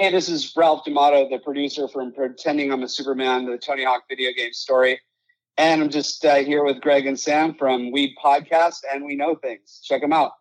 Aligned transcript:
Hey, 0.00 0.12
this 0.12 0.28
is 0.28 0.52
Ralph 0.56 0.84
D'Amato, 0.84 1.28
the 1.28 1.40
producer 1.40 1.88
from 1.88 2.12
Pretending 2.12 2.72
I'm 2.72 2.84
a 2.84 2.88
Superman, 2.88 3.46
the 3.46 3.58
Tony 3.58 3.82
Hawk 3.82 4.04
video 4.08 4.30
game 4.30 4.52
story. 4.52 5.00
And 5.56 5.82
I'm 5.82 5.90
just 5.90 6.24
uh, 6.24 6.36
here 6.36 6.62
with 6.62 6.80
Greg 6.80 7.08
and 7.08 7.18
Sam 7.18 7.52
from 7.52 7.90
We 7.90 8.14
Podcast, 8.14 8.82
and 8.94 9.04
we 9.04 9.16
know 9.16 9.34
things. 9.34 9.80
Check 9.82 10.02
them 10.02 10.12
out. 10.12 10.34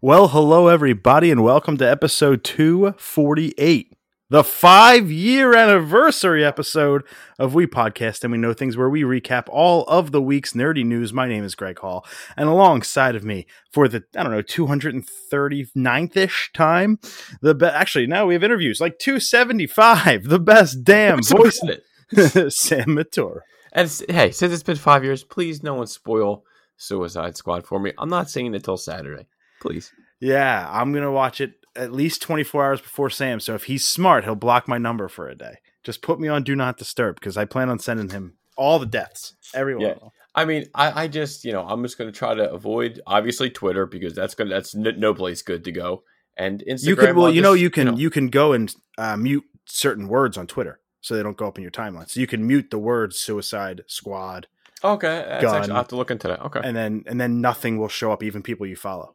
Well, 0.00 0.28
hello, 0.28 0.68
everybody, 0.68 1.32
and 1.32 1.42
welcome 1.42 1.76
to 1.78 1.90
episode 1.90 2.44
248 2.44 3.96
the 4.30 4.44
five 4.44 5.10
year 5.10 5.54
anniversary 5.54 6.44
episode 6.44 7.02
of 7.38 7.54
We 7.54 7.66
Podcast 7.66 8.24
and 8.24 8.32
We 8.32 8.38
Know 8.38 8.54
Things, 8.54 8.76
where 8.76 8.88
we 8.88 9.02
recap 9.02 9.44
all 9.48 9.84
of 9.84 10.12
the 10.12 10.22
week's 10.22 10.54
nerdy 10.54 10.84
news. 10.84 11.12
My 11.12 11.28
name 11.28 11.44
is 11.44 11.54
Greg 11.54 11.78
Hall, 11.78 12.06
and 12.36 12.48
alongside 12.48 13.16
of 13.16 13.24
me 13.24 13.46
for 13.70 13.86
the, 13.86 14.04
I 14.16 14.22
don't 14.22 14.32
know, 14.32 14.42
239th 14.42 16.16
ish 16.16 16.50
time, 16.54 16.98
the 17.42 17.54
be- 17.54 17.66
actually, 17.66 18.06
now 18.06 18.26
we 18.26 18.34
have 18.34 18.44
interviews 18.44 18.80
like 18.80 18.98
275, 18.98 20.24
the 20.24 20.40
best 20.40 20.84
damn 20.84 21.22
voice, 21.22 21.60
Sam 22.10 22.86
Matura. 22.88 23.40
And 23.72 23.90
hey, 24.08 24.30
since 24.30 24.52
it's 24.52 24.62
been 24.62 24.76
five 24.76 25.04
years, 25.04 25.22
please 25.22 25.62
no 25.62 25.74
one 25.74 25.86
spoil 25.86 26.44
Suicide 26.76 27.36
Squad 27.36 27.66
for 27.66 27.78
me. 27.78 27.92
I'm 27.98 28.08
not 28.08 28.30
seeing 28.30 28.46
it 28.46 28.56
until 28.56 28.76
Saturday. 28.76 29.26
Please. 29.60 29.92
Yeah, 30.20 30.66
I'm 30.70 30.92
going 30.92 31.04
to 31.04 31.10
watch 31.10 31.40
it 31.40 31.63
at 31.76 31.92
least 31.92 32.22
24 32.22 32.64
hours 32.64 32.80
before 32.80 33.10
Sam. 33.10 33.40
So 33.40 33.54
if 33.54 33.64
he's 33.64 33.86
smart, 33.86 34.24
he'll 34.24 34.34
block 34.34 34.68
my 34.68 34.78
number 34.78 35.08
for 35.08 35.28
a 35.28 35.34
day. 35.34 35.58
Just 35.82 36.02
put 36.02 36.18
me 36.18 36.28
on 36.28 36.42
do 36.42 36.56
not 36.56 36.78
disturb 36.78 37.16
because 37.16 37.36
I 37.36 37.44
plan 37.44 37.68
on 37.68 37.78
sending 37.78 38.08
him 38.08 38.34
all 38.56 38.78
the 38.78 38.86
deaths, 38.86 39.34
everyone. 39.54 39.86
Yeah. 39.86 39.94
I 40.34 40.44
mean, 40.44 40.66
I, 40.74 41.04
I 41.04 41.08
just, 41.08 41.44
you 41.44 41.52
know, 41.52 41.66
I'm 41.66 41.82
just 41.82 41.96
going 41.96 42.10
to 42.10 42.18
try 42.18 42.34
to 42.34 42.50
avoid 42.50 43.00
obviously 43.06 43.50
Twitter 43.50 43.86
because 43.86 44.14
that's 44.14 44.34
going 44.34 44.50
that's 44.50 44.74
n- 44.74 44.98
no 44.98 45.14
place 45.14 45.42
good 45.42 45.64
to 45.64 45.72
go. 45.72 46.02
And 46.36 46.60
Instagram. 46.68 46.86
You 46.86 46.96
could, 46.96 47.16
well, 47.16 47.28
you 47.28 47.34
just, 47.34 47.42
know, 47.44 47.52
you 47.52 47.70
can, 47.70 47.86
you, 47.86 47.92
know. 47.92 47.98
you 47.98 48.10
can 48.10 48.28
go 48.28 48.52
and 48.52 48.74
uh, 48.98 49.16
mute 49.16 49.44
certain 49.66 50.08
words 50.08 50.36
on 50.36 50.46
Twitter 50.46 50.80
so 51.00 51.14
they 51.14 51.22
don't 51.22 51.36
go 51.36 51.46
up 51.46 51.58
in 51.58 51.62
your 51.62 51.70
timeline. 51.70 52.08
So 52.08 52.18
you 52.18 52.26
can 52.26 52.46
mute 52.46 52.70
the 52.70 52.78
words 52.78 53.18
suicide 53.18 53.82
squad. 53.86 54.48
Okay. 54.82 55.24
That's 55.28 55.44
gun, 55.44 55.56
actually, 55.56 55.72
i 55.72 55.76
have 55.76 55.88
to 55.88 55.96
look 55.96 56.10
into 56.10 56.28
that. 56.28 56.40
Okay. 56.46 56.60
And 56.64 56.76
then, 56.76 57.04
and 57.06 57.20
then 57.20 57.40
nothing 57.40 57.78
will 57.78 57.88
show 57.88 58.10
up, 58.10 58.22
even 58.22 58.42
people 58.42 58.66
you 58.66 58.76
follow. 58.76 59.13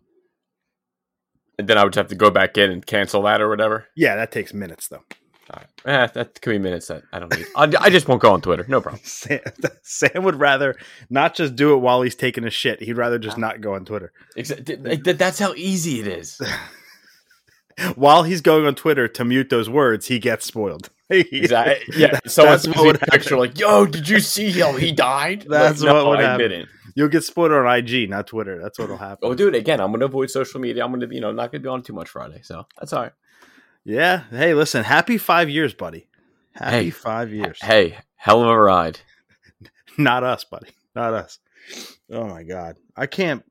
And 1.59 1.67
then 1.67 1.77
I 1.77 1.83
would 1.83 1.93
have 1.95 2.07
to 2.07 2.15
go 2.15 2.31
back 2.31 2.57
in 2.57 2.71
and 2.71 2.85
cancel 2.85 3.21
that 3.23 3.41
or 3.41 3.49
whatever. 3.49 3.85
Yeah, 3.93 4.15
that 4.15 4.31
takes 4.31 4.53
minutes 4.53 4.87
though. 4.87 5.03
All 5.51 5.61
right. 5.61 5.67
Eh, 5.85 6.07
that 6.13 6.41
could 6.41 6.51
be 6.51 6.57
minutes 6.57 6.87
that 6.87 7.03
I 7.11 7.19
don't 7.19 7.35
need. 7.35 7.47
I, 7.53 7.69
I 7.81 7.89
just 7.89 8.07
won't 8.07 8.21
go 8.21 8.31
on 8.31 8.39
Twitter. 8.39 8.65
No 8.69 8.79
problem. 8.79 9.01
Sam, 9.03 9.41
Sam, 9.83 10.23
would 10.23 10.37
rather 10.39 10.77
not 11.09 11.35
just 11.35 11.57
do 11.57 11.73
it 11.73 11.79
while 11.79 12.01
he's 12.01 12.15
taking 12.15 12.45
a 12.45 12.49
shit. 12.49 12.81
He'd 12.81 12.95
rather 12.95 13.19
just 13.19 13.37
not 13.37 13.59
go 13.59 13.73
on 13.73 13.83
Twitter. 13.83 14.13
Exactly. 14.37 14.95
That's 14.95 15.37
how 15.37 15.53
easy 15.55 15.99
it 15.99 16.07
is. 16.07 16.39
while 17.95 18.23
he's 18.23 18.39
going 18.39 18.65
on 18.65 18.75
Twitter 18.75 19.09
to 19.09 19.25
mute 19.25 19.49
those 19.49 19.69
words, 19.69 20.07
he 20.07 20.17
gets 20.17 20.45
spoiled. 20.45 20.89
exactly. 21.09 21.93
Yeah. 21.97 22.19
So 22.25 22.43
that's 22.43 22.67
what 22.67 22.85
would 22.85 23.01
picture 23.01 23.37
like, 23.37 23.59
yo, 23.59 23.85
did 23.85 24.07
you 24.07 24.21
see 24.21 24.51
how 24.51 24.73
he 24.73 24.93
died? 24.93 25.45
That's 25.49 25.81
like, 25.81 25.93
what 25.93 26.03
no, 26.03 26.09
would 26.09 26.19
I 26.19 26.21
happen. 26.21 26.49
Didn't. 26.49 26.69
You'll 26.99 27.07
get 27.07 27.23
spoiled 27.23 27.53
on 27.53 27.65
IG, 27.65 28.09
not 28.09 28.27
Twitter. 28.27 28.59
That's 28.61 28.77
what'll 28.77 28.97
happen. 29.07 29.19
Oh, 29.21 29.33
dude, 29.33 29.55
again, 29.55 29.79
I'm 29.79 29.93
gonna 29.93 30.03
avoid 30.03 30.29
social 30.29 30.59
media. 30.59 30.83
I'm 30.83 30.91
gonna, 30.91 31.07
you 31.09 31.21
know, 31.21 31.31
not 31.31 31.49
gonna 31.49 31.61
be 31.61 31.69
on 31.69 31.81
too 31.81 31.93
much 31.93 32.09
Friday, 32.09 32.41
so 32.43 32.65
that's 32.77 32.91
all 32.91 33.03
right. 33.03 33.13
Yeah. 33.85 34.23
Hey, 34.29 34.53
listen, 34.53 34.83
happy 34.83 35.17
five 35.17 35.49
years, 35.49 35.73
buddy. 35.73 36.09
Happy 36.55 36.75
hey, 36.75 36.89
five 36.89 37.31
years. 37.31 37.57
Hey, 37.61 37.99
hell 38.17 38.41
of 38.41 38.49
a 38.49 38.59
ride. 38.59 38.99
not 39.97 40.25
us, 40.25 40.43
buddy. 40.43 40.67
Not 40.93 41.13
us. 41.13 41.39
Oh 42.11 42.27
my 42.27 42.43
god, 42.43 42.75
I 42.97 43.05
can't. 43.05 43.45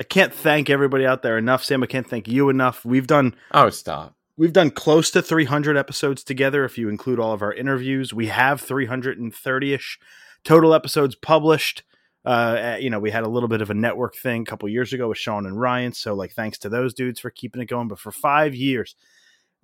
I 0.00 0.04
can't 0.04 0.32
thank 0.32 0.70
everybody 0.70 1.04
out 1.04 1.22
there 1.22 1.36
enough, 1.36 1.64
Sam. 1.64 1.82
I 1.82 1.86
can't 1.86 2.08
thank 2.08 2.28
you 2.28 2.50
enough. 2.50 2.84
We've 2.84 3.08
done. 3.08 3.34
Oh, 3.50 3.68
stop. 3.70 4.14
We've 4.36 4.52
done 4.52 4.70
close 4.70 5.10
to 5.10 5.22
300 5.22 5.76
episodes 5.76 6.22
together 6.22 6.64
if 6.64 6.78
you 6.78 6.88
include 6.88 7.18
all 7.18 7.32
of 7.32 7.42
our 7.42 7.52
interviews. 7.52 8.14
We 8.14 8.28
have 8.28 8.60
330 8.60 9.72
ish 9.72 9.98
total 10.44 10.72
episodes 10.72 11.16
published. 11.16 11.82
Uh, 12.24 12.78
you 12.80 12.88
know, 12.88 12.98
we 12.98 13.10
had 13.10 13.24
a 13.24 13.28
little 13.28 13.48
bit 13.48 13.60
of 13.60 13.70
a 13.70 13.74
network 13.74 14.16
thing 14.16 14.42
a 14.42 14.44
couple 14.46 14.68
years 14.68 14.92
ago 14.92 15.08
with 15.08 15.18
Sean 15.18 15.46
and 15.46 15.60
Ryan. 15.60 15.92
So, 15.92 16.14
like, 16.14 16.32
thanks 16.32 16.58
to 16.58 16.68
those 16.68 16.94
dudes 16.94 17.20
for 17.20 17.30
keeping 17.30 17.60
it 17.60 17.66
going. 17.66 17.88
But 17.88 17.98
for 17.98 18.10
five 18.10 18.54
years, 18.54 18.96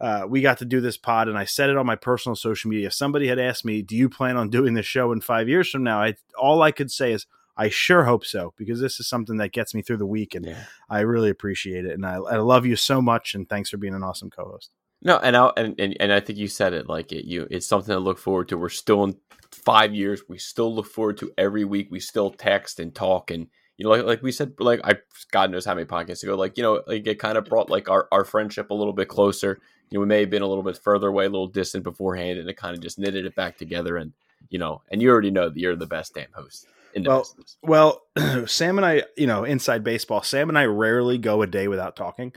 uh, 0.01 0.27
we 0.29 0.41
got 0.41 0.59
to 0.59 0.65
do 0.65 0.81
this 0.81 0.97
pod, 0.97 1.29
and 1.29 1.39
I 1.39 1.45
said 1.45 1.71
it 1.71 1.77
on 1.77 1.87
my 1.87 1.97
personal 1.97 2.37
social 2.37 2.71
media. 2.71 2.89
If 2.89 2.95
somebody 2.95 3.29
had 3.29 3.39
asked 3.39 3.65
me, 3.65 3.83
"Do 3.83 3.97
you 3.97 4.09
plan 4.09 4.37
on 4.37 4.49
doing 4.49 4.75
this 4.75 4.87
show 4.87 5.13
in 5.13 5.21
five 5.21 5.49
years 5.49 5.71
from 5.71 5.83
now?" 5.83 6.03
I 6.03 6.15
all 6.39 6.63
I 6.63 6.71
could 6.71 6.91
say 6.91 7.13
is, 7.13 7.27
"I 7.57 7.69
sure 7.69 8.05
hope 8.05 8.25
so," 8.25 8.55
because 8.57 8.81
this 8.81 8.99
is 8.99 9.09
something 9.09 9.37
that 9.39 9.53
gets 9.53 9.75
me 9.75 9.83
through 9.83 9.99
the 9.99 10.07
week, 10.07 10.35
and 10.35 10.47
yeah. 10.47 10.65
I 10.89 11.01
really 11.01 11.29
appreciate 11.29 11.85
it. 11.85 11.93
And 11.93 12.07
I, 12.07 12.15
I 12.15 12.37
love 12.37 12.65
you 12.65 12.77
so 12.77 13.03
much, 13.03 13.35
and 13.35 13.49
thanks 13.49 13.71
for 13.71 13.77
being 13.77 13.95
an 13.95 14.03
awesome 14.03 14.31
co-host. 14.31 14.71
No, 15.03 15.19
and 15.19 15.37
I 15.37 15.51
and, 15.57 15.79
and, 15.81 15.97
and 15.99 16.13
I 16.13 16.21
think 16.21 16.39
you 16.39 16.49
said 16.49 16.73
it 16.73 16.89
like 16.89 17.13
it. 17.13 17.25
You, 17.25 17.47
it's 17.51 17.67
something 17.67 17.93
to 17.93 17.99
look 18.01 18.19
forward 18.19 18.49
to. 18.49 18.59
We're 18.59 18.69
still 18.69 19.05
in 19.05 19.17
five 19.51 19.95
years. 19.95 20.23
We 20.29 20.39
still 20.39 20.75
look 20.75 20.87
forward 20.87 21.19
to 21.19 21.33
every 21.39 21.65
week. 21.65 21.89
We 21.91 22.01
still 22.01 22.31
text 22.31 22.79
and 22.81 22.95
talk, 22.95 23.31
and 23.31 23.47
you 23.77 23.85
know, 23.85 23.91
like 23.91 24.05
like 24.05 24.23
we 24.23 24.33
said, 24.33 24.53
like 24.59 24.81
I 24.85 24.97
God 25.31 25.51
knows 25.51 25.65
how 25.65 25.75
many 25.75 25.87
podcasts 25.87 26.23
ago, 26.23 26.35
like 26.35 26.59
you 26.59 26.63
know, 26.63 26.83
like 26.87 27.07
it 27.07 27.19
kind 27.19 27.39
of 27.39 27.47
brought 27.47 27.71
like 27.71 27.89
our 27.89 28.09
our 28.13 28.25
friendship 28.25 28.71
a 28.71 28.75
little 28.75 28.93
bit 28.93 29.09
closer. 29.09 29.59
You 29.89 29.99
know, 29.99 30.01
we 30.01 30.07
may 30.07 30.21
have 30.21 30.31
been 30.31 30.43
a 30.43 30.47
little 30.47 30.63
bit 30.63 30.77
further 30.77 31.09
away, 31.09 31.25
a 31.25 31.31
little 31.31 31.49
distant 31.49 31.83
beforehand, 31.83 32.39
and 32.39 32.49
it 32.49 32.57
kind 32.57 32.77
of 32.77 32.83
just 32.83 32.99
knitted 32.99 33.25
it 33.25 33.35
back 33.35 33.57
together. 33.57 33.97
And 33.97 34.13
you 34.51 34.59
know, 34.59 34.83
and 34.91 35.01
you 35.01 35.11
already 35.11 35.31
know 35.31 35.49
that 35.49 35.59
you're 35.59 35.77
the 35.77 35.87
best 35.87 36.15
damn 36.15 36.33
host. 36.33 36.67
In 36.93 37.05
the 37.05 37.09
well, 37.09 37.21
business. 37.21 37.57
well, 37.63 38.03
Sam 38.47 38.77
and 38.77 38.85
I, 38.85 39.05
you 39.17 39.27
know, 39.27 39.45
inside 39.45 39.83
baseball, 39.83 40.23
Sam 40.23 40.49
and 40.49 40.59
I 40.59 40.65
rarely 40.65 41.19
go 41.19 41.41
a 41.41 41.47
day 41.47 41.69
without 41.69 41.97
talking. 41.97 42.33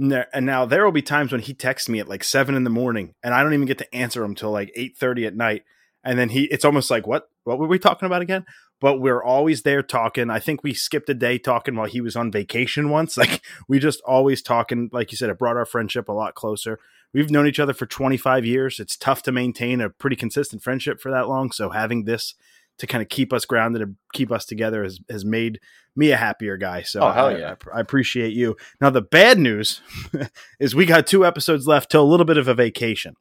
And 0.00 0.46
now 0.46 0.64
there 0.64 0.84
will 0.84 0.92
be 0.92 1.02
times 1.02 1.30
when 1.30 1.42
he 1.42 1.52
texts 1.52 1.88
me 1.88 2.00
at 2.00 2.08
like 2.08 2.24
seven 2.24 2.54
in 2.54 2.64
the 2.64 2.70
morning, 2.70 3.14
and 3.22 3.34
I 3.34 3.42
don't 3.42 3.52
even 3.52 3.66
get 3.66 3.78
to 3.78 3.94
answer 3.94 4.24
him 4.24 4.34
till 4.34 4.50
like 4.50 4.72
eight 4.74 4.96
thirty 4.96 5.26
at 5.26 5.36
night. 5.36 5.64
And 6.02 6.18
then 6.18 6.30
he, 6.30 6.44
it's 6.44 6.64
almost 6.64 6.90
like, 6.90 7.06
what? 7.06 7.28
What 7.44 7.58
were 7.58 7.66
we 7.66 7.78
talking 7.78 8.06
about 8.06 8.22
again? 8.22 8.46
But 8.80 9.00
we're 9.00 9.22
always 9.22 9.62
there 9.62 9.82
talking. 9.82 10.30
I 10.30 10.38
think 10.38 10.62
we 10.62 10.72
skipped 10.72 11.10
a 11.10 11.14
day 11.14 11.36
talking 11.36 11.76
while 11.76 11.86
he 11.86 12.00
was 12.00 12.16
on 12.16 12.32
vacation 12.32 12.88
once. 12.88 13.16
Like 13.18 13.42
we 13.68 13.78
just 13.78 14.00
always 14.06 14.40
talking. 14.40 14.88
Like 14.92 15.12
you 15.12 15.18
said, 15.18 15.28
it 15.28 15.38
brought 15.38 15.58
our 15.58 15.66
friendship 15.66 16.08
a 16.08 16.12
lot 16.12 16.34
closer. 16.34 16.78
We've 17.12 17.30
known 17.30 17.46
each 17.46 17.60
other 17.60 17.74
for 17.74 17.86
25 17.86 18.46
years. 18.46 18.80
It's 18.80 18.96
tough 18.96 19.22
to 19.24 19.32
maintain 19.32 19.80
a 19.80 19.90
pretty 19.90 20.16
consistent 20.16 20.62
friendship 20.62 21.00
for 21.00 21.10
that 21.10 21.28
long. 21.28 21.50
So 21.50 21.70
having 21.70 22.04
this 22.04 22.34
to 22.80 22.86
kind 22.86 23.02
of 23.02 23.08
keep 23.08 23.32
us 23.32 23.44
grounded 23.44 23.82
and 23.82 23.96
keep 24.12 24.32
us 24.32 24.44
together 24.44 24.82
has, 24.82 24.98
has 25.08 25.24
made 25.24 25.60
me 25.94 26.10
a 26.10 26.16
happier 26.16 26.56
guy. 26.56 26.82
So 26.82 27.00
oh, 27.00 27.12
hell 27.12 27.38
yeah. 27.38 27.54
I, 27.72 27.78
I, 27.78 27.80
appreciate 27.80 28.32
you. 28.32 28.56
Now 28.80 28.90
the 28.90 29.02
bad 29.02 29.38
news 29.38 29.82
is 30.60 30.74
we 30.74 30.86
got 30.86 31.06
two 31.06 31.26
episodes 31.26 31.66
left 31.66 31.90
till 31.90 32.02
a 32.02 32.08
little 32.08 32.26
bit 32.26 32.38
of 32.38 32.48
a 32.48 32.54
vacation. 32.54 33.14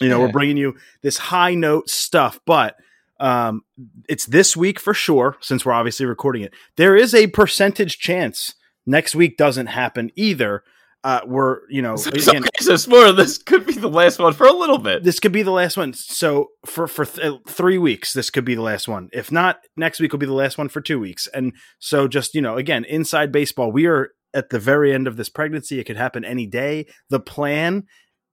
You 0.00 0.08
know, 0.08 0.18
yeah. 0.18 0.26
we're 0.26 0.32
bringing 0.32 0.56
you 0.56 0.74
this 1.02 1.18
high 1.18 1.54
note 1.54 1.88
stuff, 1.90 2.40
but 2.46 2.76
um, 3.20 3.62
it's 4.08 4.26
this 4.26 4.56
week 4.56 4.80
for 4.80 4.94
sure 4.94 5.36
since 5.40 5.64
we're 5.64 5.72
obviously 5.72 6.06
recording 6.06 6.42
it. 6.42 6.54
There 6.76 6.96
is 6.96 7.14
a 7.14 7.28
percentage 7.28 7.98
chance 7.98 8.54
next 8.86 9.14
week 9.14 9.36
doesn't 9.36 9.66
happen 9.66 10.10
either 10.16 10.62
uh, 11.04 11.20
we're 11.26 11.68
you 11.68 11.82
know 11.82 11.96
so, 11.96 12.10
again, 12.10 12.44
so, 12.60 12.76
so 12.76 13.12
this 13.12 13.38
could 13.38 13.66
be 13.66 13.74
the 13.74 13.88
last 13.88 14.18
one 14.18 14.32
for 14.32 14.46
a 14.46 14.52
little 14.52 14.78
bit. 14.78 15.02
This 15.02 15.18
could 15.18 15.32
be 15.32 15.42
the 15.42 15.50
last 15.50 15.76
one. 15.76 15.92
So 15.94 16.50
for 16.64 16.86
for 16.86 17.04
th- 17.04 17.26
uh, 17.26 17.38
three 17.48 17.78
weeks, 17.78 18.12
this 18.12 18.30
could 18.30 18.44
be 18.44 18.54
the 18.54 18.62
last 18.62 18.86
one. 18.86 19.08
If 19.12 19.32
not, 19.32 19.60
next 19.76 20.00
week 20.00 20.12
will 20.12 20.20
be 20.20 20.26
the 20.26 20.32
last 20.32 20.58
one 20.58 20.68
for 20.68 20.80
two 20.80 21.00
weeks. 21.00 21.26
And 21.28 21.54
so 21.80 22.06
just 22.06 22.34
you 22.34 22.40
know, 22.40 22.56
again, 22.56 22.84
inside 22.84 23.32
baseball, 23.32 23.72
we 23.72 23.86
are 23.86 24.10
at 24.32 24.50
the 24.50 24.60
very 24.60 24.92
end 24.94 25.06
of 25.08 25.16
this 25.16 25.28
pregnancy. 25.28 25.80
It 25.80 25.84
could 25.84 25.96
happen 25.96 26.24
any 26.24 26.46
day. 26.46 26.86
The 27.10 27.20
plan, 27.20 27.84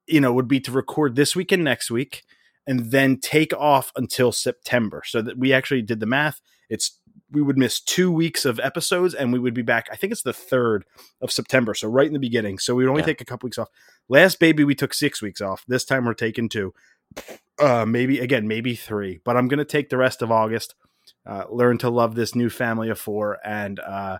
you 0.07 0.21
know, 0.21 0.31
would 0.31 0.47
be 0.47 0.59
to 0.61 0.71
record 0.71 1.15
this 1.15 1.35
week 1.35 1.51
and 1.51 1.63
next 1.63 1.89
week, 1.89 2.23
and 2.67 2.91
then 2.91 3.19
take 3.19 3.53
off 3.53 3.91
until 3.95 4.31
September. 4.31 5.01
So 5.05 5.23
that 5.23 5.39
we 5.39 5.53
actually 5.53 5.81
did 5.81 5.99
the 5.99 6.05
math. 6.05 6.39
It's 6.69 6.98
we 7.31 7.41
would 7.41 7.57
miss 7.57 7.79
two 7.79 8.11
weeks 8.11 8.45
of 8.45 8.59
episodes 8.59 9.13
and 9.13 9.31
we 9.31 9.39
would 9.39 9.53
be 9.53 9.61
back. 9.61 9.87
I 9.91 9.95
think 9.95 10.11
it's 10.11 10.23
the 10.23 10.33
third 10.33 10.85
of 11.21 11.31
September, 11.31 11.73
so 11.73 11.87
right 11.87 12.07
in 12.07 12.13
the 12.13 12.19
beginning. 12.19 12.59
So 12.59 12.75
we'd 12.75 12.87
only 12.87 13.01
yeah. 13.01 13.07
take 13.07 13.21
a 13.21 13.25
couple 13.25 13.47
weeks 13.47 13.57
off. 13.57 13.69
Last 14.07 14.39
baby, 14.39 14.63
we 14.63 14.75
took 14.75 14.93
six 14.93 15.21
weeks 15.21 15.41
off. 15.41 15.63
This 15.67 15.85
time 15.85 16.05
we're 16.05 16.13
taking 16.13 16.49
two. 16.49 16.73
Uh, 17.59 17.85
maybe 17.85 18.19
again, 18.19 18.47
maybe 18.47 18.75
three. 18.75 19.19
But 19.23 19.37
I'm 19.37 19.47
gonna 19.47 19.65
take 19.65 19.89
the 19.89 19.97
rest 19.97 20.21
of 20.21 20.31
August. 20.31 20.75
Uh, 21.25 21.45
learn 21.49 21.77
to 21.79 21.89
love 21.89 22.15
this 22.15 22.35
new 22.35 22.49
family 22.49 22.89
of 22.89 22.99
four, 22.99 23.37
and 23.43 23.79
uh, 23.79 24.19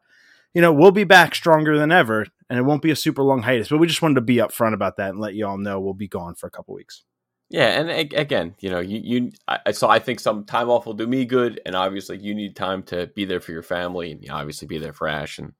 you 0.53 0.61
know 0.61 0.73
we'll 0.73 0.91
be 0.91 1.03
back 1.03 1.35
stronger 1.35 1.77
than 1.77 1.91
ever. 1.91 2.27
And 2.49 2.57
it 2.57 2.63
won't 2.63 2.81
be 2.81 2.91
a 2.91 2.95
super 2.95 3.21
long 3.21 3.43
hiatus, 3.43 3.69
but 3.69 3.77
we 3.77 3.85
just 3.85 4.01
wanted 4.01 4.15
to 4.15 4.21
be 4.21 4.37
upfront 4.37 4.73
about 4.73 4.97
that 4.97 5.11
and 5.11 5.19
let 5.19 5.35
you 5.35 5.45
all 5.45 5.59
know 5.59 5.79
we'll 5.79 5.93
be 5.93 6.07
gone 6.07 6.33
for 6.33 6.47
a 6.47 6.51
couple 6.51 6.73
weeks. 6.73 7.03
Yeah, 7.49 7.81
and 7.81 7.89
again, 8.13 8.55
you 8.59 8.69
know, 8.69 8.79
you 8.79 8.99
you 9.03 9.31
I, 9.47 9.71
so 9.71 9.89
I 9.89 9.97
think 9.97 10.19
some 10.19 10.45
time 10.45 10.69
off 10.69 10.85
will 10.85 10.93
do 10.93 11.07
me 11.07 11.25
good, 11.25 11.59
and 11.65 11.75
obviously 11.75 12.19
you 12.19 12.35
need 12.35 12.55
time 12.55 12.83
to 12.83 13.07
be 13.07 13.25
there 13.25 13.39
for 13.39 13.51
your 13.51 13.63
family, 13.63 14.11
and 14.11 14.23
you 14.23 14.31
obviously 14.31 14.67
be 14.67 14.77
there 14.77 14.93
for 14.93 15.07
Ash. 15.07 15.39
And 15.39 15.53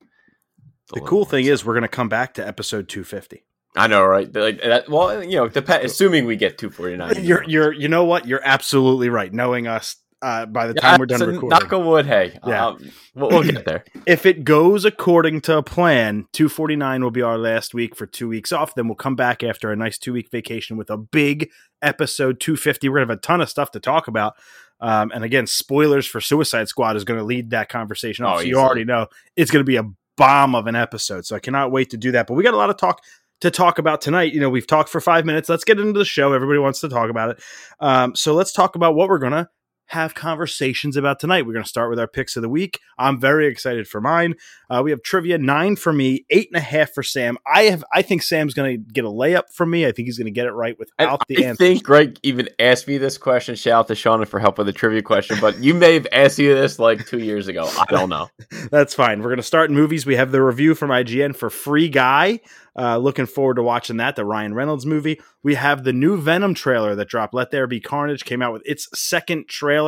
the, 0.93 0.99
the 0.99 1.07
cool 1.07 1.25
thing 1.25 1.45
is, 1.45 1.65
we're 1.65 1.73
going 1.73 1.81
to 1.81 1.87
come 1.87 2.07
back 2.07 2.35
to 2.35 2.47
episode 2.47 2.89
two 2.89 3.03
fifty. 3.03 3.43
I 3.75 3.87
know, 3.87 4.03
right? 4.05 4.31
Like 4.33 4.61
that. 4.61 4.87
Well, 4.87 5.23
you 5.23 5.37
know, 5.37 5.47
dep- 5.47 5.67
assuming 5.83 6.25
we 6.25 6.35
get 6.35 6.59
two 6.59 6.69
forty 6.69 6.95
nine. 6.95 7.15
You're 7.23 7.43
you're 7.45 7.73
you 7.73 7.87
know 7.87 8.05
what? 8.05 8.27
You're 8.27 8.41
absolutely 8.43 9.09
right. 9.09 9.33
Knowing 9.33 9.65
us, 9.65 9.95
uh, 10.21 10.45
by 10.45 10.67
the 10.67 10.73
time 10.73 10.93
Yeah, 10.93 10.97
we're 10.99 11.05
done 11.05 11.19
recording. 11.21 11.49
Knock 11.49 11.73
on 11.73 11.85
wood. 11.85 12.05
Hey, 12.05 12.37
Yeah. 12.45 12.67
um, 12.67 12.91
we'll, 13.15 13.29
we'll 13.29 13.43
get 13.43 13.65
there. 13.65 13.85
if 14.07 14.25
it 14.25 14.43
goes 14.43 14.85
according 14.85 15.41
to 15.41 15.61
plan, 15.63 16.25
249 16.33 17.03
will 17.03 17.11
be 17.11 17.21
our 17.21 17.37
last 17.37 17.73
week 17.73 17.95
for 17.95 18.05
two 18.05 18.27
weeks 18.27 18.51
off. 18.51 18.75
Then 18.75 18.87
we'll 18.87 18.95
come 18.95 19.15
back 19.15 19.43
after 19.43 19.71
a 19.71 19.75
nice 19.75 19.97
two 19.97 20.13
week 20.13 20.29
vacation 20.31 20.77
with 20.77 20.89
a 20.89 20.97
big 20.97 21.49
episode 21.81 22.39
250. 22.39 22.89
We're 22.89 22.97
going 22.97 23.07
to 23.07 23.11
have 23.13 23.17
a 23.19 23.21
ton 23.21 23.41
of 23.41 23.49
stuff 23.49 23.71
to 23.71 23.79
talk 23.79 24.07
about. 24.07 24.35
Um, 24.81 25.11
and 25.13 25.23
again, 25.23 25.45
spoilers 25.47 26.05
for 26.07 26.21
Suicide 26.21 26.67
Squad 26.69 26.95
is 26.95 27.03
going 27.03 27.19
to 27.19 27.25
lead 27.25 27.49
that 27.51 27.69
conversation. 27.69 28.25
off. 28.25 28.37
Oh, 28.37 28.41
so 28.41 28.45
you 28.45 28.57
already 28.57 28.85
know 28.85 29.07
it's 29.35 29.51
going 29.51 29.61
to 29.63 29.67
be 29.67 29.75
a 29.77 29.83
bomb 30.17 30.55
of 30.55 30.67
an 30.67 30.75
episode. 30.75 31.25
So 31.25 31.35
I 31.35 31.39
cannot 31.39 31.71
wait 31.71 31.89
to 31.91 31.97
do 31.97 32.11
that. 32.11 32.27
But 32.27 32.33
we 32.33 32.43
got 32.43 32.53
a 32.53 32.57
lot 32.57 32.69
of 32.69 32.77
talk 32.77 33.01
to 33.41 33.51
talk 33.51 33.77
about 33.79 34.01
tonight. 34.01 34.33
You 34.33 34.41
know, 34.41 34.49
we've 34.49 34.67
talked 34.67 34.89
for 34.89 34.99
five 34.99 35.25
minutes. 35.25 35.47
Let's 35.47 35.63
get 35.63 35.79
into 35.79 35.97
the 35.97 36.03
show. 36.05 36.33
Everybody 36.33 36.59
wants 36.59 36.81
to 36.81 36.89
talk 36.89 37.09
about 37.09 37.29
it. 37.31 37.43
Um, 37.79 38.15
so 38.15 38.33
let's 38.33 38.51
talk 38.51 38.75
about 38.75 38.95
what 38.95 39.07
we're 39.09 39.17
going 39.19 39.31
to 39.31 39.49
have 39.89 40.13
conversations 40.13 40.95
about 40.95 41.19
tonight. 41.19 41.45
We're 41.45 41.53
going 41.53 41.63
to 41.63 41.69
start 41.69 41.89
with 41.89 41.99
our 41.99 42.07
picks 42.07 42.35
of 42.35 42.43
the 42.43 42.49
week. 42.49 42.79
I'm 42.97 43.19
very 43.19 43.47
excited 43.47 43.87
for 43.87 43.99
mine. 43.99 44.35
Uh, 44.69 44.81
we 44.83 44.91
have 44.91 45.01
trivia 45.01 45.39
nine 45.39 45.75
for 45.75 45.91
me, 45.91 46.25
eight 46.29 46.49
and 46.53 46.57
a 46.57 46.63
half 46.63 46.91
for 46.93 47.01
Sam. 47.01 47.37
I 47.51 47.63
have, 47.63 47.83
I 47.91 48.03
think 48.03 48.21
Sam's 48.21 48.53
going 48.53 48.71
to 48.71 48.93
get 48.93 49.03
a 49.03 49.09
layup 49.09 49.51
from 49.51 49.71
me. 49.71 49.87
I 49.87 49.91
think 49.91 50.07
he's 50.07 50.17
going 50.17 50.27
to 50.27 50.31
get 50.31 50.45
it 50.45 50.51
right 50.51 50.75
And 50.77 51.09
without 51.09 51.23
the 51.27 51.43
I 51.43 51.49
answer. 51.49 51.63
I 51.63 51.67
think 51.67 51.83
Greg 51.83 52.19
even 52.21 52.49
asked 52.59 52.87
me 52.87 52.99
this 52.99 53.17
question. 53.17 53.55
Shout 53.55 53.79
out 53.79 53.87
to 53.87 53.93
Shauna 53.93 54.27
for 54.27 54.39
help 54.39 54.59
with 54.59 54.67
the 54.67 54.73
trivia 54.73 55.01
question, 55.01 55.37
but 55.41 55.57
you 55.57 55.73
may 55.73 55.95
have 55.95 56.07
asked 56.11 56.37
you 56.37 56.53
this 56.53 56.77
like 56.77 57.07
two 57.07 57.19
years 57.19 57.47
ago. 57.47 57.65
I 57.65 57.85
don't 57.89 58.09
know. 58.09 58.29
That's 58.71 58.93
fine. 58.93 59.19
We're 59.19 59.29
going 59.29 59.37
to 59.37 59.43
start 59.43 59.71
in 59.71 59.75
movies. 59.75 60.05
We 60.05 60.17
have 60.17 60.31
the 60.31 60.43
review 60.43 60.75
from 60.75 60.91
IGN 60.91 61.35
for 61.35 61.49
Free 61.49 61.89
Guy. 61.89 62.41
Uh, 62.77 62.97
looking 62.97 63.25
forward 63.25 63.55
to 63.55 63.63
watching 63.63 63.97
that, 63.97 64.15
the 64.15 64.23
Ryan 64.23 64.53
Reynolds 64.53 64.85
movie. 64.85 65.19
We 65.43 65.55
have 65.55 65.83
the 65.83 65.91
new 65.91 66.17
Venom 66.17 66.53
trailer 66.53 66.95
that 66.95 67.09
dropped. 67.09 67.33
Let 67.33 67.51
There 67.51 67.67
Be 67.67 67.81
Carnage 67.81 68.23
came 68.23 68.41
out 68.41 68.53
with 68.53 68.61
its 68.65 68.87
second 68.93 69.47
trailer. 69.49 69.78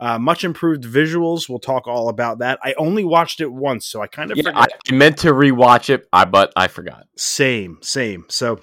Uh, 0.00 0.18
much 0.18 0.44
improved 0.44 0.84
visuals. 0.84 1.48
We'll 1.48 1.60
talk 1.60 1.86
all 1.86 2.08
about 2.08 2.40
that. 2.40 2.58
I 2.62 2.74
only 2.76 3.04
watched 3.04 3.40
it 3.40 3.50
once, 3.52 3.86
so 3.86 4.02
I 4.02 4.06
kind 4.06 4.30
of 4.30 4.36
Yeah, 4.36 4.44
forgot. 4.44 4.72
I, 4.72 4.92
I 4.92 4.96
meant 4.96 5.18
to 5.18 5.28
rewatch 5.32 5.88
it, 5.88 6.06
I 6.12 6.24
but 6.24 6.52
I 6.56 6.66
forgot. 6.68 7.06
Same, 7.16 7.78
same. 7.80 8.24
So 8.28 8.60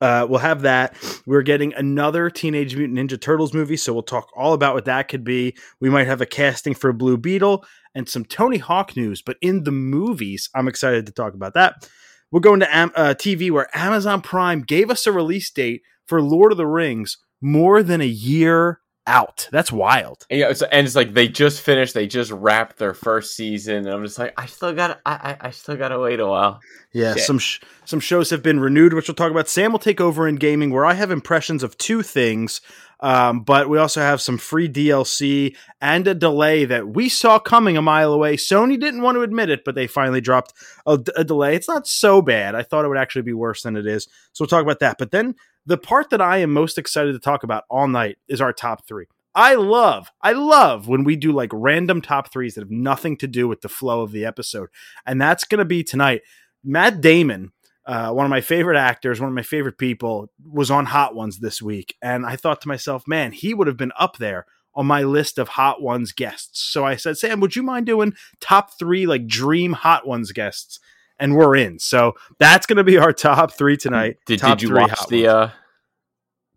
uh, 0.00 0.26
we'll 0.30 0.38
have 0.38 0.62
that. 0.62 0.96
We're 1.26 1.42
getting 1.42 1.74
another 1.74 2.30
Teenage 2.30 2.76
Mutant 2.76 2.98
Ninja 2.98 3.20
Turtles 3.20 3.52
movie, 3.52 3.76
so 3.76 3.92
we'll 3.92 4.02
talk 4.02 4.28
all 4.36 4.52
about 4.54 4.74
what 4.74 4.86
that 4.86 5.08
could 5.08 5.24
be. 5.24 5.56
We 5.80 5.90
might 5.90 6.06
have 6.06 6.20
a 6.20 6.26
casting 6.26 6.74
for 6.74 6.92
Blue 6.92 7.18
Beetle 7.18 7.64
and 7.94 8.08
some 8.08 8.24
Tony 8.24 8.58
Hawk 8.58 8.96
news, 8.96 9.20
but 9.22 9.36
in 9.42 9.64
the 9.64 9.72
movies, 9.72 10.48
I'm 10.54 10.68
excited 10.68 11.04
to 11.06 11.12
talk 11.12 11.34
about 11.34 11.54
that. 11.54 11.88
We're 12.30 12.40
going 12.40 12.60
to 12.60 12.74
Am- 12.74 12.92
uh, 12.94 13.14
TV 13.18 13.50
where 13.50 13.68
Amazon 13.76 14.22
Prime 14.22 14.62
gave 14.62 14.90
us 14.90 15.06
a 15.06 15.12
release 15.12 15.50
date 15.50 15.82
for 16.06 16.22
Lord 16.22 16.52
of 16.52 16.58
the 16.58 16.66
Rings 16.66 17.18
more 17.40 17.82
than 17.82 18.00
a 18.00 18.06
year 18.06 18.80
out. 19.06 19.48
That's 19.50 19.72
wild. 19.72 20.26
And, 20.30 20.40
yeah, 20.40 20.48
it's, 20.50 20.62
and 20.62 20.86
it's 20.86 20.96
like 20.96 21.14
they 21.14 21.28
just 21.28 21.60
finished, 21.62 21.94
they 21.94 22.06
just 22.06 22.30
wrapped 22.30 22.78
their 22.78 22.94
first 22.94 23.34
season, 23.36 23.86
and 23.86 23.88
I'm 23.88 24.04
just 24.04 24.18
like, 24.18 24.34
I 24.36 24.46
still 24.46 24.72
got, 24.72 25.00
I, 25.04 25.12
I, 25.40 25.48
I 25.48 25.50
still 25.50 25.76
got 25.76 25.88
to 25.88 25.98
wait 25.98 26.20
a 26.20 26.26
while. 26.26 26.60
Yeah, 26.92 27.14
Shit. 27.14 27.22
some 27.22 27.38
sh- 27.38 27.60
some 27.84 28.00
shows 28.00 28.30
have 28.30 28.42
been 28.42 28.60
renewed, 28.60 28.92
which 28.94 29.08
we'll 29.08 29.14
talk 29.14 29.30
about. 29.30 29.48
Sam 29.48 29.72
will 29.72 29.78
take 29.78 30.00
over 30.00 30.26
in 30.26 30.36
gaming, 30.36 30.70
where 30.70 30.84
I 30.84 30.94
have 30.94 31.10
impressions 31.10 31.62
of 31.62 31.78
two 31.78 32.02
things, 32.02 32.60
um, 33.00 33.40
but 33.40 33.68
we 33.68 33.78
also 33.78 34.00
have 34.00 34.20
some 34.20 34.38
free 34.38 34.68
DLC 34.68 35.56
and 35.80 36.06
a 36.06 36.14
delay 36.14 36.64
that 36.66 36.88
we 36.88 37.08
saw 37.08 37.38
coming 37.38 37.76
a 37.76 37.82
mile 37.82 38.12
away. 38.12 38.36
Sony 38.36 38.78
didn't 38.78 39.02
want 39.02 39.16
to 39.16 39.22
admit 39.22 39.50
it, 39.50 39.64
but 39.64 39.74
they 39.74 39.86
finally 39.86 40.20
dropped 40.20 40.52
a, 40.86 40.98
a 41.16 41.24
delay. 41.24 41.56
It's 41.56 41.68
not 41.68 41.86
so 41.86 42.20
bad. 42.20 42.54
I 42.54 42.62
thought 42.62 42.84
it 42.84 42.88
would 42.88 42.98
actually 42.98 43.22
be 43.22 43.32
worse 43.32 43.62
than 43.62 43.76
it 43.76 43.86
is. 43.86 44.06
So 44.32 44.42
we'll 44.42 44.48
talk 44.48 44.62
about 44.62 44.80
that. 44.80 44.98
But 44.98 45.10
then 45.10 45.34
the 45.66 45.78
part 45.78 46.10
that 46.10 46.20
I 46.20 46.38
am 46.38 46.52
most 46.52 46.78
excited 46.78 47.12
to 47.12 47.18
talk 47.18 47.42
about 47.42 47.64
all 47.70 47.86
night 47.86 48.18
is 48.28 48.40
our 48.40 48.52
top 48.52 48.86
three. 48.86 49.06
I 49.34 49.54
love, 49.54 50.10
I 50.20 50.32
love 50.32 50.88
when 50.88 51.04
we 51.04 51.14
do 51.14 51.32
like 51.32 51.50
random 51.52 52.02
top 52.02 52.32
threes 52.32 52.54
that 52.54 52.62
have 52.62 52.70
nothing 52.70 53.16
to 53.18 53.28
do 53.28 53.46
with 53.46 53.60
the 53.60 53.68
flow 53.68 54.02
of 54.02 54.10
the 54.10 54.24
episode. 54.24 54.68
And 55.06 55.20
that's 55.20 55.44
going 55.44 55.60
to 55.60 55.64
be 55.64 55.84
tonight. 55.84 56.22
Matt 56.64 57.00
Damon, 57.00 57.52
uh, 57.86 58.10
one 58.12 58.26
of 58.26 58.30
my 58.30 58.40
favorite 58.40 58.76
actors, 58.76 59.20
one 59.20 59.28
of 59.28 59.34
my 59.34 59.42
favorite 59.42 59.78
people, 59.78 60.30
was 60.44 60.70
on 60.70 60.86
Hot 60.86 61.14
Ones 61.14 61.38
this 61.38 61.62
week. 61.62 61.94
And 62.02 62.26
I 62.26 62.36
thought 62.36 62.60
to 62.62 62.68
myself, 62.68 63.06
man, 63.06 63.32
he 63.32 63.54
would 63.54 63.68
have 63.68 63.76
been 63.76 63.92
up 63.98 64.18
there 64.18 64.46
on 64.74 64.86
my 64.86 65.02
list 65.02 65.38
of 65.38 65.48
Hot 65.48 65.80
Ones 65.80 66.12
guests. 66.12 66.60
So 66.60 66.84
I 66.84 66.96
said, 66.96 67.16
Sam, 67.16 67.40
would 67.40 67.56
you 67.56 67.62
mind 67.62 67.86
doing 67.86 68.14
top 68.40 68.78
three, 68.78 69.06
like 69.06 69.26
dream 69.26 69.72
Hot 69.74 70.06
Ones 70.06 70.32
guests? 70.32 70.80
And 71.20 71.36
we're 71.36 71.54
in. 71.54 71.78
So 71.78 72.14
that's 72.38 72.66
going 72.66 72.78
to 72.78 72.84
be 72.84 72.96
our 72.98 73.12
top 73.12 73.52
three 73.52 73.76
tonight. 73.76 74.16
Did, 74.26 74.40
did 74.40 74.62
you 74.62 74.74
watch 74.74 75.06
the, 75.08 75.28
uh, 75.28 75.50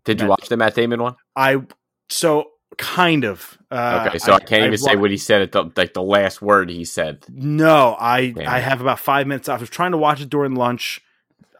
did 0.04 0.20
you 0.20 0.24
Matt- 0.24 0.30
watch 0.30 0.48
the 0.48 0.56
Matt 0.56 0.74
Damon 0.74 1.02
one? 1.02 1.16
I, 1.36 1.58
so 2.08 2.46
kind 2.78 3.24
of. 3.24 3.58
Uh, 3.70 4.06
Okay, 4.08 4.18
so 4.18 4.32
I, 4.32 4.40
can't 4.40 4.64
even 4.64 4.78
say 4.78 4.96
what 4.96 5.10
he 5.10 5.16
said 5.16 5.42
at 5.42 5.52
the, 5.52 5.70
like 5.76 5.92
the 5.94 6.02
last 6.02 6.40
word 6.40 6.70
he 6.70 6.84
said. 6.84 7.24
No, 7.28 7.96
I 8.00 8.30
Damn 8.30 8.48
I 8.48 8.58
have 8.60 8.80
about 8.80 8.98
five 8.98 9.26
minutes. 9.26 9.48
I 9.48 9.56
was 9.56 9.68
trying 9.68 9.92
to 9.92 9.98
watch 9.98 10.20
it 10.20 10.30
during 10.30 10.54
lunch. 10.54 11.00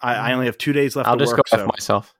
I, 0.02 0.14
I 0.14 0.32
only 0.32 0.46
have 0.46 0.58
two 0.58 0.72
days 0.72 0.96
left 0.96 1.08
I'll 1.08 1.16
to 1.16 1.24
just 1.24 1.36
work. 1.36 1.46
go 1.50 1.58
so 1.58 1.66
myself. 1.66 2.14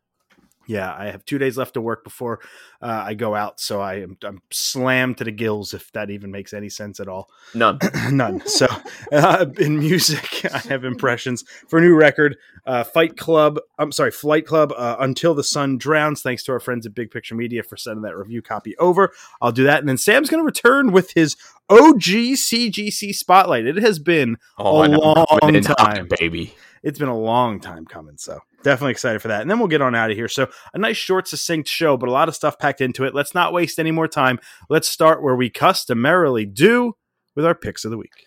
Yeah, 0.66 0.94
I 0.96 1.06
have 1.06 1.24
two 1.24 1.38
days 1.38 1.56
left 1.58 1.74
to 1.74 1.80
work 1.80 2.04
before 2.04 2.40
uh, 2.82 3.02
I 3.06 3.14
go 3.14 3.34
out. 3.34 3.60
So 3.60 3.80
I 3.80 3.94
am 4.00 4.16
I'm 4.24 4.40
slammed 4.50 5.18
to 5.18 5.24
the 5.24 5.30
gills, 5.32 5.74
if 5.74 5.90
that 5.92 6.10
even 6.10 6.30
makes 6.30 6.52
any 6.52 6.68
sense 6.68 7.00
at 7.00 7.08
all. 7.08 7.30
None. 7.54 7.78
None. 8.10 8.46
So 8.46 8.66
uh, 9.12 9.46
in 9.58 9.78
music, 9.78 10.44
I 10.54 10.58
have 10.68 10.84
impressions 10.84 11.42
for 11.68 11.78
a 11.78 11.82
new 11.82 11.94
record. 11.94 12.36
Uh, 12.66 12.82
Fight 12.84 13.16
Club. 13.18 13.58
I'm 13.78 13.92
sorry, 13.92 14.10
Flight 14.10 14.46
Club. 14.46 14.72
Uh, 14.76 14.96
Until 14.98 15.34
the 15.34 15.44
Sun 15.44 15.78
Drowns. 15.78 16.22
Thanks 16.22 16.42
to 16.44 16.52
our 16.52 16.60
friends 16.60 16.86
at 16.86 16.94
Big 16.94 17.10
Picture 17.10 17.34
Media 17.34 17.62
for 17.62 17.76
sending 17.76 18.02
that 18.02 18.16
review 18.16 18.40
copy 18.42 18.76
over. 18.78 19.12
I'll 19.42 19.52
do 19.52 19.64
that, 19.64 19.80
and 19.80 19.88
then 19.88 19.98
Sam's 19.98 20.30
going 20.30 20.40
to 20.42 20.46
return 20.46 20.90
with 20.92 21.12
his 21.12 21.36
OG 21.68 22.00
CGC 22.02 23.14
spotlight. 23.14 23.66
It 23.66 23.76
has 23.76 23.98
been 23.98 24.38
Oh, 24.58 24.84
A 24.84 24.88
long 24.88 25.62
time. 25.62 26.08
baby. 26.18 26.54
It's 26.84 26.98
been 26.98 27.08
a 27.08 27.18
long 27.18 27.60
time 27.60 27.86
coming. 27.86 28.16
So 28.18 28.38
definitely 28.62 28.92
excited 28.92 29.22
for 29.22 29.28
that. 29.28 29.40
And 29.40 29.50
then 29.50 29.58
we'll 29.58 29.68
get 29.68 29.80
on 29.80 29.94
out 29.94 30.10
of 30.10 30.16
here. 30.16 30.28
So 30.28 30.48
a 30.74 30.78
nice, 30.78 30.98
short, 30.98 31.26
succinct 31.26 31.68
show, 31.68 31.96
but 31.96 32.08
a 32.08 32.12
lot 32.12 32.28
of 32.28 32.36
stuff 32.36 32.58
packed 32.58 32.82
into 32.82 33.04
it. 33.04 33.14
Let's 33.14 33.34
not 33.34 33.54
waste 33.54 33.78
any 33.78 33.90
more 33.90 34.06
time. 34.06 34.38
Let's 34.68 34.86
start 34.86 35.22
where 35.22 35.34
we 35.34 35.48
customarily 35.48 36.44
do 36.44 36.92
with 37.34 37.46
our 37.46 37.54
picks 37.54 37.84
of 37.84 37.90
the 37.90 37.96
week. 37.96 38.26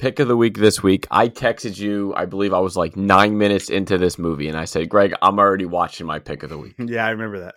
Pick 0.00 0.18
of 0.18 0.26
the 0.26 0.36
week 0.36 0.58
this 0.58 0.82
week. 0.82 1.06
I 1.12 1.28
texted 1.28 1.78
you. 1.78 2.12
I 2.16 2.26
believe 2.26 2.52
I 2.52 2.58
was 2.58 2.76
like 2.76 2.96
nine 2.96 3.38
minutes 3.38 3.70
into 3.70 3.96
this 3.96 4.18
movie, 4.18 4.48
and 4.48 4.58
I 4.58 4.64
said, 4.64 4.88
"Greg, 4.88 5.14
I'm 5.22 5.38
already 5.38 5.64
watching 5.64 6.08
my 6.08 6.18
pick 6.18 6.42
of 6.42 6.50
the 6.50 6.58
week." 6.58 6.74
Yeah, 6.78 7.06
I 7.06 7.10
remember 7.10 7.38
that. 7.38 7.54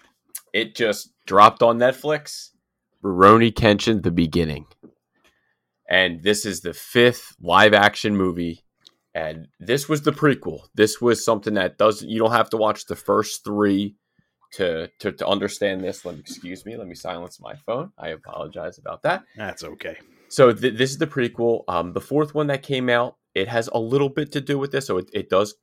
It 0.53 0.75
just 0.75 1.09
dropped 1.25 1.63
on 1.63 1.79
Netflix. 1.79 2.49
Rurouni 3.03 3.51
Kenshin: 3.51 4.03
The 4.03 4.11
Beginning, 4.11 4.67
and 5.89 6.21
this 6.21 6.45
is 6.45 6.61
the 6.61 6.75
fifth 6.75 7.35
live 7.41 7.73
action 7.73 8.15
movie. 8.15 8.64
And 9.15 9.47
this 9.61 9.87
was 9.87 10.01
the 10.01 10.11
prequel. 10.11 10.67
This 10.75 10.99
was 10.99 11.23
something 11.23 11.53
that 11.53 11.77
doesn't. 11.77 12.09
You 12.09 12.19
don't 12.19 12.33
have 12.33 12.49
to 12.49 12.57
watch 12.57 12.85
the 12.85 12.97
first 12.97 13.45
three 13.45 13.95
to 14.55 14.89
to, 14.99 15.13
to 15.13 15.25
understand 15.27 15.81
this. 15.81 16.03
Let 16.03 16.15
me 16.15 16.19
excuse 16.19 16.65
me. 16.65 16.75
Let 16.75 16.87
me 16.87 16.95
silence 16.95 17.39
my 17.39 17.55
phone. 17.55 17.93
I 17.97 18.09
apologize 18.09 18.77
about 18.77 19.03
that. 19.03 19.23
That's 19.37 19.63
okay. 19.63 19.95
So 20.27 20.51
th- 20.51 20.77
this 20.77 20.91
is 20.91 20.97
the 20.97 21.07
prequel. 21.07 21.63
Um, 21.69 21.93
the 21.93 22.01
fourth 22.01 22.35
one 22.35 22.47
that 22.47 22.61
came 22.61 22.89
out, 22.89 23.15
it 23.33 23.47
has 23.47 23.69
a 23.69 23.79
little 23.79 24.09
bit 24.09 24.33
to 24.33 24.41
do 24.41 24.59
with 24.59 24.73
this, 24.73 24.87
so 24.87 24.97
it, 24.97 25.09
it 25.13 25.29
does 25.29 25.55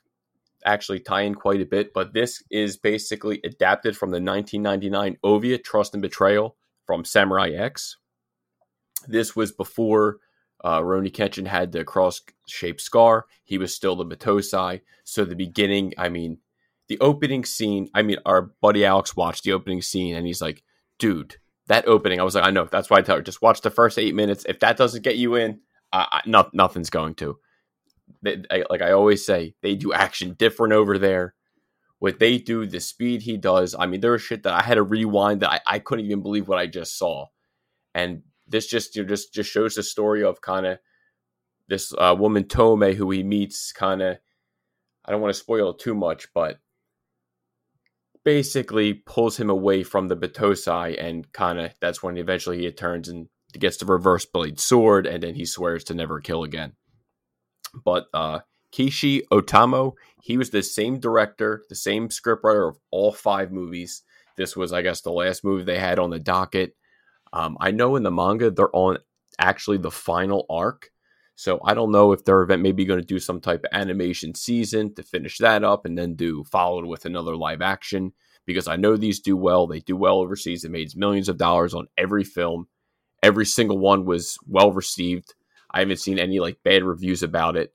actually 0.64 1.00
tie 1.00 1.23
in 1.23 1.35
quite 1.35 1.61
a 1.61 1.66
bit. 1.66 1.92
But 1.92 2.14
this 2.14 2.42
is 2.50 2.78
basically 2.78 3.42
adapted 3.44 3.99
from 3.99 4.12
the 4.12 4.21
1999 4.21 5.18
OVA 5.23 5.59
Trust 5.59 5.92
and 5.92 6.00
Betrayal 6.00 6.56
from 6.87 7.04
Samurai 7.04 7.50
X. 7.50 7.99
This 9.06 9.37
was 9.37 9.52
before 9.52 10.18
uh, 10.62 10.81
Rurouni 10.81 11.11
Kenshin 11.11 11.47
had 11.47 11.73
the 11.73 11.85
cross-shaped 11.85 12.81
scar. 12.81 13.26
He 13.45 13.59
was 13.59 13.75
still 13.75 13.97
the 13.97 14.07
Battosai. 14.07 14.81
So 15.04 15.25
the 15.25 15.37
beginning, 15.37 15.95
I 15.99 16.09
mean, 16.09 16.38
the 16.88 16.99
opening 17.00 17.45
scene. 17.45 17.88
I 17.95 18.02
mean, 18.02 18.19
our 18.26 18.42
buddy 18.42 18.85
Alex 18.85 19.16
watched 19.16 19.45
the 19.45 19.52
opening 19.52 19.83
scene, 19.83 20.14
and 20.16 20.26
he's 20.26 20.42
like, 20.42 20.62
"Dude." 20.99 21.37
That 21.69 21.87
opening, 21.87 22.19
I 22.21 22.25
was 22.25 22.35
like, 22.35 22.45
I 22.45 22.50
know. 22.50 22.64
That's 22.64 22.90
why 22.90 22.99
I 22.99 23.02
tell 23.02 23.16
her, 23.16 23.23
just 23.23 23.40
watch 23.40 23.61
the 23.61 23.71
first 23.71 23.97
eight 23.97 24.16
minutes. 24.16 24.45
If 24.49 24.59
that 24.61 24.76
doesn't 24.76 25.04
get 25.04 25.16
you 25.16 25.37
in, 25.37 25.61
I, 25.92 26.07
I, 26.11 26.21
no, 26.26 26.50
nothing's 26.52 26.90
going 26.90 27.14
to. 27.14 27.38
They, 28.21 28.42
I, 28.50 28.64
like 28.69 28.83
I 28.83 28.90
always 28.90 29.25
say, 29.25 29.54
they 29.62 29.76
do 29.76 29.92
action 29.92 30.35
different 30.35 30.73
over 30.73 30.99
there. 30.99 31.35
What 32.00 32.19
they 32.19 32.38
do, 32.38 32.66
the 32.66 32.81
speed 32.81 33.23
he 33.23 33.37
does. 33.37 33.76
I 33.78 33.87
mean, 33.87 34.00
there 34.00 34.11
was 34.11 34.23
shit 34.23 34.42
that 34.42 34.54
I 34.54 34.61
had 34.61 34.75
to 34.75 34.83
rewind 34.83 35.40
that 35.40 35.52
I, 35.52 35.61
I 35.64 35.78
couldn't 35.78 36.07
even 36.07 36.21
believe 36.21 36.49
what 36.49 36.59
I 36.59 36.66
just 36.66 36.99
saw. 36.99 37.26
And 37.95 38.23
this 38.46 38.66
just 38.66 38.96
you 38.96 39.02
know, 39.02 39.08
just 39.08 39.32
just 39.32 39.50
shows 39.50 39.75
the 39.75 39.82
story 39.82 40.25
of 40.25 40.40
kind 40.40 40.66
of 40.66 40.78
this 41.68 41.92
uh, 41.96 42.14
woman 42.18 42.44
Tomoe 42.44 42.94
who 42.94 43.11
he 43.11 43.22
meets. 43.22 43.72
Kind 43.72 44.02
of, 44.02 44.18
I 45.04 45.12
don't 45.12 45.20
want 45.20 45.34
to 45.34 45.40
spoil 45.40 45.75
too 45.75 45.94
much, 45.94 46.28
but 46.34 46.58
basically 48.25 48.94
pulls 48.94 49.37
him 49.37 49.50
away 49.50 49.82
from 49.82 50.08
the 50.08 50.16
Battosai, 50.16 51.02
and 51.02 51.30
kind 51.32 51.58
of 51.58 51.72
that's 51.80 52.02
when 52.02 52.16
eventually 52.16 52.58
he 52.58 52.70
turns 52.70 53.08
and 53.08 53.28
gets 53.52 53.78
the 53.78 53.87
reverse 53.87 54.25
blade 54.25 54.61
sword, 54.61 55.06
and 55.06 55.22
then 55.22 55.34
he 55.34 55.44
swears 55.44 55.84
to 55.84 55.94
never 55.94 56.20
kill 56.20 56.42
again. 56.42 56.72
But 57.84 58.06
uh, 58.12 58.40
Keishi 58.72 59.22
Otomo, 59.30 59.94
he 60.22 60.37
was 60.37 60.50
the 60.50 60.62
same 60.62 60.99
director, 60.99 61.64
the 61.68 61.75
same 61.75 62.08
scriptwriter 62.08 62.68
of 62.68 62.78
all 62.90 63.12
five 63.12 63.52
movies. 63.52 64.02
This 64.37 64.56
was, 64.56 64.72
I 64.72 64.82
guess, 64.82 65.02
the 65.02 65.12
last 65.12 65.44
movie 65.44 65.64
they 65.64 65.78
had 65.78 65.99
on 65.99 66.11
the 66.11 66.18
docket. 66.18 66.75
Um, 67.32 67.56
I 67.60 67.70
know 67.70 67.96
in 67.96 68.02
the 68.02 68.10
manga 68.10 68.50
they're 68.50 68.74
on 68.74 68.98
actually 69.38 69.78
the 69.78 69.90
final 69.90 70.46
arc, 70.50 70.90
so 71.34 71.60
I 71.64 71.74
don't 71.74 71.92
know 71.92 72.12
if 72.12 72.24
their 72.24 72.42
event 72.42 72.62
maybe 72.62 72.84
going 72.84 73.00
to 73.00 73.06
do 73.06 73.18
some 73.18 73.40
type 73.40 73.64
of 73.64 73.70
animation 73.72 74.34
season 74.34 74.94
to 74.94 75.02
finish 75.02 75.38
that 75.38 75.64
up 75.64 75.86
and 75.86 75.96
then 75.96 76.14
do 76.14 76.44
followed 76.44 76.84
with 76.84 77.04
another 77.04 77.36
live 77.36 77.62
action 77.62 78.12
because 78.46 78.68
I 78.68 78.76
know 78.76 78.96
these 78.96 79.20
do 79.20 79.36
well. 79.36 79.66
They 79.66 79.80
do 79.80 79.96
well 79.96 80.18
overseas. 80.18 80.64
It 80.64 80.70
made 80.70 80.96
millions 80.96 81.28
of 81.28 81.38
dollars 81.38 81.74
on 81.74 81.86
every 81.96 82.24
film. 82.24 82.68
Every 83.22 83.46
single 83.46 83.78
one 83.78 84.04
was 84.04 84.36
well 84.46 84.72
received. 84.72 85.34
I 85.70 85.80
haven't 85.80 86.00
seen 86.00 86.18
any 86.18 86.40
like 86.40 86.58
bad 86.64 86.82
reviews 86.82 87.22
about 87.22 87.56
it. 87.56 87.72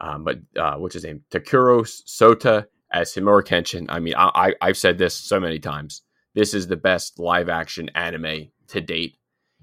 Um, 0.00 0.24
but 0.24 0.40
uh, 0.56 0.76
what's 0.76 0.94
his 0.94 1.04
name? 1.04 1.22
Takeru 1.30 1.82
Satoh 1.82 2.66
as 2.92 3.14
Himura 3.14 3.42
Kenshin. 3.42 3.86
I 3.88 3.98
mean, 4.00 4.14
I, 4.16 4.54
I 4.60 4.66
have 4.68 4.76
said 4.76 4.98
this 4.98 5.14
so 5.14 5.40
many 5.40 5.58
times. 5.58 6.02
This 6.34 6.52
is 6.52 6.66
the 6.66 6.76
best 6.76 7.18
live 7.18 7.48
action 7.48 7.90
anime 7.94 8.48
to 8.68 8.80
date. 8.80 9.16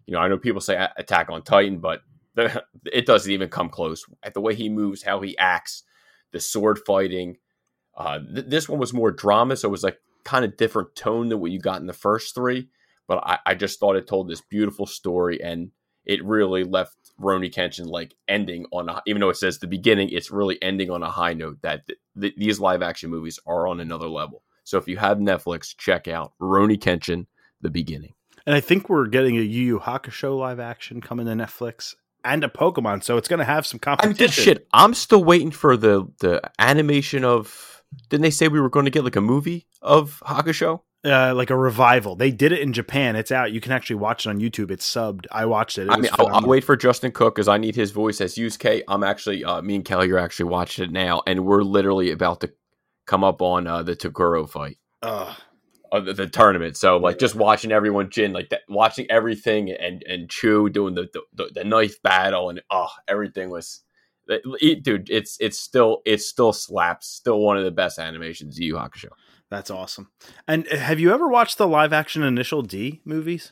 You 0.05 0.13
know, 0.13 0.19
I 0.19 0.27
know 0.27 0.37
people 0.37 0.61
say 0.61 0.87
Attack 0.97 1.29
on 1.29 1.43
Titan, 1.43 1.79
but 1.79 2.01
the, 2.35 2.63
it 2.91 3.05
doesn't 3.05 3.31
even 3.31 3.49
come 3.49 3.69
close. 3.69 4.05
At 4.23 4.33
the 4.33 4.41
way 4.41 4.55
he 4.55 4.69
moves, 4.69 5.03
how 5.03 5.21
he 5.21 5.37
acts, 5.37 5.83
the 6.31 6.39
sword 6.39 6.79
fighting. 6.85 7.37
Uh, 7.95 8.19
th- 8.19 8.47
this 8.47 8.69
one 8.69 8.79
was 8.79 8.93
more 8.93 9.11
drama, 9.11 9.55
so 9.55 9.67
it 9.67 9.71
was 9.71 9.83
like 9.83 9.99
kind 10.23 10.45
of 10.45 10.57
different 10.57 10.95
tone 10.95 11.29
than 11.29 11.39
what 11.39 11.51
you 11.51 11.59
got 11.59 11.81
in 11.81 11.87
the 11.87 11.93
first 11.93 12.35
three. 12.35 12.69
But 13.07 13.23
I, 13.25 13.39
I 13.45 13.55
just 13.55 13.79
thought 13.79 13.95
it 13.95 14.07
told 14.07 14.29
this 14.29 14.41
beautiful 14.41 14.85
story, 14.85 15.41
and 15.41 15.71
it 16.05 16.23
really 16.23 16.63
left 16.63 16.95
Rurouni 17.19 17.53
Kenshin 17.53 17.85
like 17.87 18.15
ending 18.27 18.65
on 18.71 18.89
a, 18.89 19.01
even 19.05 19.19
though 19.19 19.29
it 19.29 19.37
says 19.37 19.59
the 19.59 19.67
beginning, 19.67 20.09
it's 20.09 20.31
really 20.31 20.61
ending 20.61 20.89
on 20.89 21.03
a 21.03 21.09
high 21.09 21.33
note 21.33 21.61
that 21.61 21.85
th- 21.87 21.99
th- 22.19 22.35
these 22.37 22.59
live 22.59 22.81
action 22.81 23.09
movies 23.09 23.39
are 23.45 23.67
on 23.67 23.79
another 23.79 24.07
level. 24.07 24.43
So 24.63 24.77
if 24.77 24.87
you 24.87 24.97
have 24.97 25.17
Netflix, 25.17 25.75
check 25.75 26.07
out 26.07 26.33
Rurouni 26.41 26.77
Kenshin, 26.77 27.27
the 27.61 27.69
beginning. 27.69 28.13
And 28.45 28.55
I 28.55 28.59
think 28.59 28.89
we're 28.89 29.07
getting 29.07 29.37
a 29.37 29.41
Yu 29.41 29.65
Yu 29.65 29.79
Hakusho 29.79 30.37
live 30.37 30.59
action 30.59 31.01
coming 31.01 31.25
to 31.25 31.33
Netflix 31.33 31.95
and 32.23 32.43
a 32.43 32.47
Pokemon, 32.47 33.03
so 33.03 33.17
it's 33.17 33.27
going 33.27 33.39
to 33.39 33.45
have 33.45 33.65
some 33.65 33.79
competition. 33.79 34.17
I 34.19 34.23
mean, 34.23 34.29
shit, 34.31 34.67
I'm 34.73 34.93
still 34.93 35.23
waiting 35.23 35.51
for 35.51 35.77
the 35.77 36.07
the 36.19 36.41
animation 36.59 37.23
of. 37.23 37.67
Didn't 38.07 38.21
they 38.21 38.31
say 38.31 38.47
we 38.47 38.61
were 38.61 38.69
going 38.69 38.85
to 38.85 38.91
get 38.91 39.03
like 39.03 39.17
a 39.17 39.21
movie 39.21 39.67
of 39.81 40.23
Hakusho? 40.25 40.79
Uh, 41.03 41.33
like 41.35 41.49
a 41.49 41.57
revival. 41.57 42.15
They 42.15 42.31
did 42.31 42.53
it 42.53 42.59
in 42.59 42.71
Japan. 42.71 43.17
It's 43.17 43.31
out. 43.31 43.51
You 43.51 43.59
can 43.59 43.73
actually 43.73 43.97
watch 43.97 44.25
it 44.25 44.29
on 44.29 44.39
YouTube. 44.39 44.71
It's 44.71 44.89
subbed. 44.89 45.25
I 45.29 45.45
watched 45.45 45.77
it. 45.77 45.87
it 45.87 45.91
I 45.91 45.97
mean, 45.97 46.11
I'll, 46.13 46.27
I'll, 46.27 46.47
wait 46.47 46.63
for 46.63 46.77
Justin 46.77 47.11
Cook 47.11 47.35
because 47.35 47.49
I 47.49 47.57
need 47.57 47.75
his 47.75 47.91
voice 47.91 48.21
as 48.21 48.35
Yusuke. 48.35 48.83
I'm 48.87 49.03
actually, 49.03 49.43
uh, 49.43 49.61
me 49.61 49.75
and 49.75 49.83
Kelly 49.83 50.09
are 50.11 50.19
actually 50.19 50.51
watching 50.51 50.85
it 50.85 50.91
now, 50.91 51.21
and 51.27 51.43
we're 51.43 51.63
literally 51.63 52.11
about 52.11 52.41
to 52.41 52.53
come 53.07 53.23
up 53.23 53.41
on 53.41 53.67
uh, 53.67 53.83
the 53.83 53.95
Toguro 53.95 54.47
fight. 54.47 54.77
Uh, 55.01 55.33
the, 55.99 56.13
the, 56.13 56.27
tournament. 56.27 56.77
So 56.77 56.97
like 56.97 57.19
just 57.19 57.35
watching 57.35 57.71
everyone 57.71 58.09
Jin 58.09 58.33
like 58.33 58.49
that, 58.49 58.61
watching 58.69 59.09
everything 59.09 59.71
and 59.71 60.03
and 60.03 60.29
Chu 60.29 60.69
doing 60.69 60.95
the 60.95 61.09
the, 61.33 61.49
the 61.53 61.63
knife 61.63 62.01
battle 62.01 62.49
and 62.49 62.61
oh 62.69 62.89
everything 63.07 63.49
was. 63.49 63.81
Dude, 64.27 65.09
it's 65.09 65.35
it's 65.41 65.59
still 65.59 66.01
it's 66.05 66.25
still 66.25 66.53
slaps. 66.53 67.07
Still 67.07 67.39
one 67.39 67.57
of 67.57 67.65
the 67.65 67.71
best 67.71 67.99
animations 67.99 68.57
Yu 68.57 68.75
Hakusho. 68.75 69.09
That's 69.49 69.69
awesome. 69.69 70.09
And 70.47 70.65
uh, 70.71 70.77
have 70.77 71.01
you 71.01 71.13
ever 71.13 71.27
watched 71.27 71.57
the 71.57 71.67
live 71.67 71.91
action 71.91 72.23
Initial 72.23 72.61
D 72.61 73.01
movies? 73.03 73.51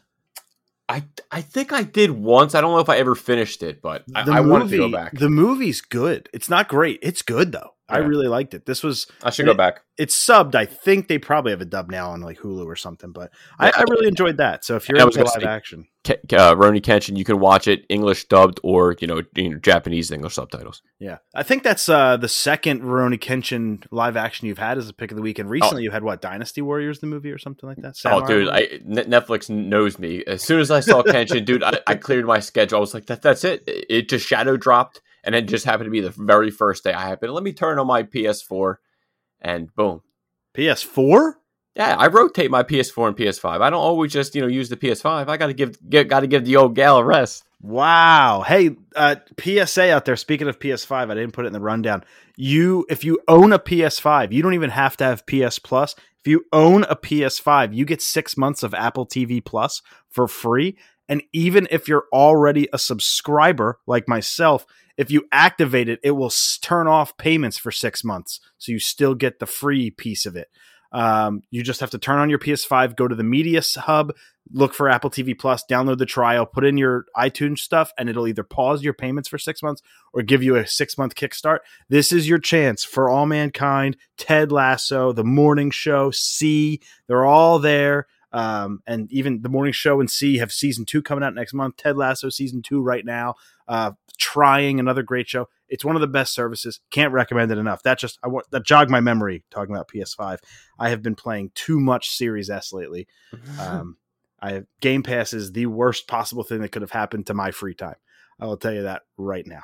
I 0.88 1.04
I 1.32 1.42
think 1.42 1.74
I 1.74 1.84
did 1.84 2.12
once. 2.12 2.56
I 2.56 2.62
don't 2.62 2.72
know 2.72 2.80
if 2.80 2.88
I 2.88 2.98
ever 2.98 3.14
finished 3.16 3.62
it, 3.62 3.82
but 3.82 4.06
I, 4.16 4.38
I 4.38 4.40
wanted 4.40 4.70
to 4.70 4.78
go 4.78 4.92
back. 4.92 5.18
The 5.18 5.30
movie's 5.30 5.82
good. 5.82 6.30
It's 6.34 6.50
not 6.50 6.70
great. 6.70 7.00
It's 7.02 7.22
good 7.22 7.52
though. 7.52 7.76
Yeah. 7.90 7.98
I 7.98 8.00
really 8.00 8.28
liked 8.28 8.54
it. 8.54 8.66
This 8.66 8.84
was 8.84 9.08
I 9.24 9.30
should 9.30 9.46
go 9.46 9.54
back. 9.54 9.82
It's 9.98 10.16
subbed. 10.16 10.56
I 10.56 10.66
think 10.66 11.08
they 11.08 11.18
probably 11.18 11.52
have 11.52 11.62
a 11.62 11.66
dub 11.66 11.90
now 11.90 12.12
on 12.12 12.22
like 12.22 12.40
Hulu 12.40 12.66
or 12.66 12.76
something. 12.76 13.12
But 13.12 13.32
I, 13.60 13.72
I 13.76 13.84
really 13.90 14.08
enjoyed 14.08 14.38
that. 14.38 14.64
So 14.64 14.76
if 14.76 14.88
you're 14.88 15.00
into 15.00 15.24
live 15.24 15.42
say, 15.42 15.44
action, 15.44 15.88
uh, 16.08 16.12
Rurouni 16.56 16.82
Kenshin, 16.82 17.18
you 17.18 17.26
can 17.26 17.40
watch 17.40 17.68
it 17.68 17.86
English 17.90 18.28
dubbed 18.28 18.60
or 18.64 18.96
you 19.00 19.08
know, 19.08 19.22
you 19.36 19.50
know 19.50 19.58
Japanese 19.58 20.12
English 20.12 20.36
subtitles. 20.36 20.82
Yeah, 21.00 21.18
I 21.36 21.44
think 21.44 21.64
that's 21.64 21.90
uh, 21.90 22.18
the 22.18 22.30
second 22.30 22.82
Rurouni 22.82 23.20
Kenshin 23.20 23.86
live 23.92 24.16
action 24.16 24.48
you've 24.48 24.58
had 24.58 24.78
as 24.78 24.90
a 24.90 24.94
pick 24.94 25.12
of 25.12 25.18
the 25.18 25.24
week. 25.24 25.40
And 25.40 25.50
recently, 25.50 25.82
oh. 25.82 25.86
you 25.86 25.92
had 25.92 26.04
what 26.04 26.22
Dynasty 26.22 26.62
Warriors, 26.62 27.00
the 27.00 27.08
movie, 27.08 27.32
or 27.32 27.38
something 27.38 27.68
like 27.68 27.78
that. 27.80 27.98
Samurai 27.98 28.24
oh, 28.24 28.28
dude, 28.28 28.50
I, 28.50 28.68
Netflix 28.88 29.50
knows 29.50 30.00
me. 30.00 30.24
As 30.26 30.42
soon 30.44 30.60
as 30.60 30.72
I 30.72 30.80
saw 30.80 31.04
Kenshin, 31.04 31.46
dude, 31.46 31.64
I, 31.64 31.80
I, 31.88 31.96
cleared 31.96 32.26
my 32.26 32.40
schedule. 32.40 32.78
I 32.78 32.82
was 32.82 32.94
like, 32.94 33.08
that, 33.08 33.22
that's 33.22 33.44
it. 33.44 33.64
It 33.68 34.10
just 34.10 34.26
shadow 34.26 34.58
dropped 34.58 35.02
and 35.24 35.36
it 35.36 35.48
just 35.48 35.66
happened 35.66 35.88
to 35.88 35.92
be 35.92 36.02
the 36.02 36.10
very 36.10 36.52
first 36.52 36.84
day 36.84 36.94
I 36.94 37.08
happened. 37.08 37.34
Let 37.34 37.44
me 37.44 37.54
turn 37.54 37.80
on 37.80 37.88
my 37.88 38.04
PS4, 38.04 38.76
and 39.42 39.74
boom, 39.76 40.02
PS4. 40.56 41.34
Yeah, 41.76 41.96
I 41.96 42.08
rotate 42.08 42.52
my 42.52 42.64
PS4 42.64 43.10
and 43.10 43.18
PS5. 43.18 43.62
I 43.62 43.70
don't 43.70 43.80
always 43.80 44.12
just 44.12 44.36
you 44.36 44.42
know 44.42 44.48
use 44.48 44.70
the 44.70 44.78
PS5. 44.78 45.28
I 45.28 45.38
got 45.38 45.48
to 45.48 45.54
give 45.54 45.78
got 45.90 46.22
to 46.22 46.28
give 46.28 46.46
the 46.46 46.58
old 46.58 46.76
gal 46.76 46.98
a 46.98 47.04
rest. 47.04 47.46
Wow. 47.62 48.44
Hey, 48.48 48.72
uh, 48.96 49.18
PSA 49.38 49.92
out 49.94 50.06
there. 50.06 50.16
Speaking 50.16 50.48
of 50.48 50.60
PS5, 50.60 51.12
I 51.12 51.14
didn't 51.14 51.34
put 51.34 51.46
it 51.46 51.48
in 51.48 51.54
the 51.54 51.60
rundown. 51.60 52.04
You, 52.38 52.86
if 52.90 53.04
you 53.04 53.20
own 53.28 53.52
a 53.52 53.60
PS5, 53.60 54.32
you 54.32 54.42
don't 54.42 54.54
even 54.54 54.70
have 54.70 54.96
to 54.98 55.04
have 55.04 55.26
PS 55.26 55.60
Plus. 55.60 55.94
If 56.24 56.28
you 56.28 56.46
own 56.54 56.84
a 56.84 56.96
PS5, 56.96 57.74
you 57.74 57.84
get 57.84 58.02
six 58.02 58.38
months 58.38 58.64
of 58.64 58.74
Apple 58.74 59.06
TV 59.06 59.44
Plus 59.44 59.82
for 60.10 60.28
free. 60.28 60.78
And 61.10 61.24
even 61.34 61.68
if 61.72 61.88
you're 61.88 62.06
already 62.14 62.70
a 62.72 62.78
subscriber 62.78 63.80
like 63.88 64.08
myself, 64.08 64.66
if 64.96 65.10
you 65.10 65.28
activate 65.32 65.90
it, 65.90 66.00
it 66.04 66.12
will 66.12 66.32
turn 66.62 66.88
off 66.88 67.18
payments 67.18 67.58
for 67.58 67.72
six 67.72 68.04
months. 68.04 68.40
So 68.60 68.72
you 68.72 68.80
still 68.80 69.16
get 69.16 69.40
the 69.40 69.46
free 69.46 69.90
piece 69.90 70.26
of 70.26 70.36
it. 70.36 70.50
Um, 70.92 71.42
you 71.52 71.64
just 71.64 71.82
have 71.82 71.92
to 71.92 72.00
turn 72.00 72.20
on 72.20 72.30
your 72.30 72.40
PS5, 72.40 72.96
go 72.96 73.08
to 73.08 73.16
the 73.16 73.24
Media 73.24 73.62
Hub, 73.78 74.14
look 74.52 74.74
for 74.74 74.90
Apple 74.90 75.10
TV 75.10 75.38
Plus, 75.38 75.64
download 75.70 76.00
the 76.00 76.06
trial, 76.06 76.46
put 76.46 76.66
in 76.66 76.78
your 76.78 77.06
iTunes 77.16 77.60
stuff, 77.60 77.94
and 77.98 78.10
it'll 78.10 78.28
either 78.28 78.44
pause 78.44 78.84
your 78.84 78.94
payments 78.94 79.30
for 79.30 79.38
six 79.38 79.62
months 79.62 79.82
or 80.14 80.24
give 80.24 80.42
you 80.42 80.56
a 80.56 80.66
six 80.66 80.98
month 80.98 81.16
kickstart. 81.16 81.60
This 81.90 82.12
is 82.12 82.28
your 82.28 82.40
chance 82.40 82.84
for 82.84 83.10
All 83.10 83.26
Mankind, 83.26 83.98
Ted 84.18 84.52
Lasso, 84.52 85.12
The 85.12 85.24
Morning 85.24 85.70
Show, 85.70 86.12
See. 86.12 86.82
They're 87.08 87.26
all 87.26 87.60
there. 87.60 88.08
Um, 88.32 88.82
and 88.86 89.12
even 89.12 89.42
the 89.42 89.50
morning 89.50 89.74
show 89.74 90.00
and 90.00 90.10
see 90.10 90.38
have 90.38 90.52
season 90.52 90.86
two 90.86 91.02
coming 91.02 91.24
out 91.24 91.34
next 91.34 91.54
month. 91.54 91.78
Ted 91.78 91.98
Lasso 91.98 92.30
season 92.30 92.62
two 92.62 92.82
right 92.82 93.06
now. 93.06 93.36
Uh, 93.68 93.92
trying 94.18 94.80
another 94.80 95.02
great 95.02 95.28
show. 95.28 95.48
It's 95.68 95.86
one 95.86 95.96
of 95.96 96.02
the 96.02 96.08
best 96.08 96.34
services. 96.34 96.80
Can't 96.92 97.14
recommend 97.14 97.52
it 97.52 97.58
enough. 97.58 97.84
That 97.84 97.98
just 97.98 98.20
I 98.24 98.28
want 98.28 98.50
that 98.52 98.66
jogged 98.66 98.92
my 98.92 99.00
memory 99.00 99.44
talking 99.50 99.74
about 99.74 99.88
PS5. 99.88 100.38
I 100.78 100.90
have 100.90 101.02
been 101.02 101.16
playing 101.16 101.52
too 101.56 101.80
much 101.80 102.12
Series 102.12 102.50
S 102.50 102.72
lately. 102.74 103.08
Um, 103.60 103.98
I 104.42 104.54
have, 104.54 104.66
Game 104.80 105.04
Pass 105.04 105.34
is 105.34 105.52
the 105.52 105.66
worst 105.66 106.08
possible 106.08 106.44
thing 106.44 106.62
that 106.62 106.70
could 106.70 106.82
have 106.82 106.92
happened 106.92 107.28
to 107.28 107.34
my 107.34 107.52
free 107.52 107.74
time. 107.74 107.96
I 108.40 108.46
will 108.46 108.58
tell 108.58 108.74
you 108.74 108.84
that 108.84 109.04
right 109.18 109.46
now. 109.46 109.64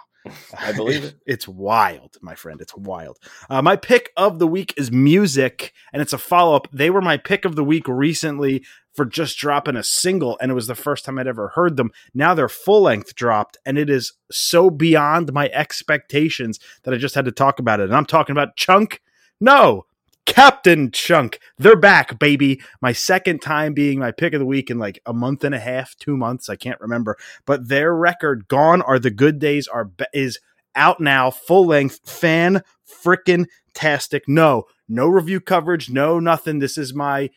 I 0.58 0.72
believe 0.72 1.04
it. 1.06 1.16
it's 1.26 1.48
wild, 1.48 2.18
my 2.22 2.36
friend. 2.36 2.60
It's 2.60 2.76
wild. 2.76 3.18
Uh, 3.50 3.62
my 3.62 3.76
pick 3.76 4.12
of 4.18 4.40
the 4.40 4.48
week 4.48 4.74
is 4.76 4.92
music, 4.92 5.74
and 5.94 6.02
it's 6.02 6.14
a 6.14 6.18
follow 6.18 6.56
up. 6.56 6.68
They 6.74 6.90
were 6.90 7.02
my 7.02 7.18
pick 7.18 7.46
of 7.46 7.56
the 7.56 7.64
week 7.64 7.88
recently 7.88 8.64
for 8.94 9.06
just 9.06 9.38
dropping 9.38 9.76
a 9.76 9.84
single, 9.84 10.38
and 10.42 10.52
it 10.52 10.56
was 10.56 10.68
the 10.68 10.76
first 10.76 11.06
time 11.06 11.20
I'd 11.20 11.28
ever 11.28 11.50
heard 11.50 11.78
them. 11.78 11.92
Now 12.14 12.34
they're 12.34 12.50
full 12.50 12.82
length 12.84 13.14
dropped, 13.16 13.58
and 13.66 13.78
it 13.78 13.90
is 13.90 14.14
so 14.32 14.70
beyond 14.70 15.34
my 15.34 15.50
expectations 15.50 16.60
that 16.84 16.94
I 16.94 16.98
just 16.98 17.16
had 17.16 17.26
to 17.26 17.32
talk 17.32 17.60
about 17.60 17.80
it. 17.80 17.84
And 17.84 17.96
I'm 17.96 18.06
talking 18.06 18.34
about 18.34 18.56
Chunk. 18.56 19.02
No, 19.40 19.86
Captain 20.26 20.92
Chunk. 20.92 21.40
They're 21.58 21.76
back, 21.76 22.20
baby. 22.20 22.62
My 22.82 22.92
second 22.92 23.42
time 23.42 23.74
being 23.74 24.00
my 24.00 24.12
pick 24.12 24.34
of 24.34 24.40
the 24.40 24.46
week 24.46 24.70
in 24.70 24.80
like 24.80 25.00
a 25.06 25.14
month 25.14 25.44
and 25.44 25.56
a 25.56 25.60
half, 25.60 25.96
two 25.98 26.18
months. 26.18 26.50
I 26.50 26.56
can't 26.56 26.82
remember. 26.82 27.18
But 27.46 27.68
their 27.68 27.96
record, 27.96 28.48
Gone 28.48 28.82
Are 28.82 29.00
the 29.00 29.12
Good 29.12 29.40
Days, 29.40 29.68
are 29.68 29.92
is 30.14 30.40
out 30.76 31.00
now, 31.00 31.32
full 31.32 31.68
length, 31.68 32.10
fan 32.10 32.62
freaking 32.86 33.46
tastic. 33.74 34.24
No, 34.28 34.66
no 34.90 35.08
review 35.08 35.40
coverage, 35.40 35.90
no 35.90 36.20
nothing. 36.20 36.60
This 36.60 36.78
is 36.78 36.94
my 36.94 37.30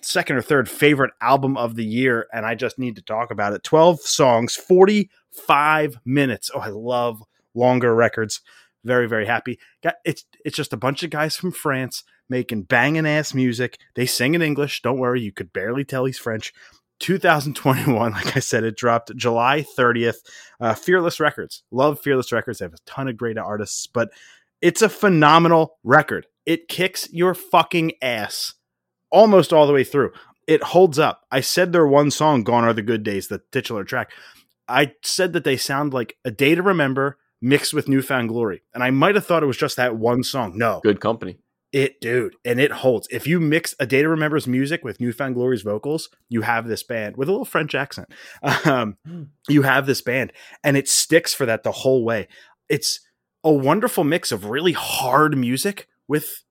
second 0.00 0.36
or 0.36 0.42
third 0.42 0.68
favorite 0.68 1.12
album 1.20 1.56
of 1.56 1.76
the 1.76 1.84
year, 1.84 2.26
and 2.32 2.44
I 2.44 2.54
just 2.54 2.78
need 2.78 2.96
to 2.96 3.02
talk 3.02 3.30
about 3.30 3.52
it. 3.52 3.62
12 3.62 4.00
songs, 4.00 4.56
45 4.56 5.98
minutes. 6.04 6.50
Oh, 6.54 6.60
I 6.60 6.68
love 6.68 7.22
longer 7.54 7.94
records. 7.94 8.40
Very, 8.84 9.08
very 9.08 9.26
happy. 9.26 9.58
It's 10.04 10.24
it's 10.44 10.56
just 10.56 10.72
a 10.72 10.76
bunch 10.76 11.02
of 11.02 11.10
guys 11.10 11.36
from 11.36 11.52
France 11.52 12.02
making 12.28 12.62
banging 12.62 13.06
ass 13.06 13.34
music. 13.34 13.78
They 13.94 14.06
sing 14.06 14.34
in 14.34 14.42
English. 14.42 14.82
Don't 14.82 14.98
worry, 14.98 15.20
you 15.20 15.32
could 15.32 15.52
barely 15.52 15.84
tell 15.84 16.04
he's 16.04 16.18
French. 16.18 16.52
2021, 17.00 18.12
like 18.12 18.36
I 18.36 18.40
said, 18.40 18.64
it 18.64 18.76
dropped 18.76 19.14
July 19.16 19.64
30th. 19.76 20.18
Uh, 20.60 20.74
Fearless 20.74 21.20
Records. 21.20 21.62
Love 21.70 22.00
Fearless 22.00 22.32
Records. 22.32 22.58
They 22.58 22.64
have 22.64 22.74
a 22.74 22.78
ton 22.86 23.08
of 23.08 23.16
great 23.16 23.38
artists, 23.38 23.86
but 23.86 24.10
it's 24.60 24.82
a 24.82 24.88
phenomenal 24.88 25.78
record. 25.82 26.26
It 26.46 26.68
kicks 26.68 27.12
your 27.12 27.34
fucking 27.34 27.92
ass 28.00 28.54
almost 29.10 29.52
all 29.52 29.66
the 29.66 29.72
way 29.72 29.84
through. 29.84 30.12
It 30.46 30.62
holds 30.62 30.98
up. 30.98 31.22
I 31.30 31.40
said 31.40 31.72
their 31.72 31.86
one 31.86 32.10
song, 32.10 32.42
Gone 32.42 32.64
Are 32.64 32.72
the 32.72 32.82
Good 32.82 33.02
Days, 33.02 33.28
the 33.28 33.42
titular 33.52 33.84
track. 33.84 34.10
I 34.68 34.94
said 35.02 35.32
that 35.34 35.44
they 35.44 35.56
sound 35.56 35.92
like 35.92 36.16
a 36.24 36.30
day 36.30 36.54
to 36.54 36.62
remember 36.62 37.18
mixed 37.42 37.74
with 37.74 37.88
New 37.88 38.00
Found 38.02 38.28
Glory. 38.30 38.62
And 38.72 38.82
I 38.82 38.90
might 38.90 39.14
have 39.16 39.26
thought 39.26 39.42
it 39.42 39.46
was 39.46 39.56
just 39.58 39.76
that 39.76 39.96
one 39.96 40.22
song. 40.22 40.52
No. 40.56 40.80
Good 40.82 41.00
company. 41.00 41.38
It, 41.72 42.00
dude, 42.02 42.36
and 42.44 42.60
it 42.60 42.70
holds. 42.70 43.08
If 43.10 43.26
you 43.26 43.40
mix 43.40 43.74
a 43.80 43.86
day 43.86 44.02
to 44.02 44.08
remember's 44.08 44.46
music 44.46 44.84
with 44.84 45.00
New 45.00 45.10
Found 45.12 45.34
Glory's 45.34 45.62
vocals, 45.62 46.10
you 46.28 46.42
have 46.42 46.68
this 46.68 46.82
band 46.82 47.16
with 47.16 47.28
a 47.28 47.32
little 47.32 47.46
French 47.46 47.74
accent. 47.74 48.08
Um, 48.66 48.96
you 49.48 49.62
have 49.62 49.86
this 49.86 50.02
band, 50.02 50.32
and 50.62 50.76
it 50.76 50.86
sticks 50.88 51.32
for 51.34 51.46
that 51.46 51.62
the 51.62 51.72
whole 51.72 52.04
way. 52.04 52.28
It's 52.68 53.00
a 53.42 53.50
wonderful 53.50 54.04
mix 54.04 54.30
of 54.32 54.44
really 54.50 54.72
hard 54.72 55.36
music 55.36 55.88
with 56.06 56.44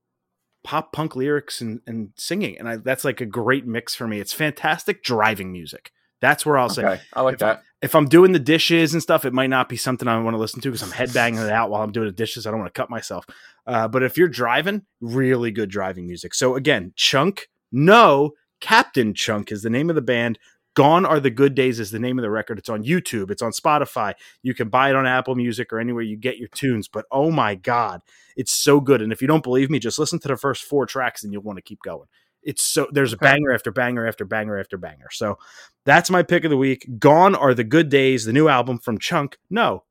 pop 0.63 0.91
punk 0.91 1.15
lyrics 1.15 1.61
and, 1.61 1.81
and 1.85 2.09
singing, 2.17 2.57
and 2.57 2.67
I, 2.67 2.77
that's 2.77 3.05
like 3.05 3.21
a 3.21 3.25
great 3.27 3.65
mix 3.67 3.93
for 3.93 4.07
me. 4.07 4.19
It's 4.19 4.33
fantastic 4.33 5.03
driving 5.03 5.51
music. 5.51 5.91
That's 6.19 6.45
where 6.47 6.57
I'll 6.57 6.69
say 6.69 6.99
I 7.13 7.21
like 7.21 7.35
If 7.35 7.43
I- 7.43 7.45
that. 7.53 7.63
If 7.81 7.95
I'm 7.95 8.05
doing 8.05 8.31
the 8.31 8.39
dishes 8.39 8.93
and 8.93 9.01
stuff, 9.01 9.25
it 9.25 9.33
might 9.33 9.49
not 9.49 9.67
be 9.67 9.77
something 9.77 10.07
I 10.07 10.21
want 10.21 10.35
to 10.35 10.39
listen 10.39 10.61
to 10.61 10.69
because 10.69 10.83
I'm 10.83 10.91
headbanging 10.95 11.43
it 11.43 11.51
out 11.51 11.69
while 11.69 11.81
I'm 11.81 11.91
doing 11.91 12.07
the 12.07 12.13
dishes. 12.13 12.45
I 12.45 12.51
don't 12.51 12.59
want 12.59 12.73
to 12.73 12.79
cut 12.79 12.89
myself. 12.89 13.25
Uh, 13.65 13.87
but 13.87 14.03
if 14.03 14.17
you're 14.17 14.27
driving, 14.27 14.83
really 14.99 15.51
good 15.51 15.69
driving 15.69 16.05
music. 16.05 16.33
So 16.33 16.55
again, 16.55 16.93
Chunk, 16.95 17.47
no, 17.71 18.31
Captain 18.59 19.13
Chunk 19.13 19.51
is 19.51 19.63
the 19.63 19.69
name 19.69 19.89
of 19.89 19.95
the 19.95 20.01
band. 20.01 20.37
Gone 20.73 21.05
Are 21.05 21.19
the 21.19 21.29
Good 21.29 21.53
Days 21.53 21.79
is 21.81 21.91
the 21.91 21.99
name 21.99 22.17
of 22.17 22.23
the 22.23 22.29
record. 22.29 22.57
It's 22.57 22.69
on 22.69 22.83
YouTube. 22.83 23.29
It's 23.29 23.41
on 23.41 23.51
Spotify. 23.51 24.13
You 24.41 24.53
can 24.53 24.69
buy 24.69 24.89
it 24.89 24.95
on 24.95 25.05
Apple 25.05 25.35
Music 25.35 25.73
or 25.73 25.79
anywhere 25.79 26.03
you 26.03 26.15
get 26.15 26.37
your 26.37 26.47
tunes. 26.49 26.87
But 26.87 27.05
oh 27.11 27.29
my 27.29 27.55
God, 27.55 28.01
it's 28.37 28.53
so 28.53 28.79
good. 28.79 29.01
And 29.01 29.11
if 29.11 29.21
you 29.21 29.27
don't 29.27 29.43
believe 29.43 29.69
me, 29.69 29.79
just 29.79 29.99
listen 29.99 30.19
to 30.19 30.29
the 30.29 30.37
first 30.37 30.63
four 30.63 30.85
tracks 30.85 31.23
and 31.23 31.33
you'll 31.33 31.41
want 31.41 31.57
to 31.57 31.63
keep 31.63 31.81
going. 31.83 32.07
It's 32.43 32.61
so 32.61 32.87
there's 32.91 33.13
a 33.13 33.17
banger 33.17 33.51
after 33.53 33.71
banger 33.71 34.07
after 34.07 34.25
banger 34.25 34.59
after 34.59 34.77
banger. 34.77 35.09
So 35.11 35.37
that's 35.85 36.09
my 36.09 36.23
pick 36.23 36.43
of 36.43 36.49
the 36.49 36.57
week. 36.57 36.87
Gone 36.99 37.35
are 37.35 37.53
the 37.53 37.63
good 37.63 37.89
days. 37.89 38.25
The 38.25 38.33
new 38.33 38.47
album 38.47 38.79
from 38.79 38.97
Chunk. 38.97 39.37
No, 39.49 39.83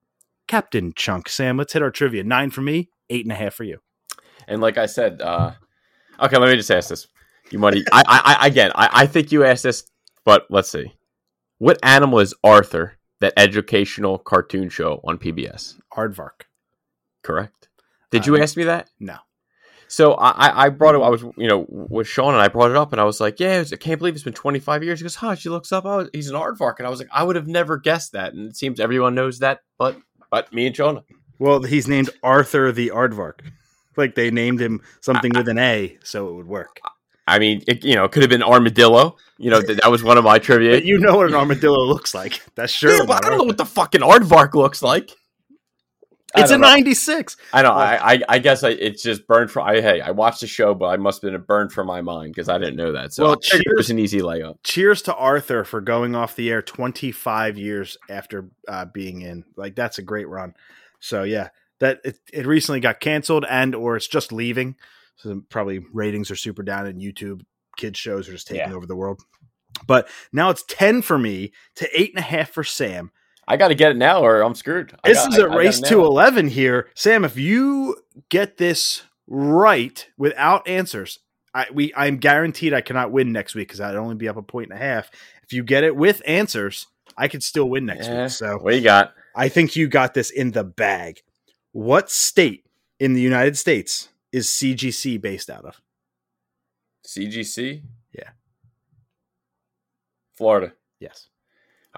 Captain 0.49 0.93
Chunk. 0.95 1.29
Sam, 1.29 1.57
let's 1.57 1.73
hit 1.73 1.83
our 1.83 1.91
trivia. 1.91 2.25
Nine 2.25 2.51
for 2.51 2.61
me, 2.63 2.91
eight 3.09 3.25
and 3.25 3.33
a 3.33 3.37
half 3.37 3.55
for 3.55 3.65
you. 3.65 3.79
And 4.49 4.61
like 4.61 4.79
I 4.79 4.87
said, 4.87 5.21
uh, 5.23 5.53
okay, 6.21 6.39
let 6.39 6.51
me 6.51 6.57
just 6.57 6.71
ask 6.71 6.89
this. 6.89 7.07
You 7.51 7.59
might, 7.59 7.75
I, 7.93 8.03
I, 8.07 8.37
I, 8.41 8.47
again, 8.47 8.73
I, 8.75 8.89
I 8.93 9.07
think 9.07 9.33
you 9.33 9.45
asked 9.45 9.65
this, 9.65 9.85
but 10.25 10.47
let's 10.51 10.71
see. 10.71 10.93
What 11.59 11.79
animal 11.83 12.21
is 12.21 12.35
Arthur? 12.43 12.97
That 13.21 13.35
educational 13.37 14.17
cartoon 14.19 14.71
show 14.71 15.01
on 15.05 15.19
PBS. 15.19 15.79
Aardvark. 15.93 16.47
Correct. 17.23 17.69
Did 18.11 18.27
you 18.27 18.35
Um, 18.37 18.41
ask 18.43 18.57
me 18.57 18.65
that? 18.65 18.89
No. 18.99 19.19
So 19.93 20.15
I, 20.15 20.31
I- 20.31 20.65
I 20.67 20.69
brought 20.69 20.95
it. 20.95 20.99
I 21.03 21.09
was, 21.09 21.23
you 21.37 21.49
know, 21.49 21.67
with 21.69 22.07
Sean 22.07 22.33
and 22.33 22.41
I 22.41 22.47
brought 22.47 22.71
it 22.71 22.77
up, 22.77 22.93
and 22.93 23.01
I 23.01 23.05
was 23.05 23.21
like, 23.21 23.41
"Yeah, 23.41 23.59
was- 23.59 23.73
I 23.73 23.77
can't 23.77 23.99
believe 23.99 24.15
it's 24.15 24.23
been 24.23 24.33
25 24.33 24.85
years." 24.85 25.01
He 25.01 25.03
goes, 25.03 25.17
"Huh?" 25.17 25.35
She 25.35 25.49
looks 25.49 25.73
up. 25.73 25.85
Oh, 25.85 26.09
he's 26.13 26.31
an 26.31 26.37
aardvark, 26.37 26.75
and 26.79 26.87
I 26.87 26.91
was 26.91 27.01
like, 27.01 27.09
"I 27.13 27.25
would 27.25 27.35
have 27.35 27.49
never 27.49 27.77
guessed 27.77 28.13
that." 28.13 28.33
And 28.33 28.49
it 28.51 28.57
seems 28.57 28.79
everyone 28.79 29.15
knows 29.17 29.41
that, 29.41 29.61
but 29.79 29.97
but 30.31 30.53
me 30.53 30.67
and 30.69 30.77
Sean. 30.77 31.03
Well, 31.41 31.63
he's 31.63 31.89
named 31.89 32.11
Arthur 32.23 32.71
the 32.71 32.91
Aardvark. 32.95 33.41
Like 33.97 34.15
they 34.15 34.31
named 34.31 34.61
him 34.61 34.81
something 35.01 35.33
with 35.35 35.49
an 35.49 35.59
A, 35.59 35.99
so 36.05 36.29
it 36.29 36.35
would 36.35 36.47
work. 36.47 36.81
I 37.27 37.39
mean, 37.39 37.63
it, 37.67 37.85
you 37.85 37.95
know, 37.97 38.05
it 38.05 38.13
could 38.13 38.23
have 38.23 38.31
been 38.31 38.43
armadillo. 38.43 39.17
You 39.39 39.51
know, 39.51 39.61
th- 39.61 39.79
that 39.81 39.91
was 39.91 40.03
one 40.05 40.19
of 40.19 40.25
my 40.25 40.39
trivia. 40.39 40.73
But 40.73 40.85
you 40.85 40.99
know 40.99 41.17
what 41.17 41.27
an 41.29 41.35
armadillo 41.35 41.81
looks 41.85 42.15
like. 42.15 42.43
That's 42.55 42.73
sure. 42.73 42.93
yeah, 42.93 43.05
but 43.07 43.25
I 43.25 43.29
don't 43.29 43.39
know 43.39 43.45
what 43.45 43.57
the 43.59 43.65
fucking 43.67 44.01
aardvark 44.03 44.55
looks 44.55 44.83
like. 44.83 45.11
It's 46.37 46.51
a 46.51 46.59
know. 46.59 46.69
96. 46.69 47.37
I 47.53 47.63
know. 47.63 47.73
I, 47.73 48.13
I, 48.15 48.21
I 48.29 48.39
guess 48.39 48.63
I, 48.63 48.71
it's 48.71 49.03
just 49.03 49.27
burned 49.27 49.51
from. 49.51 49.67
I, 49.67 49.81
hey, 49.81 50.01
I 50.01 50.11
watched 50.13 50.41
the 50.43 50.47
show, 50.47 50.75
but 50.75 50.87
I 50.87 50.97
must 50.97 51.23
have 51.23 51.33
been 51.33 51.41
burned 51.43 51.73
from 51.73 51.87
my 51.87 52.01
mind 52.03 52.33
because 52.35 52.49
I 52.49 52.59
didn't 52.59 52.77
know 52.77 52.93
that. 52.93 53.13
So 53.13 53.25
Well, 53.25 53.37
figured 53.43 53.61
it 53.63 53.65
cheers. 53.65 53.77
was 53.77 53.91
an 53.91 53.99
easy 53.99 54.21
layup. 54.21 54.59
Cheers 54.63 55.03
to 55.03 55.15
Arthur 55.15 55.65
for 55.65 55.81
going 55.81 56.15
off 56.15 56.37
the 56.37 56.51
air 56.51 56.63
25 56.63 57.59
years 57.59 57.97
after 58.09 58.51
uh, 58.69 58.85
being 58.85 59.23
in. 59.23 59.45
Like 59.57 59.75
that's 59.75 59.99
a 59.99 60.03
great 60.03 60.29
run. 60.29 60.55
So 61.01 61.23
yeah, 61.25 61.49
that 61.81 62.01
it, 62.05 62.19
it 62.33 62.47
recently 62.47 62.81
got 62.81 63.01
canceled 63.01 63.45
and 63.49 63.75
or 63.75 63.97
it's 63.97 64.07
just 64.09 64.33
leaving. 64.33 64.77
So 65.17 65.43
probably 65.49 65.81
ratings 65.93 66.31
are 66.31 66.37
super 66.37 66.63
down 66.63 66.87
and 66.87 67.01
YouTube 67.01 67.43
kids 67.77 67.99
shows 67.99 68.29
are 68.29 68.33
just 68.33 68.47
taking 68.47 68.71
Yeah. 68.71 68.75
over 68.77 68.87
the 68.87 68.97
world. 68.97 69.21
But 69.87 70.09
now 70.33 70.51
it's 70.51 70.65
10 70.69 71.03
for 71.03 71.19
me 71.19 71.53
to 71.77 71.89
eight 71.99 72.11
and 72.15 72.19
a 72.19 72.27
half 72.27 72.51
for 72.51 72.65
Sam. 72.65 73.11
I 73.51 73.57
got 73.57 73.69
to 73.69 73.75
get 73.75 73.91
it 73.91 73.97
now, 73.97 74.23
or 74.25 74.43
I'm 74.43 74.55
screwed. 74.55 74.93
I 75.05 75.09
This 75.09 75.19
got- 75.19 75.33
is 75.33 75.39
a 75.39 75.49
I 75.49 75.55
race 75.57 75.81
to 75.81 76.05
11 76.05 76.49
here. 76.49 76.89
Sam, 76.95 77.25
if 77.25 77.37
you 77.37 77.97
get 78.29 78.57
this 78.57 79.03
right 79.27 80.09
without 80.17 80.67
answers, 80.69 81.19
I 81.53 81.67
we 81.73 81.93
I'm 81.97 82.19
guaranteed 82.19 82.73
I 82.73 82.81
cannot 82.81 83.11
win 83.11 83.33
next 83.33 83.55
week 83.55 83.69
because 83.69 83.81
I'd 83.81 83.97
only 83.97 84.15
be 84.15 84.29
up 84.29 84.37
a 84.37 84.43
point 84.43 84.71
and 84.71 84.79
a 84.81 84.83
half. 84.83 85.11
If 85.43 85.53
you 85.53 85.65
get 85.65 85.83
it 85.85 85.97
with 85.97 86.23
answers, 86.27 86.87
I 87.17 87.27
could 87.29 87.43
still 87.43 87.69
win 87.69 87.87
next 87.87 88.07
Yeah. 88.07 88.23
week. 88.23 88.31
So 88.31 88.59
What 88.59 88.75
you 88.77 88.83
got? 88.83 89.15
I 89.35 89.49
think 89.49 89.75
you 89.77 89.89
got 89.89 90.15
this 90.15 90.31
in 90.31 90.53
the 90.53 90.63
bag. 90.65 91.23
What 91.73 92.09
state 92.11 92.65
in 93.01 93.15
the 93.15 93.21
United 93.21 93.59
States 93.59 94.09
is 94.33 94.49
CGC 94.49 95.17
based 95.21 95.51
out 95.51 95.65
of? 95.65 95.81
CGC. 97.05 97.83
Yeah. 98.13 98.31
Florida. 100.35 100.73
Yes. 101.01 101.27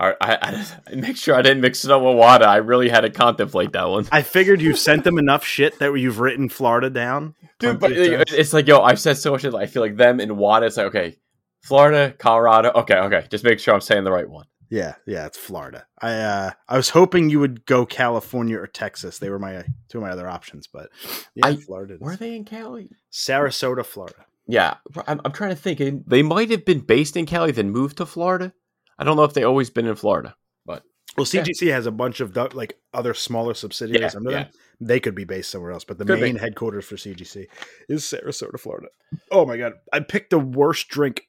Right, 0.09 0.17
I, 0.21 0.67
I 0.91 0.95
make 0.95 1.17
sure 1.17 1.35
I 1.35 1.43
didn't 1.43 1.61
mix 1.61 1.85
it 1.85 1.91
up 1.91 2.03
with 2.03 2.17
WADA. 2.17 2.45
I 2.47 2.57
really 2.57 2.89
had 2.89 3.03
to 3.03 3.11
contemplate 3.11 3.73
that 3.73 3.89
one, 3.89 4.07
I 4.13 4.23
figured 4.23 4.61
you've 4.61 4.79
sent 4.79 5.05
them 5.05 5.19
enough 5.19 5.45
shit 5.45 5.79
that 5.79 5.93
you've 5.95 6.19
written 6.21 6.49
Florida 6.49 6.91
down. 6.91 7.35
dude. 7.59 7.79
But 7.81 7.93
it- 7.93 8.33
it's 8.33 8.53
like, 8.53 8.67
yo, 8.67 8.81
I've 8.81 9.01
said 9.01 9.17
so 9.17 9.33
much. 9.33 9.43
shit, 9.43 9.55
I 9.55 9.67
feel 9.67 9.83
like 9.83 9.97
them 9.97 10.21
and 10.21 10.37
WADA. 10.37 10.67
It's 10.67 10.77
like, 10.77 10.87
okay, 10.87 11.17
Florida, 11.63 12.15
Colorado. 12.19 12.73
Okay, 12.75 12.97
okay, 12.97 13.27
just 13.31 13.45
make 13.45 13.59
sure 13.61 13.75
I'm 13.75 13.81
saying 13.81 14.05
the 14.05 14.11
right 14.13 14.29
one. 14.29 14.47
Yeah, 14.69 14.95
yeah, 15.07 15.27
it's 15.27 15.37
Florida. 15.37 15.85
I 16.01 16.13
uh 16.15 16.51
I 16.67 16.77
was 16.79 16.89
hoping 16.89 17.29
you 17.29 17.39
would 17.41 17.67
go 17.67 17.85
California 17.85 18.59
or 18.59 18.67
Texas. 18.67 19.19
They 19.19 19.29
were 19.29 19.39
my 19.39 19.65
two 19.91 19.99
of 19.99 20.03
my 20.03 20.09
other 20.11 20.27
options, 20.27 20.67
but 20.67 20.89
yeah, 21.35 21.47
I- 21.49 21.57
Florida. 21.57 21.99
Were 22.01 22.17
they 22.17 22.35
in 22.35 22.45
Cali? 22.47 22.89
Sarasota, 23.13 23.85
Florida. 23.85 24.25
Yeah, 24.49 24.77
I'm, 25.07 25.21
I'm 25.25 25.33
trying 25.33 25.51
to 25.51 25.57
think. 25.57 26.07
They 26.09 26.23
might 26.23 26.51
have 26.51 26.65
been 26.65 26.81
based 26.81 27.17
in 27.17 27.27
Cali, 27.27 27.53
then 27.53 27.71
moved 27.71 27.99
to 27.99 28.07
Florida. 28.07 28.55
I 28.99 29.05
don't 29.05 29.17
know 29.17 29.25
if 29.25 29.35
they 29.35 29.45
always 29.45 29.71
been 29.71 29.87
in 29.87 29.95
Florida. 29.97 30.35
But 30.67 30.83
well, 31.17 31.27
Yeah. 31.33 31.43
CGC 31.43 31.73
has 31.73 31.87
a 31.87 31.91
bunch 31.91 32.21
of 32.21 32.37
like 32.55 32.79
other 32.95 33.15
smaller 33.15 33.55
subsidiaries 33.55 34.13
Yeah, 34.13 34.17
under 34.19 34.31
yeah. 34.31 34.43
them. 34.45 34.53
They 34.81 35.01
could 35.01 35.15
be 35.15 35.25
based 35.25 35.51
somewhere 35.51 35.71
else, 35.73 35.85
but 35.85 35.99
the 35.99 36.05
Could 36.05 36.17
be. 36.17 36.23
main 36.23 36.37
headquarters 36.37 36.85
for 36.85 36.97
CGC 36.97 37.47
is 37.89 38.03
Sarasota, 38.03 38.59
Florida. 38.59 38.89
Oh 39.31 39.47
my 39.47 39.57
god, 39.57 39.75
I 39.93 40.01
picked 40.01 40.31
the 40.31 40.39
worst 40.39 40.89
drink 40.89 41.29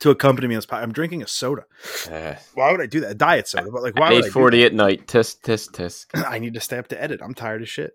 to 0.00 0.10
accompany 0.10 0.46
me 0.48 0.54
on 0.54 0.58
this 0.58 0.66
pod. 0.66 0.82
I'm 0.82 0.92
drinking 0.92 1.22
a 1.22 1.26
soda. 1.26 1.64
Uh, 2.10 2.34
Why 2.54 2.70
would 2.72 2.80
I 2.80 2.86
do 2.86 3.00
that? 3.00 3.10
A 3.12 3.14
diet 3.14 3.48
soda, 3.48 3.70
but 3.70 3.82
like, 3.82 3.98
why 3.98 4.10
would 4.10 4.16
I 4.16 4.18
Eight 4.18 4.24
do 4.24 4.30
forty 4.30 4.64
at 4.64 4.74
night. 4.74 5.06
Tisk 5.06 5.40
tisk 5.42 5.70
tisk. 5.72 6.06
I 6.28 6.38
need 6.38 6.54
to 6.54 6.60
stay 6.60 6.78
up 6.78 6.88
to 6.88 7.02
edit. 7.02 7.20
I'm 7.22 7.34
tired 7.34 7.62
of 7.62 7.68
shit. 7.68 7.92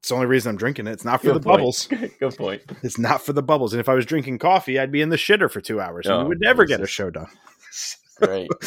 It's 0.00 0.08
the 0.08 0.14
only 0.16 0.26
reason 0.26 0.50
I'm 0.50 0.56
drinking 0.56 0.88
it. 0.88 0.92
It's 0.92 1.04
not 1.04 1.20
for 1.20 1.28
Good 1.32 1.34
the 1.36 1.40
point. 1.40 1.58
bubbles. 1.58 1.86
Good 2.18 2.36
point. 2.36 2.62
It's 2.82 2.98
not 2.98 3.22
for 3.22 3.32
the 3.32 3.42
bubbles. 3.42 3.72
And 3.72 3.78
if 3.78 3.88
I 3.88 3.94
was 3.94 4.04
drinking 4.04 4.38
coffee, 4.38 4.78
I'd 4.80 4.90
be 4.90 5.00
in 5.00 5.10
the 5.10 5.16
shitter 5.16 5.48
for 5.48 5.60
two 5.60 5.80
hours. 5.80 6.06
and 6.06 6.14
Oh, 6.16 6.22
we 6.22 6.28
would 6.30 6.40
never 6.40 6.64
get 6.64 6.80
a 6.80 6.86
show 6.88 7.08
done. 7.10 7.28
Great. 8.20 8.48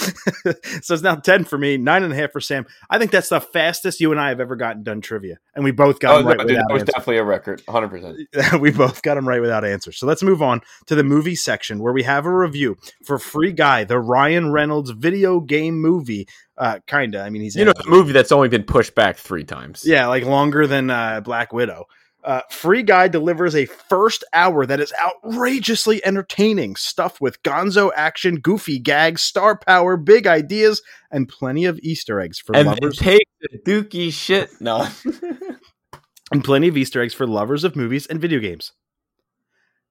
so 0.82 0.94
it's 0.94 1.02
now 1.02 1.16
10 1.16 1.46
for 1.46 1.58
me, 1.58 1.78
nine 1.78 2.04
and 2.04 2.12
a 2.12 2.16
half 2.16 2.32
for 2.32 2.42
Sam. 2.42 2.66
I 2.90 2.98
think 2.98 3.12
that's 3.12 3.30
the 3.30 3.40
fastest 3.42 4.00
you 4.02 4.12
and 4.12 4.20
I 4.20 4.30
have 4.30 4.40
ever 4.40 4.56
gotten 4.56 4.84
done 4.84 5.02
trivia. 5.02 5.38
And 5.56 5.64
we 5.64 5.72
both 5.72 6.00
got 6.00 6.14
Oh, 6.14 6.18
them 6.18 6.26
no, 6.26 6.30
right 6.32 6.38
dude, 6.40 6.48
without 6.48 6.68
that 6.68 6.74
was 6.74 6.82
answers. 6.82 6.94
definitely 6.94 7.18
a 7.18 7.24
record. 7.24 7.62
100. 7.66 7.90
percent 8.32 8.62
we 8.62 8.72
both 8.72 9.02
got 9.02 9.16
them 9.16 9.28
right 9.28 9.42
without 9.42 9.64
answers. 9.66 9.98
So 9.98 10.08
let's 10.08 10.24
move 10.24 10.42
on 10.42 10.62
to 10.88 10.96
the 10.96 11.04
movie 11.04 11.36
section 11.36 11.80
where 11.80 11.94
we 11.94 12.04
have 12.04 12.26
a 12.26 12.36
review 12.36 12.78
for 13.06 13.20
Free 13.20 13.52
Guy, 13.52 13.84
the 13.84 14.00
Ryan 14.00 14.52
Reynolds 14.52 14.92
video 14.92 15.40
game 15.40 15.80
movie. 15.82 16.28
Uh, 16.58 16.80
kinda. 16.88 17.22
I 17.22 17.30
mean, 17.30 17.42
he's 17.42 17.56
You 17.56 17.66
know, 17.66 17.72
it. 17.72 17.78
the 17.78 17.90
movie 17.90 18.14
that's 18.14 18.32
only 18.32 18.48
been 18.50 18.64
pushed 18.64 18.96
back 18.96 19.18
three 19.18 19.44
times. 19.44 19.84
Yeah, 19.86 20.08
like 20.08 20.24
longer 20.24 20.68
than 20.68 20.90
uh, 20.90 21.22
Black 21.22 21.52
Widow. 21.54 21.86
Uh, 22.26 22.42
Free 22.50 22.82
Guy 22.82 23.08
delivers 23.08 23.56
a 23.56 23.66
first 23.66 24.24
hour 24.34 24.66
that 24.66 24.80
is 24.80 24.92
outrageously 25.00 26.04
entertaining, 26.04 26.76
stuffed 26.76 27.22
with 27.22 27.42
gonzo 27.44 27.92
action, 27.96 28.38
goofy 28.38 28.80
gags, 28.80 29.22
star 29.22 29.56
power, 29.56 29.96
big 29.96 30.26
ideas, 30.26 30.82
and 31.12 31.30
plenty 31.30 31.66
of 31.66 31.80
Easter 31.84 32.20
eggs 32.20 32.40
for 32.40 32.56
and 32.56 32.68
lovers. 32.68 32.98
take 32.98 33.28
the 33.42 33.60
dookie 33.60 34.12
shit. 34.12 34.50
No. 34.60 34.88
and 36.32 36.44
plenty 36.44 36.68
of 36.68 36.76
Easter 36.76 37.00
eggs 37.00 37.14
for 37.14 37.28
lovers 37.28 37.64
of 37.64 37.76
movies 37.76 38.08
and 38.08 38.20
video 38.20 38.40
games. 38.40 38.72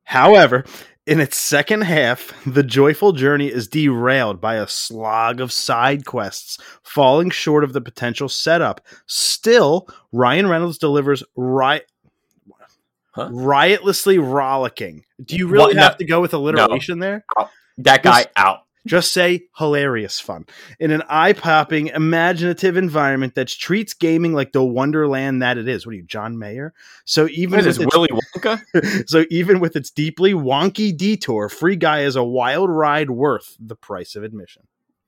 However, 0.03 0.65
in 1.07 1.21
its 1.21 1.37
second 1.37 1.83
half, 1.83 2.33
the 2.45 2.63
joyful 2.63 3.13
journey 3.13 3.49
is 3.49 3.69
derailed 3.69 4.41
by 4.41 4.57
a 4.57 4.67
slog 4.67 5.41
of 5.41 5.53
side 5.53 6.05
quests, 6.05 6.59
falling 6.83 7.31
short 7.31 7.63
of 7.63 7.75
the 7.75 7.81
potential 7.81 8.29
setup. 8.29 8.81
Still, 9.07 9.87
Ryan 10.13 10.49
Reynolds 10.49 10.79
delivers 10.79 11.23
right. 11.37 11.85
Huh? 13.15 13.29
Riotlessly 13.31 14.19
rollicking. 14.21 15.05
Do 15.25 15.37
you 15.37 15.47
really 15.47 15.67
What? 15.75 15.77
No. 15.77 15.83
have 15.83 15.97
to 15.99 16.05
go 16.05 16.21
with 16.21 16.35
alliteration 16.35 16.99
there? 16.99 17.25
Uh, 17.37 17.47
that 17.79 18.03
guy 18.03 18.27
out. 18.37 18.61
Just 18.87 19.15
say 19.15 19.45
hilarious 19.57 20.21
fun 20.21 20.45
in 20.79 20.91
an 20.91 21.03
eye 21.09 21.33
popping, 21.33 21.87
imaginative 21.87 22.77
environment 22.77 23.35
that 23.35 23.49
treats 23.49 23.95
gaming 23.95 24.35
like 24.35 24.53
the 24.53 24.63
wonderland 24.63 25.41
that 25.41 25.57
it 25.57 25.67
is. 25.69 25.87
What 25.87 25.93
are 25.93 25.97
you, 25.97 26.03
John 26.03 26.39
Mayer? 26.39 26.75
So 27.07 27.27
even 27.31 27.61
What 27.61 27.67
is 27.67 27.79
with 27.79 27.89
Willy 27.95 28.09
Wonka? 28.37 28.61
its, 28.75 29.11
so 29.11 29.25
even 29.31 29.59
with 29.61 29.75
its 29.75 29.91
deeply 29.91 30.35
wonky 30.35 30.95
detour, 30.95 31.49
Free 31.49 31.77
Guy 31.77 32.01
is 32.01 32.15
a 32.15 32.23
wild 32.25 32.69
ride 32.69 33.09
worth 33.09 33.57
the 33.59 33.75
price 33.77 34.17
of 34.17 34.23
admission. 34.23 34.65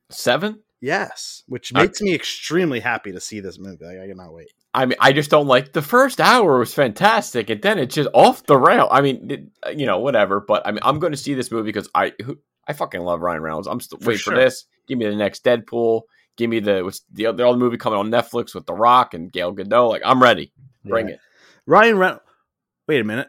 Seven? 0.09 0.61
Yes, 0.81 1.42
which 1.47 1.71
I- 1.75 1.83
makes 1.83 2.01
me 2.01 2.14
extremely 2.14 2.81
happy 2.81 3.12
to 3.12 3.21
see 3.21 3.40
this 3.40 3.59
movie. 3.59 3.85
Like, 3.85 3.99
I 3.99 4.07
cannot 4.07 4.33
wait. 4.33 4.53
I 4.77 4.85
mean, 4.85 4.99
I 5.01 5.12
just 5.12 5.31
don't 5.31 5.47
like 5.47 5.73
the 5.73 5.81
first 5.81 6.21
hour 6.21 6.59
was 6.59 6.75
fantastic, 6.75 7.49
and 7.49 7.62
then 7.62 7.79
it's 7.79 7.95
just 7.95 8.11
off 8.12 8.45
the 8.45 8.59
rail. 8.59 8.89
I 8.91 9.01
mean, 9.01 9.31
it, 9.31 9.45
uh, 9.67 9.71
you 9.71 9.87
know, 9.87 9.99
whatever. 9.99 10.39
But 10.39 10.67
I 10.67 10.71
mean, 10.71 10.81
I'm 10.83 10.99
going 10.99 11.12
to 11.12 11.17
see 11.17 11.33
this 11.33 11.51
movie 11.51 11.69
because 11.69 11.89
I 11.95 12.12
who, 12.23 12.39
I 12.69 12.75
fucking 12.75 13.01
love 13.01 13.23
Ryan 13.23 13.41
Reynolds. 13.41 13.67
I'm 13.67 13.81
still 13.81 13.99
waiting 14.03 14.19
sure. 14.19 14.35
for 14.35 14.39
this. 14.39 14.67
Give 14.87 14.99
me 14.99 15.07
the 15.07 15.17
next 15.17 15.45
Deadpool. 15.45 16.03
Give 16.37 16.51
me 16.51 16.61
the 16.61 16.85
what's 16.85 17.01
the 17.11 17.25
other, 17.27 17.39
the 17.39 17.49
other 17.49 17.59
movie 17.59 17.79
coming 17.79 17.99
on 17.99 18.11
Netflix 18.11 18.55
with 18.55 18.67
The 18.67 18.75
Rock 18.75 19.15
and 19.15 19.33
Gal 19.33 19.55
Gadot. 19.55 19.89
Like, 19.89 20.03
I'm 20.05 20.23
ready. 20.23 20.53
Bring 20.85 21.09
Yeah. 21.09 21.15
it. 21.15 21.21
Ryan 21.65 21.97
Reynolds. 21.97 22.23
Wait 22.87 23.01
a 23.01 23.05
minute. 23.05 23.29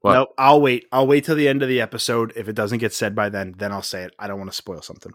What? 0.00 0.14
No, 0.14 0.26
I'll 0.38 0.60
wait. 0.62 0.86
I'll 0.90 1.06
wait 1.06 1.24
till 1.24 1.36
the 1.36 1.48
end 1.48 1.62
of 1.62 1.68
the 1.68 1.82
episode. 1.82 2.32
If 2.34 2.48
it 2.48 2.54
doesn't 2.54 2.78
get 2.78 2.94
said 2.94 3.14
by 3.14 3.28
then, 3.28 3.54
then 3.58 3.72
I'll 3.72 3.82
say 3.82 4.04
it. 4.04 4.14
I 4.18 4.26
don't 4.26 4.38
want 4.38 4.50
to 4.50 4.56
spoil 4.56 4.80
something. 4.80 5.12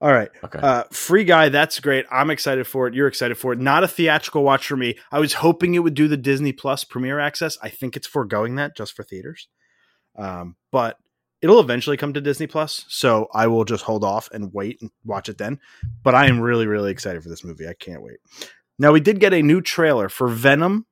All 0.00 0.12
right. 0.12 0.30
Okay. 0.42 0.58
Uh, 0.58 0.84
Free 0.90 1.24
Guy, 1.24 1.50
that's 1.50 1.78
great. 1.78 2.06
I'm 2.10 2.30
excited 2.30 2.66
for 2.66 2.86
it. 2.86 2.94
You're 2.94 3.06
excited 3.06 3.36
for 3.36 3.52
it. 3.52 3.58
Not 3.58 3.84
a 3.84 3.88
theatrical 3.88 4.42
watch 4.42 4.66
for 4.66 4.76
me. 4.76 4.96
I 5.12 5.20
was 5.20 5.34
hoping 5.34 5.74
it 5.74 5.80
would 5.80 5.94
do 5.94 6.08
the 6.08 6.16
Disney 6.16 6.52
Plus 6.52 6.84
premiere 6.84 7.20
access. 7.20 7.58
I 7.62 7.68
think 7.68 7.96
it's 7.96 8.06
foregoing 8.06 8.54
that 8.54 8.74
just 8.76 8.94
for 8.94 9.02
theaters. 9.02 9.48
Um, 10.16 10.56
but 10.72 10.96
it'll 11.42 11.60
eventually 11.60 11.98
come 11.98 12.14
to 12.14 12.20
Disney 12.20 12.46
Plus, 12.46 12.86
so 12.88 13.28
I 13.34 13.46
will 13.46 13.64
just 13.64 13.84
hold 13.84 14.02
off 14.02 14.30
and 14.32 14.52
wait 14.54 14.80
and 14.80 14.90
watch 15.04 15.28
it 15.28 15.36
then. 15.36 15.60
But 16.02 16.14
I 16.14 16.26
am 16.26 16.40
really, 16.40 16.66
really 16.66 16.90
excited 16.90 17.22
for 17.22 17.28
this 17.28 17.44
movie. 17.44 17.68
I 17.68 17.74
can't 17.74 18.02
wait. 18.02 18.18
Now 18.78 18.92
we 18.92 19.00
did 19.00 19.20
get 19.20 19.34
a 19.34 19.42
new 19.42 19.60
trailer 19.60 20.08
for 20.08 20.28
Venom. 20.28 20.86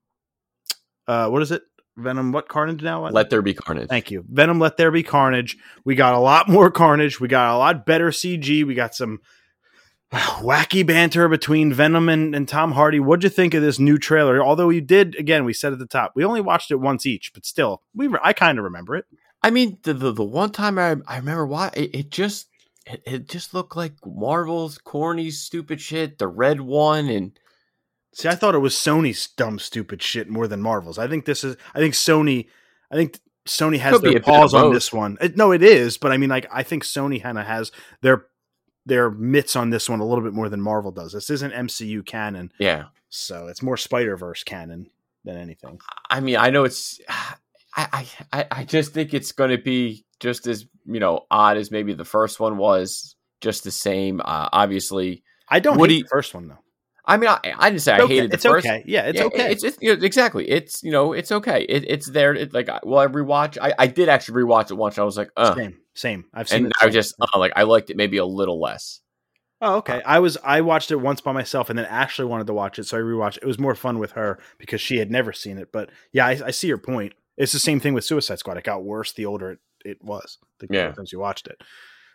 Uh, 1.06 1.28
what 1.30 1.40
is 1.40 1.50
it? 1.50 1.62
Venom. 1.98 2.32
What 2.32 2.48
Carnage 2.48 2.82
now? 2.82 3.08
Let 3.08 3.30
there 3.30 3.42
be 3.42 3.54
carnage. 3.54 3.88
Thank 3.88 4.10
you. 4.10 4.24
Venom 4.28 4.58
Let 4.58 4.76
There 4.76 4.90
Be 4.90 5.02
Carnage. 5.02 5.56
We 5.84 5.94
got 5.94 6.14
a 6.14 6.18
lot 6.18 6.48
more 6.48 6.70
carnage. 6.70 7.20
We 7.20 7.28
got 7.28 7.54
a 7.54 7.58
lot 7.58 7.84
better 7.84 8.08
CG. 8.08 8.66
We 8.66 8.74
got 8.74 8.94
some 8.94 9.20
uh, 10.10 10.18
wacky 10.40 10.86
banter 10.86 11.28
between 11.28 11.72
Venom 11.72 12.08
and, 12.08 12.34
and 12.34 12.48
Tom 12.48 12.72
Hardy. 12.72 13.00
What'd 13.00 13.24
you 13.24 13.30
think 13.30 13.54
of 13.54 13.62
this 13.62 13.78
new 13.78 13.98
trailer? 13.98 14.42
Although 14.42 14.70
you 14.70 14.80
did, 14.80 15.16
again, 15.16 15.44
we 15.44 15.52
said 15.52 15.72
at 15.72 15.78
the 15.78 15.86
top, 15.86 16.12
we 16.14 16.24
only 16.24 16.40
watched 16.40 16.70
it 16.70 16.76
once 16.76 17.04
each, 17.04 17.32
but 17.34 17.44
still, 17.44 17.82
we 17.94 18.06
re- 18.06 18.20
I 18.22 18.32
kind 18.32 18.58
of 18.58 18.64
remember 18.64 18.96
it. 18.96 19.04
I 19.42 19.50
mean, 19.50 19.78
the 19.82 19.94
the, 19.94 20.12
the 20.12 20.24
one 20.24 20.50
time 20.50 20.78
I 20.78 20.96
I 21.06 21.18
remember 21.18 21.46
why 21.46 21.70
it, 21.74 21.94
it 21.94 22.10
just 22.10 22.48
it, 22.86 23.02
it 23.06 23.28
just 23.28 23.54
looked 23.54 23.76
like 23.76 23.94
Marvel's 24.04 24.78
corny, 24.78 25.30
stupid 25.30 25.80
shit. 25.80 26.18
The 26.18 26.26
red 26.26 26.60
one 26.60 27.08
and 27.08 27.38
See, 28.18 28.28
I 28.28 28.34
thought 28.34 28.56
it 28.56 28.58
was 28.58 28.74
Sony's 28.74 29.28
dumb, 29.28 29.60
stupid 29.60 30.02
shit 30.02 30.28
more 30.28 30.48
than 30.48 30.60
Marvel's. 30.60 30.98
I 30.98 31.06
think 31.06 31.24
this 31.24 31.44
is, 31.44 31.56
I 31.72 31.78
think 31.78 31.94
Sony, 31.94 32.48
I 32.90 32.96
think 32.96 33.20
Sony 33.46 33.78
has 33.78 33.92
Could 33.92 34.02
their 34.02 34.10
a 34.10 34.14
bit 34.14 34.22
of 34.22 34.24
paws 34.24 34.54
on 34.54 34.72
this 34.72 34.92
one. 34.92 35.18
It, 35.20 35.36
no, 35.36 35.52
it 35.52 35.62
is, 35.62 35.98
but 35.98 36.10
I 36.10 36.16
mean, 36.16 36.28
like, 36.28 36.44
I 36.52 36.64
think 36.64 36.82
Sony 36.82 37.22
kind 37.22 37.38
of 37.38 37.46
has 37.46 37.70
their 38.00 38.26
their 38.84 39.08
mitts 39.08 39.54
on 39.54 39.70
this 39.70 39.88
one 39.88 40.00
a 40.00 40.04
little 40.04 40.24
bit 40.24 40.32
more 40.32 40.48
than 40.48 40.60
Marvel 40.60 40.90
does. 40.90 41.12
This 41.12 41.30
isn't 41.30 41.52
MCU 41.52 42.04
canon. 42.04 42.50
yeah. 42.58 42.86
So 43.08 43.46
it's 43.46 43.62
more 43.62 43.76
Spider 43.76 44.16
Verse 44.16 44.42
canon 44.42 44.90
than 45.24 45.36
anything. 45.36 45.78
I 46.10 46.18
mean, 46.18 46.36
I 46.36 46.50
know 46.50 46.64
it's. 46.64 47.00
I 47.76 48.08
I 48.32 48.46
I 48.50 48.64
just 48.64 48.92
think 48.92 49.14
it's 49.14 49.30
going 49.30 49.50
to 49.50 49.58
be 49.58 50.04
just 50.18 50.48
as 50.48 50.66
you 50.86 50.98
know 50.98 51.24
odd 51.30 51.56
as 51.56 51.70
maybe 51.70 51.94
the 51.94 52.04
first 52.04 52.40
one 52.40 52.56
was. 52.56 53.14
Just 53.40 53.62
the 53.62 53.70
same. 53.70 54.20
Uh, 54.24 54.48
obviously, 54.52 55.22
I 55.48 55.60
don't 55.60 55.78
Would 55.78 55.90
hate 55.90 56.02
the 56.02 56.08
first 56.08 56.34
one 56.34 56.48
though. 56.48 56.58
I 57.08 57.16
mean, 57.16 57.28
I, 57.30 57.40
I 57.58 57.70
didn't 57.70 57.82
say 57.82 57.92
I 57.92 57.96
It's 57.96 58.04
okay. 58.04 58.14
hated 58.14 58.30
the 58.30 58.34
It's 58.34 58.44
first. 58.44 58.66
okay. 58.66 58.84
Yeah, 58.86 59.02
it's 59.06 59.18
Yeah, 59.18 59.24
okay. 59.24 59.50
It's, 59.50 59.64
it's 59.64 59.78
you 59.80 59.96
know, 59.96 60.04
exactly. 60.04 60.48
It's 60.48 60.82
you 60.82 60.92
know, 60.92 61.12
it's 61.14 61.32
okay. 61.32 61.62
It, 61.68 61.84
it's 61.88 62.10
there. 62.10 62.34
It, 62.34 62.52
like, 62.52 62.68
well, 62.84 62.98
I 63.00 63.06
rewatch? 63.06 63.56
I, 63.60 63.72
I 63.78 63.86
did 63.86 64.08
actually 64.08 64.42
rewatch 64.42 64.70
it 64.70 64.74
once. 64.74 64.98
I 64.98 65.02
was 65.04 65.16
like, 65.16 65.30
uh, 65.36 65.54
same, 65.56 65.78
same. 65.94 66.24
I've 66.34 66.48
seen 66.48 66.58
and 66.58 66.66
it. 66.66 66.72
I 66.80 66.88
just 66.90 67.14
uh, 67.20 67.38
like 67.38 67.52
I 67.56 67.62
liked 67.62 67.88
it 67.90 67.96
maybe 67.96 68.18
a 68.18 68.26
little 68.26 68.60
less. 68.60 69.00
Oh, 69.60 69.76
okay. 69.78 70.02
I 70.06 70.20
was 70.20 70.36
I 70.44 70.60
watched 70.60 70.90
it 70.92 70.96
once 70.96 71.20
by 71.20 71.32
myself, 71.32 71.68
and 71.70 71.78
then 71.78 71.86
Ashley 71.86 72.26
wanted 72.26 72.46
to 72.46 72.52
watch 72.54 72.78
it, 72.78 72.84
so 72.84 72.96
I 72.98 73.00
rewatched. 73.00 73.38
it. 73.38 73.42
It 73.42 73.46
was 73.46 73.58
more 73.58 73.74
fun 73.74 73.98
with 73.98 74.12
her 74.12 74.38
because 74.58 74.80
she 74.80 74.98
had 74.98 75.10
never 75.10 75.32
seen 75.32 75.58
it. 75.58 75.72
But 75.72 75.90
yeah, 76.12 76.26
I, 76.26 76.38
I 76.46 76.50
see 76.52 76.68
your 76.68 76.78
point. 76.78 77.14
It's 77.36 77.52
the 77.52 77.58
same 77.58 77.80
thing 77.80 77.94
with 77.94 78.04
Suicide 78.04 78.38
Squad. 78.38 78.56
It 78.58 78.64
got 78.64 78.84
worse 78.84 79.12
the 79.12 79.26
older 79.26 79.52
it, 79.52 79.58
it 79.84 80.04
was. 80.04 80.38
The 80.60 80.68
Yeah. 80.70 80.84
more 80.84 80.92
times 80.92 81.10
you 81.12 81.18
watched 81.20 81.46
it. 81.48 81.60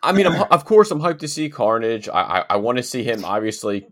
I 0.03 0.11
mean, 0.11 0.27
I'm, 0.27 0.41
of 0.51 0.65
course, 0.65 0.91
I'm 0.91 0.99
hyped 0.99 1.19
to 1.19 1.27
see 1.29 1.49
Carnage. 1.49 2.07
I 2.09 2.21
I, 2.21 2.45
I 2.51 2.55
want 2.57 2.77
to 2.77 2.83
see 2.83 3.03
him. 3.03 3.25
Obviously, 3.25 3.85
I- 3.85 3.87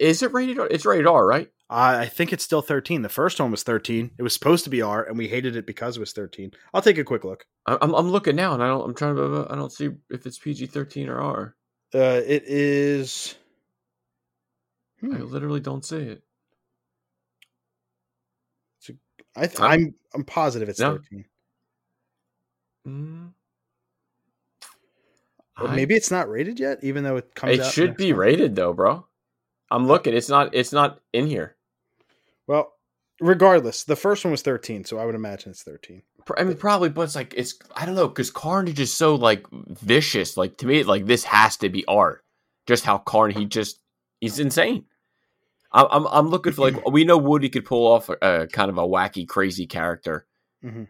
is 0.00 0.22
it 0.22 0.32
rated? 0.32 0.58
R? 0.58 0.68
It's 0.70 0.84
rated 0.86 1.06
R, 1.06 1.26
right? 1.26 1.50
I 1.68 2.00
I 2.02 2.06
think 2.06 2.32
it's 2.32 2.44
still 2.44 2.62
13. 2.62 3.02
The 3.02 3.08
first 3.08 3.40
one 3.40 3.50
was 3.50 3.62
13. 3.62 4.10
It 4.18 4.22
was 4.22 4.34
supposed 4.34 4.64
to 4.64 4.70
be 4.70 4.82
R, 4.82 5.04
and 5.04 5.16
we 5.16 5.28
hated 5.28 5.56
it 5.56 5.66
because 5.66 5.96
it 5.96 6.00
was 6.00 6.12
13. 6.12 6.52
I'll 6.74 6.82
take 6.82 6.98
a 6.98 7.04
quick 7.04 7.24
look. 7.24 7.44
I- 7.66 7.78
I'm 7.80 7.94
I'm 7.94 8.10
looking 8.10 8.36
now, 8.36 8.54
and 8.54 8.62
I 8.62 8.66
don't. 8.68 8.84
I'm 8.84 8.94
trying 8.94 9.16
to. 9.16 9.46
I 9.50 9.54
don't 9.56 9.72
see 9.72 9.88
if 10.10 10.26
it's 10.26 10.38
PG-13 10.38 11.08
or 11.08 11.20
R. 11.20 11.56
Uh, 11.94 12.20
it 12.26 12.44
is. 12.46 13.34
I 15.02 15.06
Hmm. 15.06 15.22
literally 15.24 15.60
don't 15.60 15.84
see 15.84 15.96
it. 15.96 16.22
I 19.36 19.46
th- 19.46 19.60
I'm- 19.60 19.70
I'm 19.70 19.94
I'm 20.14 20.24
positive 20.24 20.68
it's 20.68 20.80
No. 20.80 20.96
13. 20.98 21.24
Mm. 22.86 23.32
Or 25.60 25.68
I- 25.68 25.76
maybe 25.76 25.94
it's 25.94 26.10
not 26.10 26.28
rated 26.28 26.58
yet, 26.58 26.82
even 26.82 27.04
though 27.04 27.16
it 27.16 27.32
comes. 27.36 27.52
it 27.54 27.60
out 27.60 27.72
should 27.72 27.96
be 27.96 28.10
month. 28.12 28.18
rated 28.18 28.56
though, 28.56 28.72
bro. 28.72 29.06
I'm 29.70 29.86
looking. 29.86 30.14
It's 30.14 30.28
not. 30.28 30.54
It's 30.54 30.72
not 30.72 31.00
in 31.12 31.26
here. 31.26 31.56
Well, 32.46 32.72
regardless, 33.20 33.84
the 33.84 33.96
first 33.96 34.24
one 34.24 34.32
was 34.32 34.42
13, 34.42 34.84
so 34.84 34.98
I 34.98 35.04
would 35.04 35.14
imagine 35.14 35.50
it's 35.50 35.62
13. 35.62 36.02
I 36.36 36.44
mean, 36.44 36.56
probably, 36.56 36.88
but 36.90 37.02
it's 37.02 37.14
like 37.16 37.34
it's. 37.36 37.54
I 37.74 37.86
don't 37.86 37.94
know 37.94 38.08
because 38.08 38.30
Carnage 38.30 38.78
is 38.80 38.92
so 38.92 39.14
like 39.14 39.46
vicious. 39.50 40.36
Like 40.36 40.56
to 40.58 40.66
me, 40.66 40.82
like 40.84 41.06
this 41.06 41.24
has 41.24 41.56
to 41.58 41.68
be 41.68 41.84
art. 41.86 42.24
Just 42.66 42.84
how 42.84 42.98
Carnage, 42.98 43.36
he 43.36 43.46
just 43.46 43.80
he's 44.20 44.38
insane. 44.38 44.84
I'm 45.72 45.86
I'm, 45.90 46.06
I'm 46.06 46.28
looking 46.28 46.52
for 46.52 46.62
like 46.62 46.86
we 46.90 47.04
know 47.04 47.16
Woody 47.18 47.48
could 47.48 47.64
pull 47.64 47.86
off 47.86 48.08
a, 48.10 48.16
a 48.42 48.46
kind 48.46 48.70
of 48.70 48.78
a 48.78 48.82
wacky, 48.86 49.26
crazy 49.26 49.66
character. 49.66 50.26
Mhm. 50.64 50.88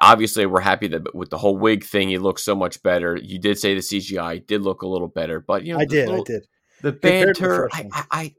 Obviously, 0.00 0.46
we're 0.46 0.60
happy 0.60 0.88
that 0.88 1.14
with 1.14 1.30
the 1.30 1.38
whole 1.38 1.56
wig 1.56 1.84
thing, 1.84 2.08
he 2.08 2.18
looks 2.18 2.42
so 2.44 2.54
much 2.54 2.82
better. 2.82 3.16
You 3.20 3.38
did 3.38 3.58
say 3.58 3.74
the 3.74 3.80
CGI 3.80 4.46
did 4.46 4.62
look 4.62 4.82
a 4.82 4.86
little 4.88 5.08
better, 5.08 5.38
but 5.40 5.64
you 5.64 5.74
know, 5.74 5.80
I 5.80 5.84
did, 5.84 6.08
little- 6.08 6.22
I 6.22 6.24
did. 6.24 6.46
The 6.82 6.92
banter. 6.92 7.68
I. 7.72 7.88
I, 8.10 8.34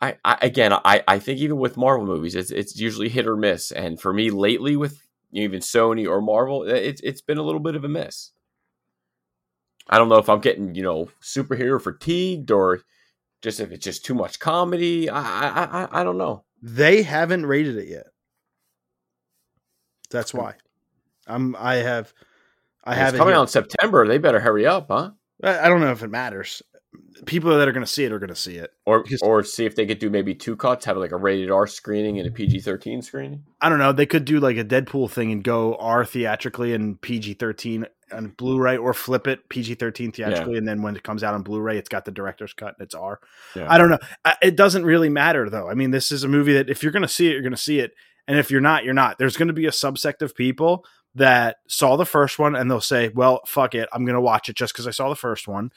I, 0.00 0.16
I, 0.24 0.38
again, 0.42 0.72
I, 0.72 1.02
I 1.08 1.18
think 1.18 1.40
even 1.40 1.56
with 1.56 1.76
Marvel 1.76 2.06
movies, 2.06 2.36
it's 2.36 2.52
it's 2.52 2.78
usually 2.78 3.08
hit 3.08 3.26
or 3.26 3.36
miss. 3.36 3.72
And 3.72 4.00
for 4.00 4.12
me, 4.12 4.30
lately 4.30 4.76
with 4.76 5.02
even 5.32 5.60
Sony 5.60 6.08
or 6.08 6.20
Marvel, 6.20 6.62
it's 6.62 7.00
it's 7.02 7.20
been 7.20 7.38
a 7.38 7.42
little 7.42 7.60
bit 7.60 7.74
of 7.74 7.82
a 7.82 7.88
miss. 7.88 8.30
I 9.88 9.98
don't 9.98 10.08
know 10.08 10.18
if 10.18 10.28
I'm 10.28 10.40
getting 10.40 10.74
you 10.74 10.82
know 10.82 11.10
superhero 11.20 11.82
fatigued 11.82 12.50
or 12.50 12.82
just 13.42 13.60
if 13.60 13.72
it's 13.72 13.84
just 13.84 14.04
too 14.04 14.14
much 14.14 14.38
comedy. 14.38 15.08
I 15.10 15.20
I 15.20 15.64
I, 15.64 16.00
I 16.00 16.04
don't 16.04 16.18
know. 16.18 16.44
They 16.62 17.02
haven't 17.02 17.46
rated 17.46 17.76
it 17.76 17.88
yet. 17.88 18.06
That's 20.10 20.32
hmm. 20.32 20.38
why. 20.38 20.54
I'm. 21.26 21.56
I 21.56 21.76
have. 21.76 22.12
I 22.84 22.92
It's 22.92 23.00
have 23.00 23.14
coming 23.14 23.34
out 23.34 23.42
in 23.42 23.48
September. 23.48 24.06
They 24.06 24.18
better 24.18 24.40
hurry 24.40 24.66
up, 24.66 24.86
huh? 24.88 25.10
I 25.42 25.58
I 25.58 25.68
don't 25.68 25.80
know 25.80 25.92
if 25.92 26.02
it 26.02 26.10
matters. 26.10 26.62
People 27.26 27.56
that 27.58 27.66
are 27.66 27.72
going 27.72 27.84
to 27.84 27.90
see 27.92 28.04
it 28.04 28.12
are 28.12 28.18
going 28.20 28.28
to 28.28 28.36
see 28.36 28.56
it. 28.56 28.70
Or 28.86 29.02
Because- 29.02 29.22
or 29.22 29.42
see 29.42 29.64
if 29.66 29.74
they 29.74 29.86
could 29.86 29.98
do 29.98 30.08
maybe 30.08 30.34
two 30.34 30.54
cuts, 30.56 30.84
have 30.84 30.96
like 30.96 31.10
a 31.12 31.16
rated 31.16 31.50
R 31.50 31.66
screening 31.66 32.18
and 32.18 32.28
a 32.28 32.30
PG 32.30 32.60
thirteen 32.60 33.02
screening. 33.02 33.42
I 33.60 33.68
don't 33.68 33.78
know. 33.78 33.92
They 33.92 34.06
could 34.06 34.24
do 34.24 34.38
like 34.38 34.56
a 34.56 34.64
Deadpool 34.64 35.10
thing 35.10 35.32
and 35.32 35.42
go 35.42 35.74
R 35.76 36.04
theatrically 36.04 36.74
and 36.74 37.00
PG 37.00 37.34
thirteen 37.34 37.86
on 38.12 38.28
Blu-ray, 38.28 38.76
or 38.78 38.94
flip 38.94 39.26
it 39.26 39.48
PG 39.50 39.74
thirteen 39.74 40.12
theatrically, 40.12 40.56
and 40.58 40.66
then 40.66 40.80
when 40.80 40.96
it 40.96 41.02
comes 41.02 41.22
out 41.24 41.34
on 41.34 41.42
Blu-ray, 41.42 41.76
it's 41.76 41.88
got 41.90 42.04
the 42.04 42.10
director's 42.10 42.52
cut 42.54 42.74
and 42.78 42.84
it's 42.86 42.94
R. 42.94 43.20
Yeah. 43.56 43.66
I 43.68 43.76
don't 43.78 43.90
know. 43.90 43.98
It 44.40 44.56
doesn't 44.56 44.84
really 44.84 45.08
matter 45.10 45.50
though. 45.50 45.68
I 45.68 45.74
mean, 45.74 45.90
this 45.90 46.10
is 46.12 46.24
a 46.24 46.28
movie 46.28 46.54
that 46.54 46.70
if 46.70 46.82
you're 46.82 46.92
going 46.92 47.02
to 47.02 47.08
see 47.08 47.28
it, 47.28 47.32
you're 47.32 47.42
going 47.42 47.50
to 47.50 47.56
see 47.56 47.80
it, 47.80 47.92
and 48.26 48.38
if 48.38 48.50
you're 48.50 48.60
not, 48.60 48.84
you're 48.84 48.94
not. 48.94 49.18
There's 49.18 49.36
going 49.36 49.48
to 49.48 49.54
be 49.54 49.66
a 49.66 49.70
subsect 49.70 50.22
of 50.22 50.34
people 50.36 50.84
that 51.14 51.56
saw 51.66 51.96
the 51.96 52.06
first 52.06 52.38
one 52.38 52.54
and 52.54 52.70
they'll 52.70 52.80
say, 52.80 53.08
"Well, 53.08 53.40
fuck 53.44 53.74
it, 53.74 53.88
I'm 53.92 54.04
going 54.04 54.14
to 54.14 54.20
watch 54.20 54.48
it 54.48 54.56
just 54.56 54.72
because 54.72 54.86
I 54.86 54.92
saw 54.92 55.08
the 55.08 55.16
first 55.16 55.48
one." 55.48 55.70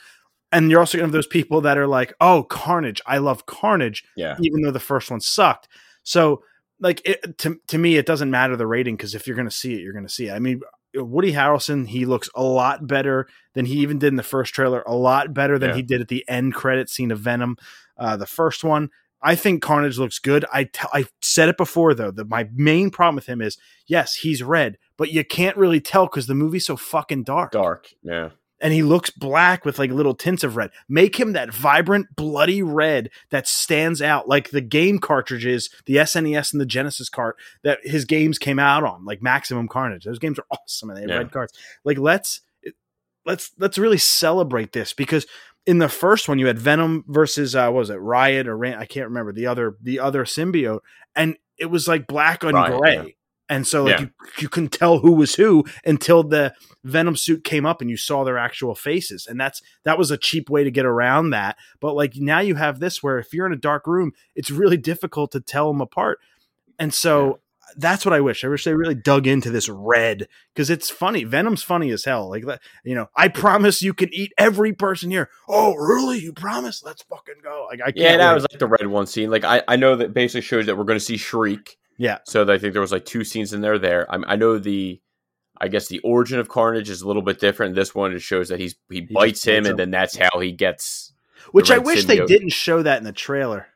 And 0.52 0.70
you're 0.70 0.80
also 0.82 0.98
going 0.98 1.04
to 1.04 1.08
have 1.08 1.14
those 1.14 1.28
people 1.28 1.62
that 1.62 1.78
are 1.78 1.88
like, 1.88 2.14
"Oh, 2.20 2.44
Carnage! 2.44 3.02
I 3.06 3.20
love 3.20 3.46
Carnage." 3.46 4.04
Yeah. 4.16 4.36
even 4.42 4.62
though 4.62 4.72
the 4.72 4.80
first 4.80 5.10
one 5.10 5.22
sucked. 5.22 5.68
So, 6.04 6.44
like 6.80 7.02
it, 7.06 7.38
to 7.40 7.60
to 7.68 7.78
me, 7.78 7.96
it 7.98 8.06
doesn't 8.06 8.30
matter 8.32 8.56
the 8.56 8.68
rating 8.68 8.96
because 8.98 9.16
if 9.16 9.28
you're 9.28 9.36
going 9.36 9.48
to 9.50 9.56
see 9.56 9.74
it, 9.74 9.82
you're 9.82 9.94
going 9.94 10.06
to 10.08 10.12
see 10.12 10.28
it. 10.28 10.34
I 10.34 10.40
mean, 10.40 10.62
Woody 10.94 11.32
Harrelson, 11.32 11.88
he 11.88 12.06
looks 12.06 12.30
a 12.36 12.44
lot 12.44 12.86
better 12.86 13.28
than 13.54 13.66
he 13.66 13.76
even 13.76 13.98
did 13.98 14.08
in 14.08 14.16
the 14.18 14.24
first 14.24 14.54
trailer. 14.54 14.84
A 14.86 14.96
lot 14.96 15.34
better 15.34 15.58
than 15.58 15.70
Yeah. 15.70 15.76
he 15.78 15.82
did 15.84 16.02
at 16.02 16.10
the 16.10 16.26
end 16.28 16.54
credit 16.54 16.90
scene 16.90 17.12
of 17.12 17.20
Venom, 17.20 17.56
uh, 17.98 18.18
the 18.18 18.26
first 18.28 18.64
one. 18.64 18.90
I 19.24 19.36
think 19.36 19.62
Carnage 19.62 20.00
looks 20.00 20.18
good. 20.18 20.46
I 20.52 20.64
t- 20.66 20.88
I 20.92 21.06
said 21.22 21.48
it 21.48 21.56
before 21.56 21.94
though 21.94 22.10
that 22.12 22.28
my 22.28 22.50
main 22.54 22.90
problem 22.90 23.16
with 23.16 23.28
him 23.28 23.40
is 23.40 23.58
yes, 23.86 24.16
he's 24.16 24.42
red, 24.42 24.78
but 24.98 25.12
you 25.12 25.24
can't 25.24 25.56
really 25.56 25.80
tell 25.80 26.08
because 26.08 26.26
the 26.28 26.34
movie's 26.36 26.66
so 26.66 26.76
fucking 26.76 27.24
dark 27.24 27.52
Dark. 27.52 27.88
Yeah. 28.04 28.30
And 28.62 28.74
he 28.74 28.84
looks 28.84 29.10
black 29.10 29.66
with 29.66 29.80
like 29.80 29.92
little 29.92 30.14
tints 30.14 30.44
of 30.44 30.56
red. 30.56 30.70
Make 30.88 31.20
him 31.20 31.34
that 31.34 31.54
vibrant, 31.54 32.16
bloody 32.16 32.62
red 32.62 33.10
that 33.32 33.48
stands 33.48 34.02
out, 34.02 34.28
like 34.30 34.52
the 34.52 34.62
game 34.62 35.00
cartridges, 35.00 35.70
the 35.86 35.96
SNES 35.96 36.52
and 36.54 36.62
the 36.62 36.66
Genesis 36.66 37.10
cart 37.10 37.38
that 37.64 37.80
his 37.84 38.06
games 38.06 38.38
came 38.38 38.60
out 38.60 38.84
on, 38.84 39.04
like 39.06 39.22
Maximum 39.22 39.68
Carnage. 39.68 40.06
Those 40.06 40.20
games 40.20 40.38
are 40.40 40.46
awesome, 40.52 40.90
and 40.90 40.98
they 40.98 41.02
have 41.02 41.10
Yeah. 41.10 41.18
red 41.18 41.32
cards. 41.32 41.54
Like 41.84 41.98
let's 41.98 42.42
let's 43.26 43.52
let's 43.60 43.78
really 43.78 43.98
celebrate 43.98 44.74
this 44.74 44.94
because 44.94 45.26
in 45.66 45.78
the 45.78 45.90
first 45.90 46.28
one 46.28 46.40
you 46.40 46.48
had 46.48 46.58
Venom 46.60 47.04
versus 47.08 47.56
uh, 47.56 47.66
what 47.70 47.80
was 47.80 47.90
it 47.90 47.96
Riot 47.96 48.48
or 48.48 48.58
Rand, 48.58 48.80
I 48.80 48.86
can't 48.86 49.08
remember 49.08 49.32
the 49.32 49.48
other 49.48 49.76
the 49.82 50.00
other 50.00 50.26
symbiote, 50.26 50.80
and 51.16 51.36
it 51.58 51.68
was 51.68 51.88
like 51.88 52.08
black 52.08 52.44
on 52.44 52.54
Riot, 52.56 52.80
gray. 52.80 52.96
yeah. 52.96 53.04
And 53.52 53.68
so 53.68 53.84
like 53.84 54.00
Yeah. 54.00 54.06
you, 54.06 54.10
you 54.40 54.50
couldn't 54.50 54.72
tell 54.72 55.00
who 55.00 55.12
was 55.12 55.36
who 55.36 55.66
until 55.86 56.24
the 56.24 56.56
Venom 56.84 57.16
suit 57.18 57.44
came 57.44 57.66
up 57.66 57.82
and 57.82 57.90
you 57.90 57.98
saw 57.98 58.24
their 58.24 58.38
actual 58.38 58.74
faces. 58.74 59.28
And 59.28 59.40
that's 59.40 59.62
that 59.84 59.98
was 60.00 60.10
a 60.10 60.18
cheap 60.18 60.50
way 60.50 60.64
to 60.64 60.72
get 60.72 60.86
around 60.86 61.30
that. 61.32 61.58
But 61.80 61.94
like 61.96 62.16
now 62.16 62.40
you 62.40 62.56
have 62.56 62.80
this 62.80 63.04
where 63.04 63.20
if 63.20 63.34
you're 63.34 63.46
in 63.46 63.54
a 63.54 63.58
dark 63.58 63.86
room, 63.86 64.14
it's 64.36 64.50
really 64.50 64.78
difficult 64.78 65.32
to 65.34 65.42
tell 65.42 65.68
them 65.72 65.82
apart. 65.82 66.20
And 66.80 66.94
so 66.94 67.42
that's 67.78 68.06
what 68.06 68.14
I 68.14 68.22
wish. 68.22 68.44
I 68.44 68.48
wish 68.48 68.64
they 68.64 68.74
really 68.74 68.96
dug 68.96 69.28
into 69.28 69.50
this 69.50 69.70
red 69.70 70.28
because 70.54 70.70
it's 70.70 70.90
funny. 70.90 71.24
Venom's 71.26 71.62
funny 71.64 71.92
as 71.92 72.04
hell. 72.06 72.30
Like 72.30 72.46
that, 72.46 72.62
you 72.84 72.96
know, 72.96 73.08
I 73.16 73.28
promise 73.28 73.82
you 73.82 73.94
can 73.94 74.10
eat 74.14 74.34
every 74.38 74.74
person 74.74 75.12
here. 75.12 75.30
Oh, 75.48 75.76
really? 75.76 76.20
You 76.20 76.34
promise? 76.34 76.84
Let's 76.84 77.02
fucking 77.04 77.36
go. 77.44 77.68
Like 77.70 77.82
I 77.82 77.92
can't. 77.92 77.98
Yeah, 77.98 78.18
that 78.18 78.30
wait. 78.30 78.34
was 78.34 78.48
like 78.52 78.60
the 78.60 78.68
red 78.68 78.88
one 78.88 79.08
scene. 79.08 79.30
Like 79.30 79.44
I, 79.44 79.62
I 79.68 79.76
know 79.76 79.96
that 79.98 80.14
basically 80.14 80.42
shows 80.42 80.66
that 80.68 80.78
we're 80.78 80.86
going 80.86 81.00
to 81.00 81.06
see 81.06 81.18
Shriek. 81.18 81.78
Yeah. 82.02 82.18
So 82.26 82.52
I 82.52 82.58
think 82.58 82.74
there 82.74 82.82
was 82.82 82.92
like 82.92 83.06
two 83.06 83.24
scenes 83.24 83.54
in 83.54 83.62
there. 83.62 83.78
There, 83.78 84.12
I, 84.12 84.34
I 84.34 84.36
know 84.36 84.58
the, 84.58 85.00
I 85.60 85.68
guess 85.68 85.88
the 85.88 86.00
origin 86.00 86.40
of 86.40 86.50
Carnage 86.50 86.90
is 86.90 87.04
a 87.04 87.08
little 87.08 87.22
bit 87.22 87.40
different. 87.40 87.76
This 87.76 87.94
one 87.94 88.12
it 88.12 88.22
shows 88.24 88.50
that 88.50 88.60
he's 88.60 88.76
he, 88.90 89.02
just 89.02 89.14
bites 89.14 89.46
him, 89.46 89.54
bites 89.54 89.68
and 89.68 89.68
him. 89.68 89.78
then 89.78 89.92
that's 89.92 90.18
how 90.18 90.40
he 90.40 90.52
gets. 90.52 91.14
Which 91.52 91.70
I 91.70 91.78
wish 91.78 92.06
they 92.06 92.26
didn't 92.26 92.50
show 92.54 92.82
that 92.82 92.98
in 92.98 93.04
the 93.04 93.12
trailer. 93.12 93.68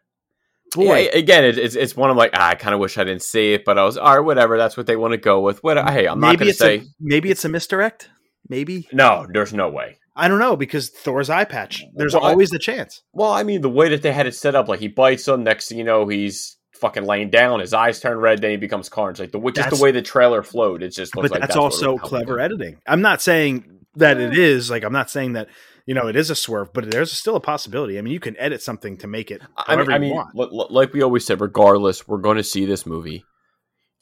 Boy, 0.73 1.03
Yeah, 1.03 1.17
again, 1.19 1.43
it, 1.43 1.59
it's 1.59 1.75
it's 1.75 1.95
one 1.95 2.09
of 2.09 2.17
like 2.17 2.31
ah, 2.33 2.49
I 2.49 2.55
kind 2.55 2.73
of 2.73 2.79
wish 2.79 2.97
I 2.97 3.03
didn't 3.03 3.21
see 3.21 3.53
it, 3.53 3.63
but 3.63 3.77
I 3.77 3.83
was 3.83 3.95
all 3.95 4.15
right, 4.15 4.25
whatever. 4.25 4.57
That's 4.57 4.75
what 4.75 4.87
they 4.87 4.95
want 4.95 5.11
to 5.11 5.17
go 5.17 5.41
with. 5.41 5.63
What? 5.63 5.77
Hey, 5.89 6.07
I'm 6.07 6.19
not 6.19 6.29
maybe 6.29 6.37
going 6.37 6.45
to 6.45 6.49
it's 6.49 6.59
say 6.59 6.77
a 6.77 6.83
maybe 6.99 7.29
it's 7.29 7.45
a 7.45 7.49
misdirect. 7.49 8.09
Maybe 8.49 8.87
no. 8.91 9.27
There's 9.31 9.53
no 9.53 9.69
way. 9.69 9.99
I 10.15 10.27
don't 10.27 10.39
know 10.39 10.55
because 10.55 10.89
Thor's 10.89 11.29
eye 11.29 11.45
patch. 11.45 11.83
There's 11.93 12.13
Well, 12.13 12.23
always 12.23 12.49
the 12.49 12.59
chance. 12.59 13.03
Well, 13.13 13.31
I 13.31 13.43
mean, 13.43 13.61
the 13.61 13.69
way 13.69 13.89
that 13.89 14.01
they 14.01 14.13
had 14.13 14.27
it 14.27 14.33
set 14.35 14.55
up, 14.55 14.67
like 14.67 14.79
he 14.79 14.87
bites 14.87 15.27
him. 15.27 15.43
Next 15.43 15.67
thing 15.67 15.77
you 15.77 15.83
know, 15.83 16.07
he's 16.07 16.54
fucking 16.75 17.05
laying 17.05 17.29
down. 17.29 17.59
His 17.59 17.73
eyes 17.73 17.99
turn 17.99 18.17
red. 18.17 18.41
Then 18.41 18.51
he 18.51 18.57
becomes 18.57 18.89
Carnage. 18.89 19.19
Like 19.19 19.31
the 19.31 19.39
just 19.39 19.55
That's- 19.55 19.77
the 19.77 19.83
way 19.83 19.91
the 19.91 20.01
trailer 20.01 20.43
flowed, 20.43 20.83
it 20.83 20.89
just 20.89 21.15
looks 21.15 21.29
But 21.29 21.39
like 21.39 21.41
that's, 21.41 21.55
what 21.55 21.63
also 21.63 21.95
it- 21.95 21.99
how 21.99 22.05
it 22.05 22.09
clever 22.09 22.39
editing. 22.39 22.77
I'm 22.87 23.01
not 23.01 23.21
saying 23.21 23.79
that 23.95 24.19
it 24.19 24.37
is 24.37 24.69
like 24.69 24.83
I'm 24.83 24.93
not 24.93 25.09
saying 25.09 25.33
that 25.33 25.47
you 25.85 25.93
know 25.93 26.07
it 26.07 26.15
is 26.15 26.29
a 26.29 26.35
swerve, 26.35 26.73
but 26.73 26.89
there's 26.91 27.11
still 27.11 27.35
a 27.35 27.39
possibility. 27.39 27.97
I 27.97 28.01
mean, 28.01 28.13
you 28.13 28.19
can 28.19 28.35
edit 28.37 28.61
something 28.61 28.97
to 28.97 29.07
make 29.07 29.31
it 29.31 29.41
I 29.57 29.75
mean, 29.75 29.85
however 29.85 29.91
I 29.91 29.95
you 29.95 30.01
mean, 30.01 30.15
want. 30.15 30.35
li- 30.35 30.49
li- 30.51 30.67
like 30.69 30.93
we 30.93 31.01
always 31.01 31.25
said, 31.25 31.39
regardless, 31.41 32.07
we're 32.07 32.17
going 32.17 32.37
to 32.37 32.43
see 32.43 32.65
this 32.65 32.85
movie. 32.85 33.23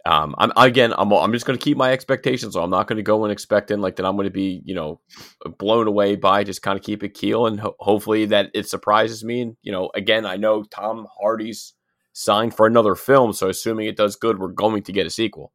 Um, 0.05 0.35
I'm 0.37 0.51
again, 0.57 0.93
I'm 0.97 1.11
I'm 1.13 1.31
just 1.31 1.45
going 1.45 1.57
to 1.57 1.63
keep 1.63 1.77
my 1.77 1.93
expectations. 1.93 2.55
low. 2.55 2.63
I'm 2.63 2.69
not 2.69 2.87
going 2.87 2.97
to 2.97 3.03
go 3.03 3.23
in 3.23 3.31
expecting 3.31 3.79
like 3.79 3.95
that. 3.95 4.05
I'm 4.05 4.15
going 4.17 4.25
to 4.27 4.31
be, 4.33 4.61
you 4.65 4.75
know, 4.75 4.99
blown 5.59 5.87
away 5.87 6.17
by. 6.17 6.43
Just 6.43 6.61
kind 6.61 6.77
of 6.77 6.83
keep 6.83 7.03
it 7.03 7.13
keel, 7.13 7.45
and 7.47 7.57
ho- 7.59 7.75
hopefully 7.79 8.25
that 8.25 8.49
it 8.53 8.67
surprises 8.67 9.23
me. 9.23 9.41
And 9.41 9.55
you 9.61 9.71
know, 9.71 9.91
again, 9.95 10.25
I 10.25 10.35
know 10.35 10.63
Tom 10.63 11.07
Hardy's 11.21 11.73
signed 12.13 12.55
for 12.55 12.65
another 12.65 12.95
film, 12.95 13.33
so 13.33 13.49
assuming 13.49 13.87
it 13.87 13.97
does 13.97 14.15
good, 14.15 14.39
we're 14.39 14.47
going 14.47 14.83
to 14.83 14.93
get 14.93 15.07
a 15.07 15.09
sequel. 15.09 15.51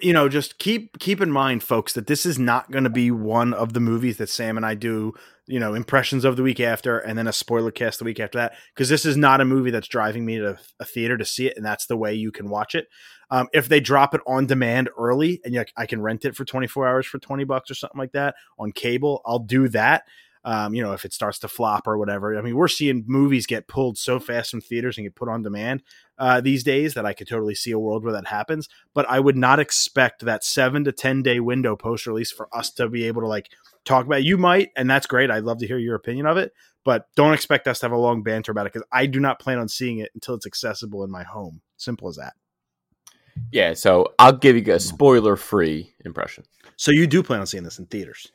you 0.00 0.12
know, 0.12 0.28
just 0.28 0.58
keep 0.58 0.98
keep 0.98 1.20
in 1.20 1.30
mind, 1.30 1.62
folks, 1.62 1.92
that 1.94 2.06
this 2.06 2.24
is 2.24 2.38
not 2.38 2.70
going 2.70 2.84
to 2.84 2.90
be 2.90 3.10
one 3.10 3.52
of 3.52 3.72
the 3.72 3.80
movies 3.80 4.16
that 4.18 4.28
Sam 4.28 4.56
and 4.56 4.64
I 4.66 4.74
do. 4.74 5.14
You 5.46 5.58
know, 5.58 5.72
impressions 5.72 6.26
of 6.26 6.36
the 6.36 6.42
week 6.42 6.60
after, 6.60 6.98
and 6.98 7.16
then 7.16 7.26
a 7.26 7.32
spoiler 7.32 7.70
cast 7.70 7.98
the 7.98 8.04
week 8.04 8.20
after 8.20 8.38
that. 8.38 8.52
Because 8.74 8.90
this 8.90 9.06
is 9.06 9.16
not 9.16 9.40
a 9.40 9.46
movie 9.46 9.70
that's 9.70 9.88
driving 9.88 10.26
me 10.26 10.38
to 10.38 10.58
a 10.78 10.84
theater 10.84 11.16
to 11.16 11.24
see 11.24 11.46
it, 11.46 11.56
and 11.56 11.64
that's 11.64 11.86
the 11.86 11.96
way 11.96 12.14
you 12.14 12.30
can 12.30 12.50
watch 12.50 12.74
it. 12.74 12.86
Um, 13.30 13.48
if 13.52 13.68
they 13.68 13.80
drop 13.80 14.14
it 14.14 14.20
on 14.26 14.46
demand 14.46 14.90
early, 14.98 15.40
and 15.44 15.64
I 15.76 15.86
can 15.86 16.02
rent 16.02 16.24
it 16.24 16.36
for 16.36 16.44
twenty 16.44 16.66
four 16.66 16.86
hours 16.86 17.06
for 17.06 17.18
twenty 17.18 17.44
bucks 17.44 17.70
or 17.70 17.74
something 17.74 17.98
like 17.98 18.12
that 18.12 18.34
on 18.58 18.72
cable, 18.72 19.22
I'll 19.24 19.38
do 19.38 19.68
that. 19.68 20.04
Um, 20.48 20.74
you 20.74 20.82
know, 20.82 20.92
if 20.92 21.04
it 21.04 21.12
starts 21.12 21.38
to 21.40 21.48
flop 21.48 21.86
or 21.86 21.98
whatever. 21.98 22.38
I 22.38 22.40
mean, 22.40 22.56
we're 22.56 22.68
seeing 22.68 23.04
movies 23.06 23.46
get 23.46 23.68
pulled 23.68 23.98
so 23.98 24.18
fast 24.18 24.50
from 24.50 24.62
theaters 24.62 24.96
and 24.96 25.04
get 25.04 25.14
put 25.14 25.28
on 25.28 25.42
demand 25.42 25.82
uh, 26.16 26.40
these 26.40 26.64
days 26.64 26.94
that 26.94 27.04
I 27.04 27.12
could 27.12 27.28
totally 27.28 27.54
see 27.54 27.70
a 27.70 27.78
world 27.78 28.02
where 28.02 28.14
that 28.14 28.28
happens. 28.28 28.66
But 28.94 29.04
I 29.10 29.20
would 29.20 29.36
not 29.36 29.60
expect 29.60 30.24
that 30.24 30.44
seven 30.44 30.84
to 30.84 30.92
ten 30.92 31.22
day 31.22 31.38
window 31.38 31.76
post 31.76 32.06
release 32.06 32.30
for 32.30 32.48
us 32.56 32.70
to 32.74 32.88
be 32.88 33.04
able 33.04 33.20
to 33.20 33.28
like 33.28 33.50
talk 33.84 34.06
about. 34.06 34.20
It. 34.20 34.24
You 34.24 34.38
might, 34.38 34.70
and 34.74 34.88
that's 34.88 35.06
great. 35.06 35.30
I'd 35.30 35.44
love 35.44 35.58
to 35.58 35.66
hear 35.66 35.76
your 35.76 35.96
opinion 35.96 36.24
of 36.24 36.38
it, 36.38 36.54
but 36.82 37.08
don't 37.14 37.34
expect 37.34 37.68
us 37.68 37.80
to 37.80 37.84
have 37.84 37.92
a 37.92 37.98
long 37.98 38.22
banter 38.22 38.50
about 38.50 38.64
it 38.64 38.72
because 38.72 38.88
I 38.90 39.04
do 39.04 39.20
not 39.20 39.40
plan 39.40 39.58
on 39.58 39.68
seeing 39.68 39.98
it 39.98 40.12
until 40.14 40.34
it's 40.34 40.46
accessible 40.46 41.04
in 41.04 41.10
my 41.10 41.24
home. 41.24 41.60
Simple 41.76 42.08
as 42.08 42.16
that. 42.16 42.32
Yeah, 43.52 43.74
so 43.74 44.14
I'll 44.18 44.32
give 44.32 44.56
you 44.56 44.72
a 44.72 44.80
spoiler-free 44.80 45.92
impression. 46.06 46.44
So 46.76 46.90
you 46.90 47.06
do 47.06 47.22
plan 47.22 47.40
on 47.40 47.46
seeing 47.46 47.64
this 47.64 47.78
in 47.78 47.84
theaters? 47.84 48.32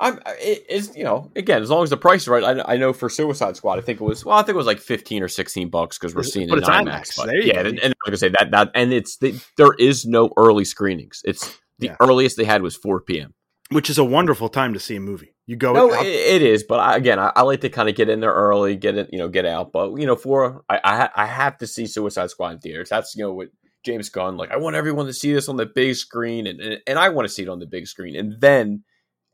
I'm 0.00 0.20
it 0.40 0.66
is 0.68 0.96
you 0.96 1.04
know 1.04 1.30
again 1.36 1.62
as 1.62 1.70
long 1.70 1.82
as 1.82 1.90
the 1.90 1.96
price 1.96 2.22
is 2.22 2.28
right. 2.28 2.44
I, 2.44 2.74
I 2.74 2.76
know 2.76 2.92
for 2.92 3.08
Suicide 3.08 3.56
Squad, 3.56 3.78
I 3.78 3.82
think 3.82 4.00
it 4.00 4.04
was 4.04 4.24
well, 4.24 4.36
I 4.36 4.42
think 4.42 4.50
it 4.50 4.56
was 4.58 4.66
like 4.66 4.80
fifteen 4.80 5.22
or 5.22 5.28
sixteen 5.28 5.70
bucks 5.70 5.98
because 5.98 6.14
we're 6.14 6.22
seeing 6.22 6.48
but 6.48 6.58
it 6.58 6.60
it's 6.60 6.68
in 6.68 6.74
IMAX. 6.74 7.16
But 7.16 7.44
yeah, 7.44 7.60
and, 7.60 7.78
and 7.78 7.94
like 8.06 8.12
I 8.12 8.16
say 8.16 8.28
that 8.28 8.50
that 8.50 8.70
and 8.74 8.92
it's 8.92 9.16
the, 9.18 9.40
there 9.56 9.72
is 9.78 10.04
no 10.04 10.30
early 10.36 10.64
screenings. 10.64 11.22
It's 11.24 11.46
the 11.78 11.86
Yeah. 11.86 11.96
earliest 12.00 12.36
they 12.36 12.44
had 12.44 12.62
was 12.62 12.76
four 12.76 13.00
p.m. 13.00 13.34
Which 13.70 13.90
is 13.90 13.98
a 13.98 14.04
wonderful 14.04 14.48
time 14.48 14.74
to 14.74 14.80
see 14.80 14.96
a 14.96 15.00
movie. 15.00 15.34
You 15.46 15.56
go 15.56 15.72
No, 15.72 15.92
it 15.92 16.42
is, 16.42 16.62
but 16.62 16.78
I, 16.78 16.96
again, 16.96 17.18
I, 17.18 17.32
I 17.34 17.42
like 17.42 17.62
to 17.62 17.68
kind 17.68 17.88
of 17.88 17.96
get 17.96 18.08
in 18.08 18.20
there 18.20 18.32
early, 18.32 18.76
get 18.76 18.96
it, 18.96 19.08
you 19.12 19.18
know, 19.18 19.28
get 19.28 19.44
out. 19.44 19.72
But 19.72 19.96
you 19.98 20.06
know, 20.06 20.14
for 20.16 20.64
I 20.68 20.80
I, 20.84 21.08
I 21.16 21.26
have 21.26 21.58
to 21.58 21.66
see 21.66 21.86
Suicide 21.86 22.30
Squad 22.30 22.52
in 22.52 22.58
theaters. 22.60 22.88
That's 22.88 23.16
you 23.16 23.24
know 23.24 23.32
what 23.32 23.48
James 23.84 24.08
Gunn 24.08 24.36
like. 24.36 24.50
I 24.50 24.56
want 24.56 24.76
everyone 24.76 25.06
to 25.06 25.12
see 25.12 25.32
this 25.32 25.48
on 25.48 25.56
the 25.56 25.66
big 25.66 25.94
screen, 25.96 26.46
and 26.46 26.60
and, 26.60 26.80
and 26.86 26.98
I 26.98 27.08
want 27.08 27.26
to 27.26 27.32
see 27.32 27.42
it 27.42 27.48
on 27.48 27.58
the 27.60 27.66
big 27.66 27.86
screen, 27.86 28.14
and 28.16 28.40
then 28.40 28.84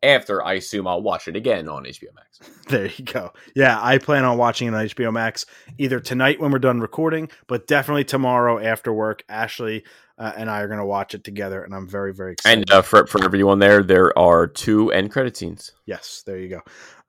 after 0.03 0.43
I 0.43 0.55
assume 0.55 0.87
I'll 0.87 1.03
watch 1.03 1.29
it 1.29 1.37
again 1.37 1.69
on 1.69 1.85
HBO 1.85 2.15
Max. 2.15 2.41
There 2.69 2.87
you 2.87 3.05
go. 3.05 3.33
Yeah, 3.55 3.79
I 3.83 3.99
plan 3.99 4.25
on 4.25 4.39
watching 4.39 4.69
it 4.69 4.75
on 4.75 4.87
HBO 4.87 5.13
Max 5.13 5.47
either 5.79 6.01
tonight 6.01 6.41
when 6.41 6.53
we're 6.53 6.59
done 6.59 6.81
recording, 6.81 7.29
but 7.47 7.67
definitely 7.67 8.05
tomorrow 8.05 8.59
after 8.59 8.93
work. 8.93 9.25
Ashley 9.29 9.85
uh, 10.17 10.33
and 10.37 10.49
I 10.49 10.61
are 10.61 10.69
going 10.69 10.79
to 10.79 10.87
watch 10.87 11.15
it 11.15 11.25
together, 11.25 11.65
and 11.65 11.75
I'm 11.75 11.89
very, 11.89 12.15
very 12.15 12.35
excited. 12.35 12.61
And 12.61 12.71
uh, 12.71 12.83
for 12.83 13.07
for 13.07 13.25
everyone 13.25 13.59
there, 13.59 13.83
there 13.83 14.17
are 14.17 14.47
two 14.47 14.93
end 14.93 15.11
credit 15.11 15.37
scenes. 15.37 15.73
Yes, 15.87 16.23
there 16.25 16.39
you 16.39 16.49
go. 16.49 16.61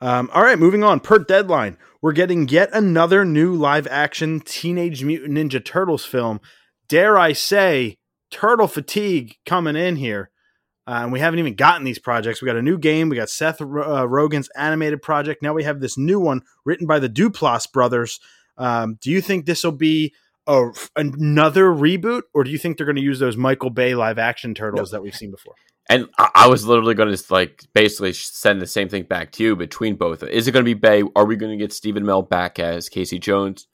Um, 0.01 0.29
all 0.33 0.43
right, 0.43 0.57
moving 0.57 0.83
on. 0.83 0.99
Per 0.99 1.19
deadline, 1.19 1.77
we're 2.01 2.13
getting 2.13 2.47
yet 2.49 2.69
another 2.73 3.23
new 3.23 3.53
live 3.53 3.87
action 3.87 4.39
Teenage 4.39 5.03
Mutant 5.03 5.37
Ninja 5.37 5.63
Turtles 5.63 6.05
film. 6.05 6.41
Dare 6.89 7.17
I 7.17 7.33
say, 7.33 7.97
turtle 8.31 8.67
fatigue 8.67 9.35
coming 9.45 9.75
in 9.75 9.97
here. 9.97 10.31
Uh, 10.85 10.99
and 11.03 11.11
we 11.13 11.19
haven't 11.19 11.39
even 11.39 11.55
gotten 11.55 11.85
these 11.85 11.99
projects. 11.99 12.41
We 12.41 12.45
got 12.45 12.57
a 12.57 12.61
new 12.61 12.77
game. 12.77 13.09
We 13.09 13.15
got 13.15 13.29
Seth 13.29 13.61
uh, 13.61 13.65
Rogen's 13.65 14.49
animated 14.55 15.01
project. 15.01 15.41
Now 15.41 15.53
we 15.53 15.63
have 15.63 15.79
this 15.79 15.97
new 15.97 16.19
one 16.19 16.41
written 16.65 16.87
by 16.87 16.99
the 16.99 17.09
Duplass 17.09 17.71
brothers. 17.71 18.19
Um, 18.57 18.97
do 19.01 19.09
you 19.09 19.21
think 19.21 19.45
this 19.45 19.63
will 19.63 19.71
be 19.71 20.13
a, 20.45 20.71
another 20.95 21.65
reboot, 21.69 22.23
or 22.33 22.43
do 22.43 22.51
you 22.51 22.57
think 22.57 22.77
they're 22.77 22.85
going 22.85 22.97
to 22.97 23.01
use 23.01 23.19
those 23.19 23.37
Michael 23.37 23.69
Bay 23.69 23.95
live 23.95 24.19
action 24.19 24.53
turtles 24.53 24.91
that 24.91 25.01
we've 25.01 25.15
seen 25.15 25.31
before? 25.31 25.55
And 25.89 26.09
I, 26.17 26.29
I 26.35 26.47
was 26.47 26.65
literally 26.65 26.95
going 26.95 27.15
to 27.15 27.23
like 27.33 27.63
basically 27.73 28.13
send 28.13 28.61
the 28.61 28.67
same 28.67 28.89
thing 28.89 29.03
back 29.03 29.31
to 29.33 29.43
you 29.43 29.55
between 29.55 29.95
both. 29.95 30.23
Is 30.23 30.47
it 30.47 30.51
going 30.51 30.65
to 30.65 30.69
be 30.69 30.73
Bay? 30.73 31.03
Are 31.15 31.25
we 31.25 31.35
going 31.35 31.57
to 31.57 31.63
get 31.63 31.73
Stephen 31.73 32.03
Amell 32.03 32.27
back 32.27 32.59
as 32.59 32.89
Casey 32.89 33.19
Jones? 33.19 33.67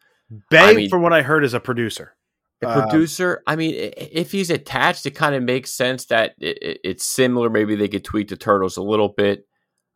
Bay, 0.50 0.60
I 0.60 0.74
mean- 0.74 0.89
from 0.89 1.02
what 1.02 1.13
I 1.13 1.24
heard, 1.24 1.43
is 1.43 1.54
a 1.54 1.60
producer. 1.60 2.13
The 2.62 2.67
Uh, 2.67 2.82
producer, 2.82 3.41
I 3.48 3.56
mean, 3.56 3.74
if 3.95 4.32
he's 4.32 4.50
attached, 4.50 5.06
it 5.06 5.12
kind 5.12 5.34
of 5.34 5.43
makes 5.43 5.72
sense 5.72 6.06
that 6.08 6.36
it- 6.39 6.80
it's 6.84 7.06
similar. 7.06 7.50
Maybe 7.50 7.76
they 7.76 7.88
could 7.88 8.04
tweak 8.04 8.28
the 8.28 8.36
turtles 8.38 8.76
a 8.78 8.84
little 8.84 9.10
bit. 9.10 9.48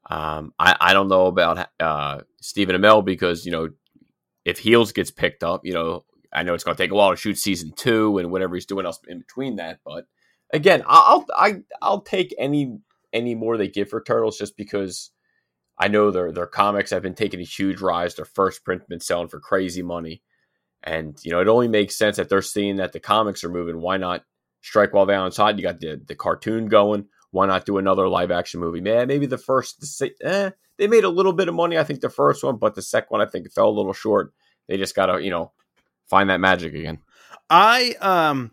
Um, 0.09 0.53
I, 0.59 0.75
I 0.79 0.93
don't 0.93 1.07
know 1.09 1.27
about 1.27 1.69
uh, 1.79 2.21
Stephen 2.41 2.75
Amell 2.75 3.03
because 3.05 3.45
you 3.45 3.51
know 3.51 3.69
if 4.45 4.59
Heels 4.59 4.91
gets 4.91 5.11
picked 5.11 5.43
up, 5.43 5.61
you 5.65 5.73
know 5.73 6.05
I 6.33 6.43
know 6.43 6.53
it's 6.53 6.63
going 6.63 6.75
to 6.75 6.83
take 6.83 6.91
a 6.91 6.95
while 6.95 7.11
to 7.11 7.15
shoot 7.17 7.37
season 7.37 7.71
two 7.75 8.17
and 8.17 8.31
whatever 8.31 8.55
he's 8.55 8.65
doing 8.65 8.85
else 8.85 8.99
in 9.07 9.19
between 9.19 9.57
that. 9.57 9.79
But 9.85 10.05
again, 10.51 10.83
I'll 10.87 11.25
I 11.35 11.63
I'll 11.81 12.01
take 12.01 12.33
any 12.37 12.77
any 13.13 13.35
more 13.35 13.57
they 13.57 13.67
give 13.67 13.89
for 13.89 14.01
turtles 14.01 14.37
just 14.37 14.57
because 14.57 15.11
I 15.77 15.87
know 15.89 16.11
their 16.11 16.31
their 16.31 16.47
comics 16.47 16.91
have 16.91 17.01
been 17.03 17.15
taking 17.15 17.39
a 17.39 17.43
huge 17.45 17.81
rise. 17.81 18.15
Their 18.15 18.25
first 18.25 18.63
print 18.65 18.87
been 18.89 18.99
selling 18.99 19.27
for 19.29 19.39
crazy 19.39 19.81
money. 19.83 20.21
And 20.83 21.17
you 21.23 21.31
know, 21.31 21.39
it 21.39 21.47
only 21.47 21.67
makes 21.67 21.95
sense 21.95 22.17
that 22.17 22.29
they're 22.29 22.41
seeing 22.41 22.77
that 22.77 22.91
the 22.91 22.99
comics 22.99 23.43
are 23.43 23.49
moving. 23.49 23.79
Why 23.79 23.97
not 23.97 24.23
strike 24.61 24.93
while 24.93 25.05
they're 25.05 25.17
outside? 25.17 25.57
You 25.57 25.63
got 25.63 25.79
the 25.79 26.01
the 26.05 26.15
cartoon 26.15 26.67
going. 26.67 27.07
Why 27.31 27.47
not 27.47 27.65
do 27.65 27.77
another 27.77 28.07
live 28.07 28.29
action 28.29 28.59
movie? 28.59 28.81
Man, 28.81 29.07
maybe 29.07 29.25
the 29.25 29.39
first, 29.39 29.79
the 29.79 30.11
eh, 30.21 30.51
they 30.77 30.87
made 30.87 31.03
a 31.03 31.09
little 31.09 31.33
bit 31.33 31.47
of 31.47 31.55
money. 31.55 31.79
I 31.79 31.83
think 31.83 32.01
the 32.01 32.09
first 32.09 32.43
one, 32.43 32.57
but 32.57 32.75
the 32.75 32.81
second 32.83 33.07
one, 33.09 33.21
I 33.21 33.25
think 33.25 33.51
fell 33.51 33.69
a 33.69 33.71
little 33.71 33.93
short. 33.93 34.33
They 34.67 34.77
just 34.77 34.95
gotta, 34.95 35.23
you 35.23 35.31
know, 35.31 35.51
find 36.07 36.29
that 36.29 36.39
magic 36.39 36.75
again. 36.75 36.99
I 37.49 37.95
um 38.01 38.51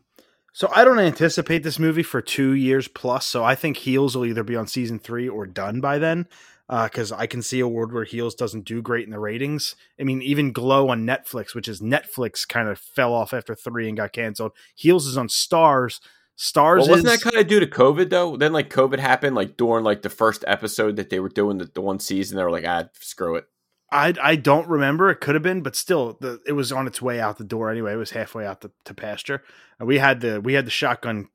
so 0.53 0.69
I 0.75 0.85
don't 0.85 0.99
anticipate 0.99 1.62
this 1.62 1.79
movie 1.79 2.03
for 2.03 2.21
two 2.21 2.53
years 2.55 2.88
plus. 2.88 3.27
So 3.27 3.45
I 3.45 3.55
think 3.55 3.77
Heels 3.77 4.16
will 4.16 4.27
either 4.27 4.43
be 4.43 4.57
on 4.57 4.66
season 4.66 4.99
three 4.99 5.29
or 5.29 5.47
done 5.47 5.81
by 5.81 5.99
then. 5.99 6.27
Because 6.71 7.11
I 7.11 7.27
can 7.27 7.43
see 7.43 7.59
a 7.59 7.67
world 7.67 7.93
where 7.93 8.05
Heels 8.05 8.37
doesn't 8.37 8.65
do 8.65 8.81
great 8.81 9.05
in 9.05 9.11
the 9.11 9.19
ratings. 9.19 9.75
I 9.99 10.05
mean, 10.05 10.23
even 10.23 10.53
Glow 10.53 10.89
on 10.89 11.05
Netflix, 11.05 11.53
which 11.53 11.67
is 11.67 11.81
Netflix, 11.81 12.47
kind 12.47 12.69
of 12.69 12.79
fell 12.79 13.13
off 13.13 13.35
after 13.35 13.57
three 13.57 13.89
and 13.89 13.97
got 13.97 14.13
canceled. 14.13 14.53
Heels 14.77 15.07
is 15.07 15.19
on 15.19 15.27
Starz. 15.27 15.99
Starz 16.39 16.79
Well, 16.79 16.91
wasn't 16.91 17.09
is 17.09 17.23
that 17.23 17.23
kind 17.23 17.37
of 17.37 17.49
due 17.49 17.61
to 17.61 17.67
COVID 17.67 18.09
though? 18.11 18.37
Then 18.37 18.53
like 18.53 18.71
COVID 18.71 19.01
happened, 19.01 19.35
like 19.35 19.57
during 19.57 19.85
like 19.85 20.03
the 20.03 20.09
first 20.09 20.45
episode 20.47 20.95
that 20.97 21.11
they 21.11 21.19
were 21.19 21.29
doing 21.29 21.59
the, 21.59 21.65
the 21.65 21.81
one 21.81 21.99
season, 21.99 22.37
they 22.37 22.45
were 22.45 22.53
like, 22.53 22.65
ah, 22.67 22.85
screw 22.95 23.35
it. 23.35 23.47
I 23.93 24.15
I 24.23 24.37
don't 24.37 24.69
remember. 24.69 25.11
It 25.11 25.21
could 25.21 25.35
have 25.35 25.43
been, 25.43 25.63
but 25.63 25.77
still, 25.77 26.17
the 26.21 26.41
it 26.47 26.53
was 26.53 26.73
on 26.73 26.87
its 26.87 27.03
way 27.03 27.21
out 27.21 27.39
the 27.39 27.45
door 27.45 27.71
anyway. 27.71 27.93
It 27.93 27.97
was 27.97 28.13
halfway 28.13 28.47
out 28.47 28.61
the, 28.61 28.71
to 28.85 28.95
pasture. 28.95 29.43
And 29.79 29.89
we 29.89 29.99
had 29.99 30.21
the 30.21 30.41
we 30.41 30.55
had 30.55 30.67
the 30.67 30.71
shotgun, 30.71 31.29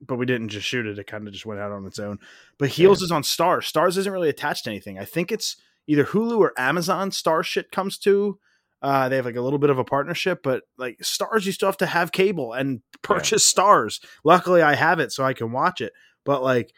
but 0.00 0.16
we 0.16 0.26
didn't 0.26 0.48
just 0.48 0.66
shoot 0.66 0.86
it. 0.86 0.98
It 0.98 1.06
kind 1.06 1.26
of 1.26 1.32
just 1.32 1.46
went 1.46 1.60
out 1.60 1.72
on 1.72 1.86
its 1.86 1.98
own. 1.98 2.18
But 2.58 2.70
Heels 2.70 3.02
is 3.02 3.10
on 3.10 3.22
Starz. 3.22 3.64
Stars 3.64 3.96
isn't 3.96 4.12
really 4.12 4.28
attached 4.28 4.64
to 4.64 4.70
anything. 4.70 4.98
I 4.98 5.04
think 5.04 5.32
it's 5.32 5.56
either 5.86 6.04
Hulu 6.04 6.38
or 6.38 6.52
Amazon. 6.58 7.10
Star 7.10 7.42
shit 7.42 7.70
comes 7.70 7.98
to. 7.98 8.38
Uh, 8.82 9.08
they 9.08 9.16
have 9.16 9.24
like 9.24 9.36
a 9.36 9.40
little 9.40 9.58
bit 9.58 9.70
of 9.70 9.78
a 9.78 9.84
partnership, 9.84 10.42
but 10.42 10.64
like 10.76 10.98
Starz, 10.98 11.46
you 11.46 11.52
still 11.52 11.68
have 11.68 11.78
to 11.78 11.86
have 11.86 12.12
cable 12.12 12.52
and 12.52 12.82
purchase 13.02 13.52
yeah. 13.56 13.62
Starz. 13.62 14.04
Luckily, 14.22 14.62
I 14.62 14.74
have 14.74 15.00
it 15.00 15.12
so 15.12 15.24
I 15.24 15.32
can 15.32 15.50
watch 15.52 15.80
it. 15.80 15.92
But 16.24 16.42
like, 16.42 16.72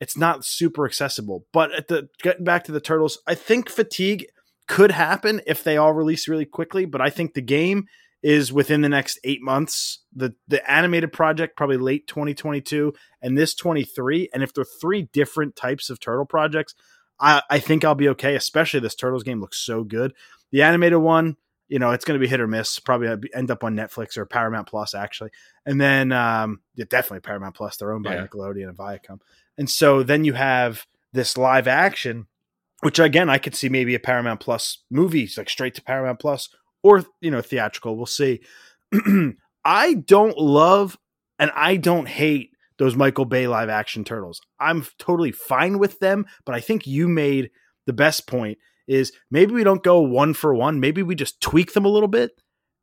it's 0.00 0.16
not 0.16 0.44
super 0.44 0.86
accessible. 0.86 1.44
But 1.52 1.72
at 1.72 1.88
the 1.88 2.08
getting 2.22 2.44
back 2.44 2.64
to 2.64 2.72
the 2.72 2.80
turtles, 2.80 3.18
I 3.26 3.34
think 3.34 3.68
fatigue 3.68 4.26
could 4.66 4.90
happen 4.90 5.40
if 5.46 5.64
they 5.64 5.76
all 5.76 5.92
release 5.92 6.28
really 6.28 6.46
quickly, 6.46 6.84
but 6.84 7.00
I 7.00 7.10
think 7.10 7.34
the 7.34 7.42
game 7.42 7.86
is 8.24 8.50
within 8.50 8.80
the 8.80 8.88
next 8.88 9.20
eight 9.22 9.42
months. 9.42 10.00
The 10.16 10.34
the 10.48 10.68
animated 10.68 11.12
project 11.12 11.58
probably 11.58 11.76
late 11.76 12.06
2022 12.06 12.94
and 13.20 13.36
this 13.36 13.54
23. 13.54 14.30
And 14.32 14.42
if 14.42 14.54
they're 14.54 14.64
three 14.64 15.02
different 15.12 15.54
types 15.54 15.90
of 15.90 16.00
turtle 16.00 16.24
projects, 16.24 16.74
I, 17.20 17.42
I 17.50 17.58
think 17.58 17.84
I'll 17.84 17.94
be 17.94 18.08
okay, 18.08 18.34
especially 18.34 18.80
this 18.80 18.94
Turtles 18.94 19.24
game 19.24 19.42
looks 19.42 19.58
so 19.58 19.84
good. 19.84 20.14
The 20.52 20.62
animated 20.62 21.00
one, 21.00 21.36
you 21.68 21.78
know, 21.78 21.90
it's 21.90 22.06
going 22.06 22.18
to 22.18 22.24
be 22.24 22.28
hit 22.28 22.40
or 22.40 22.46
miss. 22.46 22.78
Probably 22.78 23.30
end 23.34 23.50
up 23.50 23.62
on 23.62 23.76
Netflix 23.76 24.16
or 24.16 24.24
Paramount 24.24 24.68
Plus, 24.68 24.94
actually. 24.94 25.30
And 25.66 25.78
then, 25.78 26.10
um, 26.10 26.60
yeah, 26.76 26.86
definitely 26.88 27.20
Paramount 27.20 27.54
Plus. 27.54 27.76
They're 27.76 27.92
owned 27.92 28.04
by 28.04 28.14
yeah. 28.14 28.26
Nickelodeon 28.26 28.68
and 28.68 28.78
Viacom. 28.78 29.20
And 29.58 29.68
so 29.68 30.02
then 30.02 30.24
you 30.24 30.32
have 30.32 30.86
this 31.12 31.36
live 31.36 31.68
action 31.68 32.26
which 32.80 32.98
again 32.98 33.30
I 33.30 33.38
could 33.38 33.54
see 33.54 33.70
maybe 33.70 33.94
a 33.94 33.98
Paramount 33.98 34.40
Plus 34.40 34.82
movies 34.90 35.38
like 35.38 35.48
straight 35.48 35.74
to 35.76 35.82
Paramount 35.82 36.18
Plus 36.18 36.50
or 36.84 37.04
you 37.20 37.32
know 37.32 37.42
theatrical. 37.42 37.96
We'll 37.96 38.06
see. 38.06 38.40
I 39.64 39.94
don't 39.94 40.38
love 40.38 40.96
and 41.40 41.50
I 41.56 41.76
don't 41.76 42.06
hate 42.06 42.50
those 42.78 42.94
Michael 42.94 43.24
Bay 43.24 43.48
live 43.48 43.68
action 43.68 44.04
turtles. 44.04 44.40
I'm 44.60 44.86
totally 44.98 45.32
fine 45.32 45.78
with 45.78 45.98
them, 45.98 46.26
but 46.44 46.54
I 46.54 46.60
think 46.60 46.86
you 46.86 47.08
made 47.08 47.50
the 47.86 47.92
best 47.92 48.28
point 48.28 48.58
is 48.86 49.12
maybe 49.30 49.54
we 49.54 49.64
don't 49.64 49.82
go 49.82 50.00
one 50.00 50.34
for 50.34 50.54
one. 50.54 50.78
Maybe 50.78 51.02
we 51.02 51.14
just 51.14 51.40
tweak 51.40 51.72
them 51.72 51.86
a 51.86 51.88
little 51.88 52.08
bit 52.08 52.32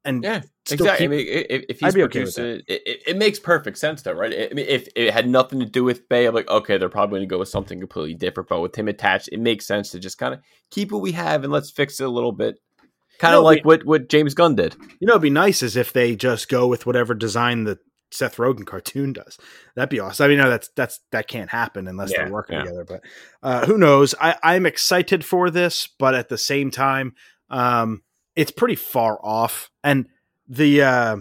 and 0.03 0.23
yeah, 0.23 0.41
exactly. 0.69 0.97
Keep, 0.97 1.05
I 1.05 1.07
mean, 1.07 1.27
if, 1.49 1.65
if 1.69 1.79
he's 1.79 1.93
producing 1.93 2.43
okay 2.45 2.63
it, 2.67 2.81
it, 2.85 3.03
it, 3.07 3.17
makes 3.17 3.39
perfect 3.39 3.77
sense 3.77 4.01
though, 4.01 4.13
right? 4.13 4.33
I 4.51 4.53
mean, 4.53 4.65
if 4.67 4.87
it 4.95 5.13
had 5.13 5.29
nothing 5.29 5.59
to 5.59 5.65
do 5.65 5.83
with 5.83 6.09
Bay, 6.09 6.25
I'm 6.25 6.33
like, 6.33 6.49
okay, 6.49 6.77
they're 6.77 6.89
probably 6.89 7.19
going 7.19 7.29
to 7.29 7.33
go 7.33 7.39
with 7.39 7.49
something 7.49 7.79
completely 7.79 8.15
different. 8.15 8.49
But 8.49 8.61
with 8.61 8.75
him 8.75 8.87
attached, 8.87 9.29
it 9.31 9.39
makes 9.39 9.67
sense 9.67 9.91
to 9.91 9.99
just 9.99 10.17
kind 10.17 10.33
of 10.33 10.41
keep 10.71 10.91
what 10.91 11.01
we 11.01 11.11
have 11.11 11.43
and 11.43 11.53
let's 11.53 11.69
fix 11.69 11.99
it 11.99 12.05
a 12.05 12.09
little 12.09 12.31
bit. 12.31 12.59
Kind 13.21 13.35
of 13.35 13.39
you 13.39 13.41
know, 13.41 13.45
like 13.45 13.65
what 13.65 13.85
what 13.85 14.09
James 14.09 14.33
Gunn 14.33 14.55
did. 14.55 14.75
You 14.99 15.05
know, 15.05 15.13
it'd 15.13 15.21
be 15.21 15.29
nice 15.29 15.61
is 15.61 15.75
if 15.75 15.93
they 15.93 16.15
just 16.15 16.49
go 16.49 16.65
with 16.65 16.87
whatever 16.87 17.13
design 17.13 17.65
the 17.65 17.77
Seth 18.09 18.37
Rogen 18.37 18.65
cartoon 18.65 19.13
does. 19.13 19.37
That'd 19.75 19.91
be 19.91 19.99
awesome. 19.99 20.25
I 20.25 20.27
mean, 20.27 20.39
no, 20.39 20.49
that's 20.49 20.69
that's 20.75 20.99
that 21.11 21.27
can't 21.27 21.51
happen 21.51 21.87
unless 21.87 22.11
yeah, 22.11 22.23
they're 22.23 22.33
working 22.33 22.55
yeah. 22.55 22.63
together. 22.63 22.83
But 22.83 23.01
uh, 23.43 23.65
who 23.67 23.77
knows? 23.77 24.15
I, 24.19 24.37
I'm 24.41 24.65
excited 24.65 25.23
for 25.23 25.51
this, 25.51 25.87
but 25.99 26.15
at 26.15 26.29
the 26.29 26.37
same 26.37 26.71
time, 26.71 27.13
um, 27.51 28.01
it's 28.35 28.49
pretty 28.49 28.75
far 28.75 29.19
off. 29.23 29.69
And 29.83 30.07
the 30.47 30.81
uh, 30.81 31.17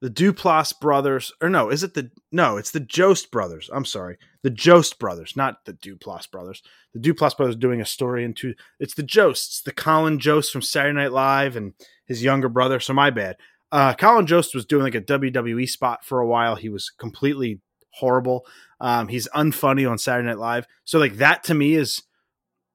the 0.00 0.10
Duplass 0.10 0.78
brothers, 0.80 1.32
or 1.40 1.48
no, 1.48 1.70
is 1.70 1.84
it 1.84 1.94
the 1.94 2.10
no? 2.32 2.56
It's 2.56 2.72
the 2.72 2.80
Jost 2.80 3.30
brothers. 3.30 3.70
I'm 3.72 3.84
sorry, 3.84 4.18
the 4.42 4.50
Jost 4.50 4.98
brothers, 4.98 5.34
not 5.36 5.64
the 5.64 5.72
Duplass 5.72 6.30
brothers. 6.30 6.62
The 6.94 7.00
Duplass 7.00 7.36
brothers 7.36 7.56
doing 7.56 7.80
a 7.80 7.86
story 7.86 8.24
into 8.24 8.54
it's 8.80 8.94
the 8.94 9.02
Josts, 9.02 9.62
the 9.62 9.72
Colin 9.72 10.18
Jost 10.18 10.52
from 10.52 10.62
Saturday 10.62 10.94
Night 10.94 11.12
Live 11.12 11.56
and 11.56 11.74
his 12.06 12.22
younger 12.22 12.48
brother. 12.48 12.80
So 12.80 12.92
my 12.92 13.10
bad. 13.10 13.36
Uh, 13.70 13.94
Colin 13.94 14.26
Jost 14.26 14.54
was 14.54 14.66
doing 14.66 14.82
like 14.82 14.94
a 14.94 15.00
WWE 15.00 15.68
spot 15.68 16.04
for 16.04 16.20
a 16.20 16.26
while. 16.26 16.56
He 16.56 16.68
was 16.68 16.90
completely 16.90 17.60
horrible. 17.90 18.44
Um, 18.80 19.08
he's 19.08 19.28
unfunny 19.28 19.88
on 19.90 19.98
Saturday 19.98 20.28
Night 20.28 20.38
Live. 20.38 20.66
So 20.84 20.98
like 20.98 21.14
that 21.14 21.44
to 21.44 21.54
me 21.54 21.74
is 21.74 22.02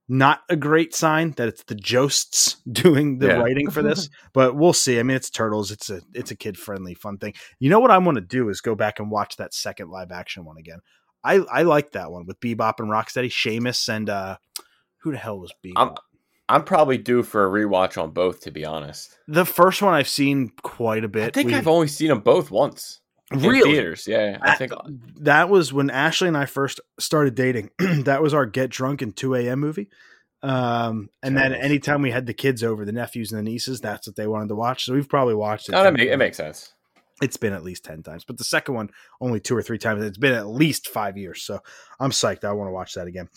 not 0.09 0.41
a 0.49 0.55
great 0.55 0.95
sign 0.95 1.31
that 1.31 1.49
it's 1.49 1.63
the 1.63 1.75
Josts 1.75 2.55
doing 2.71 3.19
the 3.19 3.27
yeah. 3.27 3.33
writing 3.33 3.69
for 3.69 3.83
this, 3.83 4.09
but 4.33 4.55
we'll 4.55 4.73
see. 4.73 4.99
I 4.99 5.03
mean, 5.03 5.17
it's 5.17 5.29
Turtles. 5.29 5.71
It's 5.71 5.89
a 5.89 6.01
it's 6.13 6.31
a 6.31 6.35
kid 6.35 6.57
friendly 6.57 6.93
fun 6.93 7.17
thing. 7.17 7.33
You 7.59 7.69
know 7.69 7.79
what 7.79 7.91
I 7.91 7.97
want 7.97 8.15
to 8.15 8.21
do 8.21 8.49
is 8.49 8.61
go 8.61 8.73
back 8.73 8.99
and 8.99 9.11
watch 9.11 9.35
that 9.37 9.53
second 9.53 9.89
live 9.89 10.11
action 10.11 10.45
one 10.45 10.57
again. 10.57 10.79
I 11.23 11.35
I 11.35 11.63
like 11.63 11.91
that 11.93 12.11
one 12.11 12.25
with 12.25 12.39
Bebop 12.39 12.75
and 12.79 12.89
Rocksteady, 12.89 13.31
Sheamus, 13.31 13.89
and 13.89 14.09
uh 14.09 14.37
who 14.99 15.11
the 15.11 15.17
hell 15.17 15.39
was 15.39 15.53
Bebop? 15.63 15.73
I'm, 15.75 15.95
I'm 16.49 16.63
probably 16.63 16.97
due 16.97 17.23
for 17.23 17.45
a 17.45 17.49
rewatch 17.49 18.01
on 18.01 18.11
both, 18.11 18.41
to 18.41 18.51
be 18.51 18.65
honest. 18.65 19.17
The 19.27 19.45
first 19.45 19.81
one 19.81 19.93
I've 19.93 20.07
seen 20.07 20.51
quite 20.61 21.03
a 21.03 21.09
bit. 21.09 21.27
I 21.27 21.29
think 21.31 21.49
we, 21.49 21.55
I've 21.55 21.67
only 21.67 21.87
seen 21.87 22.07
them 22.07 22.21
both 22.21 22.51
once. 22.51 23.01
Really? 23.31 23.73
theaters, 23.73 24.07
yeah. 24.07 24.37
I 24.41 24.55
think 24.55 24.71
that 25.19 25.49
was 25.49 25.73
when 25.73 25.89
Ashley 25.89 26.29
and 26.29 26.37
I 26.37 26.45
first 26.45 26.79
started 26.97 27.35
dating. 27.35 27.71
that 27.79 28.21
was 28.21 28.33
our 28.33 28.45
get 28.45 28.69
drunk 28.69 29.01
in 29.01 29.11
two 29.11 29.35
a.m. 29.35 29.59
movie. 29.59 29.89
Um, 30.43 31.09
and 31.21 31.35
then 31.35 31.53
anytime 31.53 32.01
we 32.01 32.11
had 32.11 32.25
the 32.25 32.33
kids 32.33 32.63
over, 32.63 32.85
the 32.85 32.91
nephews 32.91 33.31
and 33.31 33.39
the 33.39 33.43
nieces, 33.51 33.81
that's 33.81 34.07
what 34.07 34.15
they 34.15 34.27
wanted 34.27 34.49
to 34.49 34.55
watch. 34.55 34.85
So 34.85 34.93
we've 34.93 35.09
probably 35.09 35.35
watched 35.35 35.67
it. 35.67 35.75
Oh, 35.75 35.91
make, 35.91 36.07
it 36.07 36.17
makes 36.17 36.37
sense. 36.37 36.73
It's 37.19 37.37
been 37.37 37.53
at 37.53 37.63
least 37.63 37.83
10 37.83 38.03
times, 38.03 38.23
but 38.23 38.37
the 38.37 38.43
second 38.43 38.75
one 38.75 38.89
only 39.19 39.39
two 39.39 39.57
or 39.57 39.63
three 39.63 39.79
times. 39.79 40.03
It's 40.03 40.19
been 40.19 40.33
at 40.33 40.47
least 40.47 40.89
five 40.89 41.17
years. 41.17 41.41
So 41.41 41.59
I'm 41.99 42.11
psyched. 42.11 42.43
I 42.43 42.53
want 42.53 42.67
to 42.67 42.71
watch 42.73 42.93
that 42.93 43.07
again. 43.07 43.27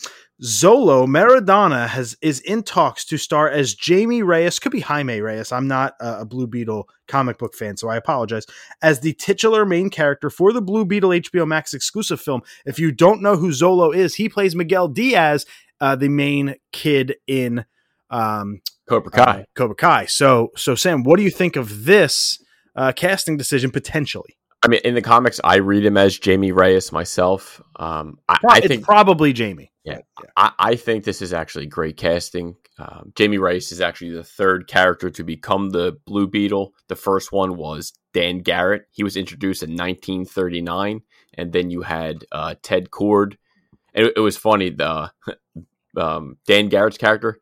Xolo 0.42 1.06
Maridueña 1.06 1.86
has 1.88 2.14
is 2.20 2.40
in 2.40 2.62
talks 2.62 3.06
to 3.06 3.16
star 3.16 3.48
as 3.48 3.74
Jamie 3.74 4.22
Reyes, 4.22 4.58
could 4.58 4.72
be 4.72 4.80
Jaime 4.80 5.20
Reyes. 5.20 5.50
I'm 5.50 5.66
not 5.66 5.94
a, 5.98 6.20
a 6.20 6.24
Blue 6.26 6.46
Beetle 6.46 6.88
comic 7.08 7.38
book 7.38 7.54
fan, 7.54 7.78
so 7.78 7.88
I 7.88 7.96
apologize. 7.96 8.44
As 8.82 9.00
the 9.00 9.14
titular 9.14 9.64
main 9.64 9.88
character 9.88 10.28
for 10.28 10.52
the 10.52 10.62
Blue 10.62 10.84
Beetle 10.84 11.10
HBO 11.10 11.46
Max 11.46 11.72
exclusive 11.72 12.20
film. 12.20 12.42
If 12.66 12.78
you 12.78 12.92
don't 12.92 13.22
know 13.22 13.36
who 13.36 13.50
Xolo 13.50 13.94
is, 13.94 14.16
he 14.16 14.28
plays 14.28 14.54
Miguel 14.54 14.88
Diaz, 14.88 15.46
uh, 15.80 15.96
the 15.96 16.10
main 16.10 16.56
kid 16.72 17.16
in 17.26 17.64
um, 18.10 18.60
Cobra 18.86 19.10
Kai. 19.10 19.40
Uh, 19.40 19.44
Cobra 19.54 19.76
Kai. 19.76 20.06
So, 20.06 20.50
so 20.56 20.74
Sam, 20.74 21.02
what 21.02 21.16
do 21.16 21.22
you 21.22 21.30
think 21.30 21.56
of 21.56 21.84
this? 21.84 22.38
Uh, 22.80 22.92
casting 22.92 23.36
decision 23.36 23.70
potentially. 23.70 24.38
I 24.62 24.68
mean, 24.68 24.80
in 24.84 24.94
the 24.94 25.02
comics, 25.02 25.38
I 25.44 25.56
read 25.56 25.84
him 25.84 25.98
as 25.98 26.18
Jamie 26.18 26.50
Reyes 26.50 26.92
myself. 26.92 27.60
Um, 27.76 28.18
I, 28.26 28.38
I 28.48 28.60
think 28.62 28.84
probably 28.84 29.34
Jamie. 29.34 29.70
Yeah, 29.84 29.98
yeah. 30.22 30.30
I, 30.34 30.52
I, 30.58 30.76
think 30.76 31.04
this 31.04 31.20
is 31.20 31.34
actually 31.34 31.66
great 31.66 31.98
casting. 31.98 32.56
Um, 32.78 33.12
Jamie 33.16 33.36
Reyes 33.36 33.70
is 33.70 33.82
actually 33.82 34.12
the 34.12 34.24
third 34.24 34.66
character 34.66 35.10
to 35.10 35.22
become 35.22 35.68
the 35.68 35.98
Blue 36.06 36.26
Beetle. 36.26 36.72
The 36.88 36.96
first 36.96 37.32
one 37.32 37.58
was 37.58 37.92
Dan 38.14 38.38
Garrett. 38.38 38.86
He 38.92 39.04
was 39.04 39.14
introduced 39.14 39.62
in 39.62 39.72
1939, 39.72 41.02
and 41.34 41.52
then 41.52 41.68
you 41.68 41.82
had 41.82 42.24
uh, 42.32 42.54
Ted 42.62 42.88
Kord. 42.88 43.34
It, 43.92 44.14
it 44.16 44.20
was 44.20 44.38
funny. 44.38 44.70
The 44.70 45.12
um, 45.98 46.38
Dan 46.46 46.70
Garrett's 46.70 46.96
character, 46.96 47.40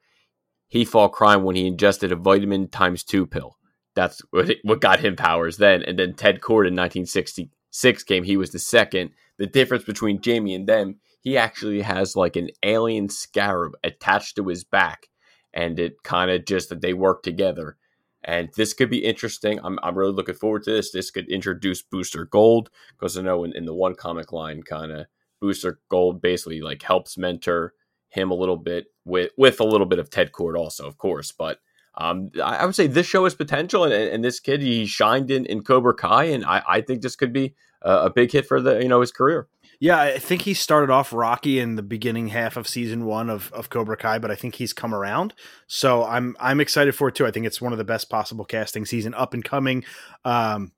he 0.66 0.85
fought 0.85 1.12
crime 1.12 1.44
when 1.44 1.55
he 1.55 1.68
ingested 1.68 2.11
a 2.11 2.16
vitamin 2.16 2.66
times 2.66 3.05
two 3.05 3.24
pill. 3.24 3.58
That's 3.98 4.22
what, 4.30 4.48
what 4.62 4.80
got 4.80 5.00
him 5.00 5.16
powers 5.16 5.56
then. 5.56 5.82
And 5.82 5.98
then 5.98 6.14
Ted 6.14 6.40
Kord 6.40 6.68
in 6.68 6.76
1966 6.76 8.04
came. 8.04 8.22
He 8.22 8.37
was 8.37 8.50
the 8.50 8.61
second. 8.61 9.11
The 9.38 9.46
difference 9.46 9.82
between 9.82 10.20
Jamie 10.20 10.54
and 10.54 10.68
them, 10.68 11.00
he 11.20 11.37
actually 11.37 11.82
has 11.82 12.14
like 12.14 12.37
an 12.37 12.50
alien 12.62 13.08
scarab 13.08 13.72
attached 13.82 14.37
to 14.37 14.46
his 14.46 14.62
back. 14.62 15.08
And 15.52 15.80
it 15.80 16.04
kind 16.04 16.30
of 16.30 16.44
just 16.44 16.68
that 16.68 16.80
they 16.80 16.94
work 16.94 17.24
together. 17.24 17.76
And 18.22 18.50
this 18.56 18.72
could 18.72 18.88
be 18.88 19.04
interesting. 19.04 19.58
I'm, 19.64 19.80
I'm 19.82 19.98
really 19.98 20.12
looking 20.12 20.37
forward 20.37 20.62
to 20.64 20.70
this. 20.70 20.92
This 20.92 21.11
could 21.11 21.28
introduce 21.28 21.82
Booster 21.82 22.24
Gold 22.24 22.70
because 22.92 23.18
I 23.18 23.22
know 23.22 23.42
in, 23.42 23.52
in 23.56 23.64
the 23.64 23.74
one 23.74 23.96
comic 23.96 24.30
line, 24.30 24.62
kind 24.62 24.92
of 24.92 25.06
Booster 25.40 25.80
Gold 25.88 26.22
basically 26.22 26.61
like 26.61 26.82
helps 26.82 27.18
mentor 27.18 27.74
him 28.11 28.30
a 28.30 28.34
little 28.34 28.56
bit 28.56 28.87
with 29.04 29.32
with 29.37 29.58
a 29.58 29.64
little 29.64 29.87
bit 29.87 29.98
of 29.98 30.08
Ted 30.08 30.30
Kord 30.30 30.56
also, 30.56 30.87
of 30.87 30.98
course. 30.98 31.32
But 31.32 31.58
um, 31.98 32.30
I, 32.42 32.64
would 32.64 32.76
say 32.76 32.87
this 32.87 33.06
show 33.06 33.24
has 33.24 33.34
potential, 33.34 33.82
and, 33.82 33.92
and, 33.92 34.24
this 34.24 34.38
kid 34.38 34.62
he 34.62 34.87
shined 34.87 35.32
in, 35.32 35.44
in 35.46 35.62
Cobra 35.62 35.92
Kai, 35.92 36.24
and 36.24 36.44
I, 36.44 36.62
I 36.66 36.80
think 36.80 37.02
this 37.02 37.16
could 37.16 37.32
be 37.32 37.56
a, 37.82 38.04
a, 38.04 38.11
big 38.11 38.30
hit 38.30 38.46
for 38.46 38.61
the 38.61 38.80
you 38.80 38.88
know 38.88 39.00
his 39.00 39.11
career. 39.11 39.48
Yeah, 39.80 40.00
I 40.00 40.18
think 40.18 40.42
he 40.42 40.54
started 40.54 40.90
off 40.90 41.12
rocky 41.12 41.58
in 41.58 41.74
the 41.74 41.82
beginning 41.82 42.28
half 42.28 42.56
of 42.56 42.66
season 42.68 43.04
one 43.04 43.28
of, 43.28 43.52
of 43.52 43.68
Cobra 43.70 43.96
Kai, 43.96 44.18
but 44.18 44.30
I 44.30 44.37
think 44.37 44.56
he's 44.56 44.72
come 44.72 44.94
around. 44.94 45.34
So 45.66 46.04
I'm 46.04 46.37
I'm 46.38 46.61
excited 46.61 46.94
for 46.94 47.08
it 47.08 47.16
too. 47.16 47.26
I 47.26 47.32
think 47.32 47.46
it's 47.46 47.61
one 47.61 47.72
of 47.72 47.78
the 47.78 47.84
best 47.84 48.08
possible 48.08 48.44
casting 48.44 48.87
season, 48.87 49.12
up 49.14 49.34
and 49.34 49.44
coming. 49.44 49.84
Um, 50.25 50.70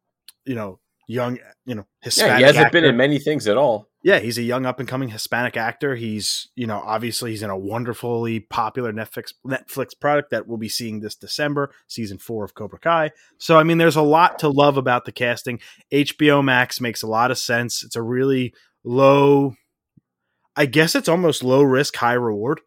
you 0.47 0.55
know, 0.55 0.81
young, 1.11 1.39
you 1.67 1.75
know, 1.75 1.87
Hispanic. 2.01 2.31
Yeah, 2.31 2.39
he 2.39 2.43
hasn't 2.45 2.67
actor. 2.67 2.81
been 2.81 2.85
in 2.89 2.97
many 2.97 3.19
things 3.19 3.49
at 3.49 3.57
all. 3.57 3.89
Yeah, 4.03 4.21
he's 4.21 4.39
a 4.39 4.43
young 4.43 4.65
up 4.65 4.79
and 4.79 4.89
coming 4.89 5.09
Hispanic 5.11 5.57
actor. 5.57 5.97
He's, 5.97 6.49
you 6.55 6.67
know, 6.67 6.81
obviously 6.85 7.33
he's 7.33 7.43
in 7.43 7.51
a 7.51 7.59
wonderfully 7.59 8.41
popular 8.41 8.93
Netflix 8.93 9.35
Netflix 9.47 9.89
product 9.99 10.31
that 10.31 10.47
we'll 10.47 10.57
be 10.57 10.69
seeing 10.69 11.01
this 11.01 11.17
December, 11.17 11.73
season 11.89 12.19
4 12.19 12.45
of 12.45 12.55
Cobra 12.55 12.79
Kai. 12.79 13.11
So 13.39 13.59
I 13.59 13.65
mean 13.65 13.79
there's 13.79 13.97
a 13.97 14.03
lot 14.03 14.39
to 14.39 14.49
love 14.49 14.77
about 14.77 15.05
the 15.05 15.13
casting. 15.13 15.61
HBO 15.93 16.43
Max 16.43 16.81
makes 16.81 17.03
a 17.03 17.09
lot 17.09 17.31
of 17.31 17.39
sense. 17.39 17.83
It's 17.83 17.97
a 17.97 18.03
really 18.03 18.55
low 18.85 19.57
I 20.57 20.67
guess 20.67 20.95
it's 20.95 21.09
almost 21.09 21.45
low 21.45 21.63
risk, 21.63 21.97
high 21.97 22.15
reward. 22.15 22.61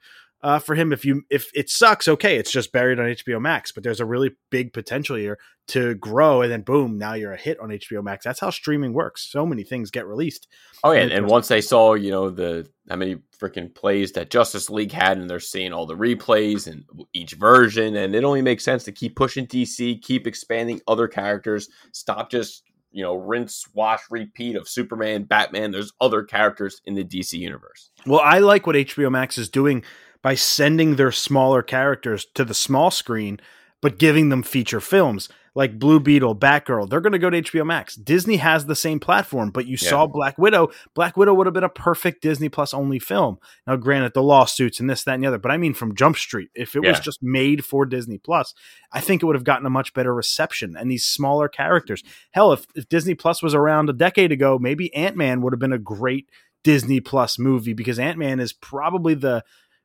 Uh, 0.43 0.59
for 0.59 0.75
him. 0.75 0.91
If 0.91 1.05
you 1.05 1.23
if 1.29 1.49
it 1.55 1.69
sucks, 1.69 2.07
okay, 2.07 2.37
it's 2.37 2.51
just 2.51 2.71
buried 2.71 2.99
on 2.99 3.05
HBO 3.05 3.41
Max. 3.41 3.71
But 3.71 3.83
there's 3.83 4.01
a 4.01 4.05
really 4.05 4.31
big 4.51 4.73
potential 4.73 5.15
here 5.15 5.39
to 5.69 5.95
grow, 5.95 6.41
and 6.41 6.51
then 6.51 6.61
boom, 6.61 6.97
now 6.97 7.13
you're 7.13 7.33
a 7.33 7.37
hit 7.37 7.59
on 7.59 7.69
HBO 7.69 8.03
Max. 8.03 8.25
That's 8.25 8.41
how 8.41 8.49
streaming 8.49 8.93
works. 8.93 9.27
So 9.29 9.45
many 9.45 9.63
things 9.63 9.89
get 9.89 10.05
released. 10.05 10.47
Oh 10.83 10.91
yeah, 10.91 11.01
and, 11.01 11.11
and 11.11 11.27
once 11.27 11.47
they 11.47 11.61
saw 11.61 11.93
you 11.93 12.11
know 12.11 12.29
the 12.29 12.67
how 12.89 12.97
many 12.97 13.17
freaking 13.39 13.73
plays 13.73 14.11
that 14.11 14.29
Justice 14.29 14.69
League 14.69 14.91
had, 14.91 15.17
and 15.17 15.29
they're 15.29 15.39
seeing 15.39 15.71
all 15.71 15.85
the 15.85 15.95
replays 15.95 16.67
and 16.67 16.83
each 17.13 17.33
version, 17.33 17.95
and 17.95 18.13
it 18.13 18.25
only 18.25 18.41
makes 18.41 18.65
sense 18.65 18.83
to 18.83 18.91
keep 18.91 19.15
pushing 19.15 19.47
DC, 19.47 20.01
keep 20.01 20.27
expanding 20.27 20.81
other 20.87 21.07
characters, 21.07 21.69
stop 21.93 22.29
just 22.29 22.63
you 22.91 23.01
know 23.01 23.15
rinse, 23.15 23.65
wash, 23.73 24.01
repeat 24.11 24.57
of 24.57 24.67
Superman, 24.67 25.23
Batman. 25.23 25.71
There's 25.71 25.93
other 26.01 26.21
characters 26.23 26.81
in 26.85 26.95
the 26.95 27.05
DC 27.05 27.39
universe. 27.39 27.91
Well, 28.05 28.21
I 28.21 28.39
like 28.39 28.67
what 28.67 28.75
HBO 28.75 29.09
Max 29.09 29.37
is 29.37 29.47
doing 29.47 29.85
by 30.23 30.33
sending 30.33 30.95
their 30.95 31.11
smaller 31.11 31.61
characters 31.61 32.25
to 32.33 32.43
the 32.43 32.55
small 32.55 32.89
screen, 32.89 33.39
but 33.81 33.99
giving 33.99 34.29
them 34.29 34.41
feature 34.41 34.81
films 34.81 35.29
like 35.55 35.77
Blue 35.77 35.99
Beetle, 35.99 36.35
Batgirl. 36.35 36.89
They're 36.89 37.01
going 37.01 37.13
to 37.13 37.19
go 37.19 37.29
to 37.29 37.41
HBO 37.41 37.65
Max. 37.65 37.95
Disney 37.95 38.37
has 38.37 38.65
the 38.65 38.75
same 38.75 38.99
platform, 38.99 39.51
but 39.51 39.67
you 39.67 39.77
yeah. 39.79 39.89
saw 39.89 40.07
Black 40.07 40.37
Widow. 40.37 40.71
Black 40.95 41.15
Widow 41.15 41.33
would 41.33 41.45
have 41.45 41.53
been 41.53 41.63
a 41.63 41.69
perfect 41.69 42.21
Disney 42.21 42.49
Plus 42.49 42.73
only 42.73 42.99
film. 42.99 43.37
Now, 43.67 43.75
granted, 43.75 44.13
the 44.13 44.23
lawsuits 44.23 44.79
and 44.79 44.89
this, 44.89 45.03
that, 45.03 45.15
and 45.15 45.23
the 45.23 45.27
other, 45.27 45.37
but 45.37 45.51
I 45.51 45.57
mean 45.57 45.73
from 45.73 45.95
Jump 45.95 46.17
Street. 46.17 46.49
If 46.55 46.75
it 46.75 46.83
yeah. 46.83 46.89
was 46.89 46.99
just 46.99 47.21
made 47.21 47.63
for 47.63 47.85
Disney 47.85 48.17
Plus, 48.17 48.53
I 48.91 48.99
think 48.99 49.21
it 49.21 49.25
would 49.25 49.35
have 49.35 49.43
gotten 49.43 49.65
a 49.65 49.71
much 49.71 49.93
better 49.93 50.13
reception. 50.13 50.75
And 50.75 50.89
these 50.89 51.05
smaller 51.05 51.47
characters, 51.47 52.03
hell, 52.31 52.51
if, 52.53 52.65
if 52.75 52.89
Disney 52.89 53.13
Plus 53.13 53.43
was 53.43 53.53
around 53.53 53.89
a 53.89 53.93
decade 53.93 54.31
ago, 54.31 54.57
maybe 54.59 54.93
Ant 54.95 55.15
Man 55.15 55.41
would 55.41 55.53
have 55.53 55.59
been 55.59 55.73
a 55.73 55.77
great 55.77 56.29
Disney 56.63 56.99
Plus 56.99 57.37
movie 57.37 57.73
because 57.73 57.99
Ant 57.99 58.17
Man 58.17 58.39
is 58.39 58.53
probably 58.53 59.13
the 59.13 59.43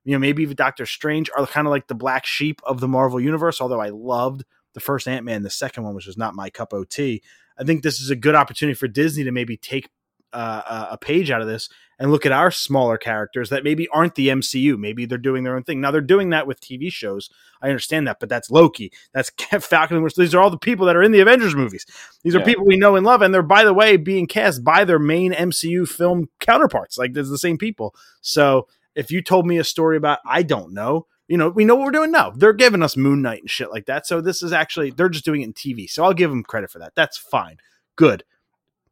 you 0.08 0.14
know, 0.14 0.18
maybe 0.18 0.42
even 0.42 0.56
Doctor 0.56 0.86
Strange 0.86 1.28
are 1.36 1.46
kind 1.46 1.66
of 1.66 1.70
like 1.70 1.86
the 1.86 1.94
black 1.94 2.24
sheep 2.24 2.62
of 2.64 2.80
the 2.80 2.88
Marvel 2.88 3.20
universe. 3.20 3.60
Although 3.60 3.82
I 3.82 3.90
loved 3.90 4.42
the 4.72 4.80
first 4.80 5.06
Ant 5.06 5.22
Man, 5.22 5.42
the 5.42 5.50
second 5.50 5.84
one, 5.84 5.94
which 5.94 6.06
was 6.06 6.16
not 6.16 6.34
my 6.34 6.48
cup 6.48 6.72
of 6.72 6.88
tea. 6.88 7.22
I 7.58 7.64
think 7.64 7.82
this 7.82 8.00
is 8.00 8.08
a 8.08 8.16
good 8.16 8.34
opportunity 8.34 8.74
for 8.74 8.88
Disney 8.88 9.24
to 9.24 9.32
maybe 9.32 9.58
take 9.58 9.90
uh, 10.32 10.86
a 10.92 10.96
page 10.96 11.30
out 11.30 11.42
of 11.42 11.46
this 11.46 11.68
and 11.98 12.10
look 12.10 12.24
at 12.24 12.32
our 12.32 12.50
smaller 12.50 12.96
characters 12.96 13.50
that 13.50 13.64
maybe 13.64 13.86
aren't 13.88 14.14
the 14.14 14.28
MCU. 14.28 14.78
Maybe 14.78 15.04
they're 15.04 15.18
doing 15.18 15.44
their 15.44 15.54
own 15.54 15.64
thing. 15.64 15.78
Now 15.78 15.90
they're 15.90 16.00
doing 16.00 16.30
that 16.30 16.46
with 16.46 16.58
TV 16.58 16.90
shows. 16.90 17.28
I 17.60 17.68
understand 17.68 18.08
that, 18.08 18.18
but 18.18 18.30
that's 18.30 18.50
Loki. 18.50 18.90
That's 19.12 19.30
Falcon. 19.60 20.08
These 20.16 20.34
are 20.34 20.40
all 20.40 20.48
the 20.48 20.56
people 20.56 20.86
that 20.86 20.96
are 20.96 21.02
in 21.02 21.12
the 21.12 21.20
Avengers 21.20 21.54
movies. 21.54 21.84
These 22.24 22.34
are 22.34 22.38
yeah. 22.38 22.46
people 22.46 22.64
we 22.64 22.78
know 22.78 22.96
and 22.96 23.04
love, 23.04 23.20
and 23.20 23.34
they're 23.34 23.42
by 23.42 23.62
the 23.62 23.74
way 23.74 23.98
being 23.98 24.26
cast 24.26 24.64
by 24.64 24.86
their 24.86 24.98
main 24.98 25.34
MCU 25.34 25.86
film 25.86 26.30
counterparts. 26.40 26.96
Like 26.96 27.12
there's 27.12 27.28
the 27.28 27.36
same 27.36 27.58
people. 27.58 27.94
So 28.22 28.68
if 28.98 29.12
you 29.12 29.22
told 29.22 29.46
me 29.46 29.58
a 29.58 29.64
story 29.64 29.96
about, 29.96 30.18
I 30.26 30.42
don't 30.42 30.74
know, 30.74 31.06
you 31.28 31.36
know, 31.36 31.50
we 31.50 31.64
know 31.64 31.76
what 31.76 31.84
we're 31.84 31.92
doing 31.92 32.10
now. 32.10 32.30
They're 32.30 32.52
giving 32.52 32.82
us 32.82 32.96
Moon 32.96 33.22
Knight 33.22 33.42
and 33.42 33.50
shit 33.50 33.70
like 33.70 33.86
that. 33.86 34.08
So 34.08 34.20
this 34.20 34.42
is 34.42 34.52
actually, 34.52 34.90
they're 34.90 35.08
just 35.08 35.24
doing 35.24 35.42
it 35.42 35.44
in 35.44 35.52
TV. 35.52 35.88
So 35.88 36.02
I'll 36.02 36.14
give 36.14 36.30
them 36.30 36.42
credit 36.42 36.68
for 36.68 36.80
that. 36.80 36.94
That's 36.96 37.16
fine. 37.16 37.58
Good. 37.94 38.24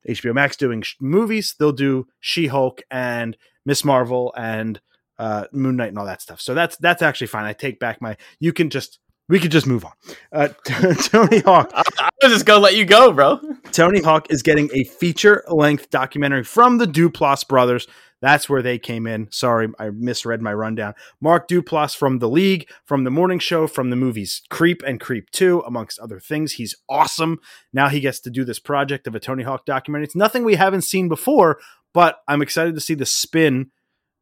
HBO 0.09 0.33
Max 0.33 0.57
doing 0.57 0.83
sh- 0.83 0.95
movies, 1.01 1.57
they'll 1.59 1.73
do 1.73 2.07
She 2.21 2.47
Hulk 2.47 2.83
and 2.89 3.37
Miss 3.65 3.85
Marvel 3.85 4.33
and 4.37 4.81
uh, 5.19 5.47
Moon 5.51 5.75
Knight 5.75 5.89
and 5.89 5.99
all 5.99 6.07
that 6.07 6.23
stuff. 6.23 6.41
So 6.41 6.55
that's 6.55 6.77
that's 6.77 7.03
actually 7.03 7.27
fine. 7.27 7.45
I 7.45 7.53
take 7.53 7.81
back 7.81 8.01
my. 8.01 8.17
You 8.39 8.53
can 8.53 8.71
just 8.71 9.01
we 9.29 9.41
could 9.41 9.51
just 9.51 9.67
move 9.67 9.85
on. 9.85 9.93
Uh, 10.31 10.49
Tony 11.03 11.41
Hawk. 11.41 11.73
I, 11.75 11.83
I 11.99 12.11
was 12.23 12.33
just 12.33 12.47
gonna 12.47 12.61
let 12.61 12.77
you 12.77 12.85
go, 12.85 13.13
bro. 13.13 13.41
Tony 13.73 14.01
Hawk 14.01 14.31
is 14.31 14.43
getting 14.43 14.71
a 14.73 14.85
feature 14.85 15.43
length 15.49 15.91
documentary 15.91 16.45
from 16.45 16.79
the 16.79 16.87
Duplass 16.87 17.47
brothers 17.49 17.89
that's 18.27 18.49
where 18.49 18.63
they 18.63 18.79
came 18.79 19.07
in. 19.07 19.29
Sorry, 19.31 19.69
I 19.79 19.91
misread 19.91 20.43
my 20.43 20.53
rundown. 20.53 20.95
Mark 21.21 21.49
Duplass 21.49 21.97
from 21.97 22.19
The 22.19 22.29
League, 22.29 22.69
from 22.85 23.05
The 23.05 23.11
Morning 23.11 23.39
Show, 23.39 23.67
from 23.67 23.91
the 23.91 23.97
movies 23.97 24.43
Creep 24.51 24.83
and 24.87 25.01
Creep 25.01 25.31
2, 25.31 25.61
amongst 25.61 25.99
other 26.01 26.19
things. 26.19 26.53
He's 26.53 26.75
awesome. 26.89 27.39
Now 27.73 27.89
he 27.89 28.01
gets 28.01 28.19
to 28.21 28.31
do 28.31 28.45
this 28.45 28.59
project 28.59 29.07
of 29.07 29.15
a 29.15 29.21
Tony 29.21 29.45
Hawk 29.45 29.65
documentary. 29.65 30.05
It's 30.05 30.17
nothing 30.17 30.45
we 30.45 30.57
haven't 30.57 30.83
seen 30.83 31.09
before, 31.09 31.59
but 31.95 32.19
I'm 32.27 32.43
excited 32.43 32.75
to 32.75 32.81
see 32.81 32.95
the 32.95 33.07
spin, 33.07 33.71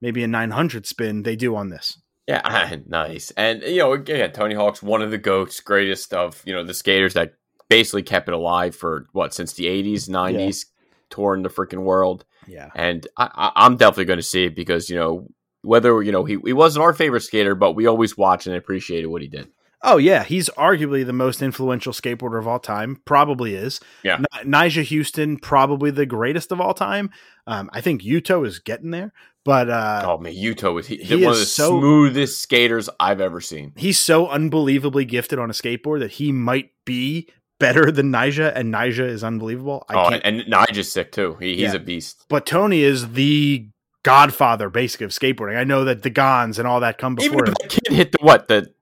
maybe 0.01 0.23
a 0.23 0.29
900 0.29 0.87
spin, 0.87 1.23
they 1.23 1.37
do 1.37 1.57
on 1.57 1.71
this. 1.71 1.99
Yeah, 2.27 2.79
nice. 2.87 3.31
And, 3.33 3.63
you 3.63 3.79
know, 3.79 3.93
again, 3.93 4.33
Tony 4.33 4.55
Hawk's 4.55 4.83
one 4.83 5.03
of 5.03 5.11
the 5.11 5.19
GOATs, 5.19 5.61
greatest 5.61 6.13
of, 6.13 6.43
you 6.45 6.53
know, 6.53 6.65
the 6.65 6.75
skaters 6.75 7.15
that 7.15 7.35
basically 7.69 8.03
kept 8.03 8.29
it 8.29 8.35
alive 8.35 8.77
for 8.77 9.07
what, 9.13 9.35
since 9.35 9.55
the 9.55 9.67
80s, 9.67 10.09
90s, 10.09 10.65
yeah. 10.67 10.91
touring 11.11 11.43
the 11.43 11.49
freaking 11.49 11.83
world. 11.83 12.25
Yeah, 12.47 12.70
and 12.74 13.07
I, 13.16 13.53
am 13.57 13.76
definitely 13.76 14.07
going 14.07 14.18
to 14.18 14.22
see 14.22 14.45
it 14.45 14.57
because 14.57 14.88
you 14.88 14.97
know 14.97 15.28
whether 15.62 16.03
you 16.03 16.12
know 16.12 16.24
he, 16.24 16.38
he 16.45 16.53
wasn't 16.53 16.84
our 16.84 16.92
favorite 16.92 17.22
skater, 17.22 17.55
but 17.55 17.72
we 17.72 17.86
always 17.86 18.16
watched 18.16 18.47
and 18.47 18.57
appreciated 18.57 19.07
what 19.07 19.22
he 19.22 19.28
did. 19.28 19.49
Oh 19.86 19.99
yeah, 19.99 20.24
he's 20.24 20.49
arguably 20.51 21.05
the 21.05 21.12
most 21.12 21.42
influential 21.42 21.92
skateboarder 21.92 22.38
of 22.38 22.49
all 22.49 22.59
time. 22.59 23.03
Probably 23.05 23.55
is. 23.55 23.80
Yeah, 24.03 24.16
N- 24.16 24.51
Nyjah 24.51 24.88
Huston, 24.88 25.36
probably 25.36 25.90
the 25.90 26.07
greatest 26.07 26.53
of 26.53 26.61
all 26.61 26.72
time. 26.72 27.11
Um, 27.47 27.68
I 27.72 27.82
think 27.82 28.01
Yuto 28.01 28.47
is 28.47 28.61
getting 28.61 28.90
there, 28.90 29.12
but 29.45 29.68
uh, 29.68 30.03
oh 30.07 30.18
man, 30.18 30.32
Yuto 30.32 30.80
is 30.80 30.86
he, 30.86 30.97
he 30.97 31.16
one 31.16 31.34
is 31.34 31.38
of 31.38 31.40
the 31.40 31.45
so, 31.45 31.78
smoothest 31.78 32.40
skaters 32.40 32.88
I've 32.99 33.20
ever 33.20 33.42
seen. 33.42 33.72
He's 33.76 33.99
so 33.99 34.26
unbelievably 34.28 35.05
gifted 35.05 35.38
on 35.38 35.51
a 35.51 35.53
skateboard 35.55 36.01
that 36.01 36.12
he 36.12 36.32
might 36.32 36.70
be 36.86 37.28
better 37.65 37.91
than 37.91 38.12
Nyjah, 38.12 38.53
and 38.55 38.73
Nyjah 38.73 39.09
is 39.09 39.25
unbelievable. 39.25 39.85
I 39.89 39.95
oh, 39.95 40.11
can't... 40.11 40.23
and, 40.25 40.41
and 40.41 40.53
Nyjah's 40.53 40.93
sick 40.93 41.12
too. 41.12 41.37
He, 41.41 41.53
he's 41.57 41.73
yeah. 41.73 41.75
a 41.75 41.79
beast. 41.79 42.27
But 42.29 42.45
Tony 42.45 42.83
is 42.83 43.12
the 43.12 43.69
godfather, 44.03 44.69
basically, 44.69 45.07
of 45.07 45.12
skateboarding. 45.12 45.57
I 45.57 45.65
know 45.65 45.85
that 45.85 46.03
the 46.03 46.11
Gons 46.11 46.59
and 46.59 46.69
all 46.69 46.81
that 46.81 46.99
come 46.99 47.15
before 47.15 47.33
Even 47.33 47.49
him. 47.49 47.55
The 47.62 47.69
kid 47.69 47.93
hit 47.93 48.12
the 48.12 48.19
what 48.21 48.49
the 48.49 48.73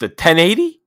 the 0.00 0.06
1080. 0.06 0.80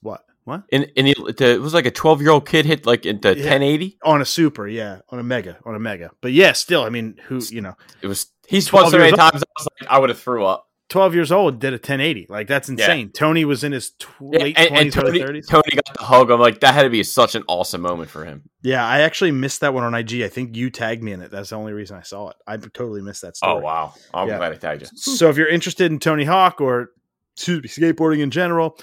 What? 0.00 0.24
What? 0.44 0.62
In 0.70 0.84
in 0.94 1.06
the, 1.06 1.34
the, 1.36 1.50
it 1.54 1.60
was 1.60 1.74
like 1.74 1.86
a 1.86 1.90
12 1.90 2.22
year 2.22 2.30
old 2.30 2.46
kid 2.48 2.64
hit 2.64 2.86
like 2.86 3.02
the 3.02 3.10
yeah. 3.10 3.50
1080 3.50 3.98
on 4.04 4.22
a 4.22 4.24
super, 4.24 4.68
yeah, 4.68 5.00
on 5.10 5.18
a 5.18 5.24
mega, 5.24 5.58
on 5.64 5.74
a 5.74 5.80
mega. 5.80 6.12
But 6.20 6.32
yeah, 6.32 6.52
still, 6.52 6.82
I 6.84 6.88
mean, 6.88 7.18
who 7.26 7.40
you 7.50 7.60
know, 7.60 7.74
it 8.00 8.06
was 8.06 8.28
he's 8.46 8.66
twelve 8.66 8.90
so 8.90 8.98
many 8.98 9.16
times. 9.16 9.42
I 9.42 9.50
was 9.58 9.68
like, 9.80 9.90
I 9.90 9.98
would 9.98 10.10
have 10.10 10.20
threw 10.20 10.46
up. 10.46 10.68
12 10.88 11.14
years 11.14 11.32
old 11.32 11.58
did 11.58 11.72
a 11.72 11.76
1080 11.76 12.26
like 12.28 12.46
that's 12.46 12.68
insane. 12.68 13.06
Yeah. 13.06 13.12
tony 13.18 13.44
was 13.44 13.64
in 13.64 13.72
his 13.72 13.90
tw- 13.90 14.20
late 14.20 14.56
and, 14.56 14.70
20s 14.70 14.80
and 14.80 14.92
tony, 14.92 15.20
30s 15.20 15.48
tony 15.48 15.70
got 15.74 15.98
the 15.98 16.04
hug. 16.04 16.30
I'm 16.30 16.38
like 16.38 16.60
that 16.60 16.74
had 16.74 16.84
to 16.84 16.90
be 16.90 17.02
such 17.02 17.34
an 17.34 17.42
awesome 17.48 17.80
moment 17.80 18.08
for 18.08 18.24
him. 18.24 18.48
Yeah 18.62 18.86
i 18.86 19.00
actually 19.00 19.32
missed 19.32 19.60
that 19.62 19.74
one 19.74 19.82
on 19.82 19.94
ig 19.94 20.22
i 20.22 20.28
think 20.28 20.56
you 20.56 20.70
tagged 20.70 21.02
me 21.02 21.12
in 21.12 21.22
it. 21.22 21.30
That's 21.30 21.50
the 21.50 21.56
only 21.56 21.72
reason 21.72 21.96
i 21.96 22.02
saw 22.02 22.30
it. 22.30 22.36
I 22.46 22.56
totally 22.56 23.02
missed 23.02 23.22
that 23.22 23.28
oh, 23.28 23.32
story. 23.34 23.54
oh 23.54 23.60
wow. 23.60 23.94
I'm 24.14 24.28
yeah. 24.28 24.38
glad 24.38 24.52
i 24.52 24.56
tagged 24.56 24.82
you. 24.82 24.88
So 24.96 25.28
if 25.28 25.36
you're 25.36 25.48
interested 25.48 25.90
in 25.90 25.98
tony 25.98 26.24
hawk 26.24 26.60
or 26.60 26.90
skateboarding 27.36 28.20
in 28.20 28.30
general 28.30 28.78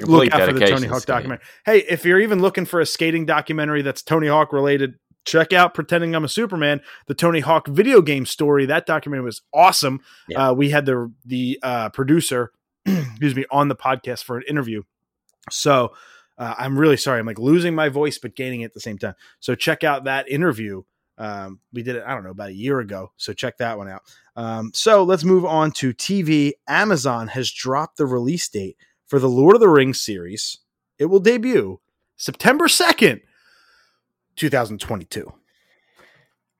look 0.00 0.32
out 0.32 0.48
for 0.48 0.52
the 0.52 0.66
tony 0.66 0.86
hawk 0.86 1.04
documentary. 1.06 1.44
Hey 1.64 1.78
if 1.78 2.04
you're 2.04 2.20
even 2.20 2.40
looking 2.40 2.66
for 2.66 2.80
a 2.80 2.86
skating 2.86 3.26
documentary 3.26 3.82
that's 3.82 4.02
tony 4.02 4.28
hawk 4.28 4.52
related 4.52 4.94
check 5.28 5.52
out 5.52 5.74
Pretending 5.74 6.14
I'm 6.14 6.24
a 6.24 6.28
Superman, 6.28 6.80
the 7.06 7.14
Tony 7.14 7.40
Hawk 7.40 7.68
video 7.68 8.00
game 8.00 8.26
story. 8.26 8.66
That 8.66 8.86
documentary 8.86 9.24
was 9.24 9.42
awesome. 9.52 10.00
Yeah. 10.28 10.48
Uh, 10.48 10.52
we 10.54 10.70
had 10.70 10.86
the 10.86 11.12
the 11.24 11.58
uh, 11.62 11.90
producer, 11.90 12.52
excuse 12.86 13.36
me, 13.36 13.44
on 13.50 13.68
the 13.68 13.76
podcast 13.76 14.24
for 14.24 14.38
an 14.38 14.44
interview. 14.48 14.82
So 15.50 15.92
uh, 16.38 16.54
I'm 16.58 16.78
really 16.78 16.96
sorry. 16.96 17.20
I'm 17.20 17.26
like 17.26 17.38
losing 17.38 17.74
my 17.74 17.88
voice, 17.88 18.18
but 18.18 18.34
gaining 18.34 18.62
it 18.62 18.66
at 18.66 18.74
the 18.74 18.80
same 18.80 18.98
time. 18.98 19.14
So 19.40 19.54
check 19.54 19.84
out 19.84 20.04
that 20.04 20.28
interview. 20.28 20.82
Um, 21.18 21.60
we 21.72 21.82
did 21.82 21.96
it, 21.96 22.04
I 22.06 22.14
don't 22.14 22.22
know, 22.22 22.30
about 22.30 22.50
a 22.50 22.54
year 22.54 22.78
ago. 22.78 23.10
So 23.16 23.32
check 23.32 23.58
that 23.58 23.76
one 23.76 23.88
out. 23.88 24.02
Um, 24.36 24.70
so 24.72 25.02
let's 25.02 25.24
move 25.24 25.44
on 25.44 25.72
to 25.72 25.92
TV. 25.92 26.52
Amazon 26.68 27.26
has 27.28 27.50
dropped 27.50 27.96
the 27.96 28.06
release 28.06 28.48
date 28.48 28.76
for 29.08 29.18
the 29.18 29.28
Lord 29.28 29.56
of 29.56 29.60
the 29.60 29.68
Rings 29.68 30.00
series. 30.00 30.58
It 30.96 31.06
will 31.06 31.18
debut 31.18 31.80
September 32.16 32.66
2nd 32.66 33.20
2022. 34.38 35.32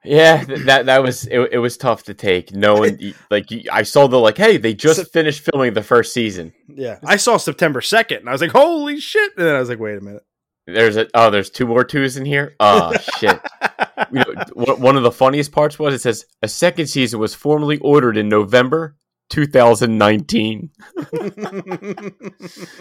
Yeah, 0.05 0.45
that 0.45 0.87
that 0.87 1.03
was 1.03 1.27
it, 1.27 1.41
it 1.53 1.59
was 1.59 1.77
tough 1.77 2.05
to 2.05 2.15
take. 2.15 2.53
No 2.53 2.77
one 2.77 2.99
like 3.31 3.47
I 3.71 3.83
saw 3.83 4.07
the 4.07 4.19
like, 4.19 4.39
hey, 4.39 4.57
they 4.57 4.73
just 4.73 5.13
finished 5.13 5.41
filming 5.41 5.75
the 5.75 5.83
first 5.83 6.15
season. 6.15 6.53
Yeah, 6.69 6.99
I 7.05 7.17
saw 7.17 7.37
September 7.37 7.81
second, 7.81 8.19
and 8.19 8.29
I 8.29 8.33
was 8.33 8.41
like, 8.41 8.53
holy 8.53 9.01
shit! 9.01 9.33
And 9.37 9.47
then 9.47 9.57
I 9.57 9.59
was 9.59 9.69
like, 9.69 9.81
wait 9.81 9.99
a 9.99 10.01
minute. 10.01 10.23
There's 10.67 10.97
a 10.97 11.09
oh, 11.15 11.31
there's 11.31 11.51
two 11.51 11.67
more 11.67 11.83
twos 11.83 12.17
in 12.17 12.25
here. 12.25 12.55
Oh 12.61 12.93
shit! 13.19 13.41
you 14.13 14.23
know, 14.23 14.77
one 14.77 14.97
of 14.97 15.03
the 15.03 15.11
funniest 15.11 15.51
parts 15.51 15.79
was 15.79 15.95
it 15.95 16.01
says 16.01 16.27
a 16.43 16.49
second 16.49 16.87
season 16.87 17.19
was 17.19 17.35
formally 17.35 17.79
ordered 17.79 18.17
in 18.17 18.29
November 18.29 18.97
2019. 19.31 20.71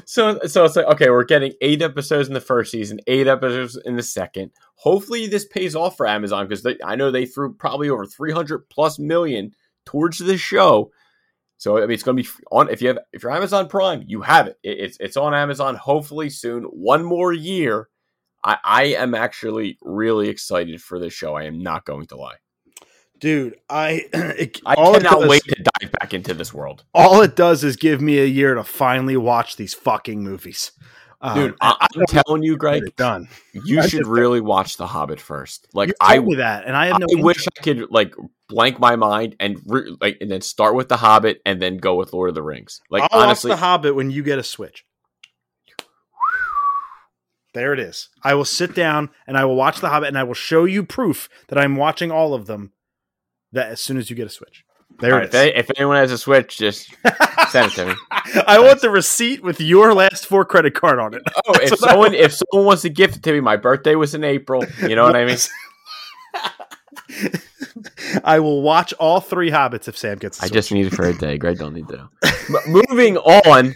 so 0.06 0.40
so 0.46 0.66
it's 0.66 0.76
like 0.76 0.86
okay, 0.86 1.10
we're 1.10 1.24
getting 1.24 1.54
eight 1.62 1.82
episodes 1.82 2.28
in 2.28 2.34
the 2.34 2.42
first 2.42 2.72
season, 2.72 3.00
eight 3.08 3.28
episodes 3.28 3.80
in 3.86 3.96
the 3.96 4.04
second. 4.04 4.52
Hopefully, 4.76 5.28
this 5.28 5.46
pays 5.46 5.76
off 5.76 5.98
for 5.98 6.08
Amazon 6.08 6.48
because 6.48 6.66
I 6.84 6.96
know 6.96 7.12
they 7.12 7.26
threw 7.26 7.54
probably 7.54 7.90
over 7.90 8.06
300 8.06 8.70
plus 8.70 9.00
million 9.00 9.52
towards 9.86 10.20
the 10.20 10.38
show. 10.38 10.92
So 11.58 11.78
I 11.78 11.82
mean, 11.82 11.92
it's 11.92 12.04
going 12.04 12.18
to 12.18 12.24
be 12.24 12.30
on 12.52 12.70
if 12.70 12.82
you 12.82 12.90
have 12.90 13.00
if 13.12 13.24
you're 13.24 13.32
Amazon 13.32 13.68
Prime, 13.68 14.04
you 14.06 14.22
have 14.22 14.48
it. 14.48 14.58
it. 14.64 14.80
It's 14.80 14.98
it's 15.00 15.18
on 15.18 15.34
Amazon. 15.34 15.76
Hopefully 15.76 16.30
soon. 16.30 16.64
One 16.64 17.04
more 17.04 17.34
year. 17.34 17.90
I, 18.44 18.58
I 18.64 18.84
am 18.86 19.16
actually 19.16 19.80
really 19.82 20.30
excited 20.30 20.82
for 20.82 21.00
this 21.00 21.12
show. 21.12 21.36
I 21.36 21.46
am 21.46 21.60
not 21.62 21.86
going 21.86 22.06
to 22.08 22.18
lie 22.18 22.38
dude. 23.20 23.58
I 23.70 24.06
it, 24.14 24.60
I 24.66 24.76
cannot 24.76 25.28
wait 25.28 25.44
to 25.44 25.64
dive 25.80 25.92
back 25.92 26.14
into 26.14 26.34
this 26.34 26.54
world. 26.54 26.84
All 26.94 27.22
it 27.22 27.36
does 27.36 27.64
is 27.64 27.76
give 27.76 28.02
me 28.02 28.20
a 28.20 28.26
year 28.26 28.56
to 28.56 28.64
finally 28.64 29.18
watch 29.18 29.56
these 29.56 29.74
fucking 29.74 30.24
movies. 30.24 30.72
Um, 31.20 31.36
Dude, 31.36 31.56
I, 31.62 31.88
am 31.96 32.06
telling 32.06 32.44
you, 32.44 32.58
Greg, 32.58 32.96
done. 32.96 33.28
you 33.52 33.80
I 33.80 33.88
should 33.88 34.06
really 34.06 34.40
watch 34.40 34.78
The 34.78 34.86
Hobbit 34.86 35.20
first. 35.20 35.68
Like 35.74 35.92
I, 36.00 36.20
me 36.20 36.36
that, 36.36 36.66
and 36.68 36.76
I 36.76 36.88
have 36.88 37.00
no. 37.00 37.08
I 37.18 37.22
wish 37.24 37.44
I 37.48 37.62
could 37.64 37.90
like 37.90 38.14
blank 38.48 38.80
my 38.80 38.96
mind 38.96 39.36
and 39.40 39.60
re- 39.66 39.98
like 40.00 40.18
and 40.22 40.30
then 40.30 40.42
start 40.42 40.76
with 40.76 40.90
The 40.90 40.98
Hobbit 40.98 41.42
and 41.44 41.60
then 41.60 41.78
go 41.78 41.96
with 41.96 42.14
Lord 42.14 42.30
of 42.30 42.36
the 42.36 42.44
Rings. 42.44 42.82
Like 42.92 43.02
I'll 43.12 43.22
honestly, 43.22 43.50
watch 43.50 43.60
The 43.60 43.66
Hobbit 43.66 43.96
when 43.96 44.12
you 44.12 44.22
get 44.22 44.38
a 44.38 44.44
Switch. 44.44 44.86
There 47.56 47.74
it 47.74 47.80
is. 47.80 48.10
I 48.24 48.36
will 48.36 48.46
sit 48.46 48.76
down 48.76 49.10
and 49.26 49.36
I 49.36 49.46
will 49.46 49.56
watch 49.56 49.82
The 49.82 49.90
Hobbit, 49.90 50.10
and 50.10 50.20
I 50.20 50.24
will 50.24 50.36
show 50.36 50.66
you 50.66 50.84
proof 50.84 51.30
that 51.48 51.58
I'm 51.58 51.76
watching 51.78 52.12
all 52.12 52.36
of 52.36 52.46
them. 52.46 52.74
That 53.54 53.70
as 53.70 53.82
soon 53.82 53.98
as 53.98 54.10
you 54.10 54.16
get 54.16 54.28
a 54.28 54.30
Switch, 54.30 54.66
there 55.00 55.14
all 55.14 55.20
right, 55.20 55.26
it 55.26 55.30
if, 55.30 55.34
is. 55.34 55.40
they- 55.42 55.56
if 55.56 55.72
anyone 55.78 55.98
has 55.98 56.12
a 56.12 56.18
Switch, 56.18 56.58
just 56.58 56.94
send 57.50 57.72
it 57.72 57.76
to 57.76 57.86
me. 57.88 57.94
I 58.48 58.60
want 58.60 58.82
the 58.82 58.90
receipt 58.90 59.42
with 59.44 59.62
your 59.62 59.94
last 59.94 60.26
four 60.26 60.44
credit 60.46 60.74
card 60.74 61.00
on 61.00 61.14
it. 61.14 61.22
Oh, 61.48 61.54
if 61.62 61.70
That's 61.70 61.82
someone 61.82 62.14
if 62.14 62.34
someone 62.34 62.66
wants 62.66 62.82
to 62.84 62.90
gift 62.90 63.16
it 63.18 63.24
to 63.24 63.32
me, 63.34 63.40
my 63.40 63.56
birthday 63.58 63.96
was 63.96 64.14
in 64.16 64.24
April. 64.24 64.64
You 64.82 64.96
know 64.96 65.04
what 65.04 65.16
I 65.16 65.26
mean? 65.26 65.38
I 68.24 68.40
will 68.40 68.62
watch 68.62 68.94
all 68.94 69.20
three 69.20 69.52
Hobbits 69.52 69.88
if 69.88 69.98
Sam 69.98 70.18
gets. 70.18 70.40
a 70.40 70.44
I 70.44 70.48
Switch. 70.48 70.54
just 70.54 70.72
need 70.72 70.88
it 70.88 70.96
for 70.96 71.06
a 71.06 71.14
day. 71.14 71.38
Greg 71.38 71.58
don't 71.58 71.74
need 71.74 71.88
to 71.90 71.98
know. 71.98 72.10
But 72.50 72.66
moving 72.66 73.18
on, 73.18 73.76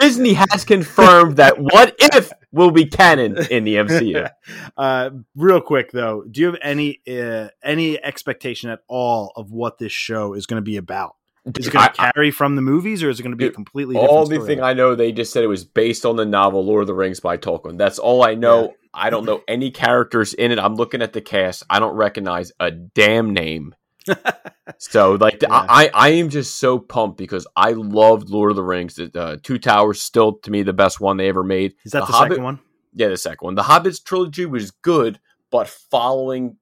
Disney 0.00 0.32
has 0.32 0.64
confirmed 0.64 1.36
that 1.36 1.58
What 1.58 1.94
If 1.98 2.32
will 2.50 2.70
be 2.70 2.86
canon 2.86 3.36
in 3.50 3.64
the 3.64 3.74
MCU. 3.74 4.30
uh, 4.78 5.10
real 5.34 5.60
quick 5.60 5.92
though, 5.92 6.24
do 6.30 6.40
you 6.40 6.46
have 6.46 6.56
any 6.62 7.02
uh, 7.06 7.48
any 7.62 8.02
expectation 8.02 8.70
at 8.70 8.80
all 8.88 9.32
of 9.36 9.52
what 9.52 9.76
this 9.78 9.92
show 9.92 10.32
is 10.32 10.46
going 10.46 10.56
to 10.56 10.64
be 10.64 10.78
about? 10.78 11.16
Is 11.58 11.68
it 11.68 11.72
going 11.72 11.86
to 11.86 11.92
carry 11.92 12.32
from 12.32 12.56
the 12.56 12.62
movies, 12.62 13.04
or 13.04 13.10
is 13.10 13.20
it 13.20 13.22
going 13.22 13.30
to 13.32 13.36
be 13.36 13.46
a 13.46 13.52
completely 13.52 13.94
different 13.94 14.10
all 14.10 14.26
the 14.26 14.40
thing 14.40 14.60
I 14.60 14.72
know, 14.72 14.96
they 14.96 15.12
just 15.12 15.32
said 15.32 15.44
it 15.44 15.48
was 15.48 15.64
based 15.64 16.04
on 16.04 16.16
the 16.16 16.24
novel 16.24 16.64
Lord 16.64 16.82
of 16.82 16.86
the 16.88 16.94
Rings 16.94 17.20
by 17.20 17.36
Tolkien. 17.36 17.78
That's 17.78 18.00
all 18.00 18.24
I 18.24 18.34
know. 18.34 18.62
Yeah. 18.62 18.85
I 18.96 19.10
don't 19.10 19.24
know 19.26 19.42
any 19.46 19.70
characters 19.70 20.34
in 20.34 20.50
it. 20.52 20.58
I'm 20.58 20.74
looking 20.74 21.02
at 21.02 21.12
the 21.12 21.20
cast. 21.20 21.62
I 21.70 21.78
don't 21.78 21.94
recognize 21.94 22.52
a 22.58 22.70
damn 22.70 23.32
name. 23.32 23.74
so 24.78 25.14
like 25.14 25.42
Yeah. 25.42 25.48
I, 25.50 25.90
I 25.92 26.08
am 26.10 26.28
just 26.28 26.56
so 26.56 26.78
pumped 26.78 27.18
because 27.18 27.46
I 27.56 27.72
loved 27.72 28.30
Lord 28.30 28.50
of 28.50 28.56
the 28.56 28.62
Rings. 28.62 28.94
The 28.94 29.10
uh, 29.14 29.36
Two 29.42 29.58
Towers 29.58 30.00
still 30.00 30.34
to 30.38 30.50
me 30.50 30.62
the 30.62 30.72
best 30.72 31.00
one 31.00 31.16
they 31.16 31.28
ever 31.28 31.42
made. 31.42 31.74
is 31.84 31.92
that 31.92 32.06
the, 32.06 32.12
Hobbit- 32.12 32.32
second 32.32 32.44
one? 32.44 32.60
Yeah, 32.94 33.08
the 33.08 33.16
second 33.16 33.44
one. 33.44 33.54
The 33.54 33.62
Hobbit's 33.64 34.00
trilogy 34.00 34.46
was 34.46 34.70
good, 34.70 35.20
but 35.50 35.68
following 35.68 36.56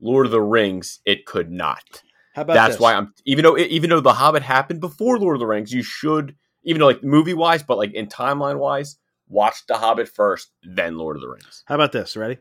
Lord 0.00 0.26
of 0.26 0.32
the 0.32 0.42
Rings, 0.42 1.00
it 1.04 1.24
could 1.26 1.50
not. 1.50 2.02
How 2.34 2.42
about 2.42 2.54
That's 2.54 2.74
this? 2.74 2.80
why 2.80 2.94
I'm 2.94 3.12
even 3.24 3.42
though 3.42 3.56
even 3.58 3.90
though 3.90 4.00
The 4.00 4.12
Hobbit 4.12 4.42
happened 4.42 4.80
before 4.80 5.18
Lord 5.18 5.36
of 5.36 5.40
the 5.40 5.46
Rings, 5.46 5.72
you 5.72 5.82
should 5.82 6.36
even 6.64 6.80
though 6.80 6.86
like 6.86 7.02
movie 7.02 7.34
wise, 7.34 7.62
but 7.62 7.78
like 7.78 7.94
in 7.94 8.06
timeline 8.06 8.58
wise, 8.58 8.96
watch 9.28 9.66
The 9.66 9.76
Hobbit 9.76 10.08
first, 10.08 10.50
then 10.62 10.96
Lord 10.98 11.16
of 11.16 11.22
the 11.22 11.28
Rings. 11.28 11.62
How 11.66 11.74
about 11.74 11.92
this? 11.92 12.16
Ready? 12.16 12.38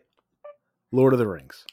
Lord 0.91 1.13
of 1.13 1.19
the 1.19 1.27
Rings. 1.27 1.65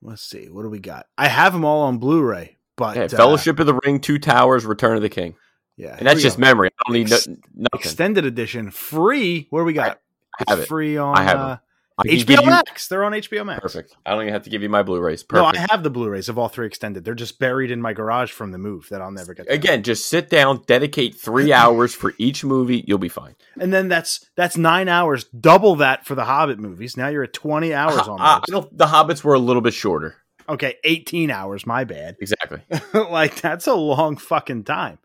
Let's 0.00 0.22
see. 0.22 0.48
What 0.48 0.62
do 0.62 0.70
we 0.70 0.78
got? 0.78 1.06
I 1.16 1.28
have 1.28 1.52
them 1.52 1.64
all 1.64 1.82
on 1.82 1.98
Blu-ray, 1.98 2.56
but 2.76 2.96
Yeah, 2.96 3.02
uh, 3.04 3.08
Fellowship 3.08 3.58
of 3.58 3.66
the 3.66 3.78
Ring, 3.84 4.00
Two 4.00 4.18
Towers, 4.18 4.64
Return 4.64 4.96
of 4.96 5.02
the 5.02 5.08
King, 5.08 5.34
yeah, 5.76 5.96
and 5.98 6.06
that's 6.06 6.22
just 6.22 6.36
go. 6.36 6.42
memory. 6.42 6.68
I 6.68 6.82
don't 6.92 6.94
need 6.98 7.10
no, 7.10 7.16
nothing. 7.16 7.40
extended 7.74 8.24
edition, 8.24 8.70
free. 8.70 9.48
What 9.50 9.60
do 9.60 9.64
we 9.64 9.72
got? 9.72 10.00
I 10.38 10.44
have 10.50 10.58
It's 10.60 10.66
it. 10.66 10.68
free 10.68 10.96
on 10.96 11.16
I 11.16 11.24
have 11.24 11.38
uh, 11.40 11.56
them. 12.04 12.10
I 12.12 12.16
can 12.16 12.26
give 12.26 12.26
HBO 12.38 12.42
you- 12.44 12.50
Max. 12.50 12.88
They're 12.88 13.04
on 13.04 13.12
HBO 13.12 13.44
Max. 13.44 13.60
Perfect. 13.60 13.96
I 14.06 14.12
don't 14.12 14.22
even 14.22 14.32
have 14.32 14.44
to 14.44 14.50
give 14.50 14.62
you 14.62 14.68
my 14.68 14.82
Blu-rays. 14.82 15.24
No, 15.32 15.44
I 15.44 15.56
have 15.70 15.82
the 15.82 15.90
Blu-rays 15.90 16.28
of 16.28 16.38
all 16.38 16.48
three 16.48 16.66
extended. 16.66 17.04
They're 17.04 17.14
just 17.14 17.38
buried 17.38 17.70
in 17.70 17.82
my 17.82 17.92
garage 17.92 18.30
from 18.32 18.52
the 18.52 18.58
move 18.58 18.86
that 18.90 19.00
I'll 19.02 19.10
never 19.10 19.34
get. 19.34 19.46
to. 19.46 19.52
Again, 19.52 19.82
just 19.82 20.06
sit 20.08 20.30
down, 20.30 20.62
dedicate 20.66 21.14
three 21.16 21.52
hours 21.52 21.94
for 21.94 22.14
each 22.18 22.44
movie. 22.44 22.84
You'll 22.86 22.98
be 22.98 23.08
fine. 23.08 23.34
and 23.60 23.72
then 23.72 23.88
that's 23.88 24.28
that's 24.36 24.56
nine 24.56 24.88
hours, 24.88 25.24
double 25.24 25.76
that 25.76 26.06
for 26.06 26.14
the 26.14 26.24
Hobbit 26.24 26.58
movies. 26.58 26.96
Now 26.96 27.08
you're 27.08 27.24
at 27.24 27.32
twenty 27.32 27.74
hours 27.74 27.98
Uh, 27.98 28.12
almost. 28.12 28.20
I 28.22 28.40
don't- 28.48 28.76
the 28.78 28.86
Hobbits 28.86 29.22
were 29.24 29.34
a 29.34 29.38
little 29.38 29.62
bit 29.62 29.74
shorter. 29.74 30.16
okay, 30.48 30.76
eighteen 30.84 31.30
hours. 31.30 31.66
My 31.66 31.84
bad. 31.84 32.16
Exactly. 32.20 32.60
like 32.94 33.40
that's 33.40 33.66
a 33.66 33.74
long 33.74 34.16
fucking 34.16 34.64
time. 34.64 34.98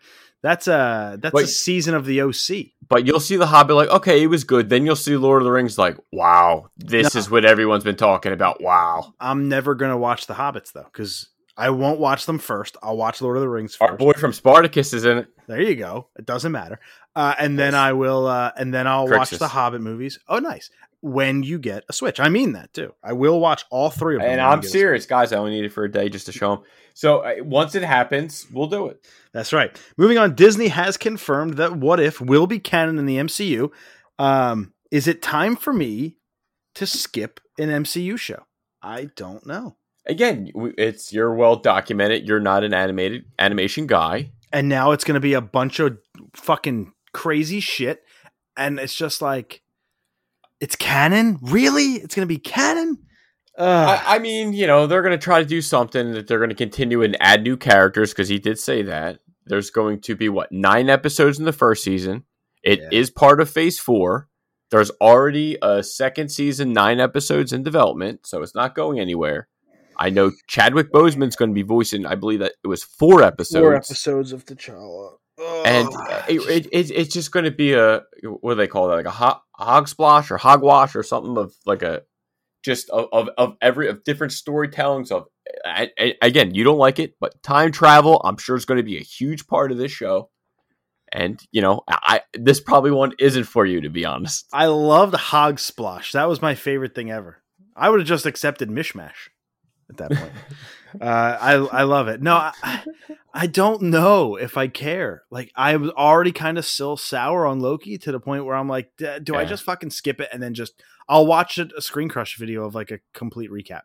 That's 0.44 0.68
a 0.68 1.18
that's 1.20 1.42
a 1.42 1.48
season 1.48 1.96
of 1.96 2.06
the 2.06 2.22
OC. 2.22 2.74
But 2.90 3.08
you'll 3.08 3.22
see 3.22 3.38
the 3.38 3.48
Hobbit 3.48 3.76
like, 3.76 3.90
okay, 3.90 4.22
it 4.22 4.28
was 4.28 4.44
good. 4.44 4.70
Then 4.70 4.86
you'll 4.86 4.96
see 4.98 5.16
Lord 5.16 5.42
of 5.42 5.46
the 5.46 5.52
Rings 5.52 5.78
like, 5.78 5.98
wow, 6.12 6.70
this 6.78 7.16
No. 7.16 7.20
is 7.20 7.32
what 7.32 7.46
everyone's 7.46 7.86
been 7.86 7.96
talking 7.96 8.34
about. 8.34 8.62
Wow. 8.62 9.14
I'm 9.22 9.48
never 9.50 9.74
gonna 9.74 9.98
watch 9.98 10.28
the 10.28 10.34
Hobbits 10.34 10.74
though, 10.74 10.84
because 10.92 11.30
I 11.56 11.70
won't 11.70 12.00
watch 12.00 12.26
them 12.26 12.40
first. 12.40 12.76
I'll 12.84 12.98
watch 12.98 13.22
Lord 13.22 13.38
of 13.38 13.42
the 13.42 13.48
Rings 13.50 13.74
first. 13.76 13.90
Our 13.90 13.98
boy 13.98 14.14
from 14.14 14.34
Spartacus 14.34 14.92
is 14.94 15.06
in 15.06 15.20
it. 15.20 15.28
There 15.48 15.62
you 15.62 15.76
go. 15.76 16.08
It 16.18 16.26
doesn't 16.26 16.52
matter. 16.52 16.80
Uh, 17.16 17.36
and 17.40 17.58
then 17.58 17.74
I 17.76 17.94
will, 17.94 18.28
uh, 18.28 18.52
and 18.58 18.74
then 18.74 18.86
I'll 18.88 19.08
watch 19.08 19.30
the 19.30 19.48
Hobbit 19.48 19.82
movies. 19.82 20.20
Oh, 20.28 20.40
nice. 20.40 20.70
When 21.02 21.44
you 21.44 21.60
get 21.60 21.84
a 21.90 21.94
Switch, 21.94 22.20
I 22.20 22.30
mean 22.30 22.54
that 22.54 22.74
too. 22.74 22.94
I 23.04 23.14
will 23.14 23.40
watch 23.40 23.66
all 23.70 23.90
three 23.92 24.16
of 24.16 24.22
them. 24.22 24.32
And 24.32 24.42
I'm 24.42 24.64
serious, 24.64 25.06
guys. 25.06 25.32
I 25.32 25.38
only 25.38 25.52
need 25.52 25.66
it 25.66 25.72
for 25.74 25.84
a 25.84 25.92
day 25.92 26.10
just 26.10 26.26
to 26.26 26.32
show 26.32 26.56
them. 26.56 26.66
So 26.94 27.20
uh, 27.20 27.36
once 27.40 27.76
it 27.76 27.84
happens, 27.84 28.48
we'll 28.52 28.68
do 28.68 28.88
it. 28.88 29.06
That's 29.34 29.52
right. 29.52 29.80
Moving 29.98 30.18
on, 30.18 30.36
Disney 30.36 30.68
has 30.68 30.96
confirmed 30.98 31.56
that 31.56 31.76
What 31.76 32.00
If 32.00 32.22
will 32.22 32.48
be 32.48 32.60
canon 32.60 33.00
in 33.00 33.06
the 33.06 33.18
MCU. 33.18 33.72
Um, 34.20 34.74
is 34.92 35.08
it 35.08 35.22
time 35.22 35.56
for 35.56 35.74
me 35.74 36.18
to 36.76 36.86
skip 36.86 37.40
an 37.58 37.70
MCU 37.70 38.18
show? 38.18 38.44
I 38.82 39.10
don't 39.16 39.46
know. 39.46 39.78
Again, 40.06 40.52
it's 40.78 41.14
you're 41.14 41.34
well 41.34 41.56
documented. 41.56 42.28
You're 42.28 42.40
not 42.40 42.64
an 42.64 42.74
animated 42.74 43.26
animation 43.40 43.88
guy. 43.88 44.32
And 44.52 44.70
now 44.70 44.92
it's 44.92 45.04
going 45.04 45.16
to 45.16 45.22
be 45.22 45.34
a 45.34 45.42
bunch 45.42 45.80
of 45.80 45.98
fucking 46.36 46.92
crazy 47.14 47.60
shit. 47.60 48.04
And 48.56 48.80
it's 48.80 48.94
just 48.94 49.22
like, 49.22 49.64
it's 50.60 50.76
canon? 50.76 51.40
Really? 51.42 51.94
It's 51.94 52.14
going 52.14 52.28
to 52.28 52.34
be 52.34 52.38
canon? 52.38 53.00
Ugh. 53.58 54.00
I, 54.06 54.16
I 54.16 54.20
mean, 54.20 54.54
you 54.54 54.66
know, 54.68 54.88
they're 54.88 55.02
going 55.02 55.18
to 55.18 55.24
try 55.24 55.40
to 55.40 55.46
do 55.46 55.62
something 55.62 56.12
that 56.14 56.28
they're 56.28 56.40
going 56.40 56.50
to 56.50 56.56
continue 56.56 57.04
and 57.04 57.16
add 57.20 57.44
new 57.44 57.56
characters 57.58 58.12
because 58.12 58.30
he 58.30 58.40
did 58.40 58.58
say 58.60 58.82
that. 58.84 59.20
There's 59.46 59.70
going 59.70 60.00
to 60.02 60.16
be 60.16 60.30
what 60.30 60.52
nine 60.52 60.90
episodes 60.90 61.38
in 61.40 61.46
the 61.46 61.52
first 61.54 61.84
season. 61.84 62.24
It 62.64 62.80
is 62.92 63.10
Yeah. 63.10 63.20
part 63.20 63.42
of 63.42 63.50
Phase 63.50 63.78
Four. 63.80 64.30
There's 64.72 64.90
already 65.02 65.58
a 65.62 65.84
second 65.84 66.30
season, 66.30 66.74
nine 66.74 67.00
episodes 67.00 67.54
in 67.54 67.62
development, 67.62 68.26
so 68.26 68.42
it's 68.42 68.56
not 68.56 68.74
going 68.74 69.00
anywhere. 69.00 69.48
I 69.98 70.10
know 70.10 70.32
Chadwick 70.48 70.92
Boseman's 70.92 71.36
going 71.36 71.52
to 71.52 71.56
be 71.56 71.62
voicing. 71.62 72.06
I 72.08 72.16
believe 72.16 72.40
that 72.40 72.54
it 72.64 72.68
was 72.68 72.84
four 72.84 73.22
episodes, 73.22 73.62
Four 73.62 73.76
episodes 73.76 74.32
of 74.34 74.46
T'Challa. 74.46 75.18
and 75.66 75.88
it, 76.28 76.42
it, 76.50 76.68
it, 76.72 76.92
it's 76.92 77.14
just 77.14 77.32
going 77.32 77.46
to 77.46 77.52
be 77.52 77.74
a 77.74 78.02
what 78.40 78.54
do 78.54 78.56
they 78.56 78.68
call 78.68 78.88
that? 78.88 78.96
Like 78.96 79.06
a, 79.06 79.12
ho- 79.12 79.40
a 79.60 79.64
hog 79.66 79.88
splash 79.88 80.32
or 80.32 80.38
hogwash 80.38 80.96
or 80.96 81.04
something 81.04 81.38
of 81.38 81.54
like 81.68 81.84
a 81.84 82.02
just 82.64 82.90
of, 82.90 83.08
of, 83.12 83.30
of 83.38 83.58
every 83.62 83.88
of 83.90 84.04
different 84.04 84.34
storytellings 84.34 85.12
of 85.12 85.26
I, 85.66 85.90
I- 86.00 86.16
again 86.22 86.56
you 86.56 86.64
don't 86.64 86.78
like 86.78 87.00
it 87.00 87.16
but 87.20 87.42
time 87.44 87.72
travel 87.72 88.22
i'm 88.24 88.38
sure 88.38 88.56
is 88.56 88.66
going 88.66 88.78
to 88.78 88.84
be 88.84 88.98
a 88.98 89.04
huge 89.04 89.48
part 89.48 89.72
of 89.72 89.78
this 89.78 89.92
show 89.92 90.30
and 91.12 91.40
you 91.52 91.62
know 91.62 91.82
i 91.88 92.22
this 92.34 92.60
probably 92.60 92.92
one 92.92 93.14
isn't 93.20 93.44
for 93.44 93.66
you 93.66 93.82
to 93.82 93.90
be 93.90 94.06
honest 94.06 94.48
I 94.54 94.68
loved 94.68 95.16
Hog 95.16 95.58
Splosh. 95.58 96.12
That 96.14 96.28
was 96.30 96.42
my 96.42 96.56
favorite 96.56 96.96
thing 96.96 97.12
ever. 97.12 97.44
I 97.76 97.90
would 97.90 98.00
have 98.00 98.08
just 98.08 98.26
accepted 98.26 98.70
Mishmash 98.70 99.30
at 99.90 99.98
that 99.98 100.12
point. 100.12 100.32
uh, 101.02 101.38
I 101.42 101.54
I 101.54 101.84
love 101.84 102.08
it. 102.08 102.22
No, 102.22 102.36
I, 102.36 102.84
I 103.34 103.48
don't 103.48 103.82
know 103.84 104.36
if 104.36 104.58
I 104.58 104.68
care. 104.68 105.24
Like 105.32 105.52
I 105.56 105.76
was 105.76 105.90
already 105.92 106.32
kind 106.32 106.58
of 106.58 106.66
still 106.66 106.98
sour 106.98 107.46
on 107.48 107.60
Loki 107.60 107.98
to 108.00 108.12
the 108.12 108.20
point 108.20 108.46
where 108.46 108.56
I'm 108.56 108.70
like, 108.70 108.92
"D- 108.98 109.20
do 109.24 109.36
I 109.36 109.46
just 109.46 109.64
fucking 109.64 109.90
skip 109.90 110.20
it 110.22 110.30
and 110.32 110.42
then 110.42 110.54
just 110.54 110.74
I'll 111.10 111.26
watch 111.26 111.58
it, 111.58 111.72
a 111.78 111.82
ScreenCrush 111.82 112.38
video 112.38 112.66
of 112.66 112.76
like 112.76 112.92
a 112.92 113.00
complete 113.14 113.50
recap. 113.52 113.82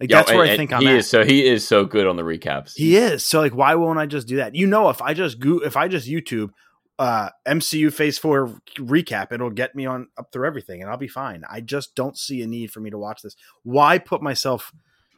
Like 0.00 0.10
Yo, 0.10 0.16
that's 0.16 0.30
where 0.30 0.42
and- 0.42 0.50
I 0.52 0.56
think 0.56 0.72
I'm 0.72 0.82
he 0.82 0.88
at. 0.88 0.94
is 0.96 1.08
so 1.08 1.24
he 1.24 1.46
is 1.46 1.66
so 1.66 1.84
good 1.84 2.06
on 2.06 2.16
the 2.16 2.22
recaps 2.22 2.72
He 2.76 2.96
is. 2.96 3.26
So 3.26 3.40
like 3.40 3.54
why 3.54 3.74
won't 3.74 3.98
I 3.98 4.06
just 4.06 4.28
do 4.28 4.36
that? 4.36 4.54
You 4.54 4.66
know 4.66 4.88
if 4.90 5.02
I 5.02 5.12
just 5.14 5.40
go 5.40 5.58
if 5.58 5.76
I 5.76 5.88
just 5.88 6.08
YouTube 6.08 6.50
uh 7.00 7.30
MCU 7.46 7.92
phase 7.92 8.18
4 8.18 8.60
recap 8.78 9.32
it'll 9.32 9.50
get 9.50 9.74
me 9.74 9.86
on 9.86 10.08
up 10.16 10.32
through 10.32 10.46
everything 10.46 10.82
and 10.82 10.90
I'll 10.90 10.96
be 10.96 11.08
fine. 11.08 11.42
I 11.50 11.60
just 11.60 11.94
don't 11.96 12.16
see 12.16 12.42
a 12.42 12.46
need 12.46 12.70
for 12.70 12.78
me 12.80 12.90
to 12.90 12.98
watch 12.98 13.22
this. 13.22 13.34
Why 13.64 13.98
put 13.98 14.22
myself 14.22 14.72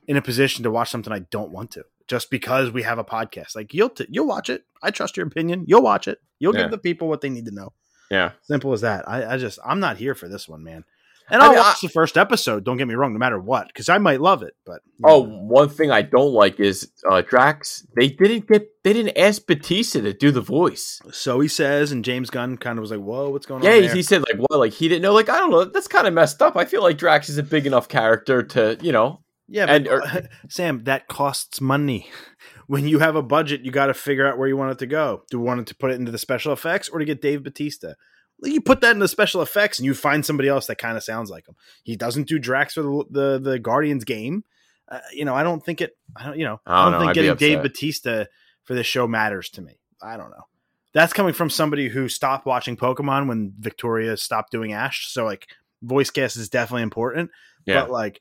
in 0.09 0.16
a 0.16 0.22
position 0.22 0.62
to 0.64 0.70
watch 0.70 0.91
something 0.91 1.12
I 1.12 1.20
don't 1.30 1.53
want 1.53 1.70
to 1.72 1.84
just 2.09 2.30
because 2.30 2.70
we 2.70 2.82
have 2.82 2.99
a 2.99 3.05
podcast? 3.05 3.55
Like 3.55 3.74
you'll 3.74 3.91
t- 3.91 4.07
you'll 4.09 4.26
watch 4.26 4.49
it. 4.49 4.64
I 4.82 4.91
trust 4.91 5.16
your 5.16 5.26
opinion. 5.26 5.64
You'll 5.68 5.82
watch 5.82 6.09
it. 6.09 6.20
You'll 6.38 6.55
Yeah. 6.55 6.62
give 6.62 6.70
the 6.70 6.78
people 6.78 7.09
what 7.09 7.20
they 7.20 7.28
need 7.28 7.45
to 7.47 7.55
know. 7.55 7.72
yeah 8.11 8.32
Simple 8.45 8.72
as 8.72 8.80
that. 8.80 9.07
I, 9.09 9.34
I 9.34 9.36
just 9.36 9.59
I'm 9.64 9.80
not 9.80 9.99
here 9.99 10.14
for 10.14 10.26
this 10.28 10.49
one, 10.49 10.64
man. 10.64 10.84
And 11.30 11.40
I 11.40 11.46
I'll 11.46 11.50
mean, 11.52 11.58
watch 11.60 11.80
the 11.80 11.88
first 11.88 12.16
episode. 12.18 12.64
Don't 12.64 12.76
get 12.76 12.88
me 12.88 12.94
wrong, 12.94 13.12
no 13.12 13.18
matter 13.18 13.38
what, 13.38 13.68
because 13.68 13.88
I 13.88 13.98
might 13.98 14.20
love 14.20 14.42
it. 14.42 14.54
But 14.66 14.80
you 14.98 15.04
oh 15.04 15.24
know. 15.24 15.38
one 15.42 15.68
thing 15.68 15.90
i 15.90 16.02
don't 16.02 16.32
like 16.34 16.60
is 16.60 16.90
uh 17.10 17.22
drax 17.22 17.86
they 17.96 18.08
didn't 18.08 18.46
get 18.48 18.66
they 18.84 18.92
didn't 18.92 19.16
ask 19.16 19.46
batista 19.46 20.00
to 20.02 20.12
do 20.12 20.30
the 20.30 20.42
voice 20.42 21.00
so 21.10 21.40
he 21.40 21.48
says, 21.48 21.90
and 21.92 22.04
James 22.04 22.28
Gunn 22.30 22.56
kind 22.58 22.78
of 22.78 22.82
was 22.82 22.90
like, 22.90 23.00
"Whoa, 23.00 23.30
what's 23.30 23.46
going 23.46 23.62
Yeah, 23.62 23.70
on?" 23.70 23.76
he, 23.76 23.86
there? 23.86 23.94
he 23.96 24.02
said 24.02 24.22
like 24.28 24.36
what, 24.38 24.58
like 24.58 24.72
he 24.72 24.88
didn't 24.88 25.02
know. 25.02 25.12
Like 25.14 25.28
I 25.28 25.38
don't 25.38 25.50
know. 25.50 25.64
That's 25.64 25.88
kind 25.88 26.06
of 26.06 26.12
messed 26.14 26.42
up. 26.42 26.56
I 26.56 26.64
feel 26.66 26.82
like 26.82 26.98
Drax 26.98 27.28
is 27.28 27.38
a 27.38 27.42
big 27.42 27.66
enough 27.66 27.88
character 27.88 28.42
to, 28.42 28.76
you 28.82 28.92
know. 28.92 29.20
Yeah, 29.48 29.66
And- 29.68 29.84
but, 29.86 29.92
or- 29.92 30.28
Sam, 30.48 30.84
that 30.84 31.08
costs 31.08 31.60
money. 31.60 32.08
when 32.66 32.86
you 32.86 33.00
have 33.00 33.16
a 33.16 33.22
budget, 33.22 33.62
you 33.64 33.70
got 33.72 33.86
to 33.86 33.94
figure 33.94 34.26
out 34.28 34.38
where 34.38 34.46
you 34.48 34.56
want 34.56 34.70
it 34.72 34.78
to 34.78 34.86
go. 34.86 35.22
Do 35.30 35.38
you 35.38 35.42
want 35.42 35.60
it 35.60 35.66
to 35.68 35.74
put 35.74 35.90
it 35.90 35.94
into 35.98 36.12
the 36.12 36.18
special 36.18 36.52
effects 36.52 36.88
or 36.88 36.98
to 37.00 37.04
get 37.04 37.20
Dave 37.20 37.42
Batista? 37.42 37.94
You 38.43 38.61
put 38.61 38.80
that 38.80 38.93
in 38.93 38.99
the 39.01 39.09
special 39.09 39.43
effects, 39.43 39.78
and 39.78 39.86
you 39.86 39.95
find 39.95 40.24
somebody 40.24 40.49
else 40.49 40.66
that 40.66 40.78
kind 40.78 40.97
of 40.97 41.03
sounds 41.03 41.30
like 41.30 41.47
him. 41.47 41.57
He 41.82 41.97
doesn't 41.97 42.28
do 42.28 42.38
Drax 42.38 42.74
for 42.74 42.82
the 42.82 43.05
the, 43.11 43.38
the 43.51 43.59
Guardians 43.59 44.05
game. 44.05 44.45
Uh, 44.88 45.01
you 45.12 45.24
know, 45.24 45.34
I 45.34 45.43
don't 45.43 45.64
think 45.64 45.80
it. 45.80 45.97
I 46.16 46.24
don't. 46.24 46.38
You 46.38 46.45
know, 46.45 46.61
I 46.66 46.84
don't, 46.84 46.95
I 46.95 46.97
don't 46.97 47.07
think 47.07 47.14
getting 47.14 47.36
Dave 47.36 47.62
Batista 47.62 48.24
for 48.64 48.74
this 48.74 48.86
show 48.86 49.07
matters 49.07 49.51
to 49.51 49.62
me. 49.62 49.78
I 50.03 50.16
don't 50.16 50.30
know. 50.30 50.45
That's 50.93 51.12
coming 51.12 51.34
from 51.34 51.51
somebody 51.51 51.88
who 51.88 52.09
stopped 52.09 52.47
watching 52.47 52.76
Pokemon 52.76 53.28
when 53.28 53.53
Victoria 53.59 54.16
stopped 54.16 54.51
doing 54.51 54.72
Ash. 54.72 55.07
So 55.09 55.24
like, 55.24 55.47
voice 55.82 56.11
cast 56.11 56.36
is 56.36 56.49
definitely 56.49 56.82
important. 56.82 57.30
Yeah. 57.64 57.82
But 57.82 57.91
like, 57.91 58.20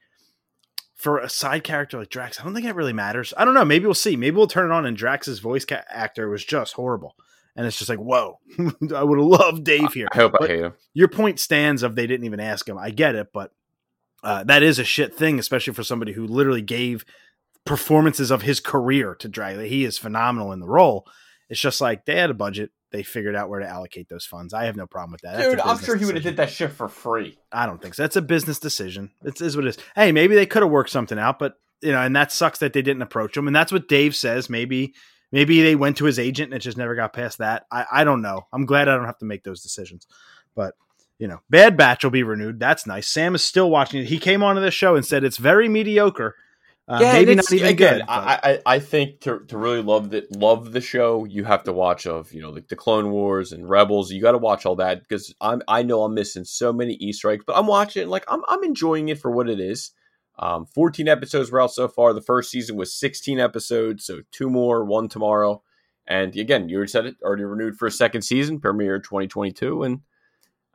for 0.94 1.18
a 1.18 1.30
side 1.30 1.64
character 1.64 1.98
like 1.98 2.10
Drax, 2.10 2.40
I 2.40 2.44
don't 2.44 2.54
think 2.54 2.68
it 2.68 2.76
really 2.76 2.94
matters. 2.94 3.34
I 3.38 3.46
don't 3.46 3.54
know. 3.54 3.66
Maybe 3.66 3.86
we'll 3.86 3.96
see. 3.96 4.16
Maybe 4.16 4.36
we'll 4.36 4.48
turn 4.48 4.70
it 4.70 4.74
on 4.74 4.86
and 4.86 4.98
Drax's 4.98 5.40
voice 5.40 5.66
ca- 5.66 5.84
actor 5.90 6.30
was 6.30 6.44
just 6.44 6.74
horrible. 6.74 7.16
And 7.60 7.68
it's 7.68 7.78
just 7.78 7.90
like, 7.90 8.00
whoa, 8.00 8.40
I 8.96 9.04
would 9.04 9.20
have 9.20 9.28
loved 9.28 9.66
Dave 9.66 9.92
here. 9.92 10.08
I 10.14 10.16
hope 10.16 10.32
but 10.32 10.44
I 10.44 10.48
hate 10.48 10.60
him. 10.62 10.74
Your 10.94 11.10
point 11.10 11.42
stands 11.42 11.84
of 11.84 11.94
they 11.94 12.08
didn't 12.08 12.26
even 12.26 12.40
ask 12.40 12.66
him. 12.66 12.78
I 12.78 12.90
get 12.90 13.16
it, 13.16 13.34
but 13.34 13.52
uh, 14.24 14.46
that 14.46 14.64
is 14.64 14.80
a 14.80 14.86
shit 14.86 15.14
thing, 15.14 15.40
especially 15.40 15.74
for 15.74 15.84
somebody 15.84 16.14
who 16.14 16.26
literally 16.26 16.62
gave 16.62 17.04
performances 17.66 18.32
of 18.32 18.44
his 18.44 18.62
career 18.62 19.14
to 19.16 19.28
drag. 19.28 19.60
He 19.60 19.84
is 19.84 19.98
phenomenal 19.98 20.54
in 20.54 20.62
the 20.62 20.70
role. 20.70 21.06
It's 21.50 21.60
just 21.60 21.82
like 21.82 22.06
they 22.06 22.16
had 22.16 22.30
a 22.30 22.34
budget. 22.34 22.72
They 22.92 23.04
figured 23.04 23.36
out 23.36 23.50
where 23.50 23.60
to 23.60 23.68
allocate 23.68 24.08
those 24.08 24.26
funds. 24.26 24.54
I 24.54 24.64
have 24.64 24.78
no 24.78 24.88
problem 24.88 25.12
with 25.12 25.22
that. 25.24 25.42
Dude, 25.42 25.60
I'm 25.60 25.80
sure 25.80 25.98
he 25.98 26.06
would 26.06 26.16
have 26.16 26.24
did 26.24 26.38
that 26.38 26.52
shit 26.52 26.72
for 26.72 26.88
free. 26.88 27.38
I 27.52 27.66
don't 27.66 27.82
think 27.82 27.94
so. 27.94 28.04
That's 28.04 28.16
a 28.16 28.22
business 28.22 28.58
decision. 28.58 29.12
It 29.26 29.42
is 29.42 29.58
what 29.58 29.66
it 29.66 29.76
is. 29.76 29.78
Hey, 29.96 30.14
maybe 30.14 30.34
they 30.34 30.46
could 30.46 30.62
have 30.62 30.72
worked 30.72 30.92
something 30.92 31.20
out, 31.20 31.40
but 31.40 31.56
you 31.82 31.92
know, 31.92 32.00
and 32.00 32.16
that 32.16 32.32
sucks 32.32 32.60
that 32.60 32.72
they 32.72 32.82
didn't 32.82 33.02
approach 33.02 33.36
him. 33.36 33.48
And 33.48 33.56
that's 33.56 33.74
what 33.74 33.90
Dave 33.90 34.16
says. 34.16 34.50
Maybe, 34.50 34.94
maybe 35.32 35.62
they 35.62 35.76
went 35.76 35.98
to 35.98 36.06
his 36.06 36.20
agent 36.20 36.52
and 36.52 36.62
it 36.62 36.64
just 36.64 36.78
never 36.78 36.96
got 36.96 37.14
past 37.14 37.40
that. 37.40 37.66
I, 37.72 37.86
I 37.92 38.04
don't 38.04 38.22
know. 38.22 38.48
I'm 38.52 38.66
glad 38.66 38.88
I 38.88 38.96
don't 38.96 39.06
have 39.06 39.20
to 39.20 39.26
make 39.26 39.44
those 39.44 39.62
decisions. 39.62 40.08
But 40.56 40.76
you 41.18 41.28
know, 41.28 41.42
Bad 41.50 41.76
Batch 41.78 42.04
will 42.04 42.12
be 42.12 42.24
renewed. 42.24 42.60
That's 42.60 42.88
nice. 42.88 43.08
Sam 43.08 43.36
is 43.36 43.44
still 43.44 43.70
watching 43.70 44.02
it. 44.02 44.08
He 44.08 44.20
came 44.20 44.42
onto 44.42 44.62
the 44.62 44.72
show 44.72 44.96
and 44.96 45.06
said 45.06 45.24
it's 45.24 45.38
very 45.38 45.68
mediocre. 45.68 46.36
Uh, 46.88 47.00
yeah, 47.02 47.14
maybe 47.14 47.36
not 47.36 47.54
even 47.54 47.68
again, 47.68 48.00
good. 48.00 48.06
I, 48.08 48.40
I, 48.44 48.60
I 48.76 48.80
think 48.80 49.20
to, 49.22 49.42
to 49.50 49.58
really 49.60 49.84
love 49.84 50.10
the 50.10 50.26
love 50.32 50.72
the 50.72 50.82
show, 50.82 51.24
you 51.26 51.44
have 51.44 51.64
to 51.66 51.74
watch 51.74 52.08
of 52.08 52.34
you 52.34 52.42
know 52.42 52.50
like 52.50 52.68
the 52.68 52.76
Clone 52.76 53.12
Wars 53.12 53.52
and 53.52 53.70
Rebels. 53.70 54.12
You 54.12 54.20
got 54.24 54.32
to 54.32 54.40
watch 54.40 54.66
all 54.66 54.78
that 54.78 55.02
because 55.02 55.32
I'm 55.40 55.62
I 55.68 55.84
know 55.84 56.02
I'm 56.02 56.16
missing 56.16 56.46
so 56.46 56.74
many 56.74 56.94
Easter 56.94 57.30
eggs, 57.30 57.44
but 57.46 57.58
I'm 57.58 57.68
watching 57.68 58.10
like 58.10 58.24
I'm 58.28 58.42
I'm 58.48 58.64
enjoying 58.64 59.10
it 59.10 59.20
for 59.20 59.30
what 59.30 59.48
it 59.50 59.60
is. 59.60 59.92
Um, 60.40 60.66
14 60.66 61.08
episodes 61.08 61.52
were 61.52 61.62
out 61.62 61.74
so 61.74 61.88
far. 61.88 62.14
The 62.14 62.22
first 62.22 62.50
season 62.50 62.78
was 62.78 62.94
16 62.94 63.40
episodes, 63.40 64.06
so 64.06 64.22
two 64.32 64.50
more, 64.50 64.86
one 64.86 65.10
tomorrow. 65.10 65.62
And 66.08 66.36
again, 66.36 66.70
you 66.70 66.78
already 66.78 66.92
said 66.92 67.06
it, 67.06 67.18
already 67.22 67.44
renewed 67.44 67.78
for 67.78 67.86
a 67.86 67.92
second 67.92 68.24
season, 68.24 68.60
premiere 68.60 69.00
2022, 69.00 69.84
and 69.84 70.00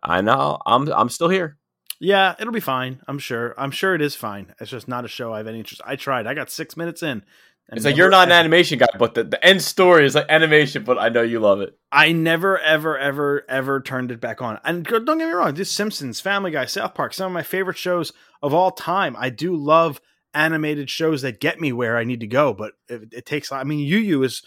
I 0.03 0.21
know 0.21 0.59
I'm 0.65 0.93
I'm 0.93 1.09
still 1.09 1.31
here. 1.31 1.57
Yeah, 1.99 2.35
it'll 2.39 2.53
be 2.53 2.61
fine. 2.61 3.01
I'm 3.09 3.19
sure. 3.19 3.55
I'm 3.57 3.71
sure 3.71 3.95
it 3.95 4.03
is 4.03 4.15
fine. 4.15 4.55
It's 4.61 4.71
just 4.71 4.87
not 4.87 5.05
a 5.05 5.09
show 5.09 5.33
I 5.33 5.39
have 5.39 5.47
any 5.47 5.59
interest. 5.59 5.81
I 5.85 5.97
tried. 5.97 6.27
I 6.27 6.35
got 6.35 6.51
six 6.51 6.77
minutes 6.77 7.03
in. 7.03 7.25
It's 7.73 7.85
like 7.85 7.97
you're 7.97 8.11
not 8.11 8.29
an 8.29 8.33
animation 8.33 8.79
guy, 8.79 8.87
but 8.99 9.15
the, 9.15 9.25
the 9.25 9.45
end 9.45 9.63
story 9.63 10.05
is 10.05 10.15
like 10.15 10.27
animation. 10.29 10.85
But 10.85 10.99
I 10.99 11.09
know 11.09 11.23
you 11.23 11.41
love 11.41 11.61
it. 11.61 11.79
I 11.91 12.13
never, 12.13 12.59
ever, 12.59 12.99
ever, 12.99 13.45
ever 13.49 13.81
turned 13.81 14.11
it 14.11 14.21
back 14.21 14.43
on. 14.43 14.61
And 14.65 14.85
don't 14.85 15.07
get 15.07 15.17
me 15.17 15.33
wrong, 15.33 15.55
this 15.55 15.71
Simpsons, 15.71 16.21
Family 16.21 16.51
Guy, 16.51 16.67
South 16.67 16.95
Park, 16.95 17.15
some 17.15 17.27
of 17.27 17.33
my 17.33 17.43
favorite 17.43 17.79
shows 17.79 18.13
of 18.43 18.53
all 18.53 18.71
time. 18.71 19.17
I 19.19 19.31
do 19.31 19.57
love 19.57 20.01
animated 20.35 20.91
shows 20.91 21.23
that 21.23 21.41
get 21.41 21.61
me 21.61 21.73
where 21.73 21.97
I 21.97 22.05
need 22.05 22.21
to 22.21 22.27
go, 22.27 22.53
but 22.53 22.73
it, 22.89 23.09
it 23.13 23.27
takes. 23.27 23.51
I 23.51 23.65
mean, 23.65 23.81
Yu 23.81 23.99
Yu 23.99 24.23
is 24.25 24.43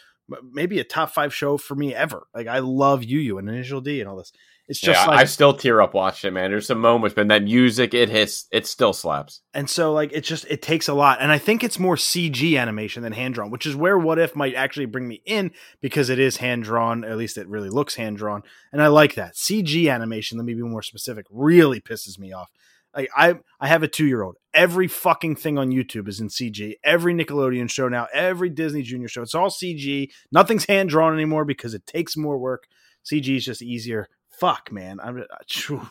maybe 0.51 0.79
a 0.79 0.83
top 0.83 1.11
five 1.11 1.33
show 1.33 1.57
for 1.57 1.75
me 1.75 1.95
ever. 1.95 2.27
Like 2.35 2.47
I 2.47 2.59
love 2.59 3.03
Yu 3.03 3.19
Yu 3.19 3.37
and 3.37 3.49
Initial 3.49 3.81
D 3.81 3.99
and 3.99 4.09
all 4.09 4.17
this. 4.17 4.31
It's 4.67 4.81
just 4.81 4.99
yeah, 4.99 5.07
like 5.07 5.19
I 5.19 5.23
still 5.23 5.53
tear 5.53 5.81
up 5.81 5.93
watching 5.93 6.27
it, 6.27 6.31
man. 6.31 6.51
There's 6.51 6.67
some 6.67 6.81
moments, 6.81 7.13
but 7.15 7.29
that 7.29 7.43
music, 7.43 7.93
it 7.93 8.09
hits, 8.09 8.47
it 8.51 8.67
still 8.67 8.91
slaps. 8.91 9.41
And 9.53 9.69
so, 9.69 9.93
like, 9.93 10.11
it 10.11 10.25
just 10.25 10.45
it 10.49 10.61
takes 10.61 10.89
a 10.89 10.93
lot, 10.93 11.19
and 11.21 11.31
I 11.31 11.37
think 11.37 11.63
it's 11.63 11.79
more 11.79 11.95
CG 11.95 12.59
animation 12.59 13.01
than 13.01 13.13
hand 13.13 13.35
drawn, 13.35 13.49
which 13.49 13.65
is 13.65 13.77
where 13.77 13.97
What 13.97 14.19
If 14.19 14.35
might 14.35 14.55
actually 14.55 14.85
bring 14.85 15.07
me 15.07 15.21
in 15.25 15.51
because 15.79 16.09
it 16.09 16.19
is 16.19 16.37
hand 16.37 16.63
drawn. 16.63 17.05
At 17.05 17.17
least 17.17 17.37
it 17.37 17.47
really 17.47 17.69
looks 17.69 17.95
hand 17.95 18.17
drawn, 18.17 18.43
and 18.73 18.81
I 18.81 18.87
like 18.87 19.15
that 19.15 19.35
CG 19.35 19.89
animation. 19.89 20.37
Let 20.37 20.45
me 20.45 20.53
be 20.53 20.63
more 20.63 20.83
specific. 20.83 21.25
Really 21.29 21.79
pisses 21.79 22.19
me 22.19 22.33
off. 22.33 22.51
Like 22.93 23.09
I, 23.15 23.35
I 23.61 23.67
have 23.67 23.83
a 23.83 23.87
two 23.87 24.05
year 24.05 24.23
old. 24.23 24.35
Every 24.53 24.89
fucking 24.89 25.37
thing 25.37 25.57
on 25.57 25.71
YouTube 25.71 26.09
is 26.09 26.19
in 26.19 26.27
CG. 26.27 26.73
Every 26.83 27.13
Nickelodeon 27.13 27.69
show 27.69 27.87
now, 27.87 28.07
every 28.13 28.49
Disney 28.49 28.81
Junior 28.81 29.07
show, 29.07 29.21
it's 29.21 29.35
all 29.35 29.49
CG. 29.49 30.09
Nothing's 30.31 30.65
hand 30.65 30.89
drawn 30.89 31.13
anymore 31.13 31.45
because 31.45 31.73
it 31.73 31.85
takes 31.85 32.17
more 32.17 32.37
work. 32.37 32.67
CG 33.05 33.37
is 33.37 33.45
just 33.45 33.61
easier 33.61 34.09
fuck 34.39 34.71
man. 34.71 34.99
I'm 35.01 35.23
uh, 35.31 35.85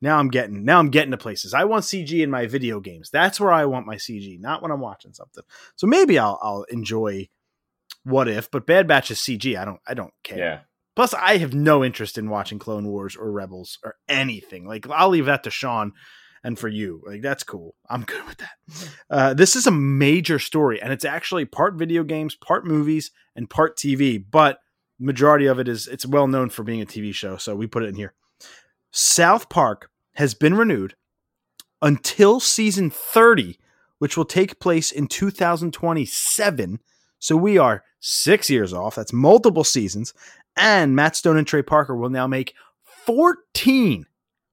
now 0.00 0.18
i'm 0.18 0.28
getting 0.28 0.64
now 0.64 0.78
i'm 0.78 0.90
getting 0.90 1.10
to 1.10 1.16
places. 1.16 1.54
I 1.54 1.64
want 1.64 1.84
cg 1.84 2.22
in 2.22 2.30
my 2.30 2.46
video 2.46 2.80
games. 2.80 3.10
That's 3.10 3.40
where 3.40 3.52
i 3.52 3.64
want 3.64 3.86
my 3.86 3.96
cg 3.96 4.40
not 4.40 4.62
when 4.62 4.70
i'm 4.70 4.80
watching 4.80 5.12
something. 5.12 5.44
So 5.76 5.86
maybe 5.86 6.18
i'll 6.18 6.38
i'll 6.42 6.64
enjoy 6.64 7.28
what 8.04 8.28
if 8.28 8.50
but 8.50 8.66
bad 8.66 8.86
batch 8.86 9.10
is 9.10 9.18
cg 9.18 9.58
i 9.58 9.64
don't 9.64 9.80
i 9.86 9.94
don't 9.94 10.14
care. 10.22 10.38
Yeah. 10.38 10.60
Plus 10.94 11.14
i 11.14 11.38
have 11.38 11.54
no 11.54 11.84
interest 11.84 12.18
in 12.18 12.30
watching 12.30 12.58
clone 12.58 12.86
wars 12.86 13.16
or 13.16 13.30
rebels 13.30 13.78
or 13.84 13.96
anything. 14.08 14.66
Like 14.66 14.88
i'll 14.90 15.10
leave 15.10 15.26
that 15.26 15.44
to 15.44 15.50
sean 15.50 15.92
and 16.44 16.56
for 16.56 16.68
you. 16.68 17.02
Like 17.04 17.22
that's 17.22 17.42
cool. 17.42 17.74
I'm 17.90 18.04
good 18.04 18.24
with 18.26 18.38
that. 18.38 18.90
Uh, 19.10 19.34
this 19.34 19.56
is 19.56 19.66
a 19.66 19.72
major 19.72 20.38
story 20.38 20.80
and 20.80 20.92
it's 20.92 21.04
actually 21.04 21.44
part 21.46 21.74
video 21.74 22.04
games 22.04 22.36
part 22.36 22.64
movies 22.64 23.10
and 23.34 23.50
part 23.50 23.76
tv 23.76 24.24
but 24.30 24.58
majority 24.98 25.46
of 25.46 25.58
it 25.58 25.68
is 25.68 25.86
it's 25.86 26.06
well 26.06 26.26
known 26.26 26.50
for 26.50 26.62
being 26.62 26.82
a 26.82 26.86
TV 26.86 27.14
show, 27.14 27.36
so 27.36 27.54
we 27.54 27.66
put 27.66 27.82
it 27.82 27.88
in 27.88 27.94
here. 27.94 28.14
South 28.90 29.48
Park 29.48 29.90
has 30.14 30.34
been 30.34 30.54
renewed 30.54 30.94
until 31.80 32.40
season 32.40 32.90
30, 32.90 33.58
which 33.98 34.16
will 34.16 34.24
take 34.24 34.60
place 34.60 34.90
in 34.90 35.06
2027. 35.06 36.80
So 37.18 37.36
we 37.36 37.58
are 37.58 37.84
six 38.00 38.48
years 38.48 38.72
off. 38.72 38.94
That's 38.94 39.12
multiple 39.12 39.64
seasons. 39.64 40.14
And 40.56 40.96
Matt 40.96 41.16
Stone 41.16 41.36
and 41.36 41.46
Trey 41.46 41.62
Parker 41.62 41.96
will 41.96 42.10
now 42.10 42.26
make 42.26 42.54
14, 43.06 44.06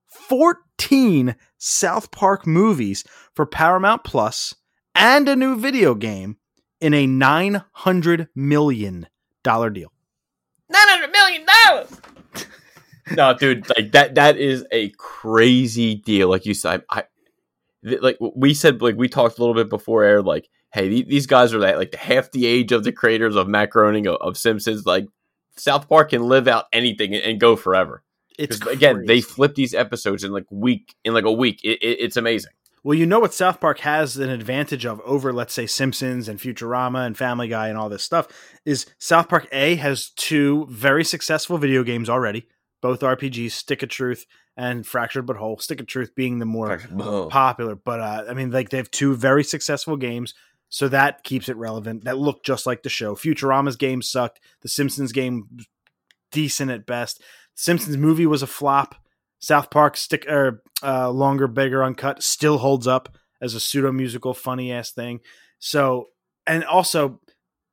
14 0.08 1.36
South 1.58 2.12
Park 2.12 2.46
movies 2.46 3.04
for 3.34 3.46
Paramount 3.46 4.04
Plus 4.04 4.54
and 4.94 5.28
a 5.28 5.36
new 5.36 5.60
video 5.60 5.96
game 5.96 6.38
in 6.80 6.94
a 6.94 7.08
$900 7.08 8.28
million 8.36 9.08
deal. 9.44 9.92
Nine 10.70 10.88
hundred 10.88 11.12
million 11.12 11.46
dollars. 11.46 12.02
no, 13.16 13.34
dude, 13.38 13.70
like 13.70 13.92
that. 13.92 14.16
That 14.16 14.38
is 14.38 14.66
a 14.72 14.90
crazy 14.98 15.96
deal. 15.96 16.30
Like 16.30 16.46
you 16.46 16.54
said, 16.54 16.84
I, 16.90 17.04
like 17.84 18.18
we 18.20 18.54
said, 18.54 18.82
like 18.82 18.96
we 18.96 19.08
talked 19.08 19.38
a 19.38 19.42
little 19.42 19.56
bit 19.56 19.70
before 19.70 20.04
air. 20.04 20.22
Like, 20.22 20.50
hey, 20.74 21.04
these 21.04 21.28
guys 21.28 21.54
are 21.54 21.60
like 21.60 21.94
half 21.96 22.32
the 22.32 22.46
age 22.46 22.72
of 22.72 22.84
the 22.84 22.92
creators 22.92 23.36
of 23.36 23.48
macaroni 23.48 24.08
of, 24.08 24.16
of 24.22 24.38
Simpsons. 24.38 24.86
Like, 24.86 25.08
South 25.58 25.88
Park 25.88 26.10
can 26.10 26.24
live 26.24 26.48
out 26.48 26.66
anything 26.74 27.14
and, 27.14 27.24
and 27.24 27.40
go 27.40 27.56
forever. 27.56 28.04
It's 28.38 28.60
again, 28.66 29.06
they 29.06 29.22
flip 29.22 29.56
these 29.56 29.74
episodes 29.74 30.24
in 30.24 30.32
like 30.32 30.46
week 30.50 30.96
in 31.06 31.14
like 31.14 31.26
a 31.26 31.32
week. 31.32 31.62
It, 31.64 31.82
it, 31.82 32.00
it's 32.02 32.18
amazing. 32.18 32.52
Well, 32.86 32.94
you 32.94 33.08
know 33.08 33.20
what 33.20 33.34
South 33.34 33.60
Park 33.60 33.80
has 33.80 34.16
an 34.18 34.30
advantage 34.30 34.86
of 34.86 35.02
over, 35.06 35.34
let's 35.34 35.56
say, 35.56 35.66
Simpsons 35.66 36.28
and 36.28 36.40
Futurama 36.40 37.04
and 37.04 37.18
Family 37.18 37.48
Guy 37.48 37.68
and 37.68 37.80
all 37.80 37.90
this 37.90 38.04
stuff 38.04 38.28
is 38.64 38.86
South 39.00 39.28
Park 39.28 39.48
A 39.52 39.74
has 39.78 40.12
two 40.12 40.68
very 40.70 41.04
successful 41.04 41.58
video 41.58 41.84
games 41.84 42.12
already, 42.12 42.48
both 42.84 43.00
RPGs, 43.00 43.54
Stick 43.54 43.82
of 43.82 43.90
Truth 43.90 44.28
and 44.56 44.86
Fractured 44.86 45.26
But 45.26 45.38
Whole. 45.38 45.58
Stick 45.58 45.80
of 45.82 45.88
Truth 45.88 46.14
being 46.14 46.38
the 46.38 46.46
more 46.46 46.78
popular, 47.32 47.74
but 47.74 48.02
uh, 48.02 48.26
I 48.30 48.36
mean, 48.36 48.52
like 48.52 48.70
they 48.70 48.78
have 48.78 48.92
two 48.92 49.16
very 49.16 49.44
successful 49.44 49.98
games, 49.98 50.36
so 50.70 50.88
that 50.88 51.24
keeps 51.24 51.50
it 51.50 51.58
relevant. 51.58 52.04
That 52.04 52.20
look 52.20 52.44
just 52.44 52.68
like 52.68 52.84
the 52.84 52.90
show. 52.90 53.16
Futurama's 53.16 53.78
game 53.78 54.04
sucked. 54.04 54.40
The 54.62 54.70
Simpsons 54.70 55.12
game 55.12 55.58
decent 56.32 56.70
at 56.70 56.86
best. 56.86 57.20
Simpsons 57.56 57.98
movie 57.98 58.28
was 58.28 58.44
a 58.44 58.48
flop. 58.48 58.94
South 59.46 59.70
Park 59.70 59.96
stick 59.96 60.26
or 60.28 60.64
uh, 60.82 61.10
longer, 61.12 61.48
bigger, 61.48 61.84
uncut 61.84 62.24
still 62.24 62.58
holds 62.58 62.88
up 62.88 63.16
as 63.42 63.54
a 63.54 63.60
pseudo 63.60 63.92
musical, 63.92 64.34
funny 64.34 64.72
ass 64.72 64.92
thing. 64.92 65.20
So, 65.60 66.08
and 66.48 66.64
also, 66.64 67.22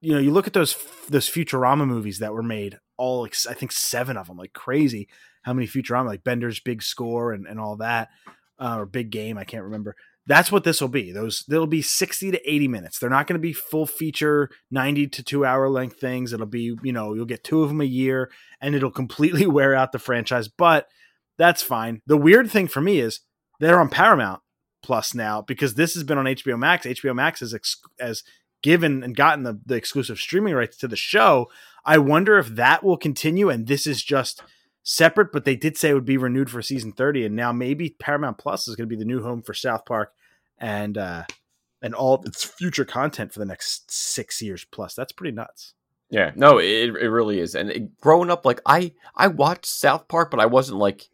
you 0.00 0.12
know, 0.12 0.18
you 0.18 0.32
look 0.32 0.46
at 0.46 0.52
those 0.52 0.76
those 1.08 1.30
Futurama 1.30 1.86
movies 1.86 2.18
that 2.18 2.34
were 2.34 2.42
made, 2.42 2.78
all 2.98 3.26
I 3.48 3.54
think 3.54 3.72
seven 3.72 4.16
of 4.16 4.26
them, 4.26 4.36
like 4.36 4.52
crazy. 4.52 5.08
How 5.42 5.54
many 5.54 5.66
Futurama, 5.66 6.06
like 6.06 6.24
Bender's 6.24 6.60
Big 6.60 6.82
Score 6.82 7.32
and 7.32 7.46
and 7.46 7.58
all 7.58 7.76
that, 7.76 8.10
uh, 8.58 8.76
or 8.78 8.86
Big 8.86 9.10
Game, 9.10 9.38
I 9.38 9.44
can't 9.44 9.64
remember. 9.64 9.96
That's 10.26 10.52
what 10.52 10.62
this 10.62 10.80
will 10.80 10.88
be. 10.88 11.10
Those 11.10 11.44
they'll 11.48 11.66
be 11.66 11.82
sixty 11.82 12.30
to 12.30 12.50
eighty 12.50 12.68
minutes. 12.68 12.98
They're 12.98 13.10
not 13.10 13.26
going 13.26 13.38
to 13.38 13.42
be 13.42 13.54
full 13.54 13.86
feature, 13.86 14.50
ninety 14.70 15.06
to 15.08 15.22
two 15.22 15.46
hour 15.46 15.68
length 15.68 15.98
things. 15.98 16.32
It'll 16.32 16.46
be, 16.46 16.76
you 16.82 16.92
know, 16.92 17.14
you'll 17.14 17.24
get 17.24 17.44
two 17.44 17.62
of 17.62 17.70
them 17.70 17.80
a 17.80 17.84
year, 17.84 18.30
and 18.60 18.74
it'll 18.74 18.90
completely 18.90 19.46
wear 19.48 19.74
out 19.74 19.92
the 19.92 19.98
franchise, 19.98 20.48
but 20.48 20.88
that's 21.42 21.60
fine. 21.60 22.02
The 22.06 22.16
weird 22.16 22.48
thing 22.52 22.68
for 22.68 22.80
me 22.80 23.00
is 23.00 23.18
they're 23.58 23.80
on 23.80 23.88
Paramount 23.88 24.42
Plus 24.80 25.12
now 25.12 25.42
because 25.42 25.74
this 25.74 25.94
has 25.94 26.04
been 26.04 26.16
on 26.16 26.26
HBO 26.26 26.56
Max. 26.56 26.86
HBO 26.86 27.16
Max 27.16 27.40
has 27.40 27.52
ex- 27.52 27.82
as 27.98 28.22
given 28.62 29.02
and 29.02 29.16
gotten 29.16 29.42
the, 29.42 29.58
the 29.66 29.74
exclusive 29.74 30.18
streaming 30.18 30.54
rights 30.54 30.76
to 30.76 30.86
the 30.86 30.94
show. 30.94 31.50
I 31.84 31.98
wonder 31.98 32.38
if 32.38 32.46
that 32.50 32.84
will 32.84 32.96
continue 32.96 33.48
and 33.48 33.66
this 33.66 33.88
is 33.88 34.04
just 34.04 34.44
separate, 34.84 35.32
but 35.32 35.44
they 35.44 35.56
did 35.56 35.76
say 35.76 35.90
it 35.90 35.94
would 35.94 36.04
be 36.04 36.16
renewed 36.16 36.48
for 36.48 36.62
season 36.62 36.92
30. 36.92 37.26
And 37.26 37.34
now 37.34 37.50
maybe 37.50 37.96
Paramount 37.98 38.38
Plus 38.38 38.68
is 38.68 38.76
going 38.76 38.88
to 38.88 38.96
be 38.96 38.98
the 38.98 39.04
new 39.04 39.24
home 39.24 39.42
for 39.42 39.52
South 39.52 39.84
Park 39.84 40.12
and, 40.58 40.96
uh, 40.96 41.24
and 41.82 41.92
all 41.92 42.22
its 42.24 42.44
future 42.44 42.84
content 42.84 43.32
for 43.32 43.40
the 43.40 43.46
next 43.46 43.90
six 43.90 44.40
years 44.40 44.64
plus. 44.64 44.94
That's 44.94 45.10
pretty 45.10 45.34
nuts. 45.34 45.74
Yeah, 46.08 46.30
no, 46.36 46.58
it 46.58 46.90
it 46.94 47.08
really 47.08 47.40
is. 47.40 47.54
And 47.54 47.70
it, 47.70 47.98
growing 47.98 48.30
up, 48.30 48.44
like 48.44 48.60
I 48.66 48.92
I 49.16 49.28
watched 49.28 49.64
South 49.64 50.08
Park, 50.08 50.30
but 50.30 50.40
I 50.40 50.46
wasn't 50.46 50.78
like 50.78 51.08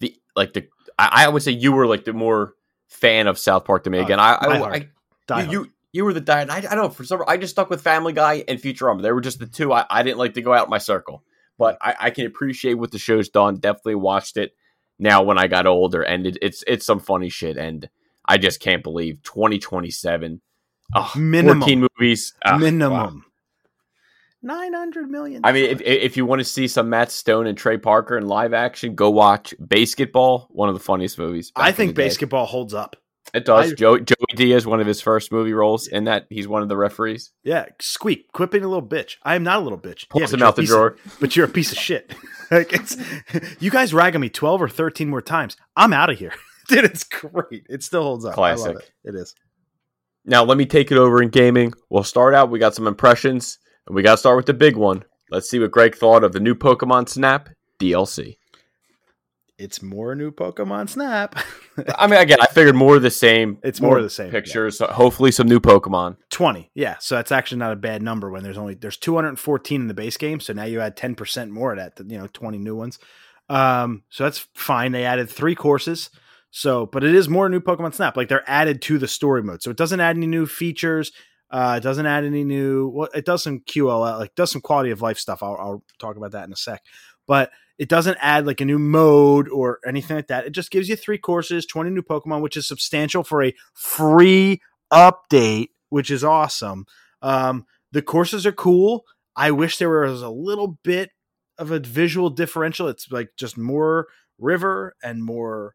the 0.00 0.16
like 0.36 0.52
the 0.52 0.68
I, 0.98 1.24
I 1.24 1.28
would 1.28 1.42
say 1.42 1.52
you 1.52 1.72
were 1.72 1.86
like 1.86 2.04
the 2.04 2.12
more 2.12 2.54
fan 2.88 3.26
of 3.26 3.38
South 3.38 3.64
Park 3.64 3.84
to 3.84 3.90
me. 3.90 3.98
Uh, 3.98 4.04
Again, 4.04 4.20
I, 4.20 4.34
I, 4.34 4.88
I 5.30 5.42
you, 5.42 5.50
you 5.50 5.72
you 5.92 6.04
were 6.04 6.12
the 6.12 6.20
diet. 6.20 6.50
I, 6.50 6.58
I 6.58 6.60
don't 6.60 6.76
know 6.76 6.88
for 6.88 7.04
some. 7.04 7.22
I 7.26 7.36
just 7.36 7.52
stuck 7.52 7.70
with 7.70 7.80
Family 7.80 8.12
Guy 8.12 8.44
and 8.48 8.58
Futurama. 8.58 9.02
They 9.02 9.12
were 9.12 9.20
just 9.20 9.38
the 9.38 9.46
two 9.46 9.72
I, 9.72 9.86
I 9.88 10.02
didn't 10.02 10.18
like 10.18 10.34
to 10.34 10.42
go 10.42 10.52
out 10.52 10.68
my 10.68 10.78
circle. 10.78 11.22
But 11.56 11.78
I, 11.80 11.94
I 12.00 12.10
can 12.10 12.26
appreciate 12.26 12.74
what 12.74 12.90
the 12.90 12.98
show's 12.98 13.28
done. 13.28 13.56
Definitely 13.56 13.94
watched 13.94 14.36
it 14.36 14.56
now 14.98 15.22
when 15.22 15.38
I 15.38 15.46
got 15.46 15.66
older, 15.66 16.02
and 16.02 16.26
it, 16.26 16.38
it's 16.42 16.64
it's 16.66 16.84
some 16.84 16.98
funny 16.98 17.28
shit. 17.28 17.56
And 17.56 17.88
I 18.26 18.38
just 18.38 18.60
can't 18.60 18.82
believe 18.82 19.22
2027. 19.22 20.40
Oh, 20.96 21.12
Minimum. 21.16 21.60
14 21.60 21.88
movies. 21.98 22.34
Ah, 22.44 22.58
wow. 22.58 23.12
Minimum. 24.44 24.70
900 24.72 25.10
million. 25.10 25.40
I 25.44 25.52
mean, 25.52 25.64
if, 25.70 25.80
if 25.80 26.16
you 26.16 26.26
want 26.26 26.40
to 26.40 26.44
see 26.44 26.68
some 26.68 26.90
Matt 26.90 27.10
Stone 27.10 27.46
and 27.46 27.56
Trey 27.56 27.78
Parker 27.78 28.16
in 28.16 28.26
live 28.26 28.52
action, 28.52 28.94
go 28.94 29.10
watch 29.10 29.54
Basketball, 29.58 30.48
one 30.50 30.68
of 30.68 30.74
the 30.74 30.80
funniest 30.80 31.18
movies. 31.18 31.50
I 31.56 31.72
think 31.72 31.94
the 31.94 32.02
day. 32.02 32.08
basketball 32.08 32.46
holds 32.46 32.74
up. 32.74 32.96
It 33.32 33.44
does. 33.44 33.72
I- 33.72 33.74
Joe, 33.74 33.98
Joey 33.98 34.16
Diaz, 34.36 34.66
one 34.66 34.80
of 34.80 34.86
his 34.86 35.00
first 35.00 35.32
movie 35.32 35.54
roles 35.54 35.88
in 35.88 36.04
that. 36.04 36.26
He's 36.28 36.46
one 36.46 36.62
of 36.62 36.68
the 36.68 36.76
referees. 36.76 37.32
Yeah, 37.42 37.66
squeak, 37.80 38.30
quit 38.32 38.50
being 38.50 38.64
a 38.64 38.68
little 38.68 38.86
bitch. 38.86 39.16
I 39.22 39.34
am 39.34 39.42
not 39.42 39.58
a 39.58 39.62
little 39.62 39.78
bitch. 39.78 40.08
Pulls 40.08 40.20
yeah, 40.20 40.26
him 40.26 40.30
but 40.30 40.38
you're 40.38 40.46
a 40.46 40.48
out 40.48 40.56
the 40.56 40.62
drawer. 40.64 40.86
Of, 41.04 41.16
but 41.20 41.36
you're 41.36 41.46
a 41.46 41.50
piece 41.50 41.72
of 41.72 41.78
shit. 41.78 42.14
like 42.50 42.72
it's, 42.72 42.96
you 43.60 43.70
guys 43.70 43.94
rag 43.94 44.14
on 44.14 44.20
me 44.20 44.28
twelve 44.28 44.62
or 44.62 44.68
thirteen 44.68 45.08
more 45.08 45.22
times. 45.22 45.56
I'm 45.74 45.92
out 45.92 46.10
of 46.10 46.18
here, 46.18 46.32
dude. 46.68 46.84
It's 46.84 47.04
great. 47.04 47.66
It 47.68 47.82
still 47.82 48.02
holds 48.02 48.24
up. 48.24 48.38
I 48.38 48.52
love 48.52 48.58
Classic. 48.58 48.76
it. 49.04 49.08
It 49.08 49.14
is. 49.14 49.34
Now, 50.26 50.44
let 50.44 50.56
me 50.56 50.64
take 50.64 50.90
it 50.90 50.96
over 50.98 51.22
in 51.22 51.28
gaming. 51.28 51.74
We'll 51.90 52.04
start 52.04 52.34
out. 52.34 52.50
We 52.50 52.58
got 52.58 52.74
some 52.74 52.86
impressions, 52.86 53.58
and 53.86 53.94
we 53.94 54.02
got 54.02 54.12
to 54.12 54.18
start 54.18 54.36
with 54.36 54.46
the 54.46 54.54
big 54.54 54.76
one. 54.76 55.04
Let's 55.30 55.48
see 55.48 55.58
what 55.58 55.70
Greg 55.70 55.94
thought 55.94 56.24
of 56.24 56.32
the 56.32 56.40
new 56.40 56.54
Pokemon 56.54 57.08
Snap 57.08 57.48
DLC. 57.80 58.36
It's 59.56 59.82
more 59.82 60.14
new 60.14 60.32
Pokemon 60.32 60.88
Snap. 60.88 61.36
I 61.98 62.08
mean, 62.08 62.20
again, 62.20 62.38
I 62.40 62.46
figured 62.46 62.74
more 62.74 62.96
of 62.96 63.02
the 63.02 63.10
same. 63.10 63.58
It's 63.62 63.80
more 63.80 63.98
of 63.98 64.02
the 64.02 64.10
same, 64.10 64.30
Pictures, 64.30 64.78
so 64.78 64.88
hopefully 64.88 65.30
some 65.30 65.46
new 65.46 65.60
Pokemon. 65.60 66.16
Twenty. 66.30 66.70
Yeah, 66.74 66.96
so 66.98 67.14
that's 67.14 67.30
actually 67.30 67.58
not 67.58 67.72
a 67.72 67.76
bad 67.76 68.02
number 68.02 68.30
when 68.30 68.42
there's 68.42 68.58
only 68.58 68.74
there's 68.74 68.96
214 68.96 69.80
in 69.80 69.88
the 69.88 69.94
base 69.94 70.16
game. 70.16 70.40
So 70.40 70.52
now 70.52 70.64
you 70.64 70.80
add 70.80 70.96
10 70.96 71.14
percent 71.14 71.52
more 71.52 71.72
of 71.72 71.78
that. 71.78 72.00
You 72.10 72.18
know, 72.18 72.26
20 72.26 72.58
new 72.58 72.74
ones. 72.74 72.98
Um, 73.48 74.02
so 74.08 74.24
that's 74.24 74.46
fine. 74.54 74.92
They 74.92 75.04
added 75.04 75.30
three 75.30 75.54
courses. 75.54 76.10
So, 76.50 76.86
but 76.86 77.02
it 77.02 77.14
is 77.14 77.28
more 77.28 77.48
new 77.48 77.60
Pokemon 77.60 77.94
Snap. 77.94 78.16
Like 78.16 78.28
they're 78.28 78.48
added 78.48 78.80
to 78.82 78.98
the 78.98 79.08
story 79.08 79.42
mode. 79.42 79.62
So 79.62 79.70
it 79.70 79.76
doesn't 79.76 80.00
add 80.00 80.16
any 80.16 80.26
new 80.26 80.46
features. 80.46 81.12
Uh, 81.50 81.74
it 81.76 81.82
doesn't 81.82 82.06
add 82.06 82.24
any 82.24 82.44
new. 82.44 82.88
Well, 82.88 83.08
it 83.14 83.24
does 83.24 83.42
some 83.42 83.60
QLL, 83.60 84.18
like 84.18 84.34
does 84.34 84.50
some 84.50 84.60
quality 84.60 84.90
of 84.90 85.02
life 85.02 85.18
stuff. 85.18 85.42
I'll, 85.42 85.56
I'll 85.58 85.84
talk 85.98 86.16
about 86.16 86.32
that 86.32 86.46
in 86.46 86.52
a 86.52 86.56
sec. 86.56 86.82
But 87.26 87.50
it 87.78 87.88
doesn't 87.88 88.18
add 88.20 88.46
like 88.46 88.60
a 88.60 88.64
new 88.64 88.78
mode 88.78 89.48
or 89.48 89.80
anything 89.86 90.16
like 90.16 90.28
that. 90.28 90.46
It 90.46 90.50
just 90.52 90.70
gives 90.70 90.88
you 90.88 90.96
three 90.96 91.18
courses, 91.18 91.66
20 91.66 91.90
new 91.90 92.02
Pokemon, 92.02 92.40
which 92.40 92.56
is 92.56 92.66
substantial 92.66 93.24
for 93.24 93.42
a 93.42 93.54
free 93.72 94.60
update, 94.92 95.68
which 95.88 96.10
is 96.10 96.22
awesome. 96.22 96.86
Um, 97.22 97.66
the 97.92 98.02
courses 98.02 98.46
are 98.46 98.52
cool. 98.52 99.04
I 99.36 99.50
wish 99.50 99.78
there 99.78 99.90
was 99.90 100.22
a 100.22 100.30
little 100.30 100.78
bit 100.84 101.10
of 101.58 101.70
a 101.70 101.80
visual 101.80 102.30
differential. 102.30 102.88
It's 102.88 103.10
like 103.10 103.30
just 103.36 103.58
more 103.58 104.06
river 104.38 104.94
and 105.02 105.24
more 105.24 105.74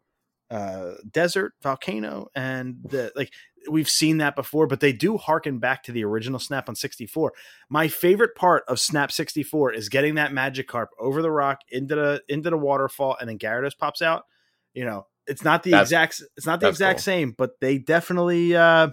uh, 0.50 0.94
desert, 1.10 1.54
volcano, 1.62 2.28
and 2.36 2.78
the 2.84 3.12
like. 3.16 3.32
We've 3.70 3.90
seen 3.90 4.18
that 4.20 4.36
before, 4.36 4.68
but 4.68 4.80
they 4.80 4.94
do 4.94 5.18
harken 5.18 5.60
back 5.60 5.84
to 5.84 5.92
the 5.92 6.04
original 6.06 6.40
Snap 6.40 6.70
on 6.70 6.76
64. 6.76 7.34
My 7.70 7.88
favorite 7.88 8.36
part 8.36 8.64
of 8.68 8.80
Snap 8.80 9.12
64 9.12 9.74
is 9.74 9.90
getting 9.90 10.16
that 10.16 10.32
Magikarp 10.32 10.88
over 11.00 11.22
the 11.22 11.32
rock 11.32 11.60
into 11.70 11.96
the 11.96 12.22
into 12.30 12.50
the 12.50 12.58
waterfall, 12.58 13.18
and 13.20 13.30
then 13.30 13.38
Gyarados 13.40 13.78
pops 13.78 14.02
out. 14.02 14.24
You 14.74 14.86
know, 14.86 15.08
it's 15.28 15.44
not 15.44 15.64
the 15.64 15.72
That's- 15.72 15.88
exact 15.88 16.22
it's 16.38 16.46
not 16.46 16.60
the 16.60 16.70
exact 16.70 17.00
cool. 17.00 17.04
same, 17.04 17.32
but 17.38 17.60
they 17.60 17.78
definitely 17.78 18.56
uh, 18.56 18.90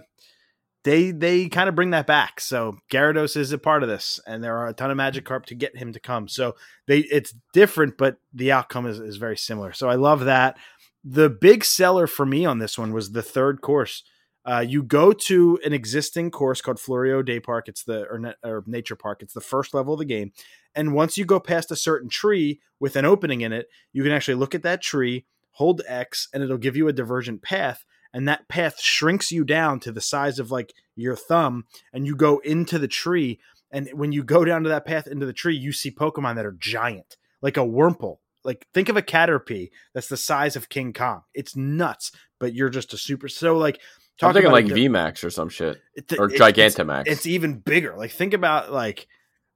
they 0.83 1.11
they 1.11 1.49
kind 1.49 1.69
of 1.69 1.75
bring 1.75 1.91
that 1.91 2.07
back. 2.07 2.39
So 2.39 2.77
Gyarados 2.91 3.35
is 3.37 3.51
a 3.51 3.57
part 3.57 3.83
of 3.83 3.89
this, 3.89 4.19
and 4.25 4.43
there 4.43 4.57
are 4.57 4.67
a 4.67 4.73
ton 4.73 4.91
of 4.91 4.97
Magikarp 4.97 5.45
to 5.47 5.55
get 5.55 5.77
him 5.77 5.93
to 5.93 5.99
come. 5.99 6.27
So 6.27 6.55
they 6.87 6.99
it's 6.99 7.33
different, 7.53 7.97
but 7.97 8.17
the 8.33 8.51
outcome 8.51 8.85
is, 8.85 8.99
is 8.99 9.17
very 9.17 9.37
similar. 9.37 9.73
So 9.73 9.89
I 9.89 9.95
love 9.95 10.25
that. 10.25 10.57
The 11.03 11.29
big 11.29 11.63
seller 11.63 12.05
for 12.07 12.25
me 12.25 12.45
on 12.45 12.59
this 12.59 12.77
one 12.77 12.91
was 12.93 13.11
the 13.11 13.23
third 13.23 13.61
course. 13.61 14.03
Uh, 14.47 14.61
you 14.61 14.81
go 14.81 15.11
to 15.11 15.59
an 15.65 15.73
existing 15.73 16.31
course 16.31 16.61
called 16.61 16.79
Florio 16.79 17.21
Day 17.21 17.39
Park. 17.39 17.67
It's 17.67 17.83
the 17.83 18.03
or, 18.03 18.33
or 18.43 18.63
Nature 18.65 18.95
Park. 18.95 19.21
It's 19.21 19.33
the 19.33 19.41
first 19.41 19.73
level 19.73 19.93
of 19.93 19.99
the 19.99 20.05
game. 20.05 20.31
And 20.73 20.93
once 20.93 21.17
you 21.17 21.25
go 21.25 21.39
past 21.39 21.69
a 21.69 21.75
certain 21.75 22.07
tree 22.07 22.61
with 22.79 22.95
an 22.95 23.03
opening 23.03 23.41
in 23.41 23.51
it, 23.51 23.67
you 23.91 24.03
can 24.03 24.13
actually 24.13 24.35
look 24.35 24.55
at 24.55 24.63
that 24.63 24.81
tree, 24.81 25.25
hold 25.51 25.81
X, 25.85 26.29
and 26.33 26.41
it'll 26.41 26.57
give 26.57 26.77
you 26.77 26.87
a 26.87 26.93
divergent 26.93 27.41
path. 27.41 27.83
And 28.13 28.25
that 28.27 28.47
path 28.47 28.79
shrinks 28.79 29.31
you 29.33 29.43
down 29.43 29.81
to 29.81 29.91
the 29.91 29.99
size 29.99 30.39
of 30.39 30.49
like 30.49 30.73
your 30.95 31.17
thumb, 31.17 31.65
and 31.91 32.07
you 32.07 32.15
go 32.15 32.37
into 32.39 32.79
the 32.79 32.87
tree. 32.87 33.39
And 33.69 33.89
when 33.91 34.13
you 34.13 34.23
go 34.23 34.45
down 34.45 34.63
to 34.63 34.69
that 34.69 34.85
path 34.85 35.07
into 35.07 35.25
the 35.25 35.33
tree, 35.33 35.57
you 35.57 35.73
see 35.73 35.91
Pokemon 35.91 36.35
that 36.35 36.45
are 36.45 36.55
giant, 36.57 37.17
like 37.41 37.57
a 37.57 37.61
Wurmple. 37.61 38.19
Like 38.45 38.65
think 38.73 38.87
of 38.87 38.95
a 38.95 39.01
Caterpie 39.01 39.71
that's 39.93 40.07
the 40.07 40.15
size 40.15 40.55
of 40.55 40.69
King 40.69 40.93
Kong. 40.93 41.23
It's 41.33 41.57
nuts, 41.57 42.13
but 42.39 42.53
you're 42.53 42.69
just 42.69 42.93
a 42.93 42.97
super. 42.97 43.27
So 43.27 43.57
like, 43.57 43.81
I'm 44.25 44.33
thinking 44.33 44.51
like 44.51 44.65
VMAX 44.77 45.23
or 45.23 45.29
some 45.29 45.49
shit. 45.49 45.79
it- 45.95 46.13
Or 46.19 46.25
it- 46.29 46.33
it's- 46.35 46.51
Gigantamax. 46.51 47.03
It's, 47.07 47.25
even 47.25 47.59
bigger. 47.59 47.95
Like 47.95 48.11
think 48.11 48.33
about 48.33 48.71
like 48.71 49.07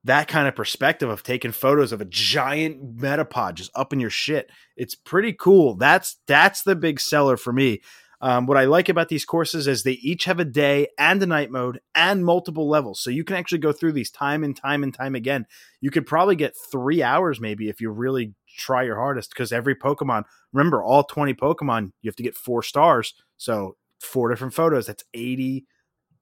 that 0.04 0.28
kind 0.28 0.48
of 0.48 0.56
perspective 0.56 1.10
of 1.10 1.24
taking 1.24 1.52
photos 1.52 1.92
of 1.92 2.02
a 2.02 2.06
giant 2.06 2.98
metapod 2.98 3.56
just 3.56 3.72
up 3.76 3.94
in 3.94 4.00
your 4.00 4.10
shit. 4.10 4.50
It's 4.76 4.96
pretty 4.96 5.34
cool. 5.34 5.76
That's 5.76 6.18
that's 6.28 6.64
the 6.64 6.76
big 6.76 7.00
seller 7.00 7.38
for 7.38 7.54
me. 7.54 7.82
Um, 8.24 8.46
what 8.46 8.56
I 8.58 8.66
like 8.66 8.88
about 8.88 9.10
these 9.10 9.26
courses 9.26 9.68
is 9.68 9.82
they 9.82 9.94
each 9.94 10.26
have 10.26 10.40
a 10.40 10.46
day 10.46 10.90
and 11.00 11.22
a 11.24 11.26
night 11.26 11.50
mode 11.50 11.80
and 11.96 12.24
multiple 12.24 12.70
levels. 12.70 13.00
So 13.00 13.10
you 13.10 13.24
can 13.24 13.36
actually 13.36 13.58
go 13.58 13.72
through 13.72 13.94
these 13.94 14.12
time 14.12 14.44
and 14.44 14.56
time 14.56 14.84
and 14.84 14.94
time 14.94 15.16
again. 15.16 15.48
You 15.82 15.90
could 15.90 16.06
probably 16.06 16.36
get 16.36 16.54
three 16.72 17.02
hours 17.02 17.40
maybe 17.42 17.68
if 17.68 17.82
you 17.82 17.90
really 17.90 18.36
try 18.60 18.84
your 18.84 18.98
hardest 18.98 19.32
because 19.32 19.52
every 19.52 19.76
Pokemon, 19.76 20.26
remember, 20.54 20.84
all 20.84 21.04
20 21.04 21.34
Pokemon, 21.34 21.94
you 22.04 22.10
have 22.10 22.16
to 22.18 22.22
get 22.24 22.36
four 22.38 22.62
stars. 22.62 23.16
So 23.38 23.76
four 24.02 24.30
different 24.30 24.54
photos. 24.54 24.88
That's 24.88 25.04
80 25.14 25.66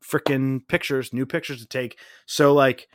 freaking 0.03 0.67
pictures, 0.67 1.13
new 1.13 1.25
pictures 1.25 1.59
to 1.59 1.67
take. 1.67 1.97
So 2.25 2.53
like 2.53 2.87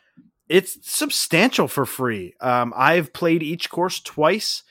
it's 0.48 0.78
substantial 0.82 1.68
for 1.68 1.86
free. 1.86 2.34
Um, 2.40 2.72
I've 2.76 3.12
played 3.12 3.42
each 3.42 3.70
course 3.70 4.00
twice, 4.00 4.62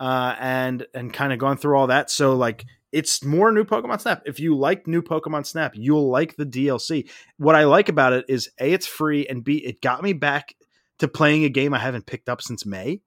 uh, 0.00 0.34
and 0.38 0.86
and 0.94 1.12
kind 1.12 1.32
of 1.32 1.38
gone 1.38 1.56
through 1.56 1.76
all 1.76 1.86
that. 1.88 2.10
So 2.10 2.34
like 2.34 2.64
it's 2.90 3.24
more 3.24 3.52
new 3.52 3.64
Pokemon 3.64 4.00
Snap. 4.00 4.22
If 4.26 4.40
you 4.40 4.56
like 4.56 4.86
new 4.86 5.02
Pokemon 5.02 5.46
Snap, 5.46 5.72
you'll 5.74 6.10
like 6.10 6.36
the 6.36 6.44
DLC. 6.44 7.08
What 7.38 7.54
I 7.54 7.64
like 7.64 7.88
about 7.88 8.12
it 8.12 8.26
is 8.28 8.50
a 8.60 8.72
it's 8.72 8.86
free, 8.86 9.26
and 9.26 9.44
b 9.44 9.58
it 9.58 9.80
got 9.80 10.02
me 10.02 10.12
back 10.12 10.54
to 10.98 11.08
playing 11.08 11.44
a 11.44 11.48
game 11.48 11.72
I 11.72 11.78
haven't 11.78 12.06
picked 12.06 12.28
up 12.28 12.42
since 12.42 12.66
May. 12.66 13.00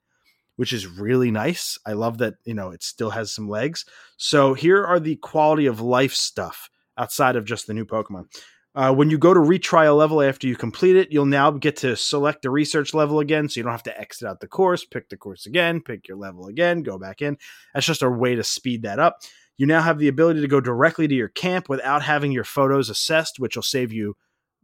Which 0.55 0.71
is 0.71 0.87
really 0.87 1.31
nice. 1.31 1.77
I 1.85 1.93
love 1.93 2.19
that, 2.19 2.35
you 2.45 2.53
know, 2.53 2.71
it 2.71 2.81
still 2.81 3.09
has 3.09 3.31
some 3.31 3.49
legs. 3.49 3.85
So 4.17 4.53
here 4.53 4.85
are 4.85 4.99
the 4.99 5.17
quality 5.17 5.65
of 5.65 5.81
life 5.81 6.13
stuff 6.13 6.69
outside 6.97 7.35
of 7.35 7.45
just 7.45 7.67
the 7.67 7.73
new 7.73 7.85
Pokemon. 7.85 8.27
Uh, 8.73 8.93
when 8.93 9.09
you 9.09 9.17
go 9.17 9.33
to 9.33 9.39
retry 9.39 9.87
a 9.87 9.93
level 9.93 10.21
after 10.21 10.47
you 10.47 10.55
complete 10.55 10.97
it, 10.97 11.09
you'll 11.09 11.25
now 11.25 11.49
get 11.49 11.77
to 11.77 11.95
select 11.95 12.41
the 12.41 12.49
research 12.49 12.93
level 12.93 13.19
again. 13.19 13.47
So 13.47 13.59
you 13.59 13.63
don't 13.63 13.71
have 13.71 13.83
to 13.83 13.99
exit 13.99 14.27
out 14.27 14.41
the 14.41 14.47
course, 14.47 14.83
pick 14.83 15.07
the 15.07 15.15
course 15.15 15.45
again, 15.45 15.79
pick 15.79 16.09
your 16.09 16.17
level 16.17 16.47
again, 16.47 16.83
go 16.83 16.97
back 16.97 17.21
in. 17.21 17.37
That's 17.73 17.85
just 17.85 18.01
a 18.01 18.09
way 18.09 18.35
to 18.35 18.43
speed 18.43 18.81
that 18.81 18.99
up. 18.99 19.19
You 19.57 19.65
now 19.65 19.81
have 19.81 19.97
the 19.97 20.09
ability 20.09 20.41
to 20.41 20.49
go 20.49 20.59
directly 20.59 21.07
to 21.07 21.15
your 21.15 21.29
camp 21.29 21.69
without 21.69 22.01
having 22.01 22.33
your 22.33 22.43
photos 22.43 22.89
assessed, 22.89 23.39
which 23.39 23.55
will 23.55 23.63
save 23.63 23.93
you 23.93 24.17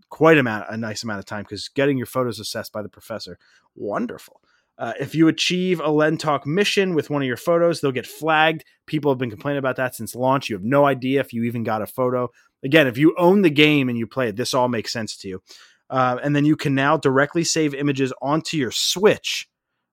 quite 0.10 0.38
amount 0.38 0.66
a 0.70 0.76
nice 0.76 1.04
amount 1.04 1.20
of 1.20 1.26
time 1.26 1.44
because 1.44 1.70
getting 1.70 1.98
your 1.98 2.06
photos 2.06 2.38
assessed 2.38 2.74
by 2.74 2.82
the 2.82 2.90
professor, 2.90 3.40
wonderful. 3.76 4.41
Uh, 4.82 4.94
if 5.00 5.14
you 5.14 5.28
achieve 5.28 5.80
a 5.80 5.84
Lentalk 5.90 6.44
mission 6.48 6.96
with 6.96 7.12
one 7.12 7.22
of 7.22 7.28
your 7.28 7.38
photos, 7.38 7.80
they'll 7.80 7.92
get 7.92 8.08
flagged. 8.08 8.66
People 8.88 9.12
have 9.12 9.20
been 9.20 9.30
complaining 9.30 9.60
about 9.60 9.76
that 9.76 9.94
since 9.94 10.16
launch. 10.16 10.50
You 10.50 10.56
have 10.56 10.66
no 10.66 10.88
idea 10.88 11.20
if 11.20 11.34
you 11.34 11.44
even 11.44 11.64
got 11.64 11.84
a 11.84 11.86
photo. 11.86 12.32
Again, 12.64 12.88
if 12.88 12.98
you 12.98 13.14
own 13.16 13.44
the 13.44 13.52
game 13.52 13.90
and 13.90 13.98
you 13.98 14.08
play 14.08 14.30
it, 14.30 14.36
this 14.36 14.56
all 14.56 14.68
makes 14.68 14.92
sense 14.92 15.16
to 15.18 15.28
you. 15.28 15.44
Uh, 15.88 16.18
and 16.24 16.36
then 16.36 16.46
you 16.46 16.56
can 16.56 16.74
now 16.74 16.98
directly 16.98 17.44
save 17.44 17.76
images 17.76 18.12
onto 18.24 18.58
your 18.58 18.72
Switch, 18.72 19.48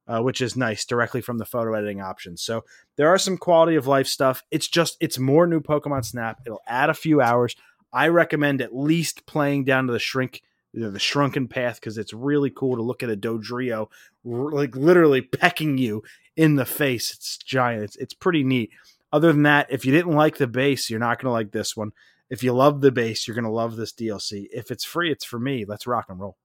uh, 0.07 0.22
which 0.22 0.41
is 0.41 0.57
nice, 0.57 0.86
directly 0.86 1.20
from 1.20 1.36
the 1.36 1.45
photo 1.45 1.74
editing 1.74 2.01
options. 2.01 2.41
So 2.41 2.64
there 2.97 3.11
are 3.11 3.18
some 3.18 3.36
quality 3.36 3.76
of 3.76 3.86
life 3.86 4.07
stuff. 4.07 4.43
It's 4.51 4.68
just 4.68 4.97
it's 5.01 5.18
more 5.18 5.47
new 5.47 5.61
Pokemon 5.61 6.07
Snap. 6.07 6.41
It'll 6.47 6.62
add 6.66 6.89
a 6.89 6.95
few 6.95 7.20
hours. 7.20 7.55
I 7.93 8.09
recommend 8.09 8.62
at 8.62 8.74
least 8.74 9.26
playing 9.26 9.64
down 9.64 9.86
to 9.86 9.93
the 9.93 9.99
shrink 9.99 10.41
you 10.73 10.81
know, 10.81 10.91
the 10.91 10.99
Shrunken 10.99 11.49
Path 11.49 11.81
because 11.81 11.99
it's 11.99 12.12
really 12.12 12.51
cool 12.51 12.77
to 12.77 12.83
look 12.83 13.03
at 13.03 13.11
a 13.11 13.16
Dodrio 13.16 13.89
like 14.25 14.77
literally 14.77 15.23
pecking 15.23 15.79
you 15.79 16.03
in 16.37 16.57
the 16.57 16.66
face. 16.66 17.11
It's 17.11 17.39
giant. 17.39 17.85
It's 17.85 17.97
it's 17.97 18.14
pretty 18.14 18.45
neat. 18.45 18.71
Other 19.12 19.33
than 19.33 19.45
that, 19.45 19.69
if 19.71 19.87
you 19.87 19.93
didn't 19.93 20.14
like 20.14 20.37
the 20.37 20.47
base, 20.47 20.91
you're 20.91 21.01
not 21.01 21.19
going 21.19 21.31
to 21.31 21.33
like 21.33 21.53
this 21.53 21.77
one. 21.77 21.93
If 22.31 22.43
you 22.43 22.53
love 22.53 22.83
the 22.83 22.93
base, 22.93 23.27
you're 23.27 23.35
going 23.35 23.45
to 23.45 23.51
love 23.51 23.77
this 23.77 23.93
DLC. 23.93 24.49
If 24.53 24.71
it's 24.71 24.85
free, 24.85 25.11
it's 25.11 25.25
for 25.25 25.39
me. 25.39 25.64
Let's 25.66 25.87
rock 25.87 26.07
and 26.11 26.21
roll. 26.21 26.37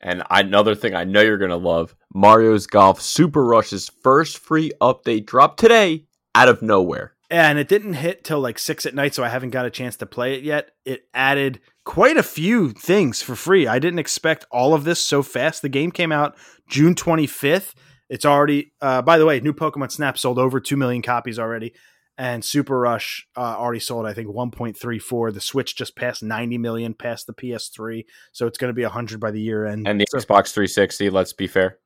And 0.00 0.22
another 0.30 0.74
thing 0.74 0.94
I 0.94 1.04
know 1.04 1.22
you're 1.22 1.38
going 1.38 1.50
to 1.50 1.56
love 1.56 1.96
Mario's 2.14 2.66
Golf 2.66 3.00
Super 3.00 3.44
Rush's 3.44 3.90
first 4.02 4.38
free 4.38 4.70
update 4.80 5.26
dropped 5.26 5.58
today 5.58 6.04
out 6.34 6.48
of 6.48 6.62
nowhere. 6.62 7.14
And 7.30 7.58
it 7.58 7.68
didn't 7.68 7.94
hit 7.94 8.22
till 8.22 8.38
like 8.38 8.58
six 8.58 8.86
at 8.86 8.94
night, 8.94 9.14
so 9.14 9.24
I 9.24 9.28
haven't 9.28 9.50
got 9.50 9.66
a 9.66 9.70
chance 9.70 9.96
to 9.96 10.06
play 10.06 10.34
it 10.34 10.44
yet. 10.44 10.72
It 10.84 11.08
added 11.14 11.60
quite 11.84 12.16
a 12.16 12.22
few 12.22 12.70
things 12.70 13.22
for 13.22 13.36
free. 13.36 13.66
I 13.66 13.78
didn't 13.78 13.98
expect 13.98 14.46
all 14.50 14.74
of 14.74 14.84
this 14.84 15.00
so 15.00 15.22
fast. 15.22 15.62
The 15.62 15.68
game 15.68 15.90
came 15.90 16.12
out 16.12 16.36
June 16.68 16.94
25th. 16.94 17.74
It's 18.08 18.24
already, 18.24 18.72
uh, 18.80 19.02
by 19.02 19.18
the 19.18 19.26
way, 19.26 19.40
new 19.40 19.52
Pokemon 19.52 19.90
Snap 19.90 20.18
sold 20.18 20.38
over 20.38 20.60
2 20.60 20.76
million 20.76 21.02
copies 21.02 21.38
already 21.38 21.74
and 22.16 22.44
Super 22.44 22.78
Rush 22.78 23.26
uh, 23.36 23.40
already 23.40 23.80
sold, 23.80 24.06
I 24.06 24.12
think, 24.12 24.28
1.34. 24.28 25.34
The 25.34 25.40
Switch 25.40 25.76
just 25.76 25.96
passed 25.96 26.22
90 26.22 26.58
million, 26.58 26.94
past 26.94 27.26
the 27.26 27.34
PS3, 27.34 28.04
so 28.32 28.46
it's 28.46 28.58
going 28.58 28.68
to 28.68 28.74
be 28.74 28.82
100 28.82 29.20
by 29.20 29.30
the 29.30 29.40
year 29.40 29.66
end. 29.66 29.88
And 29.88 30.00
the 30.00 30.06
so, 30.08 30.18
Xbox 30.18 30.52
360. 30.52 31.10
Let's 31.10 31.32
be 31.32 31.46
fair. 31.46 31.78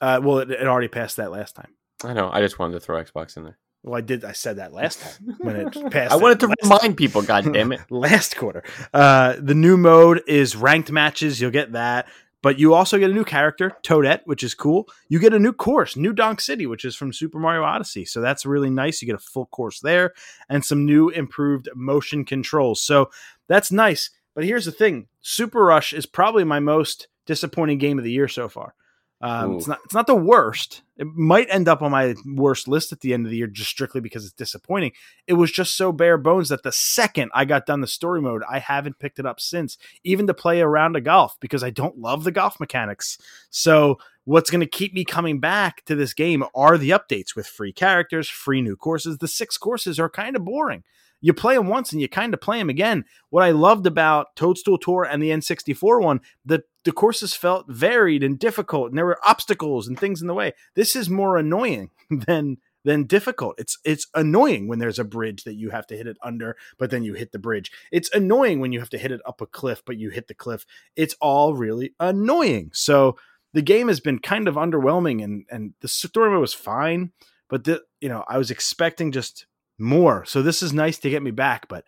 Uh, 0.00 0.20
well, 0.22 0.38
it, 0.38 0.50
it, 0.50 0.66
already 0.66 0.88
passed 0.88 1.16
that 1.16 1.30
last 1.30 1.54
time. 1.54 1.70
I 2.04 2.12
know. 2.12 2.28
I 2.30 2.40
just 2.40 2.58
wanted 2.58 2.74
to 2.74 2.80
throw 2.80 3.02
Xbox 3.02 3.36
in 3.36 3.44
there. 3.44 3.58
Well, 3.86 3.96
I 3.96 4.00
did. 4.00 4.24
I 4.24 4.32
said 4.32 4.56
that 4.56 4.72
last 4.72 5.00
time 5.00 5.36
when 5.38 5.54
it 5.54 5.72
passed. 5.92 6.12
I 6.12 6.16
wanted 6.16 6.40
to 6.40 6.52
remind 6.62 6.80
time. 6.80 6.94
people. 6.96 7.22
God 7.22 7.52
damn 7.52 7.70
it! 7.70 7.80
last 7.90 8.36
quarter. 8.36 8.64
Uh, 8.92 9.36
the 9.38 9.54
new 9.54 9.76
mode 9.76 10.22
is 10.26 10.56
ranked 10.56 10.90
matches. 10.90 11.40
You'll 11.40 11.52
get 11.52 11.72
that. 11.72 12.08
But 12.42 12.58
you 12.58 12.74
also 12.74 12.98
get 12.98 13.10
a 13.10 13.14
new 13.14 13.24
character, 13.24 13.76
Toadette, 13.82 14.20
which 14.24 14.42
is 14.42 14.54
cool. 14.54 14.88
You 15.08 15.18
get 15.18 15.34
a 15.34 15.38
new 15.38 15.52
course, 15.52 15.96
New 15.96 16.12
Donk 16.12 16.40
City, 16.40 16.66
which 16.66 16.84
is 16.84 16.94
from 16.94 17.12
Super 17.12 17.38
Mario 17.38 17.62
Odyssey. 17.62 18.04
So 18.04 18.20
that's 18.20 18.44
really 18.44 18.70
nice. 18.70 19.00
You 19.00 19.06
get 19.06 19.16
a 19.16 19.18
full 19.18 19.46
course 19.46 19.80
there 19.80 20.12
and 20.48 20.64
some 20.64 20.84
new 20.84 21.08
improved 21.08 21.68
motion 21.74 22.24
controls. 22.24 22.80
So 22.80 23.10
that's 23.48 23.72
nice. 23.72 24.10
But 24.34 24.44
here's 24.44 24.66
the 24.66 24.72
thing 24.72 25.06
Super 25.22 25.64
Rush 25.64 25.92
is 25.92 26.06
probably 26.06 26.44
my 26.44 26.60
most 26.60 27.08
disappointing 27.24 27.78
game 27.78 27.98
of 27.98 28.04
the 28.04 28.12
year 28.12 28.28
so 28.28 28.48
far. 28.48 28.74
Um, 29.22 29.56
it's 29.56 29.66
not 29.66 29.78
it's 29.84 29.94
not 29.94 30.06
the 30.06 30.14
worst. 30.14 30.82
It 30.98 31.06
might 31.06 31.48
end 31.50 31.68
up 31.68 31.80
on 31.80 31.90
my 31.90 32.14
worst 32.26 32.68
list 32.68 32.92
at 32.92 33.00
the 33.00 33.14
end 33.14 33.24
of 33.24 33.30
the 33.30 33.38
year 33.38 33.46
just 33.46 33.70
strictly 33.70 34.00
because 34.00 34.24
it's 34.24 34.34
disappointing. 34.34 34.92
It 35.26 35.34
was 35.34 35.50
just 35.50 35.74
so 35.74 35.90
bare 35.90 36.18
bones 36.18 36.50
that 36.50 36.62
the 36.62 36.72
second 36.72 37.30
I 37.34 37.46
got 37.46 37.64
done 37.64 37.80
the 37.80 37.86
story 37.86 38.20
mode, 38.20 38.42
I 38.48 38.58
haven't 38.58 38.98
picked 38.98 39.18
it 39.18 39.26
up 39.26 39.40
since, 39.40 39.78
even 40.04 40.26
to 40.26 40.34
play 40.34 40.60
around 40.60 40.96
a 40.96 41.00
golf 41.00 41.36
because 41.40 41.64
I 41.64 41.70
don't 41.70 41.98
love 41.98 42.24
the 42.24 42.32
golf 42.32 42.60
mechanics. 42.60 43.16
So 43.48 43.98
what's 44.24 44.50
going 44.50 44.60
to 44.60 44.66
keep 44.66 44.92
me 44.92 45.04
coming 45.04 45.40
back 45.40 45.84
to 45.86 45.94
this 45.94 46.12
game 46.12 46.44
are 46.54 46.76
the 46.76 46.90
updates 46.90 47.34
with 47.34 47.46
free 47.46 47.72
characters, 47.72 48.28
free 48.28 48.60
new 48.60 48.76
courses. 48.76 49.18
The 49.18 49.28
six 49.28 49.56
courses 49.56 49.98
are 49.98 50.10
kind 50.10 50.36
of 50.36 50.44
boring 50.44 50.84
you 51.26 51.34
play 51.34 51.56
them 51.56 51.66
once 51.66 51.90
and 51.90 52.00
you 52.00 52.08
kind 52.08 52.32
of 52.32 52.40
play 52.40 52.58
them 52.58 52.70
again. 52.70 53.04
What 53.30 53.42
I 53.42 53.50
loved 53.50 53.84
about 53.84 54.36
Toadstool 54.36 54.78
Tour 54.78 55.02
and 55.02 55.20
the 55.20 55.30
N64 55.30 56.00
one, 56.00 56.20
the 56.44 56.62
the 56.84 56.92
courses 56.92 57.34
felt 57.34 57.66
varied 57.68 58.22
and 58.22 58.38
difficult, 58.38 58.90
and 58.90 58.96
there 58.96 59.06
were 59.06 59.18
obstacles 59.26 59.88
and 59.88 59.98
things 59.98 60.20
in 60.20 60.28
the 60.28 60.34
way. 60.34 60.52
This 60.76 60.94
is 60.94 61.10
more 61.10 61.36
annoying 61.36 61.90
than 62.10 62.58
than 62.84 63.06
difficult. 63.08 63.56
It's 63.58 63.76
it's 63.84 64.06
annoying 64.14 64.68
when 64.68 64.78
there's 64.78 65.00
a 65.00 65.04
bridge 65.04 65.42
that 65.42 65.56
you 65.56 65.70
have 65.70 65.88
to 65.88 65.96
hit 65.96 66.06
it 66.06 66.16
under, 66.22 66.56
but 66.78 66.90
then 66.90 67.02
you 67.02 67.14
hit 67.14 67.32
the 67.32 67.40
bridge. 67.40 67.72
It's 67.90 68.14
annoying 68.14 68.60
when 68.60 68.70
you 68.70 68.78
have 68.78 68.90
to 68.90 68.98
hit 68.98 69.10
it 69.10 69.20
up 69.26 69.40
a 69.40 69.46
cliff, 69.46 69.82
but 69.84 69.98
you 69.98 70.10
hit 70.10 70.28
the 70.28 70.34
cliff. 70.34 70.64
It's 70.94 71.16
all 71.20 71.54
really 71.54 71.92
annoying. 71.98 72.70
So 72.72 73.16
the 73.52 73.62
game 73.62 73.88
has 73.88 73.98
been 73.98 74.20
kind 74.20 74.46
of 74.46 74.54
underwhelming, 74.54 75.24
and 75.24 75.44
and 75.50 75.74
the 75.80 75.88
story 75.88 76.38
was 76.38 76.54
fine, 76.54 77.10
but 77.48 77.64
the 77.64 77.82
you 78.00 78.08
know 78.08 78.22
I 78.28 78.38
was 78.38 78.52
expecting 78.52 79.10
just 79.10 79.46
more. 79.78 80.24
So 80.24 80.42
this 80.42 80.62
is 80.62 80.72
nice 80.72 80.98
to 80.98 81.10
get 81.10 81.22
me 81.22 81.30
back, 81.30 81.68
but 81.68 81.84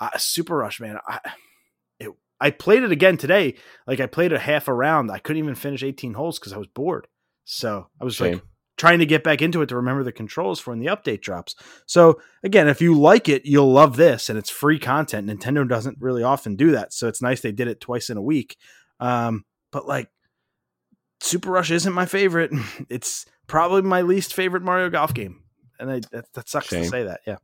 uh, 0.00 0.10
Super 0.16 0.56
Rush, 0.56 0.80
man, 0.80 0.98
I 1.06 1.20
it, 1.98 2.10
I 2.40 2.50
played 2.50 2.82
it 2.82 2.92
again 2.92 3.16
today. 3.16 3.56
Like 3.86 4.00
I 4.00 4.06
played 4.06 4.32
a 4.32 4.38
half 4.38 4.68
a 4.68 4.74
round. 4.74 5.10
I 5.10 5.18
couldn't 5.18 5.42
even 5.42 5.54
finish 5.54 5.82
18 5.82 6.14
holes 6.14 6.38
because 6.38 6.52
I 6.52 6.58
was 6.58 6.66
bored. 6.68 7.06
So 7.44 7.88
I 8.00 8.04
was 8.04 8.16
Same. 8.16 8.34
like 8.34 8.42
trying 8.76 8.98
to 8.98 9.06
get 9.06 9.22
back 9.22 9.40
into 9.40 9.62
it 9.62 9.68
to 9.68 9.76
remember 9.76 10.02
the 10.02 10.12
controls 10.12 10.58
for 10.58 10.70
when 10.70 10.80
the 10.80 10.86
update 10.86 11.20
drops. 11.20 11.54
So 11.86 12.20
again, 12.42 12.68
if 12.68 12.80
you 12.80 12.98
like 12.98 13.28
it, 13.28 13.44
you'll 13.44 13.72
love 13.72 13.96
this, 13.96 14.28
and 14.28 14.38
it's 14.38 14.50
free 14.50 14.78
content. 14.78 15.28
Nintendo 15.28 15.68
doesn't 15.68 15.98
really 16.00 16.22
often 16.22 16.56
do 16.56 16.72
that, 16.72 16.92
so 16.92 17.06
it's 17.06 17.22
nice 17.22 17.40
they 17.40 17.52
did 17.52 17.68
it 17.68 17.80
twice 17.80 18.10
in 18.10 18.16
a 18.16 18.22
week. 18.22 18.56
Um, 19.00 19.44
but 19.70 19.86
like, 19.86 20.08
Super 21.20 21.50
Rush 21.50 21.70
isn't 21.70 21.92
my 21.92 22.06
favorite. 22.06 22.52
It's 22.88 23.26
probably 23.46 23.82
my 23.82 24.02
least 24.02 24.34
favorite 24.34 24.62
Mario 24.62 24.90
Golf 24.90 25.14
game 25.14 25.43
and 25.88 26.04
I, 26.04 26.08
that, 26.12 26.32
that 26.32 26.48
sucks 26.48 26.68
Shame. 26.68 26.84
to 26.84 26.88
say 26.88 27.02
that. 27.04 27.20
Yeah. 27.26 27.36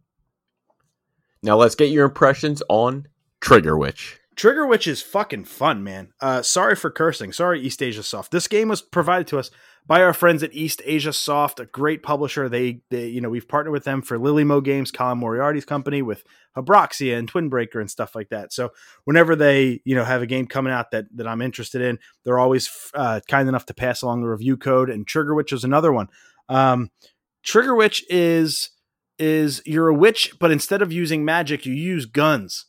Now 1.42 1.56
let's 1.56 1.74
get 1.74 1.90
your 1.90 2.04
impressions 2.04 2.62
on 2.68 3.06
Trigger 3.40 3.76
Witch. 3.76 4.18
Trigger 4.36 4.66
Witch 4.66 4.86
is 4.86 5.02
fucking 5.02 5.44
fun, 5.44 5.84
man. 5.84 6.12
Uh, 6.20 6.40
sorry 6.42 6.74
for 6.74 6.90
cursing. 6.90 7.32
Sorry, 7.32 7.62
Eastasiasoft. 7.62 8.30
This 8.30 8.48
game 8.48 8.68
was 8.68 8.80
provided 8.80 9.26
to 9.28 9.38
us 9.38 9.50
by 9.86 10.02
our 10.02 10.14
friends 10.14 10.42
at 10.42 10.52
Eastasiasoft, 10.52 11.58
a 11.60 11.66
great 11.66 12.02
publisher. 12.02 12.48
They, 12.48 12.80
they 12.90 13.08
you 13.08 13.20
know, 13.20 13.28
we've 13.28 13.48
partnered 13.48 13.72
with 13.72 13.84
them 13.84 14.02
for 14.02 14.18
Lillymo 14.18 14.62
Games, 14.62 14.90
Colin 14.90 15.18
Moriarty's 15.18 15.64
company, 15.64 16.00
with 16.00 16.24
Habroxia 16.56 17.18
and 17.18 17.28
Twin 17.28 17.48
Breaker 17.48 17.80
and 17.80 17.90
stuff 17.90 18.14
like 18.14 18.28
that. 18.30 18.52
So 18.52 18.70
whenever 19.04 19.36
they, 19.36 19.82
you 19.84 19.94
know, 19.94 20.04
have 20.04 20.22
a 20.22 20.26
game 20.26 20.46
coming 20.46 20.72
out 20.72 20.90
that 20.92 21.06
that 21.16 21.26
I'm 21.26 21.42
interested 21.42 21.82
in, 21.82 21.98
they're 22.24 22.38
always 22.38 22.70
uh, 22.94 23.20
kind 23.28 23.48
enough 23.48 23.66
to 23.66 23.74
pass 23.74 24.02
along 24.02 24.20
the 24.20 24.28
review 24.28 24.56
code. 24.56 24.90
And 24.90 25.06
Trigger 25.06 25.34
Witch 25.34 25.52
is 25.52 25.64
another 25.64 25.92
one. 25.92 26.08
Um, 26.48 26.90
Trigger 27.42 27.74
Witch 27.74 28.04
is 28.08 28.70
is 29.18 29.62
you're 29.66 29.88
a 29.88 29.94
witch, 29.94 30.32
but 30.38 30.50
instead 30.50 30.80
of 30.80 30.92
using 30.92 31.24
magic, 31.24 31.66
you 31.66 31.74
use 31.74 32.06
guns. 32.06 32.66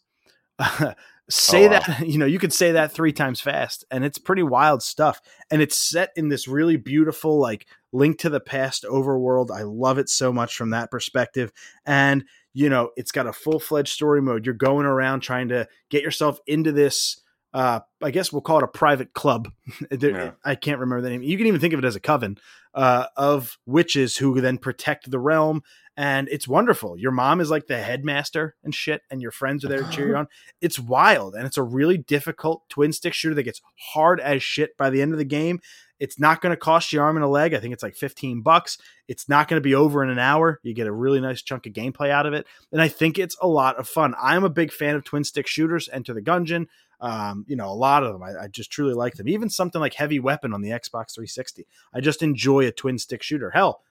say 1.32 1.66
oh, 1.68 1.72
wow. 1.72 1.80
that 1.80 2.00
you 2.08 2.18
know 2.18 2.26
you 2.26 2.40
could 2.40 2.54
say 2.54 2.72
that 2.74 2.92
three 2.92 3.14
times 3.14 3.40
fast 3.40 3.86
and 3.90 4.04
it's 4.04 4.18
pretty 4.18 4.44
wild 4.44 4.84
stuff 4.84 5.22
and 5.50 5.62
it's 5.62 5.78
set 5.78 6.10
in 6.16 6.28
this 6.28 6.48
really 6.48 6.76
beautiful 6.76 7.40
like 7.40 7.68
link 7.94 8.20
to 8.20 8.30
the 8.30 8.40
past 8.40 8.84
overworld 8.84 9.50
i 9.50 9.64
love 9.64 9.98
it 9.98 10.10
so 10.10 10.34
much 10.34 10.56
from 10.56 10.72
that 10.72 10.92
perspective 10.92 11.52
and 11.86 12.26
you 12.54 12.70
know 12.70 12.90
it's 12.98 13.12
got 13.12 13.28
a 13.28 13.34
full-fledged 13.34 13.94
story 13.94 14.22
mode 14.22 14.46
you're 14.46 14.54
going 14.54 14.86
around 14.86 15.22
trying 15.22 15.48
to 15.48 15.68
get 15.90 16.04
yourself 16.04 16.40
into 16.48 16.72
this 16.72 17.22
uh, 17.54 17.82
I 18.02 18.12
guess 18.12 18.32
we'll 18.32 18.42
call 18.42 18.60
it 18.60 18.64
a 18.64 18.68
private 18.68 19.14
club. 19.14 19.52
yeah. 20.00 20.32
I 20.44 20.56
can't 20.56 20.80
remember 20.80 21.02
the 21.02 21.10
name. 21.10 21.24
You 21.24 21.38
can 21.38 21.48
even 21.48 21.60
think 21.60 21.74
of 21.74 21.80
it 21.80 21.86
as 21.86 21.96
a 21.96 22.00
coven 22.00 22.38
uh, 22.74 23.08
of 23.18 23.58
witches 23.66 24.18
who 24.18 24.40
then 24.40 24.58
protect 24.58 25.12
the 25.12 25.20
realm, 25.20 25.62
and 25.98 26.30
it's 26.30 26.48
wonderful. 26.48 26.98
Your 26.98 27.12
mom 27.12 27.42
is 27.42 27.52
like 27.52 27.68
the 27.68 27.82
headmaster 27.82 28.56
and 28.64 28.74
shit, 28.74 29.02
and 29.12 29.22
your 29.22 29.32
friends 29.32 29.66
are 29.66 29.68
there 29.68 29.84
to 29.84 29.90
cheer 29.90 30.08
you 30.08 30.16
on. 30.18 30.28
It's 30.62 30.80
wild, 30.80 31.36
and 31.36 31.46
it's 31.46 31.58
a 31.58 31.64
really 31.64 31.98
difficult 31.98 32.70
twin 32.70 32.94
stick 32.94 33.14
shooter 33.14 33.36
that 33.36 33.44
gets 33.44 33.62
hard 33.94 34.20
as 34.22 34.42
shit 34.42 34.78
by 34.78 34.90
the 34.90 35.02
end 35.02 35.12
of 35.12 35.18
the 35.18 35.26
game. 35.26 35.60
It's 36.02 36.20
not 36.20 36.42
going 36.42 36.50
to 36.50 36.58
cost 36.58 36.92
you 36.92 37.00
arm 37.00 37.16
and 37.16 37.24
a 37.24 37.28
leg. 37.28 37.54
I 37.54 37.60
think 37.60 37.74
it's 37.76 37.84
like 37.84 37.96
15 37.96 38.42
bucks. 38.42 38.80
It's 39.08 39.30
not 39.30 39.48
going 39.48 39.58
to 39.58 39.64
be 39.64 39.76
over 39.76 40.04
in 40.04 40.10
an 40.10 40.18
hour. 40.18 40.60
You 40.64 40.74
get 40.74 40.88
a 40.88 40.92
really 40.92 41.22
nice 41.22 41.44
chunk 41.44 41.68
of 41.68 41.74
gameplay 41.74 42.10
out 42.10 42.26
of 42.26 42.34
it. 42.34 42.48
And 42.72 42.82
I 42.82 42.88
think 42.88 43.20
it's 43.20 43.38
a 43.40 43.48
lot 43.48 43.78
of 43.78 43.88
fun. 43.88 44.16
I'm 44.20 44.44
a 44.44 44.50
big 44.50 44.72
fan 44.72 44.96
of 44.96 45.04
twin 45.04 45.24
stick 45.24 45.46
shooters, 45.46 45.88
Enter 45.94 46.16
the 46.16 46.22
Gungeon. 46.24 46.66
Um, 47.00 47.46
you 47.48 47.56
know, 47.56 47.70
a 47.70 47.74
lot 47.74 48.04
of 48.04 48.14
them. 48.14 48.24
I, 48.24 48.44
I, 48.44 48.48
just 48.48 48.72
truly 48.72 48.96
like 48.96 49.14
them. 49.14 49.30
Even 49.30 49.48
something 49.48 49.80
like 49.80 49.94
Heavy 49.94 50.20
Weapon 50.20 50.54
on 50.54 50.62
the 50.62 50.70
Xbox 50.70 51.14
360. 51.14 51.68
I 51.94 52.02
just 52.02 52.24
enjoy 52.24 52.66
a 52.66 52.72
twin 52.72 52.98
stick 52.98 53.22
shooter. 53.22 53.52
Hell, 53.52 53.82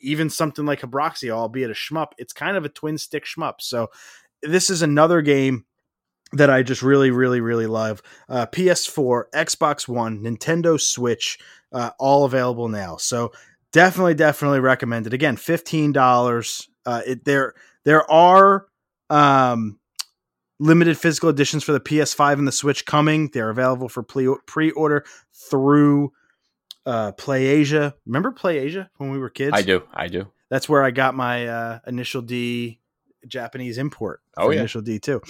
even 0.00 0.28
something 0.30 0.66
like 0.66 0.80
Habroxia, 0.80 1.30
albeit 1.30 1.70
a 1.70 1.74
shmup, 1.74 2.12
it's 2.18 2.32
kind 2.32 2.56
of 2.56 2.64
a 2.64 2.68
twin 2.68 2.98
stick 2.98 3.24
shmup. 3.24 3.60
So 3.60 3.90
this 4.42 4.68
is 4.68 4.82
another 4.82 5.22
game 5.22 5.64
that 6.32 6.50
I 6.50 6.62
just 6.62 6.82
really, 6.82 7.10
really, 7.10 7.40
really 7.40 7.66
love. 7.66 8.02
Uh, 8.28 8.46
PS4, 8.46 9.24
Xbox 9.34 9.88
One, 9.88 10.22
Nintendo 10.22 10.80
Switch, 10.80 11.38
uh, 11.72 11.90
all 11.98 12.24
available 12.24 12.68
now. 12.68 12.96
So 12.96 13.32
definitely, 13.72 14.14
definitely 14.14 14.60
recommend 14.60 15.06
it. 15.06 15.12
Again, 15.12 15.36
fifteen 15.36 15.92
dollars. 15.92 16.68
Uh, 16.84 17.02
it 17.06 17.24
there 17.24 17.54
there 17.84 18.08
are 18.10 18.66
um, 19.10 19.78
limited 20.58 20.98
physical 20.98 21.28
editions 21.28 21.64
for 21.64 21.72
the 21.72 21.80
PS5 21.80 22.34
and 22.34 22.48
the 22.48 22.52
Switch 22.52 22.86
coming. 22.86 23.30
They're 23.32 23.50
available 23.50 23.88
for 23.88 24.02
pre 24.02 24.70
order 24.70 25.04
through 25.32 26.12
uh, 26.84 27.12
Play 27.12 27.46
Asia. 27.46 27.94
Remember 28.06 28.32
Play 28.32 28.58
Asia 28.58 28.90
when 28.96 29.10
we 29.10 29.18
were 29.18 29.30
kids? 29.30 29.52
I 29.54 29.62
do. 29.62 29.82
I 29.92 30.08
do. 30.08 30.28
That's 30.48 30.68
where 30.68 30.84
I 30.84 30.90
got 30.90 31.14
my 31.14 31.46
uh, 31.46 31.78
initial 31.86 32.22
D 32.22 32.80
Japanese 33.26 33.78
import. 33.78 34.20
Oh 34.36 34.50
yeah, 34.50 34.60
initial 34.60 34.82
D 34.82 34.98
too. 34.98 35.20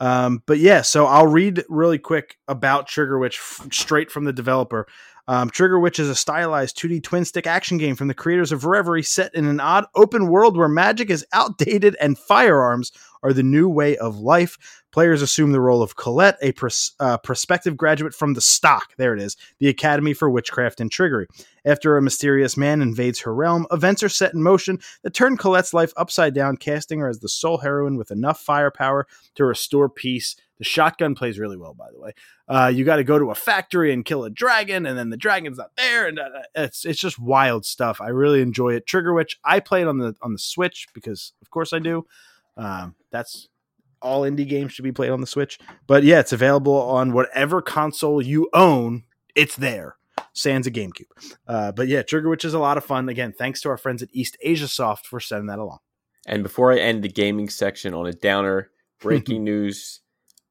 Um, 0.00 0.42
but 0.46 0.58
yeah, 0.58 0.82
so 0.82 1.06
I'll 1.06 1.26
read 1.26 1.64
really 1.68 1.98
quick 1.98 2.36
about 2.48 2.86
Trigger 2.86 3.18
Witch 3.18 3.38
f- 3.38 3.68
straight 3.72 4.10
from 4.10 4.24
the 4.24 4.32
developer. 4.32 4.86
Um, 5.28 5.50
Trigger 5.50 5.80
Witch 5.80 5.98
is 5.98 6.08
a 6.08 6.14
stylized 6.14 6.78
2D 6.78 7.02
twin 7.02 7.24
stick 7.24 7.46
action 7.46 7.78
game 7.78 7.96
from 7.96 8.08
the 8.08 8.14
creators 8.14 8.52
of 8.52 8.64
Reverie, 8.64 9.02
set 9.02 9.34
in 9.34 9.46
an 9.46 9.58
odd 9.58 9.86
open 9.94 10.28
world 10.28 10.56
where 10.56 10.68
magic 10.68 11.10
is 11.10 11.26
outdated 11.32 11.96
and 12.00 12.18
firearms 12.18 12.92
are 13.22 13.32
the 13.32 13.42
new 13.42 13.68
way 13.68 13.96
of 13.96 14.18
life. 14.18 14.84
Players 14.96 15.20
assume 15.20 15.52
the 15.52 15.60
role 15.60 15.82
of 15.82 15.94
Colette, 15.96 16.38
a 16.40 16.52
pros- 16.52 16.92
uh, 17.00 17.18
prospective 17.18 17.76
graduate 17.76 18.14
from 18.14 18.32
the 18.32 18.40
Stock, 18.40 18.94
there 18.96 19.12
it 19.12 19.20
is, 19.20 19.36
the 19.58 19.68
Academy 19.68 20.14
for 20.14 20.30
Witchcraft 20.30 20.80
and 20.80 20.90
Triggery. 20.90 21.26
After 21.66 21.98
a 21.98 22.02
mysterious 22.02 22.56
man 22.56 22.80
invades 22.80 23.20
her 23.20 23.34
realm, 23.34 23.66
events 23.70 24.02
are 24.02 24.08
set 24.08 24.32
in 24.32 24.42
motion 24.42 24.78
that 25.02 25.12
turn 25.12 25.36
Colette's 25.36 25.74
life 25.74 25.92
upside 25.98 26.32
down, 26.32 26.56
casting 26.56 27.00
her 27.00 27.10
as 27.10 27.18
the 27.18 27.28
sole 27.28 27.58
heroine 27.58 27.98
with 27.98 28.10
enough 28.10 28.40
firepower 28.40 29.06
to 29.34 29.44
restore 29.44 29.90
peace. 29.90 30.34
The 30.56 30.64
shotgun 30.64 31.14
plays 31.14 31.38
really 31.38 31.58
well, 31.58 31.74
by 31.74 31.90
the 31.92 32.00
way. 32.00 32.12
Uh, 32.48 32.72
you 32.74 32.86
got 32.86 32.96
to 32.96 33.04
go 33.04 33.18
to 33.18 33.30
a 33.30 33.34
factory 33.34 33.92
and 33.92 34.02
kill 34.02 34.24
a 34.24 34.30
dragon, 34.30 34.86
and 34.86 34.96
then 34.96 35.10
the 35.10 35.18
dragon's 35.18 35.58
not 35.58 35.76
there, 35.76 36.06
and 36.06 36.18
uh, 36.18 36.30
it's 36.54 36.86
it's 36.86 37.00
just 37.00 37.18
wild 37.18 37.66
stuff. 37.66 38.00
I 38.00 38.08
really 38.08 38.40
enjoy 38.40 38.72
it. 38.72 38.86
Trigger 38.86 39.12
Witch, 39.12 39.38
I 39.44 39.60
play 39.60 39.82
it 39.82 39.88
on 39.88 39.98
the 39.98 40.16
on 40.22 40.32
the 40.32 40.38
Switch 40.38 40.86
because, 40.94 41.34
of 41.42 41.50
course, 41.50 41.74
I 41.74 41.80
do. 41.80 42.06
Um, 42.56 42.94
that's 43.10 43.50
all 44.06 44.22
indie 44.22 44.48
games 44.48 44.72
should 44.72 44.84
be 44.84 44.92
played 44.92 45.10
on 45.10 45.20
the 45.20 45.26
Switch. 45.26 45.58
But 45.86 46.04
yeah, 46.04 46.20
it's 46.20 46.32
available 46.32 46.74
on 46.74 47.12
whatever 47.12 47.60
console 47.60 48.22
you 48.22 48.48
own. 48.54 49.02
It's 49.34 49.56
there. 49.56 49.96
Sans 50.32 50.66
a 50.66 50.70
GameCube. 50.70 51.10
Uh, 51.46 51.72
but 51.72 51.88
yeah, 51.88 52.02
Trigger 52.02 52.28
Witch 52.28 52.44
is 52.44 52.54
a 52.54 52.58
lot 52.58 52.78
of 52.78 52.84
fun. 52.84 53.08
Again, 53.08 53.32
thanks 53.36 53.60
to 53.62 53.68
our 53.68 53.76
friends 53.76 54.02
at 54.02 54.12
Eastasiasoft 54.12 55.04
for 55.06 55.20
sending 55.20 55.48
that 55.48 55.58
along. 55.58 55.78
And 56.26 56.42
before 56.42 56.72
I 56.72 56.78
end 56.78 57.02
the 57.02 57.08
gaming 57.08 57.48
section 57.48 57.94
on 57.94 58.06
a 58.06 58.12
downer, 58.12 58.70
breaking 59.00 59.44
news 59.44 60.00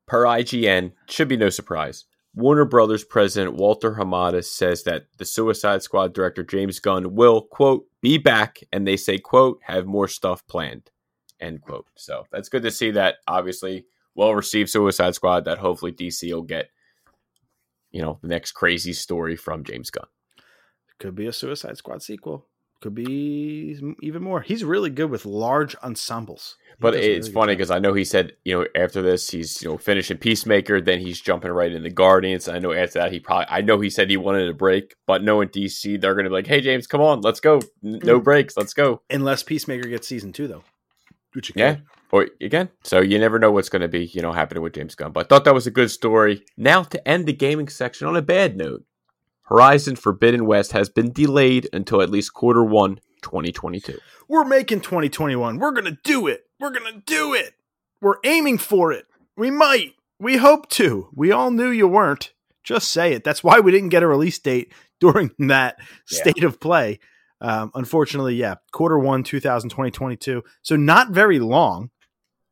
per 0.05 0.23
IGN 0.23 0.91
should 1.07 1.27
be 1.27 1.37
no 1.37 1.49
surprise. 1.49 2.05
Warner 2.33 2.65
Brothers 2.65 3.05
president 3.05 3.55
Walter 3.55 3.93
Hamada 3.93 4.43
says 4.43 4.83
that 4.83 5.05
the 5.17 5.25
Suicide 5.25 5.83
Squad 5.83 6.13
director 6.13 6.43
James 6.43 6.79
Gunn 6.79 7.15
will 7.15 7.41
quote 7.41 7.85
be 8.01 8.17
back, 8.17 8.59
and 8.73 8.85
they 8.85 8.97
say 8.97 9.17
quote 9.17 9.59
have 9.63 9.85
more 9.85 10.09
stuff 10.09 10.45
planned 10.47 10.91
end 11.39 11.61
quote. 11.61 11.87
So 11.95 12.25
that's 12.31 12.49
good 12.49 12.63
to 12.63 12.71
see 12.71 12.91
that. 12.91 13.15
Obviously, 13.27 13.85
well 14.15 14.33
received 14.33 14.69
Suicide 14.69 15.15
Squad. 15.15 15.45
That 15.45 15.59
hopefully 15.59 15.91
DC 15.91 16.31
will 16.31 16.41
get, 16.41 16.69
you 17.91 18.01
know, 18.01 18.19
the 18.21 18.27
next 18.27 18.53
crazy 18.53 18.93
story 18.93 19.35
from 19.35 19.63
James 19.63 19.89
Gunn. 19.89 20.07
Could 20.99 21.15
be 21.15 21.27
a 21.27 21.33
Suicide 21.33 21.77
Squad 21.77 22.01
sequel. 22.01 22.47
Could 22.81 22.93
be 22.93 23.79
even 24.01 24.21
more. 24.21 24.41
He's 24.41 24.63
really 24.63 24.89
good 24.89 25.09
with 25.09 25.25
large 25.25 25.75
ensembles. 25.77 26.57
He 26.67 26.75
but 26.79 26.93
it's 26.93 27.29
really 27.29 27.33
funny 27.33 27.53
because 27.53 27.71
I 27.71 27.79
know 27.79 27.93
he 27.93 28.03
said, 28.03 28.33
you 28.43 28.59
know, 28.59 28.67
after 28.75 29.01
this 29.01 29.29
he's 29.29 29.61
you 29.61 29.69
know 29.69 29.77
finishing 29.77 30.17
Peacemaker, 30.17 30.81
then 30.81 30.99
he's 30.99 31.19
jumping 31.19 31.51
right 31.51 31.71
into 31.71 31.89
Guardians. 31.89 32.47
I 32.47 32.59
know 32.59 32.73
after 32.73 32.99
that 32.99 33.11
he 33.11 33.19
probably 33.19 33.47
I 33.49 33.61
know 33.61 33.79
he 33.79 33.89
said 33.89 34.09
he 34.09 34.17
wanted 34.17 34.49
a 34.49 34.53
break, 34.53 34.93
but 35.07 35.23
knowing 35.23 35.49
DC, 35.49 35.99
they're 35.99 36.15
gonna 36.15 36.29
be 36.29 36.35
like, 36.35 36.47
Hey 36.47 36.61
James, 36.61 36.85
come 36.85 37.01
on, 37.01 37.21
let's 37.21 37.39
go. 37.39 37.61
No 37.81 38.19
mm. 38.19 38.23
breaks, 38.23 38.55
let's 38.57 38.73
go. 38.73 39.01
Unless 39.09 39.43
Peacemaker 39.43 39.87
gets 39.87 40.07
season 40.07 40.31
two 40.31 40.47
though. 40.47 40.63
Which 41.35 41.51
yeah. 41.55 41.77
Or 42.11 42.27
again, 42.39 42.69
so 42.83 43.01
you 43.01 43.19
never 43.19 43.39
know 43.39 43.51
what's 43.51 43.69
going 43.69 43.81
to 43.81 43.87
be, 43.87 44.05
you 44.05 44.21
know, 44.21 44.31
happening 44.31 44.63
with 44.63 44.73
James 44.73 44.95
Gunn. 44.95 45.11
But 45.11 45.25
I 45.25 45.27
thought 45.27 45.43
that 45.45 45.53
was 45.53 45.67
a 45.67 45.71
good 45.71 45.91
story. 45.91 46.45
Now 46.55 46.83
to 46.83 47.07
end 47.07 47.25
the 47.25 47.33
gaming 47.33 47.67
section 47.67 48.07
on 48.07 48.15
a 48.15 48.21
bad 48.21 48.55
note, 48.55 48.85
Horizon 49.43 49.95
Forbidden 49.95 50.45
West 50.45 50.71
has 50.71 50.89
been 50.89 51.11
delayed 51.11 51.67
until 51.73 52.01
at 52.01 52.09
least 52.09 52.33
quarter 52.33 52.63
one, 52.63 52.99
2022. 53.21 53.99
We're 54.27 54.45
making 54.45 54.81
2021. 54.81 55.59
We're 55.59 55.71
going 55.71 55.85
to 55.85 55.97
do 56.03 56.27
it. 56.27 56.45
We're 56.59 56.71
going 56.71 56.93
to 56.93 57.01
do 57.01 57.33
it. 57.33 57.53
We're 58.01 58.17
aiming 58.23 58.59
for 58.59 58.91
it. 58.91 59.05
We 59.35 59.51
might. 59.51 59.93
We 60.19 60.37
hope 60.37 60.69
to. 60.71 61.09
We 61.13 61.31
all 61.31 61.51
knew 61.51 61.69
you 61.69 61.87
weren't. 61.87 62.33
Just 62.63 62.91
say 62.91 63.13
it. 63.13 63.23
That's 63.23 63.43
why 63.43 63.59
we 63.59 63.71
didn't 63.71 63.89
get 63.89 64.03
a 64.03 64.07
release 64.07 64.39
date 64.39 64.71
during 64.99 65.31
that 65.39 65.77
yeah. 65.79 66.21
state 66.21 66.43
of 66.43 66.59
play. 66.59 66.99
Um, 67.41 67.71
unfortunately, 67.75 68.35
yeah, 68.35 68.55
quarter 68.71 68.97
one, 68.97 69.23
2020, 69.23 69.91
22. 69.91 70.43
So 70.61 70.75
not 70.75 71.11
very 71.11 71.39
long. 71.39 71.91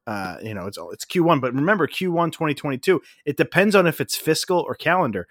Uh, 0.06 0.38
you 0.44 0.54
know, 0.54 0.68
it's 0.68 0.78
it's 0.92 1.06
Q1, 1.06 1.40
but 1.40 1.54
remember 1.54 1.88
Q1 1.88 2.34
2022, 2.34 3.02
it 3.26 3.38
depends 3.38 3.74
on 3.74 3.88
if 3.88 4.02
it's 4.02 4.18
fiscal 4.18 4.60
or 4.60 4.76
calendar. 4.76 5.28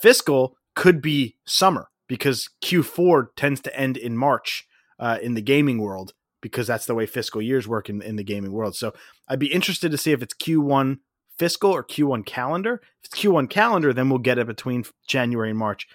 Fiscal 0.00 0.56
could 0.74 1.00
be 1.00 1.36
summer 1.46 1.88
because 2.08 2.50
Q4 2.62 3.28
tends 3.36 3.60
to 3.62 3.76
end 3.76 3.96
in 3.96 4.16
March 4.16 4.66
uh, 4.98 5.18
in 5.22 5.34
the 5.34 5.42
gaming 5.42 5.78
world 5.78 6.12
because 6.40 6.66
that's 6.66 6.86
the 6.86 6.94
way 6.94 7.06
fiscal 7.06 7.40
years 7.40 7.66
work 7.66 7.88
in, 7.88 8.02
in 8.02 8.16
the 8.16 8.24
gaming 8.24 8.52
world. 8.52 8.76
So 8.76 8.94
I'd 9.28 9.38
be 9.38 9.52
interested 9.52 9.90
to 9.90 9.98
see 9.98 10.12
if 10.12 10.22
it's 10.22 10.34
Q1 10.34 10.98
fiscal 11.38 11.70
or 11.70 11.84
Q1 11.84 12.24
calendar. 12.26 12.80
If 13.02 13.10
it's 13.10 13.20
Q1 13.20 13.50
calendar, 13.50 13.92
then 13.92 14.08
we'll 14.08 14.18
get 14.18 14.38
it 14.38 14.46
between 14.46 14.84
January 15.06 15.50
and 15.50 15.58
March. 15.58 15.86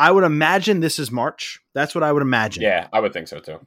I 0.00 0.10
would 0.10 0.24
imagine 0.24 0.80
this 0.80 0.98
is 0.98 1.10
March. 1.10 1.60
That's 1.74 1.94
what 1.94 2.02
I 2.02 2.10
would 2.10 2.22
imagine. 2.22 2.62
Yeah, 2.62 2.88
I 2.90 3.00
would 3.00 3.12
think 3.12 3.28
so 3.28 3.38
too. 3.38 3.58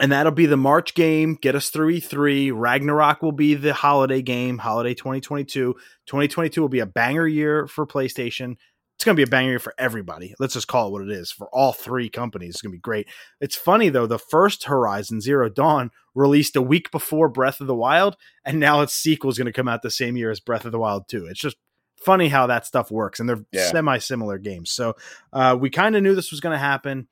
And 0.00 0.10
that'll 0.12 0.32
be 0.32 0.46
the 0.46 0.56
March 0.56 0.94
game, 0.94 1.34
get 1.34 1.54
us 1.54 1.68
through 1.68 1.92
E3. 1.92 2.52
Ragnarok 2.54 3.20
will 3.20 3.32
be 3.32 3.54
the 3.54 3.74
holiday 3.74 4.22
game, 4.22 4.56
holiday 4.56 4.94
2022. 4.94 5.74
2022 6.06 6.60
will 6.62 6.70
be 6.70 6.80
a 6.80 6.86
banger 6.86 7.28
year 7.28 7.66
for 7.66 7.86
PlayStation. 7.86 8.56
It's 8.96 9.04
going 9.04 9.14
to 9.14 9.20
be 9.20 9.28
a 9.28 9.30
banger 9.30 9.50
year 9.50 9.58
for 9.58 9.74
everybody. 9.76 10.34
Let's 10.38 10.54
just 10.54 10.68
call 10.68 10.88
it 10.88 10.92
what 10.92 11.02
it 11.02 11.10
is. 11.10 11.30
For 11.30 11.48
all 11.52 11.74
three 11.74 12.08
companies, 12.08 12.54
it's 12.54 12.62
going 12.62 12.72
to 12.72 12.76
be 12.76 12.80
great. 12.80 13.06
It's 13.42 13.54
funny, 13.54 13.90
though, 13.90 14.06
the 14.06 14.18
first 14.18 14.64
Horizon 14.64 15.20
Zero 15.20 15.50
Dawn 15.50 15.90
released 16.14 16.56
a 16.56 16.62
week 16.62 16.90
before 16.92 17.28
Breath 17.28 17.60
of 17.60 17.66
the 17.66 17.74
Wild, 17.74 18.16
and 18.42 18.58
now 18.58 18.80
its 18.80 18.94
sequel 18.94 19.30
is 19.30 19.36
going 19.36 19.46
to 19.46 19.52
come 19.52 19.68
out 19.68 19.82
the 19.82 19.90
same 19.90 20.16
year 20.16 20.30
as 20.30 20.40
Breath 20.40 20.64
of 20.64 20.72
the 20.72 20.78
Wild 20.78 21.08
2. 21.08 21.26
It's 21.26 21.40
just 21.40 21.56
funny 22.04 22.28
how 22.28 22.46
that 22.48 22.66
stuff 22.66 22.90
works, 22.90 23.20
and 23.20 23.28
they're 23.28 23.44
yeah. 23.52 23.70
semi 23.70 23.98
similar 23.98 24.38
games. 24.38 24.70
So 24.70 24.96
uh, 25.32 25.56
we 25.58 25.70
kind 25.70 25.96
of 25.96 26.02
knew 26.02 26.14
this 26.14 26.30
was 26.30 26.40
going 26.40 26.54
to 26.54 26.58
happen, 26.58 27.08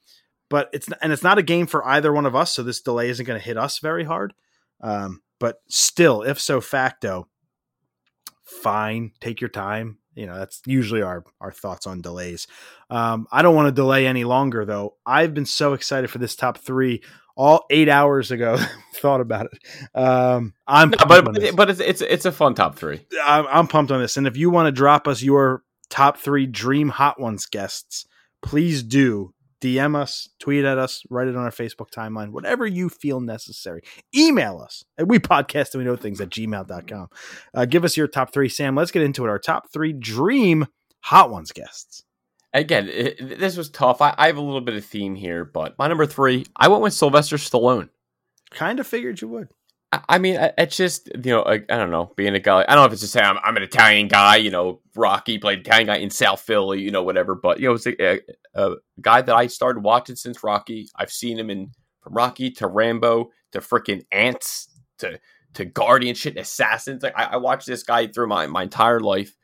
but 0.49 0.69
it's 0.73 0.89
and 1.01 1.13
it's 1.13 1.23
not 1.23 1.39
a 1.39 1.43
game 1.43 1.67
for 1.67 1.87
either 1.87 2.13
one 2.13 2.27
of 2.27 2.37
us. 2.37 2.53
So 2.53 2.63
this 2.63 2.81
delay 2.81 3.09
isn't 3.09 3.27
going 3.27 3.39
to 3.39 3.45
hit 3.45 3.57
us 3.57 3.79
very 3.79 4.05
hard. 4.05 4.35
Um, 4.81 5.23
but 5.39 5.63
still, 5.69 6.23
if 6.23 6.41
so 6.41 6.61
facto, 6.61 7.29
fine. 8.45 9.13
Take 9.21 9.41
your 9.41 9.51
time. 9.51 9.99
You 10.15 10.27
know 10.27 10.39
that's 10.39 10.61
usually 10.67 11.03
our 11.03 11.25
our 11.41 11.53
thoughts 11.53 11.87
on 11.87 12.03
delays. 12.03 12.47
Um, 12.91 13.27
I 13.33 13.43
don't 13.43 13.55
want 13.55 13.69
to 13.69 13.73
delay 13.73 14.07
any 14.07 14.25
longer 14.25 14.65
though. 14.65 14.97
I've 15.07 15.33
been 15.33 15.47
so 15.47 15.73
excited 15.73 16.11
for 16.11 16.19
this 16.19 16.37
top 16.37 16.59
three 16.59 17.03
all 17.37 17.65
eight 17.71 17.89
hours 17.89 18.31
ago. 18.31 18.59
thought 18.95 19.21
about 19.21 19.47
it. 19.47 19.59
Um, 19.95 20.55
I'm 20.67 20.91
no, 20.91 20.97
but 21.07 21.57
but 21.57 21.71
it's, 21.71 21.81
it's 21.81 22.01
it's 22.01 22.25
a 22.25 22.33
fun 22.33 22.55
top 22.55 22.77
three. 22.77 23.07
I'm, 23.25 23.47
I'm 23.49 23.67
pumped 23.69 23.93
on 23.93 24.01
this, 24.01 24.17
and 24.17 24.27
if 24.27 24.37
you 24.37 24.51
want 24.51 24.67
to 24.67 24.73
drop 24.73 25.09
us 25.09 25.23
your 25.23 25.63
top 25.91 26.19
three 26.19 26.47
dream 26.47 26.89
hot 26.89 27.21
ones 27.21 27.47
guests, 27.47 28.07
please 28.43 28.83
do. 28.83 29.35
DM 29.61 29.95
us, 29.95 30.29
tweet 30.41 30.65
at 30.65 30.77
us, 30.77 31.05
write 31.09 31.29
it 31.29 31.37
on 31.37 31.45
our 31.45 31.53
Facebook 31.53 31.89
timeline, 31.97 32.31
whatever 32.31 32.67
you 32.67 32.89
feel 32.89 33.21
necessary. 33.21 33.81
Email 34.13 34.59
us 34.59 34.85
at 34.99 35.07
we 35.07 35.21
podcast 35.21 35.73
and 35.75 35.85
we 35.85 35.89
know 35.89 35.95
things 35.95 36.21
at 36.21 36.31
gmail.com. 36.31 37.09
Uh, 37.55 37.65
give 37.65 37.85
us 37.85 37.97
your 37.97 38.09
top 38.09 38.33
three. 38.33 38.49
Sam, 38.49 38.75
let's 38.75 38.91
get 38.91 39.05
into 39.05 39.25
it. 39.25 39.29
Our 39.29 39.39
top 39.39 39.71
three 39.73 39.93
dream 39.93 40.67
hot 41.03 41.31
ones 41.31 41.53
guests 41.53 42.03
again, 42.53 42.89
it, 42.89 43.39
this 43.39 43.57
was 43.57 43.71
tough. 43.71 44.01
I, 44.01 44.15
I, 44.17 44.27
have 44.27 44.37
a 44.37 44.43
little 44.43 44.61
bit 44.61 44.75
of 44.75 44.85
theme 44.85 45.15
here, 45.15 45.45
but 45.45 45.79
my 45.79 45.89
number 45.89 46.07
three, 46.07 46.47
I 46.57 46.69
went 46.69 46.83
with 46.83 46.95
Sylvester 46.95 47.37
Stallone. 47.37 47.89
Kind 48.51 48.81
of 48.81 48.87
figured 48.87 49.21
you 49.21 49.29
would. 49.29 49.49
I, 49.93 50.01
I 50.11 50.19
mean, 50.19 50.39
it's 50.59 50.77
just 50.77 51.09
you 51.25 51.33
know, 51.33 51.43
I, 51.43 51.55
I, 51.55 51.77
don't 51.77 51.91
know, 51.91 52.13
being 52.17 52.35
a 52.35 52.41
guy. 52.41 52.65
I 52.69 52.75
don't 52.75 52.83
know 52.83 52.87
if 52.87 52.93
it's 52.93 53.03
just 53.03 53.13
say 53.13 53.23
I'm, 53.23 53.39
I'm, 53.43 53.57
an 53.57 53.63
Italian 53.63 54.09
guy. 54.09 54.37
You 54.37 54.51
know, 54.51 54.81
Rocky 54.95 55.39
played 55.39 55.61
Italian 55.61 55.87
guy 55.87 55.97
in 55.97 56.11
South 56.11 56.41
Philly. 56.41 56.81
You 56.81 56.91
know, 56.91 57.03
whatever. 57.03 57.35
But 57.35 57.61
you 57.61 57.69
know, 57.69 57.75
it's 57.75 57.87
a, 57.87 57.95
a, 58.03 58.21
a 58.55 58.75
guy 59.01 59.23
that 59.23 59.35
I 59.35 59.47
started 59.47 59.83
watching 59.83 60.17
since 60.17 60.43
Rocky. 60.45 60.89
I've 60.97 61.13
seen 61.13 61.39
him 61.39 61.51
in 61.51 61.71
from 62.03 62.15
Rocky 62.15 62.51
to 62.53 62.67
Rambo 62.67 63.31
to 63.53 63.61
freaking 63.61 64.05
Antz 64.13 64.69
to 64.99 65.19
to 65.55 65.65
Guardian 65.65 66.15
shit, 66.15 66.37
Assassins. 66.37 67.03
Like 67.03 67.17
I, 67.17 67.25
I 67.25 67.37
watched 67.37 67.67
this 67.67 67.83
guy 67.83 68.07
through 68.07 68.29
my 68.29 68.47
my 68.47 68.65
entire 68.65 69.01
life, 69.01 69.35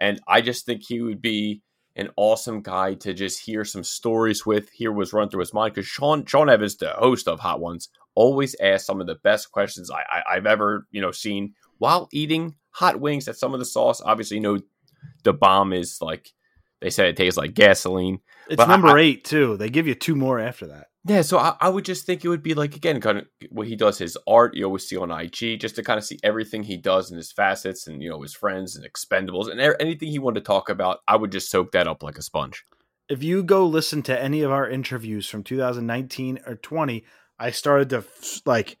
and 0.00 0.20
I 0.28 0.40
just 0.40 0.66
think 0.66 0.82
he 0.86 1.00
would 1.00 1.22
be 1.22 1.62
an 1.96 2.10
awesome 2.16 2.60
guy 2.60 2.94
to 2.94 3.14
just 3.14 3.40
hear 3.40 3.64
some 3.64 3.82
stories 3.82 4.44
with, 4.44 4.70
hear 4.70 4.92
what's 4.92 5.12
run 5.12 5.28
through 5.28 5.40
his 5.40 5.54
mind. 5.54 5.74
Because 5.74 5.88
Sean 5.88 6.24
Sean 6.26 6.48
Evans, 6.48 6.76
the 6.76 6.90
host 6.90 7.26
of 7.26 7.40
Hot 7.40 7.60
Ones, 7.60 7.88
always 8.14 8.54
asks 8.60 8.86
some 8.86 9.00
of 9.00 9.06
the 9.06 9.16
best 9.16 9.50
questions 9.50 9.90
I, 9.90 10.22
I, 10.28 10.34
have 10.34 10.46
ever 10.46 10.86
you 10.90 11.00
know 11.00 11.10
seen 11.10 11.54
while 11.78 12.08
eating 12.12 12.54
hot 12.70 13.00
wings. 13.00 13.26
At 13.28 13.36
some 13.36 13.54
of 13.54 13.58
the 13.58 13.64
sauce, 13.64 14.00
obviously, 14.04 14.36
you 14.36 14.42
know, 14.42 14.60
the 15.24 15.32
bomb 15.32 15.72
is 15.72 15.98
like 16.00 16.32
they 16.80 16.90
said 16.90 17.06
it 17.06 17.16
tastes 17.16 17.38
like 17.38 17.54
gasoline. 17.54 18.20
It's 18.48 18.56
but 18.56 18.68
number 18.68 18.88
I, 18.88 19.00
eight 19.00 19.24
too. 19.24 19.56
They 19.56 19.68
give 19.68 19.86
you 19.86 19.94
two 19.94 20.14
more 20.14 20.38
after 20.38 20.66
that. 20.68 20.88
Yeah, 21.08 21.22
so 21.22 21.38
I, 21.38 21.56
I, 21.60 21.68
would 21.68 21.84
just 21.84 22.04
think 22.04 22.24
it 22.24 22.28
would 22.28 22.42
be 22.42 22.54
like 22.54 22.74
again, 22.74 23.00
kind 23.00 23.18
of 23.18 23.26
what 23.50 23.68
he 23.68 23.76
does 23.76 23.96
his 23.96 24.18
art. 24.26 24.56
You 24.56 24.64
always 24.64 24.88
see 24.88 24.96
on 24.96 25.12
IG, 25.12 25.60
just 25.60 25.76
to 25.76 25.84
kind 25.84 25.98
of 25.98 26.04
see 26.04 26.18
everything 26.24 26.64
he 26.64 26.76
does 26.76 27.10
and 27.10 27.16
his 27.16 27.30
facets, 27.30 27.86
and 27.86 28.02
you 28.02 28.10
know 28.10 28.20
his 28.22 28.34
friends 28.34 28.76
and 28.76 28.84
Expendables 28.84 29.48
and 29.48 29.60
anything 29.80 30.08
he 30.08 30.18
wanted 30.18 30.40
to 30.40 30.46
talk 30.46 30.68
about. 30.68 30.98
I 31.06 31.16
would 31.16 31.30
just 31.30 31.50
soak 31.50 31.72
that 31.72 31.86
up 31.86 32.02
like 32.02 32.18
a 32.18 32.22
sponge. 32.22 32.64
If 33.08 33.22
you 33.22 33.44
go 33.44 33.64
listen 33.64 34.02
to 34.02 34.20
any 34.20 34.42
of 34.42 34.50
our 34.50 34.68
interviews 34.68 35.28
from 35.28 35.44
2019 35.44 36.40
or 36.44 36.56
20, 36.56 37.04
I 37.38 37.50
started 37.52 37.90
to 37.90 38.04
like 38.44 38.78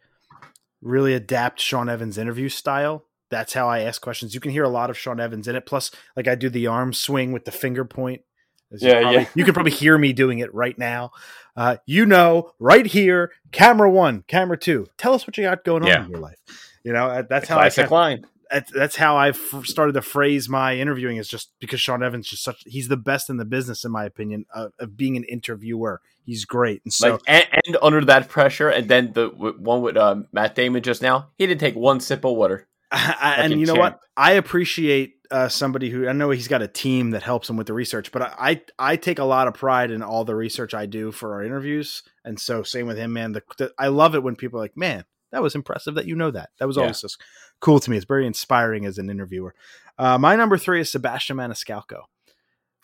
really 0.82 1.14
adapt 1.14 1.60
Sean 1.60 1.88
Evans' 1.88 2.18
interview 2.18 2.48
style. 2.48 3.04
That's 3.30 3.52
how 3.52 3.68
I 3.68 3.80
ask 3.80 4.00
questions. 4.00 4.34
You 4.34 4.40
can 4.40 4.52
hear 4.52 4.64
a 4.64 4.68
lot 4.68 4.90
of 4.90 4.96
Sean 4.98 5.18
Evans 5.20 5.48
in 5.48 5.56
it. 5.56 5.66
Plus, 5.66 5.90
like 6.16 6.28
I 6.28 6.34
do 6.34 6.48
the 6.48 6.66
arm 6.68 6.92
swing 6.92 7.32
with 7.32 7.44
the 7.44 7.52
finger 7.52 7.84
point 7.84 8.22
Yeah, 8.70 9.00
probably, 9.00 9.18
yeah. 9.22 9.28
You 9.34 9.44
can 9.44 9.54
probably 9.54 9.72
hear 9.72 9.96
me 9.98 10.12
doing 10.12 10.38
it 10.40 10.52
right 10.54 10.76
now. 10.78 11.10
Uh, 11.56 11.76
you 11.86 12.04
know, 12.06 12.52
right 12.58 12.86
here, 12.86 13.32
camera 13.52 13.90
one, 13.90 14.22
camera 14.28 14.58
two. 14.58 14.86
Tell 14.98 15.14
us 15.14 15.26
what 15.26 15.36
you 15.38 15.44
got 15.44 15.64
going 15.64 15.82
on 15.82 15.88
Yeah. 15.88 16.04
in 16.04 16.10
your 16.10 16.20
life. 16.20 16.38
You 16.84 16.92
know, 16.92 17.06
uh, 17.06 17.22
that's 17.28 17.48
The 17.48 17.54
how 17.54 17.60
I 17.60 17.70
kept- 17.70 17.90
line. 17.90 18.26
that's, 18.50 18.70
that's 18.70 18.94
how 18.96 19.16
I've 19.16 19.36
started 19.64 19.94
to 19.94 20.02
phrase 20.02 20.48
my 20.48 20.76
interviewing 20.76 21.16
is 21.16 21.26
just 21.28 21.50
because 21.58 21.80
Sean 21.80 22.02
Evans 22.04 22.28
just 22.28 22.44
such 22.44 22.62
he's 22.66 22.86
the 22.88 22.96
best 22.96 23.28
in 23.30 23.38
the 23.38 23.44
business 23.44 23.84
in 23.84 23.90
my 23.90 24.04
opinion 24.04 24.44
of, 24.54 24.72
of 24.78 24.96
being 24.96 25.16
an 25.16 25.24
interviewer. 25.24 26.00
He's 26.24 26.44
great, 26.44 26.82
and 26.84 26.92
so 26.92 27.12
like 27.12 27.20
and, 27.26 27.44
and 27.66 27.76
under 27.82 28.04
that 28.04 28.28
pressure, 28.28 28.68
and 28.68 28.88
then 28.88 29.12
the 29.14 29.30
w- 29.30 29.56
one 29.58 29.80
with 29.82 29.96
uh, 29.96 30.16
Matt 30.32 30.54
Damon 30.56 30.82
just 30.82 31.00
now, 31.02 31.28
he 31.38 31.46
didn't 31.46 31.60
take 31.60 31.74
one 31.76 31.98
sip 32.00 32.24
of 32.24 32.36
water. 32.36 32.66
I, 32.92 33.36
and 33.40 33.60
you 33.60 33.66
know 33.66 33.74
champ. 33.74 33.94
what? 33.94 34.00
I 34.16 34.32
appreciate 34.32 35.14
uh, 35.30 35.48
somebody 35.48 35.90
who 35.90 36.08
I 36.08 36.12
know 36.12 36.30
he's 36.30 36.48
got 36.48 36.62
a 36.62 36.68
team 36.68 37.10
that 37.10 37.22
helps 37.22 37.50
him 37.50 37.56
with 37.56 37.66
the 37.66 37.72
research, 37.74 38.12
but 38.12 38.22
I, 38.22 38.34
I 38.38 38.92
I 38.92 38.96
take 38.96 39.18
a 39.18 39.24
lot 39.24 39.48
of 39.48 39.54
pride 39.54 39.90
in 39.90 40.02
all 40.02 40.24
the 40.24 40.36
research 40.36 40.72
I 40.74 40.86
do 40.86 41.10
for 41.12 41.34
our 41.34 41.42
interviews, 41.44 42.02
and 42.24 42.38
so 42.38 42.62
same 42.62 42.86
with 42.86 42.96
him, 42.96 43.12
man. 43.12 43.32
The, 43.32 43.42
the 43.58 43.72
I 43.78 43.88
love 43.88 44.14
it 44.14 44.22
when 44.22 44.36
people 44.36 44.58
are 44.60 44.62
like, 44.62 44.76
man, 44.76 45.04
that 45.32 45.42
was 45.42 45.54
impressive 45.54 45.94
that 45.96 46.06
you 46.06 46.14
know 46.14 46.30
that. 46.30 46.50
That 46.58 46.66
was 46.66 46.76
Yeah. 46.76 46.82
always 46.82 47.00
just 47.00 47.20
cool 47.60 47.80
to 47.80 47.90
me. 47.90 47.96
It's 47.96 48.06
very 48.06 48.26
inspiring 48.26 48.86
as 48.86 48.98
an 48.98 49.10
interviewer. 49.10 49.54
Uh, 49.98 50.18
my 50.18 50.36
number 50.36 50.56
three 50.58 50.80
is 50.80 50.90
Sebastian 50.92 51.36
Maniscalco. 51.38 52.02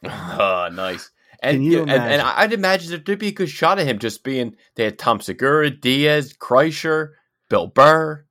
Oh, 0.05 0.68
nice. 0.72 1.11
And, 1.42 1.57
Can 1.57 1.62
you 1.62 1.80
and, 1.82 1.90
and? 1.90 2.22
I'd 2.22 2.53
imagine 2.53 2.90
there 2.90 3.03
would 3.07 3.18
be 3.18 3.28
a 3.28 3.32
good 3.32 3.48
shot 3.50 3.78
of 3.78 3.86
him 3.86 3.98
just 3.98 4.22
being. 4.22 4.57
They 4.76 4.84
had 4.84 4.98
Tom 4.98 5.20
Segura, 5.20 5.70
Diaz, 5.70 6.34
Kreischer, 6.34 7.11
Bill 7.48 7.66
Burr. 7.66 8.24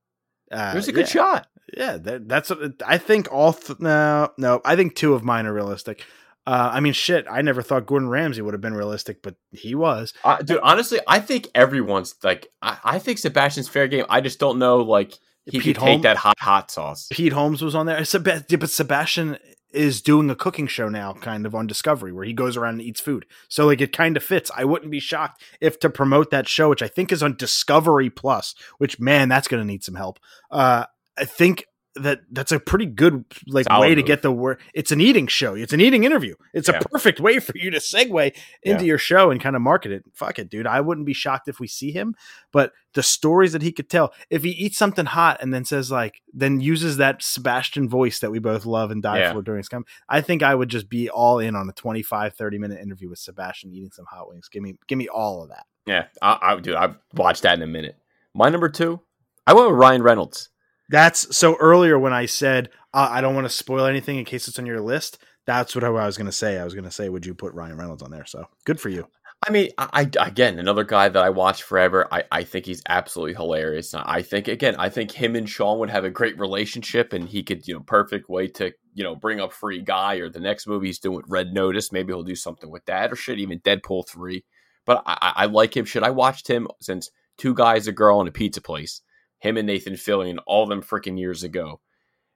Uh, 0.51 0.73
There's 0.73 0.87
a 0.87 0.91
good 0.93 1.07
yeah. 1.07 1.21
shot. 1.21 1.47
Yeah, 1.75 1.97
that, 1.97 2.27
that's 2.27 2.51
I 2.85 2.97
think. 2.97 3.31
All 3.31 3.53
th- 3.53 3.79
no, 3.79 4.31
no, 4.37 4.61
I 4.65 4.75
think 4.75 4.95
two 4.95 5.13
of 5.13 5.23
mine 5.23 5.45
are 5.45 5.53
realistic. 5.53 6.05
Uh, 6.45 6.71
I 6.73 6.79
mean, 6.79 6.93
shit, 6.93 7.27
I 7.29 7.41
never 7.43 7.61
thought 7.61 7.85
Gordon 7.85 8.09
Ramsay 8.09 8.41
would 8.41 8.53
have 8.53 8.61
been 8.61 8.73
realistic, 8.73 9.21
but 9.21 9.35
he 9.51 9.75
was. 9.75 10.13
Uh, 10.23 10.37
dude, 10.37 10.59
honestly, 10.63 10.99
I 11.07 11.19
think 11.19 11.47
everyone's 11.53 12.15
like. 12.23 12.47
I, 12.61 12.77
I 12.83 12.99
think 12.99 13.19
Sebastian's 13.19 13.69
fair 13.69 13.87
game. 13.87 14.05
I 14.09 14.21
just 14.21 14.39
don't 14.39 14.57
know, 14.57 14.77
like 14.77 15.13
he 15.45 15.59
Pete 15.59 15.75
could 15.75 15.83
take 15.83 16.01
that 16.01 16.17
hot 16.17 16.39
hot 16.39 16.71
sauce. 16.71 17.07
Pete 17.11 17.33
Holmes 17.33 17.61
was 17.61 17.75
on 17.75 17.85
there. 17.85 18.03
But 18.19 18.69
Sebastian 18.69 19.37
is 19.71 20.01
doing 20.01 20.29
a 20.29 20.35
cooking 20.35 20.67
show 20.67 20.89
now, 20.89 21.13
kind 21.13 21.45
of 21.45 21.55
on 21.55 21.67
Discovery, 21.67 22.11
where 22.11 22.25
he 22.25 22.33
goes 22.33 22.57
around 22.57 22.73
and 22.75 22.81
eats 22.81 22.99
food. 22.99 23.25
So 23.47 23.65
like 23.65 23.81
it 23.81 23.93
kind 23.93 24.17
of 24.17 24.23
fits. 24.23 24.51
I 24.55 24.65
wouldn't 24.65 24.91
be 24.91 24.99
shocked 24.99 25.43
if 25.59 25.79
to 25.79 25.89
promote 25.89 26.31
that 26.31 26.47
show, 26.47 26.69
which 26.69 26.81
I 26.81 26.87
think 26.87 27.11
is 27.11 27.23
on 27.23 27.35
Discovery 27.35 28.09
Plus. 28.09 28.55
Which 28.77 28.99
man, 28.99 29.29
that's 29.29 29.47
going 29.47 29.61
to 29.61 29.67
need 29.67 29.83
some 29.83 29.95
help. 29.95 30.19
Uh, 30.49 30.85
I 31.17 31.25
think 31.25 31.65
that 31.95 32.21
that's 32.31 32.53
a 32.53 32.59
pretty 32.59 32.85
good 32.85 33.25
like 33.47 33.65
Solid 33.65 33.81
way 33.81 33.95
to 33.95 34.01
get 34.01 34.21
the 34.21 34.31
word. 34.31 34.61
It's 34.73 34.93
an 34.93 35.01
eating 35.01 35.27
show. 35.27 35.55
It's 35.55 35.73
an 35.73 35.81
eating 35.81 36.05
interview. 36.05 36.35
It's 36.53 36.69
Yeah. 36.69 36.77
a 36.77 36.83
perfect 36.85 37.19
way 37.19 37.39
for 37.39 37.51
you 37.57 37.69
to 37.69 37.79
segue 37.79 38.33
into 38.63 38.83
Yeah. 38.83 38.87
your 38.87 38.97
show 38.97 39.29
and 39.29 39.41
kind 39.41 39.57
of 39.57 39.61
market 39.61 39.91
it. 39.91 40.05
Fuck 40.13 40.39
it, 40.39 40.49
dude. 40.49 40.65
I 40.65 40.79
wouldn't 40.79 41.05
be 41.05 41.11
shocked 41.13 41.49
if 41.49 41.59
we 41.59 41.67
see 41.67 41.91
him. 41.91 42.15
But 42.53 42.71
the 42.93 43.03
stories 43.03 43.51
that 43.51 43.61
he 43.61 43.73
could 43.73 43.89
tell, 43.89 44.13
if 44.29 44.41
he 44.43 44.51
eats 44.51 44.77
something 44.77 45.05
hot 45.05 45.39
and 45.41 45.53
then 45.53 45.65
says 45.65 45.91
like, 45.91 46.21
then 46.33 46.61
uses 46.61 46.95
that 46.95 47.21
Sebastian 47.21 47.89
voice 47.89 48.19
that 48.19 48.31
we 48.31 48.39
both 48.39 48.65
love 48.65 48.89
and 48.89 49.03
die 49.03 49.19
Yeah. 49.19 49.33
for 49.33 49.41
during 49.41 49.59
his 49.59 49.67
come, 49.67 49.83
I 50.07 50.21
think 50.21 50.41
I 50.43 50.55
would 50.55 50.69
just 50.69 50.87
be 50.87 51.09
all 51.09 51.39
in 51.39 51.57
on 51.57 51.67
a 51.67 51.73
25, 51.73 52.35
30 52.35 52.57
minute 52.57 52.79
interview 52.81 53.09
with 53.09 53.19
Sebastian 53.19 53.73
eating 53.73 53.91
some 53.91 54.05
hot 54.09 54.29
wings. 54.29 54.47
Give 54.47 54.63
me, 54.63 54.75
give 54.87 54.97
me 54.97 55.09
all 55.09 55.43
of 55.43 55.49
that. 55.49 55.65
Yeah, 55.85 56.05
I, 56.21 56.37
I 56.41 56.55
dude, 56.61 56.75
I've 56.75 56.95
watched 57.15 57.41
that 57.43 57.57
in 57.57 57.63
a 57.63 57.67
minute. 57.67 57.97
My 58.33 58.47
number 58.47 58.69
two, 58.69 59.01
I 59.45 59.53
went 59.53 59.69
with 59.71 59.77
Ryan 59.77 60.03
Reynolds. 60.03 60.47
That's 60.91 61.35
so 61.35 61.55
earlier 61.55 61.97
when 61.97 62.13
I 62.13 62.25
said 62.25 62.69
uh, 62.93 63.07
I 63.09 63.21
don't 63.21 63.33
want 63.33 63.45
to 63.45 63.53
spoil 63.53 63.85
anything 63.85 64.17
in 64.17 64.25
case 64.25 64.47
it's 64.47 64.59
on 64.59 64.65
your 64.65 64.81
list. 64.81 65.17
That's 65.45 65.73
what 65.73 65.83
I 65.83 65.89
was 65.89 66.17
going 66.17 66.27
to 66.27 66.31
say. 66.31 66.59
I 66.59 66.65
was 66.65 66.73
going 66.73 66.85
to 66.85 66.91
say, 66.91 67.09
would 67.09 67.25
you 67.25 67.33
put 67.33 67.53
Ryan 67.53 67.77
Reynolds 67.77 68.03
on 68.03 68.11
there? 68.11 68.25
So 68.25 68.45
good 68.65 68.79
for 68.79 68.89
you. 68.89 69.07
I 69.47 69.51
mean, 69.51 69.69
I, 69.77 70.07
I 70.17 70.27
again 70.27 70.59
another 70.59 70.83
guy 70.83 71.09
that 71.09 71.23
I 71.23 71.29
watch 71.29 71.63
forever. 71.63 72.07
I, 72.11 72.25
I 72.31 72.43
think 72.43 72.65
he's 72.65 72.83
absolutely 72.87 73.33
hilarious. 73.33 73.93
I 73.95 74.21
think 74.21 74.47
again, 74.47 74.75
I 74.77 74.89
think 74.89 75.11
him 75.11 75.35
and 75.35 75.49
Sean 75.49 75.79
would 75.79 75.89
have 75.89 76.03
a 76.03 76.11
great 76.11 76.37
relationship, 76.37 77.11
and 77.11 77.27
he 77.27 77.41
could, 77.41 77.67
you 77.67 77.73
know, 77.73 77.79
perfect 77.79 78.29
way 78.29 78.47
to 78.49 78.71
you 78.93 79.03
know 79.03 79.15
bring 79.15 79.39
up 79.39 79.51
Free 79.51 79.81
Guy 79.81 80.15
or 80.15 80.29
the 80.29 80.39
next 80.39 80.67
movie 80.67 80.87
he's 80.87 80.99
doing 80.99 81.23
Red 81.27 81.53
Notice. 81.53 81.91
Maybe 81.91 82.13
he'll 82.13 82.21
do 82.21 82.35
something 82.35 82.69
with 82.69 82.85
that, 82.85 83.11
or 83.11 83.15
shit, 83.15 83.39
even 83.39 83.61
Deadpool 83.61 84.07
three. 84.07 84.45
But 84.85 85.01
I, 85.07 85.33
I 85.37 85.45
like 85.45 85.75
him. 85.75 85.85
Shit, 85.85 86.03
I 86.03 86.11
watched 86.11 86.47
him 86.47 86.67
since 86.79 87.09
Two 87.37 87.55
Guys, 87.55 87.87
a 87.87 87.91
Girl, 87.91 88.19
and 88.19 88.29
a 88.29 88.31
Pizza 88.31 88.61
Place. 88.61 89.01
Him 89.41 89.57
and 89.57 89.67
Nathan 89.67 89.93
Fillion, 89.93 90.37
all 90.45 90.65
them 90.65 90.81
freaking 90.81 91.19
years 91.19 91.43
ago. 91.43 91.81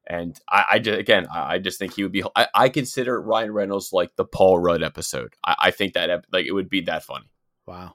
And 0.08 0.40
I, 0.50 0.66
I 0.74 0.80
just 0.80 1.00
again, 1.00 1.28
I, 1.34 1.56
I 1.56 1.60
just 1.60 1.80
think 1.80 1.94
he 1.94 2.04
would 2.04 2.12
be. 2.12 2.24
I, 2.36 2.48
I 2.54 2.70
consider 2.70 3.20
Ryan 3.22 3.52
Reynolds 3.52 3.94
like 3.94 4.16
the 4.16 4.26
Paul 4.26 4.60
Rudd 4.60 4.84
episode. 4.84 5.34
I, 5.46 5.56
I 5.60 5.72
think 5.72 5.94
that 5.94 6.10
ep- 6.10 6.26
like 6.32 6.46
it 6.46 6.52
would 6.52 6.70
be 6.70 6.82
that 6.82 7.04
funny. 7.04 7.30
Wow. 7.66 7.94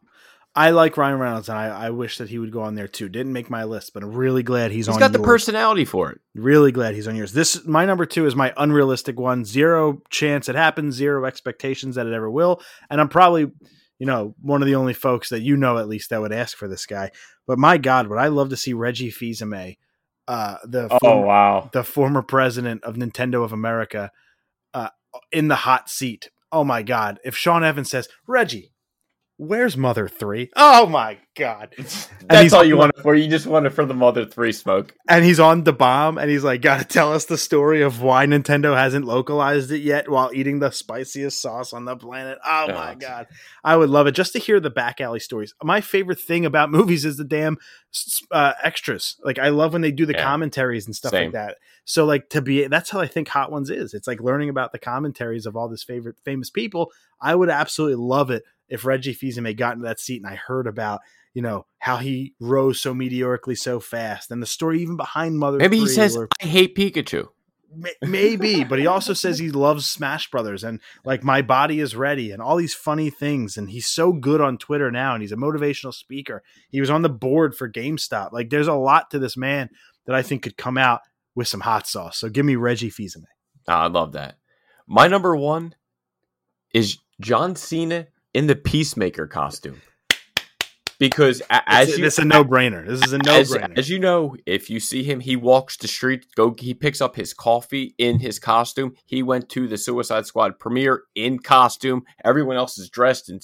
I 0.53 0.71
like 0.71 0.97
Ryan 0.97 1.21
Reynolds, 1.21 1.49
and 1.49 1.57
I, 1.57 1.67
I 1.67 1.91
wish 1.91 2.19
that 2.19 2.29
he 2.29 2.41
would 2.41 2.51
go 2.51 2.63
on 2.63 2.75
there 2.75 2.89
too. 2.89 3.09
Didn't 3.09 3.33
make 3.33 3.51
my 3.51 3.63
list, 3.63 3.95
but 3.95 4.03
I'm 4.03 4.11
really 4.11 4.43
glad 4.43 4.73
he's, 4.73 4.87
He's 4.87 4.89
on. 4.89 4.95
He's 4.95 4.99
got 4.99 5.13
the 5.13 5.21
personality 5.21 5.85
for 5.85 6.11
it. 6.11 6.21
Really 6.35 6.73
glad 6.73 6.97
he's 6.97 7.07
on 7.07 7.15
yours. 7.15 7.33
This 7.33 7.65
my 7.65 7.85
number 7.87 8.05
two 8.05 8.27
is 8.27 8.35
my 8.35 8.53
unrealistic 8.57 9.19
one. 9.19 9.45
Zero 9.45 10.03
chance 10.11 10.49
it 10.49 10.57
happens. 10.57 10.97
Zero 10.97 11.25
expectations 11.25 11.95
that 11.95 12.09
it 12.09 12.13
ever 12.13 12.29
will. 12.29 12.61
And 12.91 13.01
I'm 13.01 13.09
probably, 13.09 13.53
you 14.01 14.07
know, 14.07 14.35
one 14.41 14.63
of 14.63 14.67
the 14.67 14.75
only 14.75 14.95
folks 14.95 15.29
that 15.29 15.43
you 15.43 15.57
know 15.57 15.79
at 15.79 15.87
least 15.87 16.09
that 16.11 16.23
would 16.23 16.33
ask 16.33 16.57
for 16.57 16.67
this 16.67 16.87
guy. 16.87 17.11
But 17.47 17.59
my 17.59 17.77
God, 17.77 18.09
would 18.09 18.19
I 18.19 18.29
love 18.29 18.49
to 18.49 18.57
see 18.57 18.73
Reggie 18.73 19.11
Fils-Aimé, 19.11 19.77
uh, 20.27 20.57
the 20.65 20.89
former, 21.01 21.27
wow! 21.27 21.71
the 21.73 21.85
former 21.85 22.23
president 22.23 22.83
of 22.83 22.97
Nintendo 22.97 23.45
of 23.45 23.53
America, 23.53 24.11
uh, 24.73 24.89
in 25.31 25.49
the 25.49 25.55
hot 25.55 25.91
seat. 25.91 26.31
Oh 26.51 26.65
my 26.65 26.83
God! 26.83 27.21
If 27.25 27.37
Sean 27.37 27.63
Evans 27.63 27.91
says, 27.91 28.09
Reggie, 28.27 28.73
where's 29.41 29.77
Mother 29.77 30.07
Three? 30.09 30.51
Oh 30.55 30.87
my 30.87 31.19
God! 31.37 31.75
That's 31.79 32.09
he's- 32.29 32.53
all 32.53 32.65
you 32.65 32.77
want 32.77 32.93
it 32.97 33.03
for. 33.03 33.15
You 33.15 33.29
just 33.29 33.47
want 33.47 33.67
it 33.67 33.71
for 33.71 33.87
the 33.87 33.95
Mother 33.95 34.27
Three 34.27 34.53
smoke. 34.53 34.95
and 35.09 35.25
he's 35.25 35.41
on 35.41 35.65
the 35.65 35.73
bomb 35.73 36.19
and 36.19 36.31
he's 36.31 36.45
like 36.45 36.61
gotta 36.63 36.85
tell 36.85 37.13
us 37.13 37.25
the 37.25 37.39
story 37.39 37.83
of 37.83 38.03
why 38.03 38.27
nintendo 38.27 38.77
hasn't 38.77 39.05
localized 39.05 39.71
it 39.71 39.79
yet 39.81 40.09
while 40.09 40.31
eating 40.35 40.59
the 40.61 40.71
spiciest 40.71 41.41
sauce 41.41 41.73
on 41.73 41.85
the 41.85 41.97
planet 41.97 42.39
oh 42.45 42.67
Oh, 42.69 42.75
my 42.75 42.95
god 42.95 43.27
i 43.65 43.77
would 43.77 43.89
love 43.91 44.07
it 44.07 44.13
just 44.13 44.33
to 44.35 44.39
hear 44.39 44.61
the 44.61 44.71
back 44.71 45.01
alley 45.01 45.19
stories 45.21 45.55
my 45.63 45.81
favorite 45.81 46.21
thing 46.21 46.45
about 46.47 46.71
movies 46.79 47.05
is 47.05 47.17
the 47.17 47.25
damn 47.25 47.57
uh, 48.31 48.53
extras 48.63 49.17
like 49.25 49.39
i 49.39 49.49
love 49.49 49.73
when 49.73 49.83
they 49.83 49.91
do 49.93 50.07
the 50.07 50.13
Yeah. 50.13 50.23
commentaries 50.25 50.87
and 50.87 50.95
stuff 50.95 51.11
Same. 51.13 51.27
like 51.27 51.33
that 51.33 51.57
so 51.85 52.05
like 52.05 52.29
to 52.31 52.41
be 52.43 52.67
that's 52.67 52.91
how 52.91 53.01
i 53.01 53.07
think 53.07 53.29
hot 53.29 53.51
ones 53.51 53.71
is 53.71 53.95
it's 53.95 54.07
like 54.07 54.21
learning 54.21 54.49
about 54.51 54.73
the 54.73 54.79
commentaries 54.79 55.47
of 55.47 55.57
all 55.57 55.69
this 55.69 55.83
favorite 55.83 56.17
famous 56.25 56.51
people 56.51 56.93
i 57.21 57.35
would 57.35 57.51
absolutely 57.51 57.97
love 57.97 58.31
it 58.31 58.45
if 58.71 58.85
reggie 58.85 59.13
Fils-Aimé 59.13 59.57
got 59.57 59.75
into 59.75 59.85
that 59.85 60.01
seat 60.01 60.23
and 60.23 60.31
i 60.31 60.37
heard 60.37 60.67
about 60.67 61.01
you 61.35 61.43
know 61.43 61.67
how 61.79 61.99
he 61.99 62.35
rose 62.41 62.81
so 62.81 62.95
meteorically 62.95 63.55
so 63.55 63.81
fast 63.81 64.31
and 64.31 64.43
the 64.43 64.47
story 64.47 64.81
even 64.81 64.97
behind 64.97 65.39
mother 65.39 65.59
Maybe 65.59 65.79
he 65.79 65.87
says, 65.87 66.17
"I 66.17 66.47
hate 66.47 66.75
Pikachu." 66.75 67.29
Maybe 68.03 68.65
but 68.65 68.81
he 68.81 68.87
also 68.89 69.13
says 69.13 69.39
he 69.39 69.51
loves 69.51 69.89
smash 69.89 70.29
brothers 70.29 70.65
and 70.65 70.81
like 71.05 71.23
my 71.23 71.41
body 71.41 71.79
is 71.79 71.95
ready 71.95 72.33
and 72.33 72.43
all 72.43 72.57
these 72.57 72.75
funny 72.75 73.11
things 73.11 73.57
and 73.57 73.71
he's 73.71 73.87
so 73.87 74.13
good 74.13 74.41
on 74.41 74.59
twitter 74.59 74.91
now 74.91 75.15
and 75.15 75.23
he's 75.23 75.31
a 75.31 75.37
motivational 75.37 75.95
speaker 75.95 76.43
he 76.69 76.81
was 76.81 76.91
on 76.91 77.03
the 77.03 77.09
board 77.09 77.55
for 77.55 77.71
gamestop 77.71 78.33
like 78.33 78.51
there's 78.51 78.67
a 78.67 78.75
lot 78.75 79.09
to 79.13 79.21
this 79.21 79.37
man 79.37 79.71
that 80.07 80.17
i 80.17 80.21
think 80.21 80.43
could 80.43 80.57
come 80.57 80.77
out 80.77 81.03
with 81.37 81.47
some 81.47 81.61
hot 81.61 81.87
sauce 81.87 82.19
so 82.19 82.29
give 82.29 82.45
me 82.45 82.57
reggie 82.57 82.91
Fils-Aimé. 82.91 83.27
Ah, 83.69 83.85
I 83.85 83.87
love 83.87 84.13
that. 84.13 84.39
My 84.89 85.07
number 85.07 85.37
one 85.37 85.77
is 86.75 86.99
John 87.21 87.55
Cena 87.55 88.09
in 88.35 88.47
the 88.47 88.57
Peacemaker 88.57 89.27
costume. 89.27 89.83
Because 90.99 91.41
as 91.49 91.89
it's, 91.89 91.99
you, 91.99 92.05
it's 92.05 92.19
a 92.19 92.27
no-brainer 92.27 92.87
this 92.87 93.03
is 93.03 93.15
a 93.15 93.19
no-brainer 93.19 93.79
as 93.79 93.89
you 93.89 93.99
know, 93.99 94.37
if 94.45 94.69
you 94.69 94.79
see 94.79 95.03
him, 95.03 95.21
he 95.21 95.35
walks 95.35 95.79
the 95.79 95.89
street, 95.89 96.27
go 96.37 96.55
he 96.59 96.75
picks 96.75 97.01
up 97.01 97.17
his 97.17 97.33
coffee 97.33 97.95
in 97.97 98.19
his 98.19 98.39
costume. 98.39 98.95
He 99.07 99.23
went 99.23 99.49
to 99.51 99.67
the 99.67 99.79
Suicide 99.79 100.27
Squad 100.27 100.59
premiere 100.59 101.05
in 101.15 101.39
costume. 101.39 102.03
Everyone 102.23 102.57
else 102.57 102.77
is 102.77 102.91
dressed 102.91 103.31
in 103.31 103.41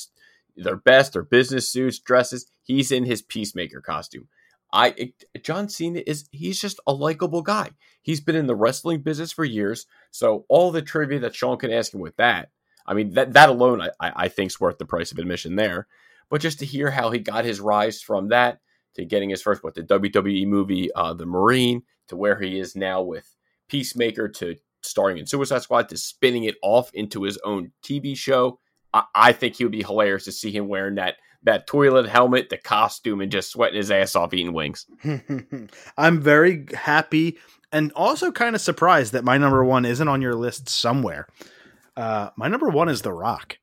their 0.55 0.77
best, 0.77 1.15
their 1.15 1.23
business 1.23 1.71
suits, 1.71 1.99
dresses. 1.99 2.45
He's 2.63 2.93
in 2.93 3.05
his 3.05 3.23
peacemaker 3.23 3.81
costume. 3.81 4.29
I 4.71 5.15
John 5.43 5.71
Cena 5.71 6.03
is 6.07 6.29
he's 6.33 6.61
just 6.61 6.79
a 6.87 6.93
likable 6.93 7.41
guy. 7.41 7.71
He's 8.03 8.21
been 8.21 8.37
in 8.37 8.47
the 8.47 8.55
wrestling 8.55 9.01
business 9.01 9.33
for 9.33 9.47
years, 9.47 9.87
so 10.11 10.45
all 10.51 10.71
the 10.71 10.83
trivia 10.83 11.21
that 11.21 11.35
Sean 11.35 11.57
can 11.57 11.73
ask 11.73 11.95
him 11.95 12.01
with 12.01 12.17
that, 12.17 12.51
I 12.87 12.95
mean 12.95 13.15
that 13.15 13.33
that 13.33 13.49
alone 13.49 13.81
I, 13.81 13.91
I 14.01 14.13
I 14.17 14.29
think's 14.29 14.61
worth 14.61 14.79
the 14.79 14.87
price 14.87 15.13
of 15.13 15.19
admission 15.19 15.57
there. 15.57 15.87
But 16.29 16.41
just 16.41 16.59
to 16.59 16.67
hear 16.67 16.91
how 16.91 17.11
he 17.11 17.21
got 17.21 17.45
his 17.45 17.61
rise 17.61 18.03
from 18.03 18.29
that 18.29 18.61
to 18.95 19.05
getting 19.05 19.31
his 19.31 19.43
first 19.43 19.63
what 19.63 19.75
the 19.75 19.83
WWE 19.83 20.47
movie 20.47 20.93
uh, 20.95 21.15
The 21.15 21.27
Marine 21.27 21.83
to 22.09 22.17
where 22.17 22.39
he 22.39 22.59
is 22.59 22.75
now 22.75 23.03
with 23.03 23.37
Peacemaker 23.69 24.29
to 24.29 24.57
starring 24.83 25.19
in 25.19 25.27
Suicide 25.27 25.63
Squad 25.63 25.89
to 25.89 25.97
spinning 25.97 26.45
it 26.45 26.57
off 26.63 26.91
into 26.95 27.23
his 27.23 27.39
own 27.45 27.73
TV 27.83 28.17
show. 28.17 28.59
I, 28.93 29.05
I 29.15 29.33
think 29.33 29.57
he 29.57 29.65
would 29.65 29.73
be 29.73 29.83
hilarious 29.83 30.25
to 30.25 30.33
see 30.33 30.51
him 30.51 30.69
wearing 30.69 30.97
that 30.97 31.17
that 31.43 31.67
toilet 31.69 32.09
helmet, 32.09 32.49
the 32.49 32.57
costume, 32.57 33.21
and 33.21 33.31
just 33.31 33.53
sweating 33.53 33.77
his 33.77 33.91
ass 33.91 34.17
off 34.17 34.35
eating 34.35 34.53
wings. 34.53 34.87
i'm 35.99 36.21
very 36.21 36.67
happy 36.75 37.39
and 37.73 37.93
also 37.93 38.33
kind 38.33 38.55
of 38.55 38.61
surprised 38.61 39.13
that 39.13 39.25
my 39.25 39.39
number 39.39 39.65
one 39.65 39.85
isn't 39.85 40.09
on 40.09 40.23
your 40.23 40.35
list 40.35 40.69
somewhere 40.69 41.27
uh, 41.97 42.31
my 42.37 42.49
number 42.49 42.69
one 42.69 42.89
is 42.89 43.03
the 43.03 43.13
rock 43.13 43.59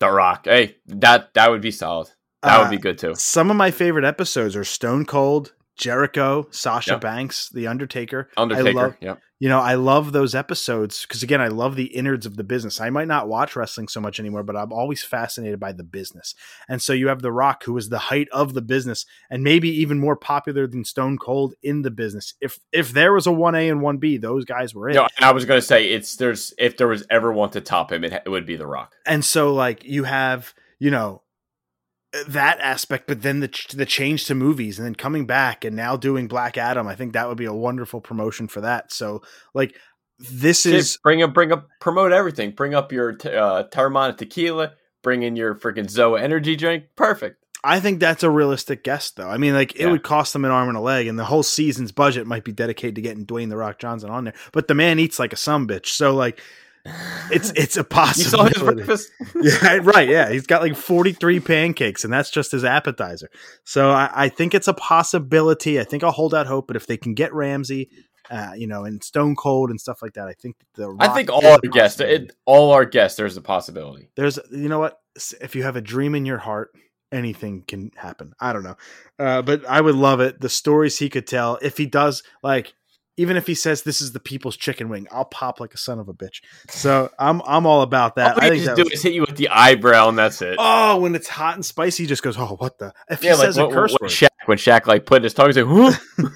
The 0.00 0.10
Rock. 0.10 0.46
Hey, 0.46 0.76
that 0.86 1.34
that 1.34 1.50
would 1.50 1.60
be 1.60 1.70
solid. 1.70 2.08
That 2.42 2.58
Uh, 2.58 2.62
would 2.62 2.70
be 2.70 2.78
good 2.78 2.96
too. 2.98 3.14
Some 3.16 3.50
of 3.50 3.56
my 3.56 3.70
favorite 3.70 4.04
episodes 4.04 4.56
are 4.56 4.64
Stone 4.64 5.04
Cold, 5.06 5.52
Jericho, 5.80 6.46
Sasha 6.50 6.92
Yep. 6.92 7.00
Banks, 7.00 7.48
The 7.48 7.66
Undertaker. 7.66 8.28
I 8.36 8.42
Undertaker. 8.42 8.72
love, 8.72 8.96
yep. 9.00 9.20
you 9.38 9.48
know, 9.48 9.58
I 9.58 9.74
love 9.74 10.12
those 10.12 10.34
episodes 10.34 11.02
because 11.02 11.22
again, 11.22 11.40
I 11.40 11.48
love 11.48 11.74
the 11.74 11.86
innards 11.86 12.26
of 12.26 12.36
the 12.36 12.44
business. 12.44 12.80
I 12.80 12.90
might 12.90 13.08
not 13.08 13.28
watch 13.28 13.56
wrestling 13.56 13.88
so 13.88 14.00
much 14.00 14.20
anymore, 14.20 14.42
but 14.42 14.56
I'm 14.56 14.72
always 14.72 15.02
fascinated 15.02 15.58
by 15.58 15.72
the 15.72 15.82
business. 15.82 16.34
And 16.68 16.82
so 16.82 16.92
you 16.92 17.08
have 17.08 17.22
The 17.22 17.32
Rock, 17.32 17.64
who 17.64 17.72
was 17.72 17.88
the 17.88 17.98
height 17.98 18.28
of 18.30 18.52
the 18.54 18.60
business, 18.62 19.06
and 19.30 19.42
maybe 19.42 19.70
even 19.80 19.98
more 19.98 20.16
popular 20.16 20.66
than 20.66 20.84
Stone 20.84 21.18
Cold 21.18 21.54
in 21.62 21.82
the 21.82 21.90
business. 21.90 22.34
If 22.40 22.58
if 22.72 22.92
there 22.92 23.12
was 23.14 23.26
a 23.26 23.32
one 23.32 23.54
A 23.54 23.68
and 23.70 23.80
one 23.80 23.96
B, 23.96 24.18
those 24.18 24.44
guys 24.44 24.74
were 24.74 24.90
it. 24.90 24.94
No, 24.94 25.08
I 25.18 25.32
was 25.32 25.46
gonna 25.46 25.62
say 25.62 25.88
it's 25.90 26.16
there's 26.16 26.52
if 26.58 26.76
there 26.76 26.88
was 26.88 27.06
ever 27.10 27.32
one 27.32 27.50
to 27.50 27.60
top 27.62 27.90
him, 27.90 28.04
it, 28.04 28.12
it 28.26 28.28
would 28.28 28.44
be 28.46 28.56
The 28.56 28.66
Rock. 28.66 28.94
and 29.06 29.24
so 29.24 29.54
like 29.54 29.84
you 29.84 30.04
have 30.04 30.52
you 30.78 30.90
know 30.90 31.22
that 32.28 32.58
aspect 32.60 33.06
but 33.06 33.22
then 33.22 33.38
the 33.40 33.48
ch- 33.48 33.68
the 33.68 33.86
change 33.86 34.24
to 34.26 34.34
movies 34.34 34.78
and 34.78 34.86
then 34.86 34.94
coming 34.96 35.26
back 35.26 35.64
and 35.64 35.76
now 35.76 35.96
doing 35.96 36.26
black 36.26 36.58
adam 36.58 36.88
i 36.88 36.94
think 36.94 37.12
that 37.12 37.28
would 37.28 37.36
be 37.38 37.44
a 37.44 37.52
wonderful 37.52 38.00
promotion 38.00 38.48
for 38.48 38.60
that 38.62 38.92
so 38.92 39.22
like 39.54 39.76
this 40.18 40.62
Shit, 40.62 40.74
is 40.74 40.98
bring 41.04 41.22
up, 41.22 41.32
bring 41.32 41.50
up, 41.50 41.66
promote 41.80 42.12
everything. 42.12 42.50
Bring 42.50 42.74
up 42.74 42.92
your 42.92 43.12
t- 43.14 43.30
uh, 43.34 43.64
Teremana 43.68 44.14
tequila. 44.14 44.72
Bring 45.02 45.22
in 45.22 45.34
your 45.34 45.54
freaking 45.54 45.86
Zoa 45.86 46.20
energy 46.20 46.56
drink. 46.56 46.84
Perfect. 46.94 47.42
i 47.64 47.80
think 47.80 48.00
that's 48.00 48.22
a 48.22 48.28
realistic 48.28 48.84
guess 48.84 49.10
though 49.12 49.28
i 49.28 49.36
mean 49.38 49.54
like 49.54 49.74
it 49.76 49.80
Yeah. 49.82 49.90
would 49.92 50.02
cost 50.02 50.32
them 50.34 50.44
an 50.44 50.50
arm 50.50 50.68
and 50.68 50.76
a 50.76 50.80
leg 50.80 51.06
and 51.06 51.18
the 51.18 51.24
whole 51.24 51.42
season's 51.42 51.92
budget 51.92 52.26
might 52.26 52.44
be 52.44 52.52
dedicated 52.52 52.96
to 52.96 53.00
getting 53.02 53.24
dwayne 53.24 53.48
the 53.50 53.56
rock 53.56 53.78
johnson 53.78 54.10
on 54.10 54.24
there 54.24 54.34
but 54.52 54.66
the 54.68 54.74
man 54.74 54.98
eats 54.98 55.18
like 55.18 55.32
a 55.32 55.36
some 55.36 55.66
bitch 55.68 55.86
so 55.86 56.14
like 56.14 56.40
it's 56.84 57.50
it's 57.56 57.76
a 57.76 57.80
You 57.80 57.84
saw 57.84 58.44
his 58.44 58.54
possibility 58.54 58.74
breakfast. 58.74 59.10
yeah, 59.42 59.78
right. 59.82 60.08
Yeah, 60.08 60.30
he's 60.30 60.46
got 60.46 60.62
like 60.62 60.76
43 60.76 61.40
pancakes, 61.40 62.04
and 62.04 62.12
that's 62.12 62.30
just 62.30 62.52
his 62.52 62.64
appetizer. 62.64 63.30
So 63.64 63.90
I, 63.90 64.10
I 64.14 64.28
think 64.28 64.54
it's 64.54 64.68
a 64.68 64.74
possibility. 64.74 65.80
I 65.80 65.84
think 65.84 66.04
I'll 66.04 66.10
hold 66.10 66.34
out 66.34 66.46
hope. 66.46 66.66
But 66.66 66.76
if 66.76 66.86
they 66.86 66.96
can 66.96 67.14
get 67.14 67.34
Ramsay, 67.34 67.90
uh, 68.30 68.52
you 68.56 68.66
know, 68.66 68.84
and 68.84 69.02
Stone 69.02 69.36
Cold 69.36 69.70
and 69.70 69.80
stuff 69.80 70.02
like 70.02 70.14
that, 70.14 70.28
I 70.28 70.34
think 70.34 70.56
the 70.74 70.94
I 70.98 71.08
think 71.08 71.30
all 71.30 71.44
our 71.44 71.58
guests, 71.58 72.00
it, 72.00 72.32
all 72.46 72.72
our 72.72 72.84
guests, 72.84 73.16
there's 73.16 73.36
a 73.36 73.42
possibility. 73.42 74.10
There's, 74.16 74.38
you 74.50 74.68
know 74.68 74.78
what? 74.78 74.98
If 75.40 75.54
you 75.54 75.64
have 75.64 75.76
a 75.76 75.80
dream 75.80 76.14
in 76.14 76.24
your 76.24 76.38
heart, 76.38 76.70
anything 77.12 77.64
can 77.66 77.90
happen. 77.96 78.32
I 78.38 78.52
don't 78.52 78.62
know, 78.62 78.76
uh, 79.18 79.42
but 79.42 79.66
I 79.66 79.80
would 79.80 79.96
love 79.96 80.20
it. 80.20 80.40
The 80.40 80.48
stories 80.48 80.98
he 80.98 81.08
could 81.08 81.26
tell. 81.26 81.58
If 81.60 81.76
he 81.76 81.86
does, 81.86 82.22
like, 82.42 82.74
even 83.20 83.36
if 83.36 83.46
he 83.46 83.54
says 83.54 83.82
this 83.82 84.00
is 84.00 84.12
the 84.12 84.18
people's 84.18 84.56
chicken 84.56 84.88
wing, 84.88 85.06
I'll 85.10 85.26
pop 85.26 85.60
like 85.60 85.74
a 85.74 85.76
son 85.76 85.98
of 85.98 86.08
a 86.08 86.14
bitch. 86.14 86.40
So 86.70 87.10
I'm 87.18 87.42
I'm 87.44 87.66
all 87.66 87.82
about 87.82 88.14
that. 88.16 88.38
All 88.38 88.42
I 88.42 88.48
think 88.48 88.64
just 88.64 88.76
do 88.76 88.84
was- 88.84 88.94
is 88.94 89.02
hit 89.02 89.12
you 89.12 89.20
with 89.20 89.36
the 89.36 89.50
eyebrow, 89.50 90.08
and 90.08 90.16
that's 90.16 90.40
it. 90.40 90.56
Oh, 90.58 91.00
when 91.00 91.14
it's 91.14 91.28
hot 91.28 91.54
and 91.54 91.64
spicy, 91.64 92.04
he 92.04 92.06
just 92.06 92.22
goes, 92.22 92.38
"Oh, 92.38 92.56
what 92.56 92.78
the?" 92.78 92.94
If 93.10 93.22
yeah, 93.22 93.32
he 93.32 93.36
like 93.36 93.44
says 93.44 93.58
when, 93.58 93.66
a 93.66 93.74
curse 93.74 93.92
when 93.92 94.06
word, 94.06 94.10
Shaq, 94.10 94.28
when 94.46 94.56
Shaq 94.56 94.86
like 94.86 95.04
put 95.04 95.22
his 95.22 95.34
tongue, 95.34 95.48
he's 95.52 95.58
like, 95.58 96.00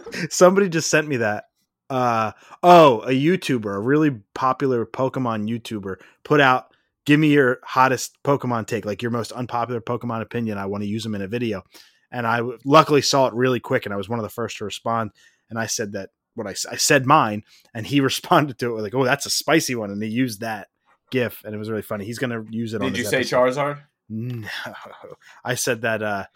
somebody 0.30 0.68
just 0.68 0.88
sent 0.88 1.08
me 1.08 1.16
that. 1.16 1.46
Uh, 1.90 2.30
oh, 2.62 3.00
a 3.00 3.10
YouTuber, 3.10 3.74
a 3.74 3.80
really 3.80 4.12
popular 4.32 4.86
Pokemon 4.86 5.48
YouTuber, 5.50 5.96
put 6.22 6.40
out, 6.40 6.68
"Give 7.04 7.18
me 7.18 7.32
your 7.32 7.58
hottest 7.64 8.16
Pokemon 8.22 8.68
take, 8.68 8.84
like 8.84 9.02
your 9.02 9.10
most 9.10 9.32
unpopular 9.32 9.80
Pokemon 9.80 10.22
opinion. 10.22 10.56
I 10.56 10.66
want 10.66 10.84
to 10.84 10.88
use 10.88 11.02
them 11.02 11.16
in 11.16 11.22
a 11.22 11.26
video." 11.26 11.64
And 12.12 12.26
I 12.26 12.42
luckily 12.64 13.02
saw 13.02 13.26
it 13.26 13.34
really 13.34 13.58
quick, 13.58 13.86
and 13.86 13.92
I 13.92 13.96
was 13.96 14.08
one 14.08 14.20
of 14.20 14.22
the 14.22 14.28
first 14.28 14.58
to 14.58 14.64
respond. 14.64 15.10
And 15.50 15.58
I 15.58 15.66
said 15.66 15.92
that 15.92 16.10
what 16.34 16.46
I 16.46 16.54
said 16.54 17.06
mine, 17.06 17.42
and 17.74 17.86
he 17.86 18.00
responded 18.10 18.58
to 18.58 18.76
it 18.76 18.82
like, 18.82 18.94
"Oh, 18.94 19.04
that's 19.04 19.26
a 19.26 19.30
spicy 19.30 19.74
one," 19.74 19.90
and 19.90 20.02
he 20.02 20.08
used 20.08 20.40
that 20.40 20.68
GIF, 21.10 21.42
and 21.44 21.54
it 21.54 21.58
was 21.58 21.70
really 21.70 21.82
funny. 21.82 22.04
He's 22.04 22.18
gonna 22.18 22.44
use 22.50 22.74
it. 22.74 22.82
on 22.82 22.88
Did 22.88 22.98
you 22.98 23.04
say 23.04 23.18
episode. 23.18 23.36
Charizard? 23.36 23.82
No, 24.08 24.48
I 25.44 25.54
said 25.54 25.82
that 25.82 26.02
uh, 26.02 26.26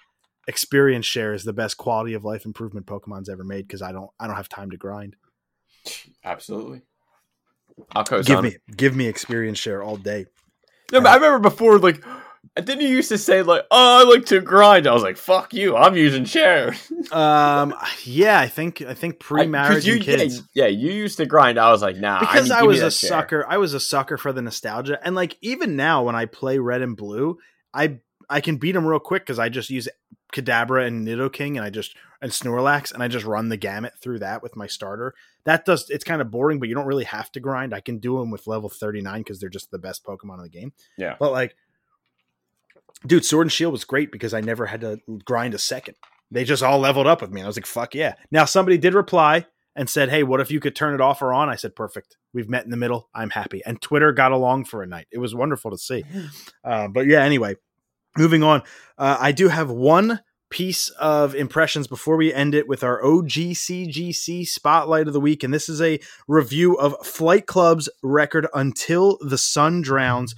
experience 0.46 1.06
share 1.06 1.34
is 1.34 1.44
the 1.44 1.52
best 1.52 1.76
quality 1.76 2.14
of 2.14 2.24
life 2.24 2.44
improvement 2.44 2.86
Pokemon's 2.86 3.28
ever 3.28 3.44
made 3.44 3.66
because 3.66 3.82
I 3.82 3.92
don't 3.92 4.10
I 4.20 4.26
don't 4.26 4.36
have 4.36 4.48
time 4.48 4.70
to 4.70 4.76
grind. 4.76 5.16
Absolutely. 6.24 6.82
I'll 7.94 8.04
co 8.04 8.22
Give 8.22 8.42
me 8.42 8.56
give 8.76 8.96
me 8.96 9.06
experience 9.06 9.58
share 9.58 9.82
all 9.82 9.96
day. 9.96 10.26
No, 10.92 11.00
but 11.00 11.08
I 11.08 11.14
remember 11.16 11.40
before, 11.40 11.78
like, 11.78 12.04
didn't 12.54 12.80
you 12.82 12.88
used 12.88 13.08
to 13.10 13.18
say 13.18 13.42
like, 13.42 13.64
"Oh, 13.70 14.00
I 14.00 14.10
like 14.10 14.26
to 14.26 14.40
grind"? 14.40 14.86
I 14.86 14.92
was 14.92 15.02
like, 15.02 15.16
"Fuck 15.16 15.52
you, 15.52 15.76
I'm 15.76 15.96
using 15.96 16.24
share." 16.24 16.74
Um, 17.12 17.72
yeah, 18.02 18.40
I 18.40 18.48
think 18.48 18.82
I 18.82 18.94
think 18.94 19.20
pre 19.20 19.46
marriage 19.46 19.86
you, 19.86 19.94
and 19.94 20.02
kids. 20.02 20.42
Yeah, 20.54 20.64
yeah, 20.64 20.70
you 20.70 20.90
used 20.90 21.18
to 21.18 21.26
grind. 21.26 21.56
I 21.58 21.70
was 21.70 21.80
like, 21.82 21.96
"Nah," 21.96 22.18
because 22.18 22.50
I, 22.50 22.58
I, 22.58 22.62
need- 22.62 22.66
give 22.66 22.70
me 22.78 22.82
was 22.82 22.94
a 22.94 22.98
share. 22.98 23.08
sucker. 23.08 23.46
I 23.48 23.58
was 23.58 23.74
a 23.74 23.80
sucker 23.80 24.16
for 24.18 24.32
the 24.32 24.42
nostalgia, 24.42 24.98
and 25.04 25.14
like 25.14 25.36
even 25.40 25.76
now 25.76 26.02
when 26.02 26.16
I 26.16 26.24
play 26.26 26.58
Red 26.58 26.82
and 26.82 26.96
Blue, 26.96 27.38
I 27.72 28.00
I 28.28 28.40
can 28.40 28.56
beat 28.56 28.72
them 28.72 28.84
real 28.86 28.98
quick 28.98 29.22
because 29.22 29.38
I 29.38 29.48
just 29.48 29.70
use 29.70 29.88
Kadabra 30.32 30.86
and 30.86 31.06
Nidoking, 31.06 31.56
and 31.56 31.60
I 31.60 31.70
just 31.70 31.96
and 32.20 32.32
Snorlax, 32.32 32.92
and 32.92 33.02
I 33.02 33.08
just 33.08 33.24
run 33.26 33.50
the 33.50 33.56
gamut 33.56 33.92
through 34.00 34.18
that 34.20 34.42
with 34.42 34.56
my 34.56 34.66
starter. 34.66 35.14
That 35.44 35.64
does 35.64 35.88
it's 35.90 36.02
kind 36.04 36.20
of 36.20 36.30
boring, 36.30 36.58
but 36.58 36.68
you 36.68 36.74
don't 36.74 36.86
really 36.86 37.04
have 37.04 37.30
to 37.32 37.40
grind. 37.40 37.72
I 37.72 37.80
can 37.80 37.98
do 37.98 38.18
them 38.18 38.30
with 38.32 38.48
level 38.48 38.68
thirty 38.68 39.00
nine 39.00 39.20
because 39.20 39.38
they're 39.38 39.48
just 39.48 39.70
the 39.70 39.78
best 39.78 40.04
Pokemon 40.04 40.38
in 40.38 40.42
the 40.42 40.48
game. 40.48 40.72
Yeah. 40.96 41.14
but 41.20 41.30
like, 41.30 41.54
dude, 43.04 43.24
Sword 43.24 43.46
and 43.46 43.52
Shield 43.52 43.72
was 43.72 43.84
great 43.84 44.12
because 44.12 44.34
I 44.34 44.40
never 44.40 44.66
had 44.66 44.80
to 44.82 45.00
grind 45.24 45.54
a 45.54 45.58
second. 45.58 45.96
They 46.30 46.44
just 46.44 46.62
all 46.62 46.78
leveled 46.78 47.06
up 47.06 47.20
with 47.20 47.32
me. 47.32 47.42
I 47.42 47.46
was 47.46 47.56
like, 47.56 47.66
fuck 47.66 47.94
yeah. 47.94 48.14
Now 48.30 48.44
somebody 48.44 48.78
did 48.78 48.94
reply 48.94 49.46
and 49.76 49.88
said, 49.88 50.08
Hey, 50.08 50.22
what 50.22 50.40
if 50.40 50.50
you 50.50 50.58
could 50.58 50.74
turn 50.74 50.94
it 50.94 51.00
off 51.00 51.22
or 51.22 51.32
on? 51.32 51.48
I 51.48 51.54
said, 51.54 51.76
Perfect. 51.76 52.16
We've 52.32 52.48
met 52.48 52.64
in 52.64 52.70
the 52.70 52.76
middle. 52.76 53.08
I'm 53.14 53.30
happy. 53.30 53.62
And 53.64 53.80
Twitter 53.80 54.12
got 54.12 54.32
along 54.32 54.64
for 54.64 54.82
a 54.82 54.86
night. 54.86 55.06
It 55.12 55.18
was 55.18 55.34
wonderful 55.34 55.70
to 55.70 55.78
see. 55.78 56.04
Uh, 56.64 56.88
but 56.88 57.06
yeah, 57.06 57.22
anyway, 57.22 57.56
moving 58.16 58.42
on. 58.42 58.62
Uh, 58.98 59.16
I 59.20 59.32
do 59.32 59.48
have 59.48 59.70
one 59.70 60.20
piece 60.48 60.88
of 60.90 61.34
impressions 61.34 61.86
before 61.86 62.16
we 62.16 62.32
end 62.32 62.54
it 62.54 62.68
with 62.68 62.84
our 62.84 63.00
OGCGC 63.02 64.46
spotlight 64.46 65.06
of 65.06 65.12
the 65.12 65.20
week. 65.20 65.42
And 65.42 65.52
this 65.52 65.68
is 65.68 65.80
a 65.80 66.00
review 66.28 66.74
of 66.74 66.94
Flight 67.06 67.46
Club's 67.46 67.88
record 68.02 68.46
Until 68.54 69.18
the 69.20 69.38
Sun 69.38 69.82
Drowns. 69.82 70.34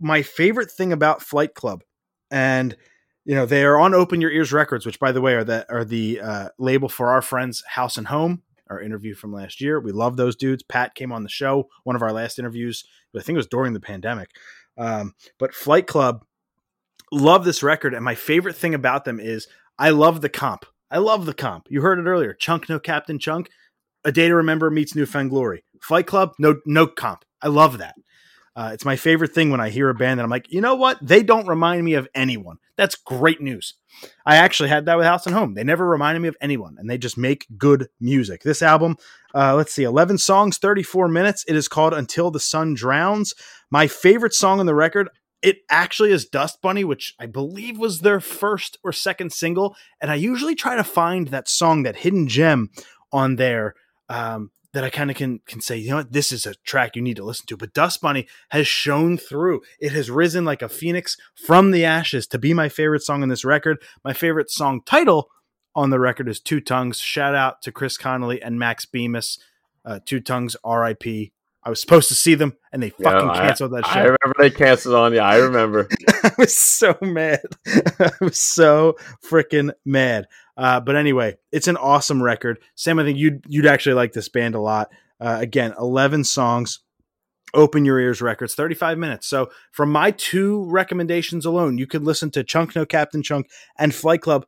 My 0.00 0.22
favorite 0.22 0.70
thing 0.70 0.92
about 0.92 1.22
Flight 1.22 1.54
Club, 1.54 1.82
and 2.30 2.76
you 3.24 3.34
know 3.34 3.46
they 3.46 3.64
are 3.64 3.78
on 3.78 3.94
Open 3.94 4.20
Your 4.20 4.30
Ears 4.30 4.52
Records, 4.52 4.86
which 4.86 4.98
by 4.98 5.12
the 5.12 5.20
way 5.20 5.34
are 5.34 5.44
the 5.44 5.70
are 5.72 5.84
the 5.84 6.20
uh, 6.20 6.48
label 6.58 6.88
for 6.88 7.10
our 7.10 7.22
friends 7.22 7.62
House 7.66 7.96
and 7.96 8.08
Home. 8.08 8.42
Our 8.68 8.80
interview 8.80 9.14
from 9.14 9.32
last 9.32 9.60
year, 9.60 9.80
we 9.80 9.90
love 9.90 10.16
those 10.16 10.36
dudes. 10.36 10.62
Pat 10.62 10.94
came 10.94 11.10
on 11.10 11.24
the 11.24 11.28
show, 11.28 11.68
one 11.82 11.96
of 11.96 12.02
our 12.02 12.12
last 12.12 12.38
interviews. 12.38 12.84
I 13.16 13.20
think 13.20 13.34
it 13.34 13.38
was 13.38 13.48
during 13.48 13.72
the 13.72 13.80
pandemic. 13.80 14.30
Um, 14.78 15.14
but 15.38 15.54
Flight 15.54 15.88
Club, 15.88 16.24
love 17.10 17.44
this 17.44 17.64
record, 17.64 17.94
and 17.94 18.04
my 18.04 18.14
favorite 18.14 18.54
thing 18.54 18.74
about 18.74 19.04
them 19.04 19.18
is 19.18 19.48
I 19.76 19.90
love 19.90 20.20
the 20.20 20.28
comp. 20.28 20.66
I 20.88 20.98
love 20.98 21.26
the 21.26 21.34
comp. 21.34 21.66
You 21.68 21.82
heard 21.82 21.98
it 21.98 22.06
earlier. 22.06 22.32
Chunk 22.32 22.68
no 22.68 22.78
Captain 22.78 23.18
Chunk. 23.18 23.50
A 24.04 24.12
Day 24.12 24.28
to 24.28 24.34
Remember 24.36 24.70
meets 24.70 24.94
New 24.94 25.06
Found 25.06 25.30
Glory. 25.30 25.64
Flight 25.82 26.06
Club, 26.06 26.32
no 26.38 26.60
no 26.64 26.86
comp. 26.86 27.24
I 27.42 27.48
love 27.48 27.78
that. 27.78 27.96
Uh, 28.60 28.72
it's 28.74 28.84
my 28.84 28.94
favorite 28.96 29.32
thing 29.32 29.48
when 29.48 29.58
I 29.58 29.70
hear 29.70 29.88
a 29.88 29.94
band 29.94 30.20
that 30.20 30.24
I'm 30.24 30.28
like, 30.28 30.52
you 30.52 30.60
know 30.60 30.74
what? 30.74 30.98
They 31.00 31.22
don't 31.22 31.48
remind 31.48 31.82
me 31.82 31.94
of 31.94 32.06
anyone. 32.14 32.58
That's 32.76 32.94
great 32.94 33.40
news. 33.40 33.72
I 34.26 34.36
actually 34.36 34.68
had 34.68 34.84
that 34.84 34.98
with 34.98 35.06
House 35.06 35.24
and 35.24 35.34
Home. 35.34 35.54
They 35.54 35.64
never 35.64 35.88
reminded 35.88 36.20
me 36.20 36.28
of 36.28 36.36
anyone, 36.42 36.76
and 36.78 36.90
they 36.90 36.98
just 36.98 37.16
make 37.16 37.46
good 37.56 37.88
music. 38.00 38.42
This 38.42 38.60
album, 38.60 38.98
uh, 39.34 39.54
let's 39.54 39.72
see, 39.72 39.84
11 39.84 40.18
songs, 40.18 40.58
34 40.58 41.08
minutes. 41.08 41.42
It 41.48 41.56
is 41.56 41.68
called 41.68 41.94
Until 41.94 42.30
the 42.30 42.38
Sun 42.38 42.74
Drowns. 42.74 43.32
My 43.70 43.86
favorite 43.86 44.34
song 44.34 44.60
on 44.60 44.66
the 44.66 44.74
record, 44.74 45.08
it 45.40 45.60
actually 45.70 46.12
is 46.12 46.26
Dust 46.26 46.60
Bunny, 46.60 46.84
which 46.84 47.14
I 47.18 47.24
believe 47.24 47.78
was 47.78 48.00
their 48.00 48.20
first 48.20 48.76
or 48.84 48.92
second 48.92 49.32
single. 49.32 49.74
And 50.02 50.10
I 50.10 50.16
usually 50.16 50.54
try 50.54 50.76
to 50.76 50.84
find 50.84 51.28
that 51.28 51.48
song, 51.48 51.84
that 51.84 51.96
hidden 51.96 52.28
gem 52.28 52.68
on 53.10 53.36
there. 53.36 53.74
Um, 54.10 54.50
that 54.72 54.84
I 54.84 54.90
kind 54.90 55.10
of 55.10 55.16
can 55.16 55.40
can 55.46 55.60
say, 55.60 55.76
you 55.76 55.90
know 55.90 55.96
what, 55.96 56.12
this 56.12 56.30
is 56.32 56.46
a 56.46 56.54
track 56.64 56.94
you 56.96 57.02
need 57.02 57.16
to 57.16 57.24
listen 57.24 57.46
to. 57.46 57.56
But 57.56 57.74
Dust 57.74 58.00
Bunny 58.00 58.26
has 58.50 58.66
shown 58.68 59.18
through. 59.18 59.62
It 59.80 59.92
has 59.92 60.10
risen 60.10 60.44
like 60.44 60.62
a 60.62 60.68
phoenix 60.68 61.16
from 61.34 61.70
the 61.72 61.84
ashes 61.84 62.26
to 62.28 62.38
be 62.38 62.54
my 62.54 62.68
favorite 62.68 63.02
song 63.02 63.22
on 63.22 63.28
this 63.28 63.44
record. 63.44 63.78
My 64.04 64.12
favorite 64.12 64.50
song 64.50 64.80
title 64.86 65.28
on 65.74 65.90
the 65.90 65.98
record 66.00 66.28
is 66.28 66.40
Two 66.40 66.60
Tongues. 66.60 66.98
Shout 66.98 67.34
out 67.34 67.62
to 67.62 67.72
Chris 67.72 67.96
Conley 67.96 68.40
and 68.42 68.58
Max 68.58 68.84
Bemis. 68.86 69.38
Uh, 69.84 69.98
Two 70.04 70.20
Tongues, 70.20 70.56
R.I.P. 70.62 71.32
I 71.62 71.68
was 71.68 71.80
supposed 71.80 72.08
to 72.08 72.14
see 72.14 72.34
them, 72.34 72.56
and 72.72 72.82
they 72.82 72.92
Yeah, 72.98 73.10
fucking 73.10 73.28
I- 73.30 73.34
canceled 73.48 73.72
that 73.72 73.86
show. 73.86 73.92
I 73.92 74.02
remember 74.04 74.34
they 74.38 74.50
canceled 74.50 74.94
on 74.94 75.12
you. 75.12 75.18
I 75.20 75.36
remember. 75.36 75.88
I 76.24 76.30
was 76.38 76.56
so 76.56 76.96
mad. 77.02 77.42
I 77.66 78.10
was 78.20 78.40
so 78.40 78.96
freaking 79.28 79.70
mad. 79.84 80.26
Uh, 80.60 80.78
but 80.78 80.94
anyway, 80.94 81.38
it's 81.52 81.68
an 81.68 81.78
awesome 81.78 82.22
record. 82.22 82.58
Sam, 82.74 82.98
I 82.98 83.04
think 83.04 83.18
you'd 83.18 83.42
you'd 83.48 83.66
actually 83.66 83.94
like 83.94 84.12
this 84.12 84.28
band 84.28 84.54
a 84.54 84.60
lot. 84.60 84.90
Uh, 85.18 85.38
again, 85.40 85.74
eleven 85.78 86.22
songs. 86.22 86.80
Open 87.52 87.84
Your 87.84 87.98
Ears 87.98 88.22
Records, 88.22 88.54
35 88.54 88.96
minutes. 88.96 89.26
So, 89.26 89.50
from 89.72 89.90
my 89.90 90.12
two 90.12 90.64
recommendations 90.66 91.44
alone, 91.44 91.78
you 91.78 91.86
could 91.88 92.04
listen 92.04 92.30
to 92.30 92.44
Chunk 92.44 92.76
No 92.76 92.86
Captain 92.86 93.24
Chunk 93.24 93.50
and 93.76 93.92
Flight 93.92 94.20
Club 94.20 94.46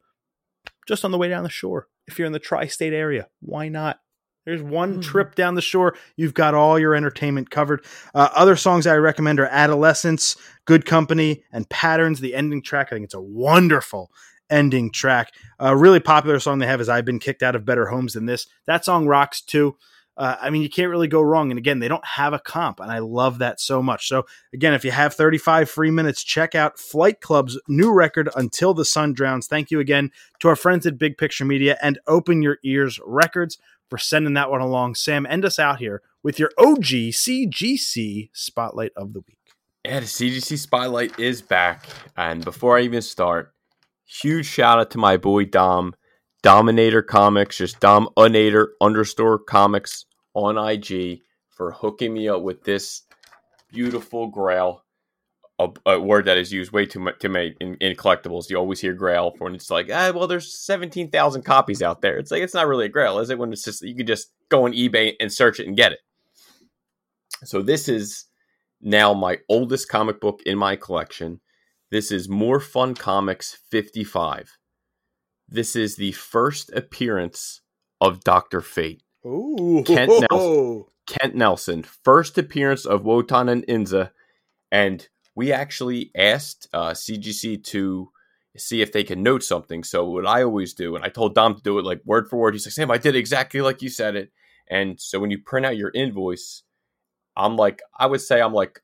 just 0.86 1.04
on 1.04 1.10
the 1.10 1.18
way 1.18 1.28
down 1.28 1.42
the 1.42 1.50
shore. 1.50 1.88
If 2.06 2.16
you're 2.16 2.26
in 2.26 2.32
the 2.32 2.38
tri 2.38 2.66
state 2.66 2.92
area, 2.92 3.26
why 3.40 3.68
not? 3.68 3.98
There's 4.44 4.62
one 4.62 4.92
mm-hmm. 4.92 5.00
trip 5.00 5.34
down 5.34 5.56
the 5.56 5.62
shore. 5.62 5.96
You've 6.16 6.34
got 6.34 6.54
all 6.54 6.78
your 6.78 6.94
entertainment 6.94 7.50
covered. 7.50 7.84
Uh, 8.14 8.28
other 8.34 8.54
songs 8.54 8.86
I 8.86 8.96
recommend 8.96 9.40
are 9.40 9.46
Adolescence, 9.46 10.36
Good 10.64 10.86
Company, 10.86 11.42
and 11.52 11.68
Patterns. 11.68 12.20
The 12.20 12.36
ending 12.36 12.62
track, 12.62 12.88
I 12.88 12.96
think 12.96 13.04
it's 13.04 13.14
a 13.14 13.20
wonderful 13.20 14.12
ending 14.52 14.92
track. 14.92 15.32
A 15.58 15.76
really 15.76 15.98
popular 15.98 16.38
song 16.38 16.58
they 16.58 16.66
have 16.66 16.80
is 16.80 16.88
I've 16.88 17.04
Been 17.04 17.18
Kicked 17.18 17.42
Out 17.42 17.56
of 17.56 17.64
Better 17.64 17.86
Homes 17.86 18.12
Than 18.12 18.26
This. 18.26 18.46
That 18.66 18.84
song 18.84 19.06
rocks 19.06 19.40
too. 19.40 19.76
Uh, 20.16 20.36
I 20.40 20.50
mean, 20.50 20.60
you 20.60 20.68
can't 20.68 20.90
really 20.90 21.08
go 21.08 21.22
wrong. 21.22 21.50
And 21.50 21.58
again, 21.58 21.78
they 21.78 21.88
don't 21.88 22.04
have 22.04 22.34
a 22.34 22.38
comp, 22.38 22.80
and 22.80 22.92
I 22.92 22.98
love 22.98 23.38
that 23.38 23.60
so 23.60 23.82
much. 23.82 24.08
So, 24.08 24.26
again, 24.52 24.74
if 24.74 24.84
you 24.84 24.90
have 24.90 25.14
35 25.14 25.70
free 25.70 25.90
minutes, 25.90 26.22
check 26.22 26.54
out 26.54 26.78
Flight 26.78 27.20
Club's 27.20 27.58
new 27.66 27.90
record, 27.92 28.28
Until 28.36 28.74
the 28.74 28.84
Sun 28.84 29.14
Drowns. 29.14 29.46
Thank 29.46 29.70
you 29.70 29.80
again 29.80 30.10
to 30.40 30.48
our 30.48 30.56
friends 30.56 30.86
at 30.86 30.98
Big 30.98 31.16
Picture 31.16 31.46
Media 31.46 31.78
and 31.80 31.98
Open 32.06 32.42
Your 32.42 32.58
Ears 32.62 33.00
Records 33.06 33.58
for 33.88 33.96
sending 33.96 34.34
that 34.34 34.50
one 34.50 34.60
along. 34.60 34.96
Sam, 34.96 35.26
end 35.26 35.46
us 35.46 35.58
out 35.58 35.78
here 35.78 36.02
with 36.22 36.38
your 36.38 36.50
OG 36.58 37.12
CGC 37.12 38.28
Spotlight 38.32 38.92
of 38.96 39.14
the 39.14 39.20
Week. 39.20 39.38
Yeah, 39.84 40.00
the 40.00 40.06
CGC 40.06 40.58
Spotlight 40.58 41.18
is 41.18 41.42
back. 41.42 41.86
And 42.16 42.44
before 42.44 42.78
I 42.78 42.82
even 42.82 43.02
start, 43.02 43.52
huge 44.20 44.46
shout 44.46 44.78
out 44.78 44.90
to 44.90 44.98
my 44.98 45.16
boy 45.16 45.44
Dom, 45.44 45.94
Dominator 46.42 47.02
Comics, 47.02 47.58
just 47.58 47.80
Dom 47.80 48.08
Unator 48.16 48.68
underscore 48.80 49.38
comics 49.38 50.04
on 50.34 50.58
IG 50.58 51.20
for 51.50 51.72
hooking 51.72 52.12
me 52.12 52.28
up 52.28 52.42
with 52.42 52.64
this 52.64 53.02
beautiful 53.70 54.28
grail 54.28 54.82
a, 55.58 55.68
a, 55.86 56.00
word 56.00 56.24
that 56.26 56.38
is 56.38 56.52
used 56.52 56.72
way 56.72 56.86
too 56.86 57.00
much 57.00 57.18
to 57.20 57.28
make 57.28 57.56
in, 57.60 57.76
in, 57.76 57.96
collectibles. 57.96 58.50
You 58.50 58.56
always 58.56 58.80
hear 58.80 58.92
Grail 58.92 59.34
when 59.38 59.54
it's 59.54 59.70
like, 59.70 59.90
ah, 59.92 60.12
well, 60.14 60.26
there's 60.26 60.58
seventeen 60.58 61.10
thousand 61.10 61.42
copies 61.42 61.82
out 61.82 62.00
there. 62.00 62.18
It's 62.18 62.30
like 62.30 62.42
it's 62.42 62.54
not 62.54 62.66
really 62.66 62.86
a 62.86 62.90
Grail, 62.90 63.18
is 63.18 63.30
it? 63.30 63.38
When 63.38 63.52
it's 63.52 63.64
just 63.64 63.82
you 63.82 63.94
can 63.94 64.06
just 64.06 64.32
go 64.48 64.64
on 64.64 64.72
eBay 64.72 65.14
and 65.20 65.32
search 65.32 65.60
it 65.60 65.66
and 65.66 65.76
get 65.76 65.92
it. 65.92 66.00
So 67.44 67.62
this 67.62 67.88
is 67.88 68.26
now 68.80 69.14
my 69.14 69.38
oldest 69.48 69.88
comic 69.88 70.20
book 70.20 70.40
in 70.46 70.58
my 70.58 70.76
collection. 70.76 71.40
This 71.92 72.10
is 72.10 72.26
More 72.26 72.58
Fun 72.58 72.94
Comics 72.94 73.58
55. 73.70 74.56
This 75.46 75.76
is 75.76 75.96
the 75.96 76.12
first 76.12 76.72
appearance 76.72 77.60
of 78.00 78.24
Doctor 78.24 78.62
Fate. 78.62 79.02
Ooh. 79.26 79.84
Kent 79.86 80.10
Nelson. 80.30 80.84
Kent 81.06 81.34
Nelson, 81.34 81.82
first 81.82 82.38
appearance 82.38 82.86
of 82.86 83.04
Wotan 83.04 83.50
and 83.50 83.66
Inza, 83.66 84.12
and 84.70 85.06
we 85.34 85.52
actually 85.52 86.10
asked 86.16 86.66
uh, 86.72 86.92
CGC 86.92 87.62
to 87.64 88.08
see 88.56 88.80
if 88.80 88.92
they 88.92 89.04
can 89.04 89.22
note 89.22 89.42
something. 89.42 89.84
So 89.84 90.08
what 90.08 90.26
I 90.26 90.44
always 90.44 90.72
do, 90.72 90.96
and 90.96 91.04
I 91.04 91.10
told 91.10 91.34
Dom 91.34 91.56
to 91.56 91.62
do 91.62 91.78
it 91.78 91.84
like 91.84 92.00
word 92.06 92.26
for 92.26 92.38
word. 92.38 92.54
He's 92.54 92.64
like, 92.64 92.72
Sam, 92.72 92.90
I 92.90 92.96
did 92.96 93.16
exactly 93.16 93.60
like 93.60 93.82
you 93.82 93.90
said 93.90 94.16
it. 94.16 94.32
And 94.70 94.98
so 94.98 95.20
when 95.20 95.30
you 95.30 95.42
print 95.44 95.66
out 95.66 95.76
your 95.76 95.90
invoice, 95.94 96.62
I'm 97.36 97.56
like, 97.56 97.82
I 97.98 98.06
would 98.06 98.22
say 98.22 98.40
I'm 98.40 98.54
like 98.54 98.80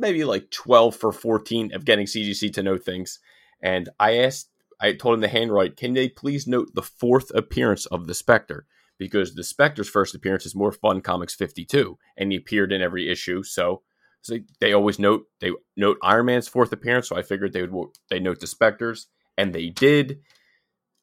maybe 0.00 0.24
like 0.24 0.50
12 0.50 0.96
for 0.96 1.12
14 1.12 1.74
of 1.74 1.84
getting 1.84 2.06
CGC 2.06 2.52
to 2.54 2.62
note 2.62 2.84
things. 2.84 3.18
And 3.62 3.88
I 3.98 4.18
asked, 4.18 4.48
I 4.80 4.94
told 4.94 5.16
him 5.16 5.20
to 5.22 5.28
handwrite, 5.28 5.76
can 5.76 5.92
they 5.94 6.08
please 6.08 6.46
note 6.46 6.74
the 6.74 6.82
fourth 6.82 7.30
appearance 7.34 7.86
of 7.86 8.06
the 8.06 8.14
Spectre? 8.14 8.66
Because 8.98 9.34
the 9.34 9.44
Spectre's 9.44 9.88
first 9.88 10.14
appearance 10.14 10.46
is 10.46 10.54
more 10.54 10.72
fun 10.72 11.00
comics 11.00 11.34
52, 11.34 11.98
and 12.16 12.32
he 12.32 12.38
appeared 12.38 12.72
in 12.72 12.82
every 12.82 13.10
issue. 13.10 13.42
So 13.42 13.82
so 14.22 14.38
they 14.60 14.72
always 14.72 14.98
note 14.98 15.26
they 15.40 15.52
note 15.76 15.98
Iron 16.02 16.26
Man's 16.26 16.48
fourth 16.48 16.72
appearance, 16.72 17.08
so 17.08 17.16
I 17.16 17.22
figured 17.22 17.52
they 17.52 17.62
would 17.62 17.88
they 18.10 18.20
note 18.20 18.40
the 18.40 18.46
Spectres, 18.46 19.06
and 19.38 19.54
they 19.54 19.68
did. 19.68 20.20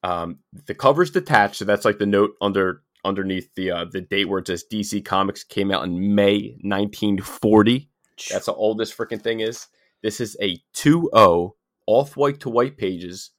Um, 0.04 0.38
the 0.66 0.74
cover's 0.74 1.10
detached, 1.10 1.56
so 1.56 1.64
that's 1.64 1.84
like 1.84 1.98
the 1.98 2.06
note 2.06 2.34
under 2.40 2.82
underneath 3.04 3.52
the 3.56 3.70
uh, 3.72 3.84
the 3.90 4.00
date 4.00 4.26
where 4.26 4.38
it 4.38 4.46
says 4.46 4.64
DC 4.70 5.04
Comics 5.04 5.42
came 5.42 5.72
out 5.72 5.84
in 5.84 6.14
May 6.14 6.56
1940. 6.62 7.90
That's 8.30 8.46
the 8.46 8.54
oldest 8.54 8.96
freaking 8.96 9.22
thing 9.22 9.40
is. 9.40 9.66
This 10.02 10.20
is 10.20 10.36
a 10.40 10.58
2-0 10.74 11.52
off 11.86 12.16
white 12.16 12.40
to 12.40 12.50
white 12.50 12.76
pages. 12.76 13.30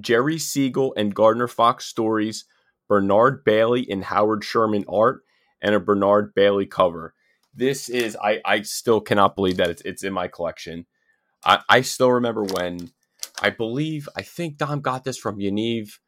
Jerry 0.00 0.38
Siegel 0.38 0.94
and 0.96 1.14
Gardner 1.14 1.48
Fox 1.48 1.86
stories, 1.86 2.44
Bernard 2.88 3.44
Bailey 3.44 3.86
and 3.90 4.04
Howard 4.04 4.44
Sherman 4.44 4.84
art, 4.88 5.22
and 5.60 5.74
a 5.74 5.80
Bernard 5.80 6.34
Bailey 6.34 6.66
cover 6.66 7.14
this 7.58 7.88
is 7.88 8.16
I 8.22 8.40
I 8.44 8.62
still 8.62 9.00
cannot 9.00 9.34
believe 9.34 9.56
that 9.56 9.70
it's 9.70 9.82
it's 9.84 10.04
in 10.04 10.12
my 10.12 10.28
collection. 10.28 10.86
I 11.44 11.60
I 11.68 11.80
still 11.82 12.12
remember 12.12 12.44
when 12.44 12.90
I 13.42 13.50
believe 13.50 14.08
I 14.16 14.22
think 14.22 14.58
Dom 14.58 14.80
got 14.80 15.04
this 15.04 15.18
from 15.18 15.38
Yaniv, 15.38 15.98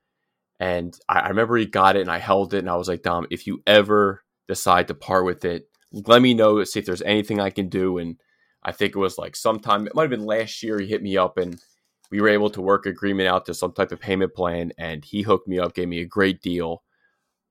and 0.60 0.96
I, 1.08 1.20
I 1.20 1.28
remember 1.28 1.56
he 1.56 1.66
got 1.66 1.96
it 1.96 2.02
and 2.02 2.10
I 2.10 2.18
held 2.18 2.54
it 2.54 2.58
and 2.60 2.70
I 2.70 2.76
was 2.76 2.88
like 2.88 3.02
Dom, 3.02 3.26
if 3.30 3.46
you 3.46 3.62
ever 3.66 4.22
decide 4.48 4.88
to 4.88 4.94
part 4.94 5.24
with 5.24 5.44
it, 5.44 5.69
let 5.92 6.22
me 6.22 6.34
know 6.34 6.62
see 6.64 6.80
if 6.80 6.86
there's 6.86 7.02
anything 7.02 7.40
I 7.40 7.50
can 7.50 7.68
do. 7.68 7.98
And 7.98 8.20
I 8.62 8.72
think 8.72 8.94
it 8.94 8.98
was 8.98 9.18
like 9.18 9.36
sometime 9.36 9.86
it 9.86 9.94
might 9.94 10.02
have 10.02 10.10
been 10.10 10.26
last 10.26 10.62
year 10.62 10.78
he 10.78 10.86
hit 10.86 11.02
me 11.02 11.16
up 11.16 11.38
and 11.38 11.60
we 12.10 12.20
were 12.20 12.28
able 12.28 12.50
to 12.50 12.60
work 12.60 12.86
agreement 12.86 13.28
out 13.28 13.46
to 13.46 13.54
some 13.54 13.72
type 13.72 13.92
of 13.92 14.00
payment 14.00 14.34
plan 14.34 14.72
and 14.78 15.04
he 15.04 15.22
hooked 15.22 15.48
me 15.48 15.58
up, 15.58 15.74
gave 15.74 15.88
me 15.88 16.00
a 16.00 16.06
great 16.06 16.42
deal. 16.42 16.82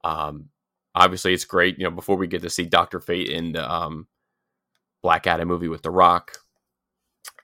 Um, 0.03 0.49
obviously 0.95 1.33
it's 1.33 1.45
great. 1.45 1.77
You 1.77 1.85
know, 1.85 1.91
before 1.91 2.17
we 2.17 2.27
get 2.27 2.41
to 2.41 2.49
see 2.49 2.65
Doctor 2.65 2.99
Fate 2.99 3.29
in 3.29 3.53
the 3.53 3.71
um, 3.71 4.07
Black 5.01 5.27
Adam 5.27 5.47
movie 5.47 5.67
with 5.67 5.81
The 5.81 5.91
Rock. 5.91 6.37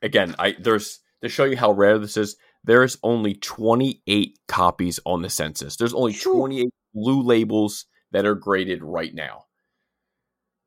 Again, 0.02 0.36
I 0.38 0.56
there's 0.60 1.00
to 1.22 1.30
show 1.30 1.46
you 1.46 1.58
how 1.58 1.72
rare 1.72 1.98
this 1.98 2.18
is. 2.18 2.36
There 2.64 2.84
is 2.84 2.98
only 3.04 3.36
28 3.36 4.40
copies 4.48 5.00
on 5.06 5.22
the 5.22 5.30
census. 5.30 5.76
There's 5.76 5.94
only 5.94 6.14
28 6.14 6.68
blue 6.94 7.22
labels 7.22 7.86
that 8.12 8.26
are 8.26 8.36
graded 8.36 8.84
right 8.84 9.14
now. 9.14 9.46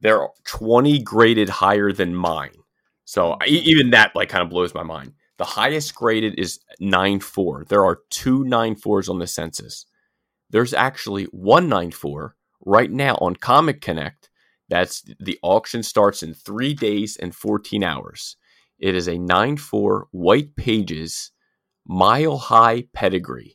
There 0.00 0.22
are 0.22 0.30
20 0.44 1.00
graded 1.00 1.48
higher 1.48 1.92
than 1.92 2.14
mine. 2.14 2.54
So 3.04 3.32
I, 3.40 3.46
mm. 3.46 3.62
even 3.64 3.90
that 3.90 4.14
like 4.14 4.28
kind 4.28 4.42
of 4.42 4.50
blows 4.50 4.74
my 4.74 4.82
mind. 4.82 5.14
The 5.38 5.44
highest 5.44 5.94
graded 5.94 6.38
is 6.38 6.60
9.4. 6.80 7.68
There 7.68 7.84
are 7.84 8.00
two 8.10 8.44
9.4s 8.44 9.08
on 9.08 9.18
the 9.18 9.26
census. 9.26 9.86
There's 10.50 10.74
actually 10.74 11.24
one 11.24 11.68
9.4 11.68 12.32
right 12.64 12.90
now 12.90 13.14
on 13.16 13.36
Comic 13.36 13.80
Connect. 13.80 14.30
That's 14.68 15.02
the 15.20 15.38
auction 15.42 15.82
starts 15.82 16.22
in 16.22 16.34
three 16.34 16.74
days 16.74 17.16
and 17.16 17.34
14 17.34 17.82
hours. 17.82 18.36
It 18.78 18.94
is 18.94 19.08
a 19.08 19.18
9 19.18 19.56
4 19.56 20.08
white 20.10 20.56
pages, 20.56 21.32
mile 21.86 22.38
high 22.38 22.84
pedigree. 22.92 23.54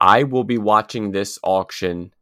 I 0.00 0.24
will 0.24 0.44
be 0.44 0.58
watching 0.58 1.10
this 1.10 1.38
auction 1.42 2.12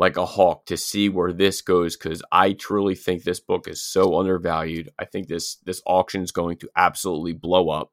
like 0.00 0.16
a 0.16 0.24
hawk 0.24 0.64
to 0.64 0.78
see 0.78 1.10
where 1.10 1.30
this 1.30 1.60
goes 1.60 1.94
because 1.94 2.22
I 2.32 2.54
truly 2.54 2.94
think 2.94 3.22
this 3.22 3.38
book 3.38 3.68
is 3.68 3.82
so 3.82 4.18
undervalued. 4.18 4.88
I 4.98 5.04
think 5.04 5.28
this 5.28 5.56
this 5.56 5.82
auction 5.84 6.22
is 6.22 6.32
going 6.32 6.56
to 6.58 6.70
absolutely 6.74 7.34
blow 7.34 7.68
up. 7.68 7.92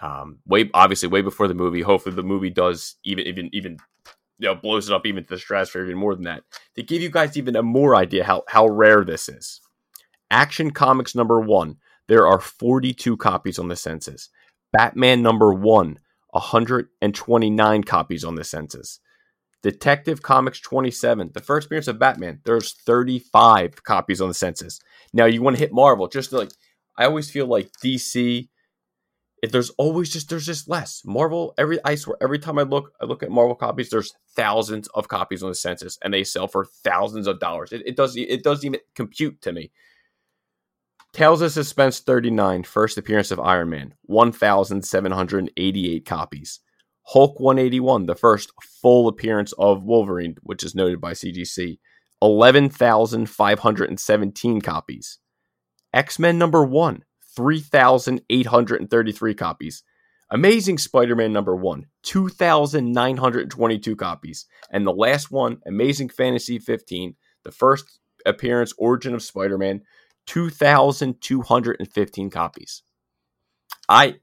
Um, 0.00 0.40
way 0.46 0.68
obviously 0.74 1.08
way 1.08 1.22
before 1.22 1.46
the 1.46 1.54
movie. 1.54 1.80
Hopefully 1.80 2.16
the 2.16 2.24
movie 2.24 2.50
does 2.50 2.96
even 3.04 3.24
even 3.24 3.50
even 3.52 3.76
you 4.40 4.48
know 4.48 4.56
blows 4.56 4.90
it 4.90 4.94
up 4.94 5.06
even 5.06 5.22
to 5.22 5.30
the 5.30 5.38
stratosphere, 5.38 5.84
even 5.84 5.96
more 5.96 6.16
than 6.16 6.24
that. 6.24 6.42
To 6.74 6.82
give 6.82 7.02
you 7.02 7.08
guys 7.08 7.38
even 7.38 7.54
a 7.54 7.62
more 7.62 7.94
idea 7.94 8.24
how 8.24 8.42
how 8.48 8.66
rare 8.66 9.04
this 9.04 9.28
is. 9.28 9.60
Action 10.32 10.72
Comics 10.72 11.14
number 11.14 11.40
one, 11.40 11.76
there 12.08 12.26
are 12.26 12.40
42 12.40 13.16
copies 13.16 13.60
on 13.60 13.68
the 13.68 13.76
census. 13.76 14.28
Batman 14.72 15.22
number 15.22 15.54
one, 15.54 16.00
129 16.30 17.84
copies 17.84 18.24
on 18.24 18.34
the 18.34 18.44
census. 18.44 18.98
Detective 19.62 20.22
Comics 20.22 20.60
27, 20.60 21.30
the 21.34 21.40
first 21.40 21.66
appearance 21.66 21.88
of 21.88 21.98
Batman, 21.98 22.40
there's 22.44 22.74
35 22.82 23.82
copies 23.82 24.20
on 24.20 24.28
the 24.28 24.34
census. 24.34 24.78
Now 25.12 25.24
you 25.24 25.42
want 25.42 25.56
to 25.56 25.60
hit 25.60 25.72
Marvel, 25.72 26.08
just 26.08 26.32
like 26.32 26.50
I 26.96 27.04
always 27.04 27.30
feel 27.30 27.46
like 27.46 27.70
DC 27.82 28.48
if 29.42 29.52
there's 29.52 29.70
always 29.70 30.12
just 30.12 30.28
there's 30.28 30.46
just 30.46 30.68
less. 30.68 31.02
Marvel 31.04 31.54
every 31.58 31.78
i 31.84 31.94
swear 31.94 32.16
every 32.20 32.38
time 32.38 32.58
i 32.58 32.62
look 32.62 32.92
i 33.00 33.04
look 33.04 33.22
at 33.22 33.30
marvel 33.30 33.54
copies 33.54 33.90
there's 33.90 34.12
thousands 34.34 34.88
of 34.88 35.08
copies 35.08 35.42
on 35.42 35.48
the 35.48 35.54
census 35.54 35.98
and 36.02 36.12
they 36.12 36.24
sell 36.24 36.48
for 36.48 36.64
thousands 36.64 37.26
of 37.26 37.40
dollars. 37.40 37.72
It, 37.72 37.82
it 37.86 37.96
does 37.96 38.16
it 38.16 38.42
doesn't 38.42 38.66
even 38.66 38.80
compute 38.94 39.40
to 39.42 39.52
me. 39.52 39.70
Tales 41.12 41.40
of 41.40 41.52
suspense 41.52 42.00
39 42.00 42.64
first 42.64 42.98
appearance 42.98 43.30
of 43.30 43.40
iron 43.40 43.70
man 43.70 43.94
1788 44.02 46.04
copies 46.04 46.60
hulk 47.08 47.40
181 47.40 48.06
the 48.06 48.14
first 48.14 48.52
full 48.62 49.08
appearance 49.08 49.52
of 49.58 49.82
wolverine 49.82 50.36
which 50.42 50.62
is 50.62 50.74
noted 50.74 51.00
by 51.00 51.12
cgc 51.12 51.78
11517 52.20 54.60
copies 54.60 55.18
x-men 55.94 56.38
number 56.38 56.64
one 56.64 57.02
3,833 57.38 59.34
copies. 59.34 59.82
Amazing 60.30 60.76
Spider 60.78 61.14
Man 61.14 61.32
number 61.32 61.54
one, 61.54 61.86
2,922 62.02 63.94
copies. 63.94 64.46
And 64.72 64.84
the 64.84 64.92
last 64.92 65.30
one, 65.30 65.58
Amazing 65.64 66.08
Fantasy 66.08 66.58
15, 66.58 67.14
the 67.44 67.52
first 67.52 68.00
appearance, 68.26 68.74
Origin 68.76 69.14
of 69.14 69.22
Spider 69.22 69.56
Man, 69.56 69.82
2,215 70.26 72.30
copies. 72.30 72.82
I, 73.88 74.16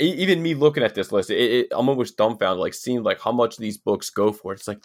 even 0.00 0.42
me 0.42 0.54
looking 0.54 0.82
at 0.82 0.94
this 0.94 1.12
list, 1.12 1.30
it, 1.30 1.38
it, 1.38 1.66
I'm 1.72 1.88
almost 1.88 2.16
dumbfounded, 2.16 2.60
like 2.60 2.74
seeing 2.74 3.02
like 3.02 3.20
how 3.20 3.32
much 3.32 3.56
these 3.56 3.78
books 3.78 4.10
go 4.10 4.32
for. 4.32 4.52
It's 4.52 4.68
like, 4.68 4.82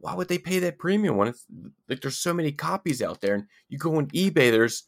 why 0.00 0.14
would 0.14 0.28
they 0.28 0.38
pay 0.38 0.58
that 0.60 0.78
premium 0.78 1.16
when 1.16 1.28
it's 1.28 1.46
like 1.88 2.00
there's 2.00 2.18
so 2.18 2.34
many 2.34 2.52
copies 2.52 3.02
out 3.02 3.20
there? 3.20 3.34
And 3.34 3.44
you 3.68 3.78
go 3.78 3.96
on 3.96 4.06
eBay, 4.08 4.50
there's 4.50 4.84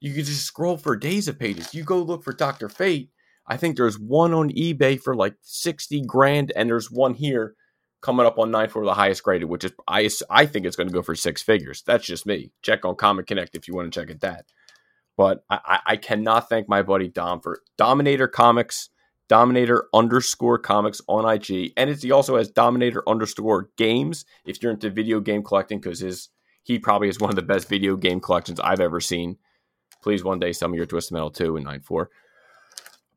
you 0.00 0.14
can 0.14 0.24
just 0.24 0.44
scroll 0.44 0.76
for 0.76 0.96
days 0.96 1.28
of 1.28 1.38
pages. 1.38 1.74
You 1.74 1.84
go 1.84 1.98
look 1.98 2.24
for 2.24 2.32
Doctor 2.32 2.68
Fate. 2.68 3.10
I 3.46 3.56
think 3.56 3.76
there's 3.76 3.98
one 3.98 4.32
on 4.32 4.50
eBay 4.50 5.00
for 5.00 5.14
like 5.14 5.34
sixty 5.42 6.02
grand, 6.02 6.52
and 6.56 6.68
there's 6.68 6.90
one 6.90 7.14
here 7.14 7.54
coming 8.00 8.24
up 8.24 8.38
on 8.38 8.50
nine 8.50 8.68
for 8.68 8.84
the 8.84 8.94
highest 8.94 9.22
graded, 9.22 9.48
which 9.48 9.64
is 9.64 9.72
I 9.86 10.08
I 10.30 10.46
think 10.46 10.66
it's 10.66 10.76
going 10.76 10.88
to 10.88 10.94
go 10.94 11.02
for 11.02 11.14
six 11.14 11.42
figures. 11.42 11.82
That's 11.86 12.06
just 12.06 12.26
me. 12.26 12.52
Check 12.62 12.84
on 12.84 12.96
Comic 12.96 13.26
Connect 13.26 13.54
if 13.54 13.68
you 13.68 13.74
want 13.74 13.92
to 13.92 14.00
check 14.00 14.10
it 14.10 14.20
that. 14.20 14.46
But 15.20 15.44
I, 15.50 15.80
I 15.84 15.96
cannot 15.96 16.48
thank 16.48 16.66
my 16.66 16.80
buddy 16.80 17.06
Dom 17.06 17.42
for 17.42 17.60
Dominator 17.76 18.26
Comics, 18.26 18.88
Dominator 19.28 19.86
underscore 19.92 20.56
comics 20.56 21.02
on 21.08 21.30
IG, 21.30 21.74
and 21.76 21.94
he 21.94 22.10
also 22.10 22.38
has 22.38 22.48
Dominator 22.48 23.06
underscore 23.06 23.68
games 23.76 24.24
if 24.46 24.62
you're 24.62 24.72
into 24.72 24.88
video 24.88 25.20
game 25.20 25.42
collecting 25.42 25.78
because 25.78 26.00
his 26.00 26.30
he 26.62 26.78
probably 26.78 27.10
is 27.10 27.20
one 27.20 27.28
of 27.28 27.36
the 27.36 27.42
best 27.42 27.68
video 27.68 27.96
game 27.96 28.18
collections 28.18 28.60
I've 28.60 28.80
ever 28.80 28.98
seen. 28.98 29.36
Please 30.02 30.24
one 30.24 30.38
day 30.38 30.54
sell 30.54 30.70
me 30.70 30.78
your 30.78 30.86
Twisted 30.86 31.12
Metal 31.12 31.30
2 31.30 31.54
and 31.58 31.66
9-4. 31.66 32.06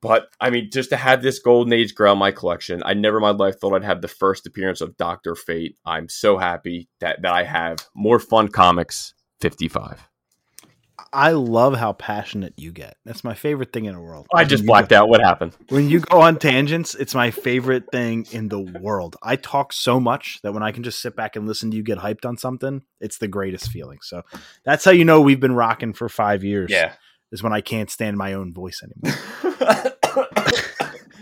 But 0.01 0.27
I 0.41 0.49
mean, 0.49 0.71
just 0.73 0.89
to 0.89 0.97
have 0.97 1.21
this 1.21 1.39
Golden 1.39 1.71
Age 1.71 1.95
Grail 1.95 2.11
in 2.11 2.19
my 2.19 2.31
collection, 2.31 2.83
I 2.85 2.95
never 2.95 3.19
in 3.19 3.21
my 3.21 3.29
life 3.29 3.61
thought 3.61 3.75
I'd 3.75 3.85
have 3.85 4.01
the 4.01 4.09
first 4.09 4.45
appearance 4.45 4.81
of 4.81 4.97
Doctor 4.97 5.35
Fate. 5.35 5.77
I'm 5.85 6.09
so 6.09 6.37
happy 6.37 6.89
that, 6.99 7.21
that 7.21 7.31
I 7.31 7.45
have 7.45 7.77
more 7.95 8.19
fun 8.19 8.49
comics 8.49 9.13
55. 9.39 10.09
I 11.13 11.31
love 11.31 11.75
how 11.75 11.93
passionate 11.93 12.55
you 12.57 12.71
get. 12.71 12.97
That's 13.05 13.23
my 13.23 13.35
favorite 13.35 13.71
thing 13.71 13.85
in 13.85 13.93
the 13.93 14.01
world. 14.01 14.25
I 14.33 14.45
just 14.45 14.65
blacked 14.65 14.89
go, 14.89 14.97
out. 14.97 15.09
What 15.09 15.21
happened? 15.21 15.55
When 15.69 15.87
you 15.87 15.99
go 15.99 16.21
on 16.21 16.39
tangents, 16.39 16.95
it's 16.95 17.13
my 17.13 17.29
favorite 17.29 17.85
thing 17.91 18.25
in 18.31 18.49
the 18.49 18.59
world. 18.59 19.15
I 19.21 19.35
talk 19.35 19.73
so 19.73 19.99
much 19.99 20.39
that 20.41 20.53
when 20.53 20.63
I 20.63 20.71
can 20.71 20.81
just 20.81 21.01
sit 21.01 21.15
back 21.15 21.35
and 21.35 21.47
listen 21.47 21.69
to 21.69 21.77
you 21.77 21.83
get 21.83 21.99
hyped 21.99 22.25
on 22.25 22.37
something, 22.37 22.81
it's 22.99 23.19
the 23.19 23.27
greatest 23.27 23.69
feeling. 23.69 23.99
So 24.01 24.23
that's 24.65 24.83
how 24.83 24.91
you 24.91 25.05
know 25.05 25.21
we've 25.21 25.39
been 25.39 25.53
rocking 25.53 25.93
for 25.93 26.09
five 26.09 26.43
years. 26.43 26.71
Yeah. 26.71 26.93
Is 27.31 27.43
when 27.43 27.53
I 27.53 27.61
can't 27.61 27.89
stand 27.89 28.17
my 28.17 28.33
own 28.33 28.53
voice 28.53 28.81
anymore. 28.83 29.17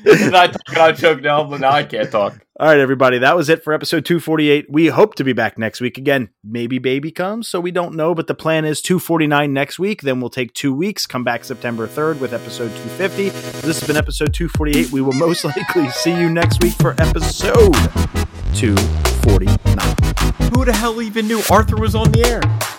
I 0.06 0.48
talk, 0.48 0.78
I 0.78 0.92
choke 0.94 1.22
now, 1.22 1.44
but 1.44 1.60
now 1.60 1.72
I 1.72 1.84
can't 1.84 2.12
talk. 2.12 2.46
All 2.62 2.68
right, 2.68 2.80
everybody. 2.80 3.18
That 3.18 3.36
was 3.36 3.50
it 3.50 3.64
for 3.64 3.74
episode 3.74 4.06
248. 4.06 4.68
We 4.70 4.90
hope 4.90 5.16
to 5.16 5.24
be 5.24 5.34
back 5.34 5.58
next 5.58 5.82
week. 5.82 5.98
Again, 5.98 6.30
maybe 6.44 6.78
baby 6.78 7.10
comes, 7.10 7.48
so 7.48 7.60
we 7.60 7.72
don't 7.72 7.96
know, 7.96 8.14
but 8.14 8.28
the 8.28 8.36
plan 8.36 8.66
is 8.66 8.84
249 8.84 9.52
next 9.52 9.80
week. 9.80 10.04
Then 10.04 10.22
we'll 10.22 10.30
take 10.30 10.54
two 10.54 10.72
weeks, 10.72 11.08
come 11.08 11.24
back 11.24 11.44
September 11.44 11.88
3rd 11.88 12.20
with 12.20 12.34
episode 12.34 12.68
250. 12.68 13.30
This 13.30 13.80
has 13.80 13.88
been 13.88 13.98
episode 13.98 14.36
248. 14.36 14.92
We 14.92 15.02
will 15.02 15.14
most 15.14 15.44
likely 15.44 15.90
see 15.90 16.12
you 16.12 16.30
next 16.30 16.62
week 16.62 16.74
for 16.74 16.92
episode 17.02 17.74
249. 18.54 20.54
Who 20.54 20.64
the 20.64 20.72
hell 20.72 21.02
even 21.02 21.28
knew 21.28 21.42
Arthur 21.50 21.78
was 21.78 21.96
on 21.96 22.12
the 22.12 22.24
air? 22.26 22.71